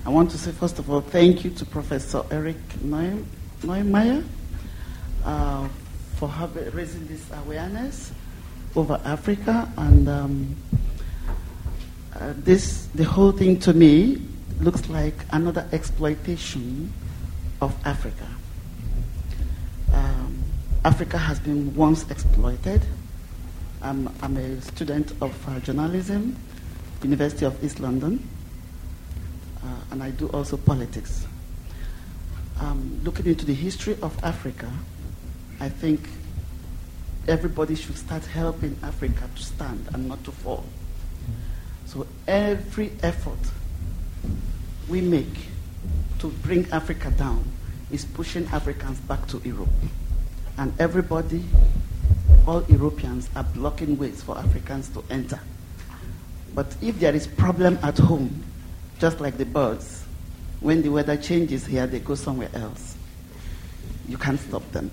I 0.06 0.08
want 0.10 0.30
to 0.30 0.38
say, 0.38 0.52
first 0.52 0.78
of 0.78 0.88
all, 0.88 1.00
thank 1.00 1.44
you 1.44 1.50
to 1.50 1.64
Professor 1.64 2.22
Eric 2.30 2.56
Neumayer 2.78 4.24
uh, 5.24 5.68
for 6.14 6.32
raising 6.72 7.08
this 7.08 7.28
awareness 7.32 8.12
over 8.76 9.00
Africa. 9.04 9.68
And 9.76 10.08
um, 10.08 10.56
uh, 12.14 12.34
this, 12.36 12.86
the 12.94 13.02
whole 13.02 13.32
thing 13.32 13.58
to 13.58 13.74
me 13.74 14.22
looks 14.60 14.88
like 14.88 15.14
another 15.32 15.68
exploitation 15.72 16.92
of 17.60 17.74
Africa. 17.84 18.28
Um, 19.92 20.38
Africa 20.84 21.18
has 21.18 21.40
been 21.40 21.74
once 21.74 22.08
exploited. 22.12 22.80
I'm, 23.82 24.08
I'm 24.22 24.36
a 24.36 24.60
student 24.60 25.10
of 25.20 25.48
uh, 25.48 25.58
journalism, 25.58 26.36
University 27.02 27.44
of 27.44 27.64
East 27.64 27.80
London 27.80 28.24
and 29.90 30.02
I 30.02 30.10
do 30.10 30.28
also 30.28 30.56
politics. 30.56 31.26
Um, 32.60 33.00
looking 33.04 33.26
into 33.26 33.44
the 33.44 33.54
history 33.54 33.96
of 34.02 34.18
Africa, 34.24 34.70
I 35.60 35.68
think 35.68 36.00
everybody 37.28 37.74
should 37.74 37.96
start 37.96 38.24
helping 38.26 38.76
Africa 38.82 39.28
to 39.34 39.42
stand 39.42 39.88
and 39.92 40.08
not 40.08 40.22
to 40.24 40.32
fall. 40.32 40.64
So 41.86 42.06
every 42.26 42.92
effort 43.02 43.38
we 44.88 45.00
make 45.00 45.48
to 46.18 46.28
bring 46.28 46.70
Africa 46.72 47.10
down 47.10 47.44
is 47.90 48.04
pushing 48.04 48.46
Africans 48.46 48.98
back 49.00 49.26
to 49.28 49.40
Europe. 49.44 49.68
And 50.58 50.72
everybody, 50.80 51.44
all 52.46 52.64
Europeans, 52.64 53.28
are 53.36 53.44
blocking 53.44 53.98
ways 53.98 54.22
for 54.22 54.38
Africans 54.38 54.88
to 54.90 55.04
enter. 55.10 55.40
But 56.54 56.74
if 56.80 56.98
there 56.98 57.14
is 57.14 57.26
problem 57.26 57.78
at 57.82 57.98
home, 57.98 58.42
just 58.98 59.20
like 59.20 59.36
the 59.36 59.44
birds. 59.44 60.04
When 60.60 60.82
the 60.82 60.88
weather 60.88 61.16
changes 61.16 61.66
here, 61.66 61.86
they 61.86 62.00
go 62.00 62.14
somewhere 62.14 62.50
else. 62.54 62.96
You 64.08 64.16
can't 64.16 64.40
stop 64.40 64.70
them. 64.72 64.90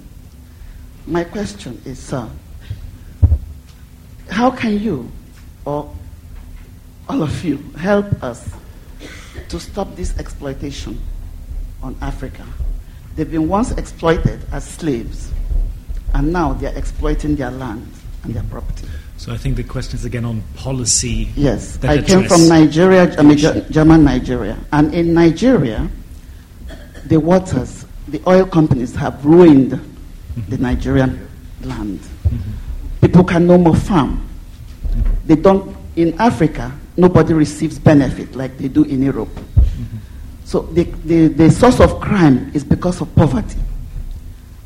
My 1.05 1.23
question 1.23 1.81
is, 1.85 1.99
sir, 1.99 2.27
how 4.29 4.51
can 4.51 4.79
you, 4.79 5.11
or 5.65 5.93
all 7.07 7.21
of 7.21 7.43
you, 7.43 7.57
help 7.77 8.23
us 8.23 8.49
to 9.49 9.59
stop 9.59 9.95
this 9.95 10.17
exploitation 10.17 10.99
on 11.81 11.95
Africa. 12.01 12.45
They've 13.15 13.29
been 13.29 13.47
once 13.47 13.71
exploited 13.71 14.39
as 14.51 14.63
slaves, 14.63 15.31
and 16.13 16.31
now 16.31 16.53
they're 16.53 16.75
exploiting 16.77 17.35
their 17.35 17.51
land 17.51 17.91
and 18.23 18.33
their 18.33 18.43
property. 18.43 18.87
So 19.23 19.31
I 19.31 19.37
think 19.37 19.55
the 19.55 19.63
question 19.63 19.97
is 19.97 20.03
again 20.03 20.25
on 20.25 20.43
policy. 20.53 21.29
Yes, 21.37 21.81
I 21.81 22.01
came 22.01 22.25
from 22.25 22.45
Nigeria, 22.49 23.15
I 23.17 23.21
mean, 23.21 23.37
German 23.71 24.03
Nigeria, 24.03 24.57
and 24.73 24.93
in 24.93 25.13
Nigeria, 25.13 25.87
the 27.05 27.21
waters, 27.21 27.85
the 28.09 28.21
oil 28.27 28.45
companies 28.45 28.93
have 28.95 29.25
ruined 29.25 29.71
mm-hmm. 29.71 30.49
the 30.49 30.57
Nigerian 30.57 31.25
land. 31.61 31.99
Mm-hmm. 32.01 32.51
People 32.99 33.23
can 33.23 33.47
no 33.47 33.57
more 33.57 33.77
farm. 33.77 34.27
Mm-hmm. 34.87 35.27
They 35.27 35.35
don't 35.37 35.73
in 35.95 36.19
Africa. 36.19 36.77
Nobody 36.97 37.33
receives 37.33 37.79
benefit 37.79 38.35
like 38.35 38.57
they 38.57 38.67
do 38.67 38.83
in 38.83 39.01
Europe. 39.01 39.39
So 40.43 40.63
the, 40.63 40.83
the, 41.05 41.29
the 41.29 41.49
source 41.49 41.79
of 41.79 42.01
crime 42.01 42.51
is 42.53 42.65
because 42.65 42.99
of 42.99 43.15
poverty. 43.15 43.61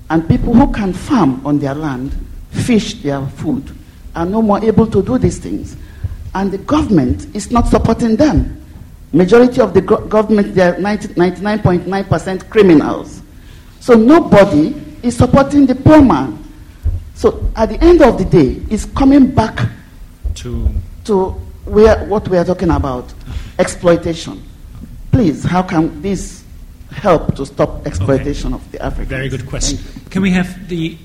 And 0.09 0.27
people 0.27 0.55
who 0.55 0.73
can 0.73 0.93
farm 0.93 1.45
on 1.45 1.59
their 1.59 1.75
land, 1.75 2.17
fish 2.49 2.95
their 3.03 3.23
food, 3.23 3.71
are 4.17 4.25
no 4.25 4.41
more 4.41 4.63
able 4.63 4.87
to 4.87 5.01
do 5.01 5.17
these 5.17 5.37
things. 5.37 5.75
And 6.35 6.51
the 6.51 6.57
government 6.57 7.33
is 7.35 7.51
not 7.51 7.67
supporting 7.67 8.15
them. 8.15 8.61
Majority 9.13 9.61
of 9.61 9.73
the 9.73 9.81
go- 9.81 10.05
government, 10.05 10.53
they 10.53 10.61
are 10.63 10.75
99.9% 10.75 12.49
criminals. 12.49 13.21
So 13.79 13.93
nobody 13.93 14.75
is 15.03 15.15
supporting 15.15 15.65
the 15.65 15.75
poor 15.75 16.01
man. 16.01 16.43
So 17.15 17.49
at 17.55 17.69
the 17.69 17.81
end 17.83 18.01
of 18.01 18.17
the 18.17 18.25
day, 18.25 18.61
it's 18.69 18.85
coming 18.85 19.27
back 19.33 19.69
to 20.35 20.67
to 21.05 21.29
where, 21.65 22.05
what 22.05 22.27
we 22.27 22.37
are 22.37 22.43
talking 22.45 22.69
about, 22.69 23.13
exploitation. 23.59 24.43
Please, 25.11 25.43
how 25.43 25.63
can 25.63 26.01
this 26.01 26.43
help 26.91 27.35
to 27.35 27.45
stop 27.45 27.85
exploitation 27.87 28.53
of 28.53 28.71
the 28.71 28.81
Africans? 28.83 29.09
Very 29.09 29.29
good 29.29 29.45
question. 29.47 29.79
Can 30.09 30.21
we 30.21 30.31
have 30.31 30.67
the 30.67 30.97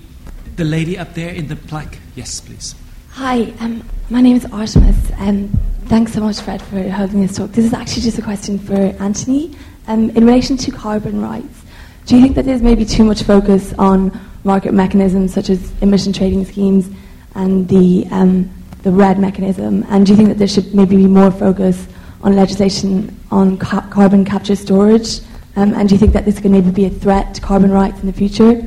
the 0.56 0.64
lady 0.64 0.98
up 0.98 1.14
there 1.14 1.30
in 1.30 1.46
the 1.48 1.56
black? 1.56 1.98
Yes, 2.14 2.40
please. 2.40 2.74
Hi, 3.16 3.52
um, 3.60 3.84
my 4.08 4.22
name 4.22 4.36
is 4.36 4.46
Artemis. 4.46 5.12
Um, 5.18 5.48
thanks 5.84 6.14
so 6.14 6.22
much, 6.22 6.40
Fred, 6.40 6.62
for 6.62 6.82
holding 6.88 7.20
this 7.20 7.36
talk. 7.36 7.50
This 7.52 7.66
is 7.66 7.74
actually 7.74 8.04
just 8.04 8.18
a 8.18 8.22
question 8.22 8.58
for 8.58 8.74
Anthony. 8.74 9.54
Um, 9.86 10.08
in 10.16 10.24
relation 10.24 10.56
to 10.56 10.70
carbon 10.70 11.20
rights, 11.20 11.62
do 12.06 12.16
you 12.16 12.22
think 12.22 12.36
that 12.36 12.46
there's 12.46 12.62
maybe 12.62 12.86
too 12.86 13.04
much 13.04 13.22
focus 13.24 13.74
on 13.74 14.18
market 14.44 14.72
mechanisms 14.72 15.34
such 15.34 15.50
as 15.50 15.72
emission 15.82 16.14
trading 16.14 16.46
schemes 16.46 16.88
and 17.34 17.68
the, 17.68 18.06
um, 18.10 18.50
the 18.82 18.90
REDD 18.90 19.18
mechanism? 19.18 19.84
And 19.90 20.06
do 20.06 20.12
you 20.12 20.16
think 20.16 20.30
that 20.30 20.38
there 20.38 20.48
should 20.48 20.74
maybe 20.74 20.96
be 20.96 21.06
more 21.06 21.30
focus 21.30 21.86
on 22.22 22.34
legislation 22.34 23.14
on 23.30 23.58
ca- 23.58 23.86
carbon 23.90 24.24
capture 24.24 24.56
storage? 24.56 25.20
Um, 25.56 25.74
and 25.74 25.86
do 25.86 25.94
you 25.94 25.98
think 25.98 26.14
that 26.14 26.24
this 26.24 26.40
could 26.40 26.50
maybe 26.50 26.70
be 26.70 26.86
a 26.86 26.90
threat 26.90 27.34
to 27.34 27.42
carbon 27.42 27.72
rights 27.72 28.00
in 28.00 28.06
the 28.06 28.14
future? 28.14 28.66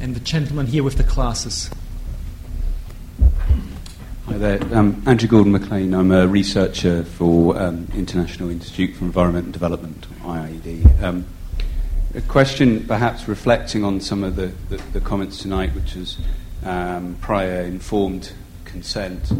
And 0.00 0.14
the 0.14 0.20
gentleman 0.20 0.68
here 0.68 0.82
with 0.82 0.96
the 0.96 1.02
glasses. 1.02 1.68
Hi 4.28 4.36
there, 4.36 4.76
um, 4.76 5.02
Andrew 5.06 5.26
Gordon 5.26 5.52
McLean. 5.52 5.94
I'm 5.94 6.12
a 6.12 6.28
researcher 6.28 7.02
for 7.02 7.58
um, 7.58 7.88
International 7.94 8.50
Institute 8.50 8.94
for 8.94 9.06
Environment 9.06 9.46
and 9.46 9.52
Development, 9.54 10.06
IIED. 10.20 11.02
Um, 11.02 11.24
a 12.14 12.20
question, 12.20 12.86
perhaps 12.86 13.26
reflecting 13.26 13.84
on 13.84 14.02
some 14.02 14.22
of 14.22 14.36
the, 14.36 14.52
the, 14.68 14.76
the 14.92 15.00
comments 15.00 15.38
tonight, 15.38 15.74
which 15.74 15.96
is 15.96 16.18
um, 16.62 17.16
prior 17.22 17.62
informed 17.62 18.32
consent, 18.66 19.32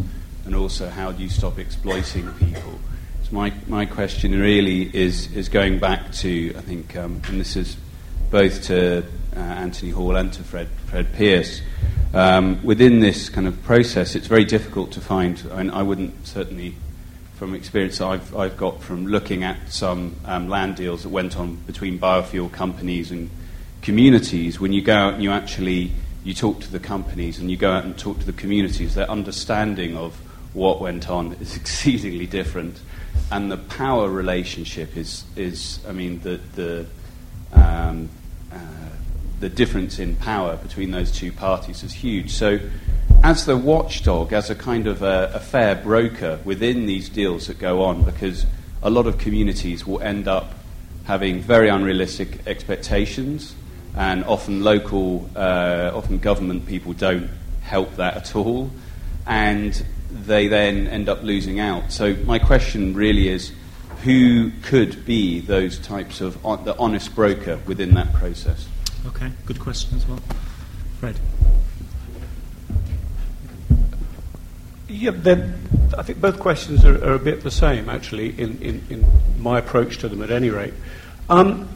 and 0.45 0.55
also 0.55 0.89
how 0.89 1.11
do 1.11 1.21
you 1.21 1.29
stop 1.29 1.59
exploiting 1.59 2.27
people. 2.33 2.79
So 3.21 3.29
my, 3.31 3.53
my 3.67 3.85
question 3.85 4.31
really 4.31 4.89
is, 4.91 5.31
is 5.33 5.49
going 5.49 5.77
back 5.77 6.11
to, 6.13 6.55
I 6.57 6.61
think, 6.61 6.95
um, 6.95 7.21
and 7.27 7.39
this 7.39 7.55
is 7.55 7.77
both 8.31 8.63
to 8.63 9.05
uh, 9.35 9.39
Anthony 9.39 9.91
Hall 9.91 10.15
and 10.15 10.31
to 10.33 10.43
Fred, 10.43 10.67
Fred 10.87 11.13
Pearce. 11.13 11.61
Um, 12.13 12.63
within 12.63 12.99
this 12.99 13.29
kind 13.29 13.47
of 13.47 13.61
process, 13.63 14.15
it's 14.15 14.27
very 14.27 14.45
difficult 14.45 14.91
to 14.93 15.01
find, 15.01 15.43
and 15.51 15.71
I 15.71 15.83
wouldn't 15.83 16.25
certainly, 16.25 16.75
from 17.35 17.53
experience 17.53 18.01
I've, 18.01 18.35
I've 18.35 18.57
got 18.57 18.81
from 18.81 19.07
looking 19.07 19.43
at 19.43 19.71
some 19.71 20.15
um, 20.25 20.49
land 20.49 20.75
deals 20.75 21.03
that 21.03 21.09
went 21.09 21.37
on 21.37 21.55
between 21.67 21.99
biofuel 21.99 22.51
companies 22.51 23.11
and 23.11 23.29
communities, 23.81 24.59
when 24.59 24.73
you 24.73 24.81
go 24.81 24.95
out 24.95 25.13
and 25.15 25.23
you 25.23 25.31
actually 25.31 25.91
you 26.23 26.33
talk 26.33 26.59
to 26.61 26.71
the 26.71 26.79
companies 26.79 27.39
and 27.39 27.49
you 27.49 27.57
go 27.57 27.71
out 27.71 27.85
and 27.85 27.97
talk 27.97 28.19
to 28.19 28.25
the 28.25 28.33
communities, 28.33 28.95
their 28.95 29.09
understanding 29.09 29.95
of 29.95 30.15
what 30.53 30.81
went 30.81 31.09
on 31.09 31.33
is 31.41 31.55
exceedingly 31.55 32.25
different, 32.25 32.79
and 33.31 33.51
the 33.51 33.57
power 33.57 34.09
relationship 34.09 34.97
is, 34.97 35.23
is 35.35 35.79
I 35.87 35.91
mean, 35.91 36.19
the, 36.21 36.39
the 36.55 36.85
um, 37.53 38.09
the 39.39 39.49
difference 39.49 39.99
in 39.99 40.15
power 40.15 40.57
between 40.57 40.91
those 40.91 41.11
two 41.11 41.31
parties 41.31 41.83
is 41.83 41.93
huge. 41.93 42.31
So, 42.31 42.59
as 43.23 43.45
the 43.45 43.57
watchdog, 43.57 44.31
as 44.33 44.49
a 44.49 44.55
kind 44.55 44.87
of 44.87 45.01
a, 45.01 45.31
a, 45.33 45.39
fair 45.39 45.75
broker 45.75 46.39
within 46.45 46.85
these 46.85 47.09
deals 47.09 47.47
that 47.47 47.59
go 47.59 47.83
on, 47.83 48.03
because 48.03 48.45
a 48.81 48.89
lot 48.89 49.07
of 49.07 49.17
communities 49.17 49.85
will 49.85 50.01
end 50.01 50.27
up 50.27 50.53
having 51.05 51.41
very 51.41 51.69
unrealistic 51.69 52.47
expectations, 52.47 53.55
and 53.95 54.23
often 54.23 54.63
local, 54.63 55.29
uh, 55.35 55.91
often 55.93 56.19
government 56.19 56.65
people 56.65 56.93
don't 56.93 57.29
help 57.61 57.95
that 57.95 58.15
at 58.15 58.35
all, 58.35 58.69
and 59.25 59.83
they 60.11 60.47
then 60.47 60.87
end 60.87 61.09
up 61.09 61.21
losing 61.23 61.59
out. 61.59 61.91
So, 61.91 62.15
my 62.25 62.39
question 62.39 62.93
really 62.93 63.27
is 63.27 63.51
who 64.03 64.51
could 64.61 65.05
be 65.05 65.39
those 65.41 65.77
types 65.77 66.21
of 66.21 66.41
the 66.63 66.75
honest 66.77 67.13
broker 67.15 67.59
within 67.65 67.93
that 67.95 68.13
process? 68.13 68.67
Okay, 69.09 69.31
good 69.47 69.59
question 69.59 69.97
as 69.97 70.07
well. 70.07 70.19
Fred. 70.99 71.19
Yeah, 74.87 75.11
then 75.13 75.67
I 75.97 76.03
think 76.03 76.21
both 76.21 76.39
questions 76.39 76.85
are, 76.85 77.03
are, 77.03 77.13
a 77.13 77.19
bit 77.19 77.41
the 77.41 77.49
same, 77.49 77.89
actually, 77.89 78.39
in, 78.39 78.61
in, 78.61 78.83
in, 78.89 79.05
my 79.39 79.57
approach 79.57 79.97
to 79.99 80.09
them 80.09 80.21
at 80.21 80.29
any 80.29 80.51
rate. 80.51 80.73
Um, 81.29 81.69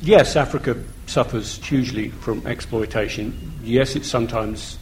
yes, 0.00 0.34
Africa 0.34 0.82
suffers 1.06 1.62
hugely 1.64 2.08
from 2.08 2.44
exploitation. 2.46 3.52
Yes, 3.62 3.94
it's 3.94 4.08
sometimes, 4.08 4.78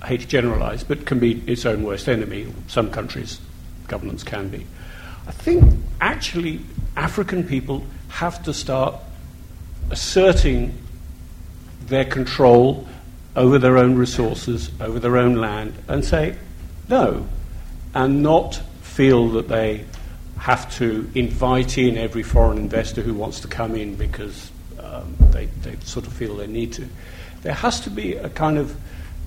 I 0.00 0.06
hate 0.06 0.20
to 0.20 0.26
generalize, 0.26 0.82
but 0.82 1.04
can 1.04 1.18
be 1.18 1.42
its 1.46 1.66
own 1.66 1.82
worst 1.82 2.08
enemy. 2.08 2.46
Some 2.68 2.90
countries, 2.90 3.38
governments 3.86 4.22
can 4.22 4.48
be. 4.48 4.66
I 5.26 5.32
think 5.32 5.78
actually 6.00 6.60
African 6.96 7.44
people 7.44 7.84
have 8.14 8.44
to 8.44 8.54
start 8.54 8.94
asserting 9.90 10.72
their 11.86 12.04
control 12.04 12.86
over 13.34 13.58
their 13.58 13.76
own 13.76 13.96
resources, 13.96 14.70
over 14.80 15.00
their 15.00 15.16
own 15.16 15.34
land, 15.34 15.74
and 15.88 16.04
say 16.04 16.36
no, 16.88 17.26
and 17.92 18.22
not 18.22 18.54
feel 18.82 19.30
that 19.30 19.48
they 19.48 19.84
have 20.38 20.72
to 20.76 21.10
invite 21.16 21.76
in 21.76 21.98
every 21.98 22.22
foreign 22.22 22.56
investor 22.56 23.02
who 23.02 23.14
wants 23.14 23.40
to 23.40 23.48
come 23.48 23.74
in 23.74 23.96
because 23.96 24.52
um, 24.78 25.16
they, 25.32 25.46
they 25.62 25.74
sort 25.82 26.06
of 26.06 26.12
feel 26.12 26.36
they 26.36 26.46
need 26.46 26.72
to. 26.72 26.88
There 27.42 27.52
has 27.52 27.80
to 27.80 27.90
be 27.90 28.14
a 28.14 28.28
kind 28.28 28.58
of, 28.58 28.76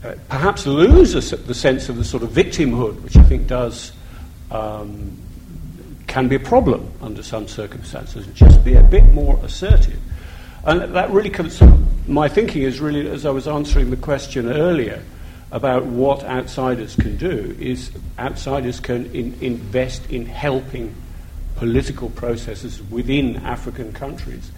uh, 0.06 0.16
perhaps 0.30 0.66
lose 0.66 1.14
a, 1.14 1.36
the 1.36 1.54
sense 1.54 1.90
of 1.90 1.98
the 1.98 2.06
sort 2.06 2.24
of 2.24 2.30
victimhood, 2.30 3.02
which 3.02 3.18
I 3.18 3.24
think 3.24 3.48
does. 3.48 3.92
Um, 4.50 5.18
can 6.08 6.28
be 6.28 6.36
a 6.36 6.40
problem 6.40 6.92
under 7.02 7.22
some 7.22 7.48
circumstances, 7.48 8.26
just 8.34 8.64
be 8.64 8.76
a 8.76 8.84
bit 8.84 9.04
more 9.14 9.40
assertive. 9.44 10.00
And 10.66 10.96
that 10.96 11.12
really 11.12 11.30
comes, 11.30 11.62
my 12.08 12.28
thinking 12.28 12.64
is 12.64 12.80
really, 12.80 13.08
as 13.08 13.26
I 13.26 13.30
was 13.30 13.48
answering 13.48 13.90
the 13.90 13.98
question 13.98 14.52
earlier 14.52 15.04
about 15.52 15.86
what 15.86 16.24
outsiders 16.24 16.96
can 16.96 17.18
do, 17.18 17.56
is 17.60 17.92
outsiders 18.18 18.80
can 18.80 19.06
in, 19.14 19.38
invest 19.42 20.10
in 20.10 20.26
helping 20.26 20.96
political 21.56 22.10
processes 22.10 22.82
within 22.84 23.38
African 23.38 23.94
countries. 23.94 24.52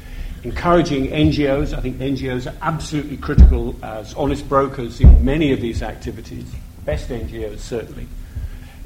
Encouraging 0.44 1.08
NGOs, 1.08 1.78
I 1.78 1.82
think 1.82 1.98
NGOs 1.98 2.52
are 2.52 2.56
absolutely 2.62 3.18
critical 3.18 3.76
as 3.84 4.14
honest 4.14 4.48
brokers 4.48 5.02
in 5.02 5.24
many 5.24 5.52
of 5.52 5.62
these 5.62 5.84
activities, 5.84 6.52
best 6.86 7.10
NGOs 7.10 7.60
certainly 7.60 8.08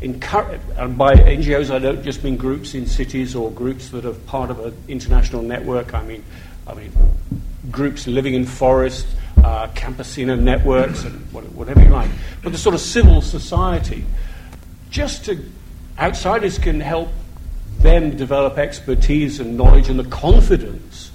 and 0.03 0.97
by 0.97 1.13
NGOs 1.13 1.71
I 1.71 1.79
don't 1.79 2.03
just 2.03 2.23
mean 2.23 2.35
groups 2.35 2.73
in 2.73 2.85
cities 2.85 3.35
or 3.35 3.49
groups 3.51 3.89
that 3.89 4.05
are 4.05 4.13
part 4.13 4.49
of 4.49 4.59
an 4.59 4.75
international 4.87 5.41
network. 5.41 5.93
I 5.93 6.03
mean, 6.03 6.23
I 6.67 6.73
mean 6.73 6.91
groups 7.71 8.05
living 8.05 8.33
in 8.33 8.45
forests, 8.45 9.15
uh, 9.37 9.67
campesino 9.69 10.39
networks, 10.39 11.05
and 11.05 11.15
whatever 11.31 11.81
you 11.81 11.89
like. 11.89 12.09
But 12.41 12.51
the 12.51 12.57
sort 12.57 12.75
of 12.75 12.81
civil 12.81 13.21
society, 13.21 14.03
just 14.89 15.25
to 15.25 15.43
outsiders 15.97 16.57
can 16.57 16.81
help 16.81 17.09
them 17.79 18.15
develop 18.17 18.57
expertise 18.57 19.39
and 19.39 19.57
knowledge 19.57 19.89
and 19.89 19.99
the 19.99 20.05
confidence 20.05 21.11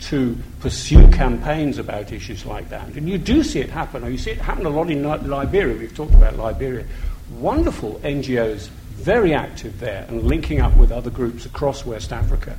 to 0.00 0.36
pursue 0.60 1.06
campaigns 1.08 1.78
about 1.78 2.10
issues 2.12 2.46
like 2.46 2.70
that. 2.70 2.88
And 2.88 3.08
you 3.08 3.18
do 3.18 3.42
see 3.42 3.60
it 3.60 3.70
happen. 3.70 4.10
You 4.10 4.18
see 4.18 4.30
it 4.30 4.38
happen 4.38 4.64
a 4.64 4.70
lot 4.70 4.90
in 4.90 5.02
Liberia. 5.02 5.76
We've 5.76 5.94
talked 5.94 6.14
about 6.14 6.36
Liberia 6.36 6.86
wonderful 7.30 8.00
NGOs 8.02 8.68
very 9.00 9.32
active 9.32 9.80
there 9.80 10.04
and 10.08 10.24
linking 10.24 10.60
up 10.60 10.76
with 10.76 10.92
other 10.92 11.10
groups 11.10 11.46
across 11.46 11.86
West 11.86 12.12
Africa. 12.12 12.56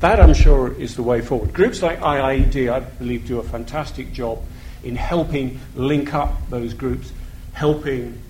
That, 0.00 0.20
I'm 0.20 0.34
sure, 0.34 0.72
is 0.72 0.96
the 0.96 1.02
way 1.02 1.20
forward. 1.20 1.52
Groups 1.52 1.82
like 1.82 2.00
IIED, 2.00 2.72
I 2.72 2.80
believe, 2.80 3.26
do 3.26 3.38
a 3.38 3.42
fantastic 3.42 4.12
job 4.12 4.42
in 4.82 4.96
helping 4.96 5.60
link 5.76 6.14
up 6.14 6.32
those 6.50 6.74
groups, 6.74 7.12
helping 7.52 8.20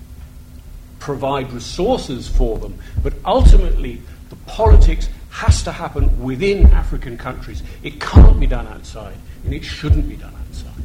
provide 0.99 1.51
resources 1.51 2.27
for 2.27 2.57
them. 2.59 2.77
But 3.01 3.13
ultimately, 3.25 4.01
the 4.29 4.35
politics 4.45 5.09
has 5.31 5.63
to 5.63 5.71
happen 5.71 6.21
within 6.21 6.67
African 6.67 7.17
countries. 7.17 7.63
It 7.81 7.99
can't 7.99 8.39
be 8.39 8.45
done 8.45 8.67
outside, 8.67 9.15
and 9.45 9.53
it 9.53 9.63
shouldn't 9.63 10.07
be 10.07 10.15
done 10.15 10.33
outside. 10.47 10.83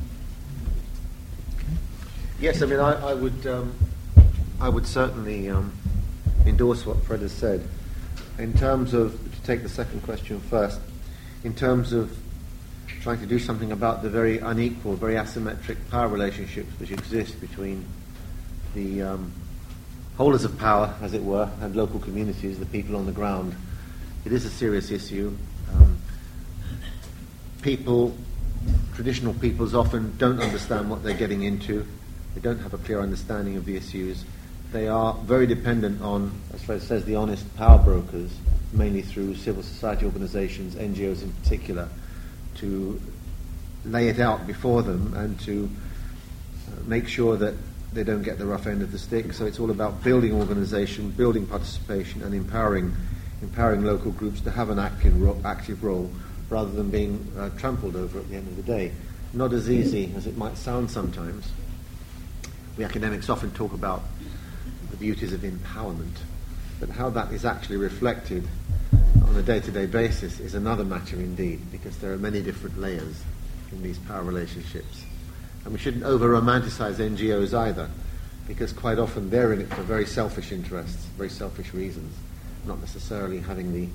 Yes, 2.40 2.62
I 2.62 2.66
mean, 2.66 2.80
I, 2.80 3.10
I 3.10 3.14
would, 3.14 3.46
um, 3.46 3.74
I 4.60 4.68
would 4.68 4.86
certainly 4.86 5.48
um, 5.48 5.72
endorse 6.44 6.84
what 6.84 7.00
Fred 7.04 7.20
has 7.20 7.30
said. 7.30 7.62
In 8.38 8.52
terms 8.54 8.92
of, 8.92 9.12
to 9.12 9.42
take 9.42 9.62
the 9.62 9.68
second 9.68 10.02
question 10.02 10.40
first, 10.40 10.80
in 11.44 11.54
terms 11.54 11.92
of 11.92 12.16
trying 13.00 13.20
to 13.20 13.26
do 13.26 13.38
something 13.38 13.70
about 13.70 14.02
the 14.02 14.10
very 14.10 14.38
unequal, 14.38 14.96
very 14.96 15.14
asymmetric 15.14 15.76
power 15.90 16.08
relationships 16.08 16.68
which 16.80 16.90
exist 16.90 17.40
between 17.40 17.84
the 18.74 19.02
um, 19.02 19.32
holders 20.16 20.44
of 20.44 20.58
power, 20.58 20.92
as 21.02 21.14
it 21.14 21.22
were, 21.22 21.48
and 21.60 21.76
local 21.76 22.00
communities, 22.00 22.58
the 22.58 22.66
people 22.66 22.96
on 22.96 23.06
the 23.06 23.12
ground. 23.12 23.54
It 24.24 24.32
is 24.32 24.44
a 24.44 24.50
serious 24.50 24.90
issue. 24.90 25.36
Um, 25.72 25.98
people, 27.62 28.16
traditional 28.94 29.34
peoples, 29.34 29.72
often 29.72 30.16
don't 30.18 30.40
understand 30.40 30.90
what 30.90 31.04
they're 31.04 31.14
getting 31.16 31.44
into. 31.44 31.86
They 32.34 32.40
don't 32.40 32.58
have 32.58 32.74
a 32.74 32.78
clear 32.78 33.00
understanding 33.00 33.56
of 33.56 33.64
the 33.64 33.76
issues. 33.76 34.24
They 34.70 34.86
are 34.86 35.14
very 35.14 35.46
dependent 35.46 36.02
on, 36.02 36.30
as 36.52 36.62
Fred 36.62 36.82
says, 36.82 37.04
the 37.06 37.16
honest 37.16 37.56
power 37.56 37.78
brokers, 37.78 38.30
mainly 38.72 39.00
through 39.00 39.36
civil 39.36 39.62
society 39.62 40.04
organizations, 40.04 40.74
NGOs 40.74 41.22
in 41.22 41.32
particular, 41.32 41.88
to 42.56 43.00
lay 43.86 44.08
it 44.08 44.20
out 44.20 44.46
before 44.46 44.82
them 44.82 45.14
and 45.14 45.40
to 45.40 45.70
uh, 46.66 46.82
make 46.84 47.08
sure 47.08 47.36
that 47.38 47.54
they 47.94 48.04
don't 48.04 48.22
get 48.22 48.38
the 48.38 48.44
rough 48.44 48.66
end 48.66 48.82
of 48.82 48.92
the 48.92 48.98
stick. 48.98 49.32
So 49.32 49.46
it's 49.46 49.58
all 49.58 49.70
about 49.70 50.04
building 50.04 50.34
organization, 50.34 51.10
building 51.12 51.46
participation, 51.46 52.22
and 52.22 52.34
empowering, 52.34 52.94
empowering 53.40 53.84
local 53.84 54.10
groups 54.10 54.42
to 54.42 54.50
have 54.50 54.68
an 54.68 54.78
active, 54.78 55.46
active 55.46 55.82
role 55.82 56.10
rather 56.50 56.70
than 56.70 56.90
being 56.90 57.32
uh, 57.38 57.48
trampled 57.56 57.96
over 57.96 58.18
at 58.18 58.28
the 58.28 58.36
end 58.36 58.46
of 58.48 58.56
the 58.56 58.62
day. 58.62 58.92
Not 59.32 59.54
as 59.54 59.70
easy 59.70 60.12
as 60.14 60.26
it 60.26 60.36
might 60.36 60.58
sound 60.58 60.90
sometimes. 60.90 61.50
We 62.76 62.84
academics 62.84 63.30
often 63.30 63.50
talk 63.52 63.72
about 63.72 64.02
the 64.90 64.96
beauties 64.96 65.32
of 65.32 65.40
empowerment, 65.40 66.16
but 66.80 66.90
how 66.90 67.10
that 67.10 67.32
is 67.32 67.44
actually 67.44 67.76
reflected 67.76 68.46
on 69.26 69.36
a 69.36 69.42
day-to-day 69.42 69.86
basis 69.86 70.40
is 70.40 70.54
another 70.54 70.84
matter 70.84 71.16
indeed, 71.16 71.60
because 71.70 71.96
there 71.98 72.12
are 72.12 72.18
many 72.18 72.40
different 72.40 72.78
layers 72.80 73.22
in 73.72 73.82
these 73.82 73.98
power 73.98 74.22
relationships. 74.22 75.04
And 75.64 75.72
we 75.72 75.78
shouldn't 75.78 76.04
over-romanticize 76.04 76.94
NGOs 76.94 77.52
either, 77.52 77.90
because 78.46 78.72
quite 78.72 78.98
often 78.98 79.28
they're 79.28 79.52
in 79.52 79.60
it 79.60 79.68
for 79.74 79.82
very 79.82 80.06
selfish 80.06 80.52
interests, 80.52 81.04
very 81.16 81.28
selfish 81.28 81.74
reasons, 81.74 82.14
not 82.66 82.80
necessarily 82.80 83.40
having 83.40 83.72
the 83.72 83.88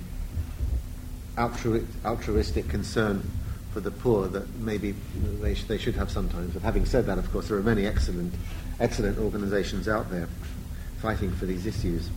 altru- 1.38 1.86
altruistic 2.06 2.70
concern 2.70 3.28
for 3.72 3.80
the 3.80 3.90
poor 3.92 4.28
that 4.28 4.48
maybe 4.58 4.94
they, 5.42 5.56
sh- 5.56 5.64
they 5.64 5.80
should 5.80 5.96
have 5.96 6.12
sometimes. 6.12 6.54
But 6.54 6.62
having 6.62 6.86
said 6.86 7.08
that, 7.08 7.18
of 7.18 7.32
course, 7.32 7.48
there 7.48 7.58
are 7.58 7.64
many 7.64 7.88
excellent, 7.88 8.34
excellent 8.80 9.18
organizations 9.18 9.88
out 9.88 10.12
there 10.12 10.28
fighting 11.04 11.34
for 11.34 11.46
these 11.46 11.66
issues. 11.66 12.10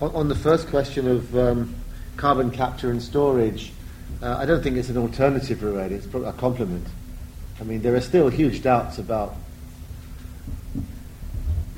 On, 0.00 0.12
on 0.12 0.28
the 0.28 0.34
first 0.34 0.66
question 0.66 1.06
of 1.06 1.38
um, 1.38 1.72
carbon 2.16 2.50
capture 2.50 2.90
and 2.90 3.00
storage, 3.00 3.72
uh, 4.20 4.36
I 4.38 4.44
don't 4.44 4.60
think 4.60 4.76
it's 4.76 4.88
an 4.88 4.96
alternative, 4.98 5.62
Rued. 5.62 5.92
It's 5.92 6.06
a 6.12 6.32
complement. 6.32 6.84
I 7.60 7.62
mean, 7.62 7.82
there 7.82 7.94
are 7.94 8.00
still 8.00 8.28
huge 8.28 8.60
doubts 8.60 8.98
about 8.98 9.36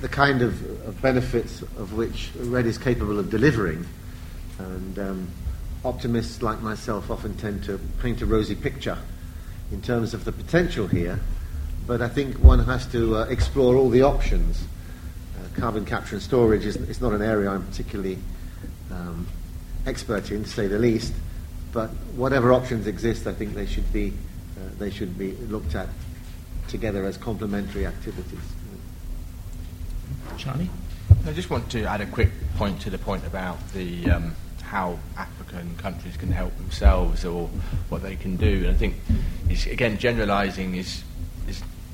the 0.01 0.09
kind 0.09 0.41
of, 0.41 0.63
of 0.89 1.03
benefits 1.03 1.61
of 1.61 1.93
which 1.93 2.31
REDD 2.39 2.67
is 2.67 2.79
capable 2.79 3.19
of 3.19 3.29
delivering. 3.29 3.87
And 4.59 4.99
um, 4.99 5.29
optimists 5.85 6.41
like 6.41 6.63
myself 6.63 7.11
often 7.11 7.37
tend 7.37 7.65
to 7.65 7.79
paint 8.01 8.23
a 8.23 8.27
rosy 8.27 8.55
picture 8.55 8.97
in 9.71 9.83
terms 9.83 10.15
of 10.15 10.25
the 10.25 10.33
potential 10.33 10.87
here, 10.87 11.21
but 11.87 12.01
I 12.01 12.09
think 12.09 12.37
one 12.37 12.61
has 12.61 12.87
to 12.93 13.17
uh, 13.17 13.25
explore 13.25 13.77
all 13.77 13.91
the 13.91 14.03
options. 14.03 14.65
Carbon 15.59 15.85
capture 15.85 16.15
and 16.15 16.23
storage 16.23 16.65
is, 16.65 16.77
is, 16.77 17.01
not 17.01 17.13
an 17.13 17.23
area 17.23 17.51
I'm 17.51 17.67
particularly 17.67 18.19
um, 18.91 19.27
expert 19.87 20.31
in, 20.31 20.45
to 20.45 20.51
say 20.51 20.67
the 20.67 20.79
least, 20.79 21.13
but 21.73 21.89
whatever 22.15 22.53
options 22.53 22.87
exist, 22.87 23.27
I 23.27 23.33
think 23.33 23.55
they 23.55 23.67
should 23.67 23.93
be, 23.93 24.13
uh, 24.57 24.71
they 24.79 24.91
should 24.91 25.19
be 25.19 25.33
looked 25.33 25.75
at 25.75 25.89
together 26.69 27.05
as 27.05 27.17
complementary 27.17 27.87
activities. 27.87 28.39
Charlie? 30.37 30.71
I 31.27 31.33
just 31.33 31.51
want 31.51 31.71
to 31.73 31.85
add 31.85 32.01
a 32.01 32.07
quick 32.07 32.31
point 32.57 32.81
to 32.83 32.91
the 32.91 32.99
point 32.99 33.27
about 33.27 33.59
the 33.73 34.11
um, 34.11 34.37
how 34.63 34.99
African 35.17 35.75
countries 35.77 36.17
can 36.17 36.31
help 36.31 36.57
themselves 36.59 37.25
or 37.25 37.49
what 37.89 38.03
they 38.03 38.17
can 38.17 38.37
do. 38.37 38.67
And 38.67 38.69
I 38.69 38.75
think, 38.75 38.97
again, 39.71 39.99
generalising 39.99 40.75
is 40.75 41.03
is 41.03 41.05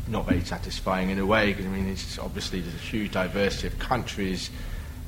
not 0.09 0.26
very 0.26 0.44
satisfying 0.44 1.10
in 1.10 1.18
a 1.18 1.26
way 1.26 1.52
because 1.52 1.66
I 1.66 1.68
mean, 1.68 1.89
it's 1.89 2.18
obviously 2.18 2.60
there's 2.60 2.74
a 2.74 2.78
huge 2.78 3.12
diversity 3.12 3.68
of 3.68 3.78
countries. 3.78 4.51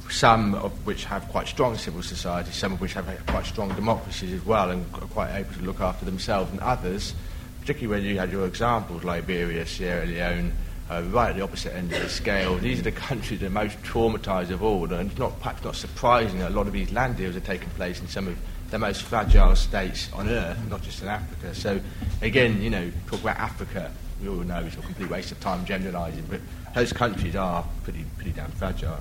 Some 0.08 0.54
of 0.54 0.86
which 0.86 1.04
have 1.06 1.26
quite 1.28 1.48
strong 1.48 1.76
civil 1.76 2.00
societies, 2.00 2.54
some 2.54 2.72
of 2.72 2.80
which 2.80 2.92
have 2.94 3.06
quite 3.26 3.44
strong 3.44 3.74
democracies 3.74 4.32
as 4.32 4.44
well, 4.46 4.70
and 4.70 4.86
are 4.94 5.00
quite 5.08 5.34
able 5.34 5.52
to 5.54 5.62
look 5.62 5.80
after 5.80 6.04
themselves, 6.04 6.52
and 6.52 6.60
others, 6.60 7.12
particularly 7.60 8.00
when 8.00 8.08
you 8.08 8.16
had 8.16 8.30
your 8.30 8.46
examples, 8.46 9.02
Liberia, 9.02 9.66
Sierra 9.66 10.06
Leone, 10.06 10.52
uh, 10.88 11.02
right 11.10 11.30
at 11.30 11.36
the 11.36 11.42
opposite 11.42 11.74
end 11.74 11.92
of 11.92 12.00
the 12.00 12.08
scale. 12.08 12.56
These 12.56 12.78
are 12.78 12.84
the 12.84 12.92
countries 12.92 13.40
that 13.40 13.46
are 13.46 13.50
most 13.50 13.82
traumatised 13.82 14.50
of 14.50 14.62
all, 14.62 14.92
and 14.92 15.10
it's 15.10 15.18
not, 15.18 15.38
perhaps 15.40 15.64
not 15.64 15.74
surprising 15.74 16.38
that 16.38 16.52
a 16.52 16.54
lot 16.54 16.68
of 16.68 16.72
these 16.72 16.92
land 16.92 17.16
deals 17.16 17.34
are 17.34 17.40
taking 17.40 17.70
place 17.70 18.00
in 18.00 18.06
some 18.06 18.28
of 18.28 18.38
the 18.70 18.78
most 18.78 19.02
fragile 19.02 19.56
states 19.56 20.08
on 20.12 20.28
earth, 20.28 20.58
not 20.68 20.82
just 20.82 21.02
in 21.02 21.08
Africa. 21.08 21.52
So, 21.54 21.80
again, 22.22 22.62
you 22.62 22.70
know, 22.70 22.92
talk 23.08 23.20
about 23.20 23.38
Africa, 23.38 23.92
we 24.22 24.28
all 24.28 24.36
know 24.36 24.60
it's 24.60 24.76
a 24.76 24.80
complete 24.80 25.10
waste 25.10 25.32
of 25.32 25.40
time 25.40 25.64
generalising, 25.64 26.24
but 26.28 26.40
those 26.74 26.92
countries 26.92 27.36
are 27.36 27.64
pretty, 27.84 28.04
pretty 28.16 28.32
damn 28.32 28.50
fragile. 28.52 28.98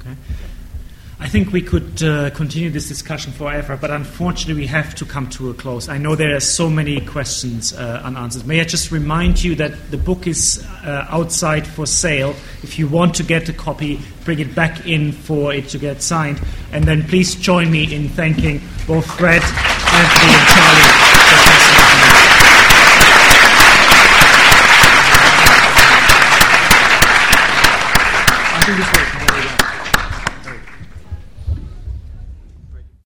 Okay. 0.00 0.16
I 1.20 1.28
think 1.28 1.52
we 1.52 1.62
could 1.62 2.02
uh, 2.02 2.30
continue 2.30 2.70
this 2.70 2.88
discussion 2.88 3.32
forever, 3.32 3.76
but 3.76 3.90
unfortunately, 3.90 4.62
we 4.62 4.66
have 4.66 4.96
to 4.96 5.04
come 5.04 5.28
to 5.30 5.50
a 5.50 5.54
close. 5.54 5.88
I 5.88 5.96
know 5.96 6.16
there 6.16 6.34
are 6.34 6.40
so 6.40 6.68
many 6.68 7.00
questions 7.00 7.72
uh, 7.72 8.02
unanswered. 8.04 8.46
May 8.46 8.60
I 8.60 8.64
just 8.64 8.90
remind 8.90 9.42
you 9.42 9.54
that 9.54 9.92
the 9.92 9.96
book 9.96 10.26
is 10.26 10.66
uh, 10.84 11.06
outside 11.08 11.66
for 11.66 11.86
sale. 11.86 12.34
If 12.62 12.78
you 12.80 12.88
want 12.88 13.14
to 13.16 13.22
get 13.22 13.48
a 13.48 13.52
copy, 13.52 14.00
bring 14.24 14.40
it 14.40 14.54
back 14.56 14.86
in 14.86 15.12
for 15.12 15.54
it 15.54 15.68
to 15.68 15.78
get 15.78 16.02
signed. 16.02 16.42
And 16.72 16.84
then 16.84 17.04
please 17.04 17.36
join 17.36 17.70
me 17.70 17.94
in 17.94 18.08
thanking 18.08 18.60
both 18.86 19.06
Fred, 19.16 19.42
and 19.42 20.08
Charlie. 20.48 21.03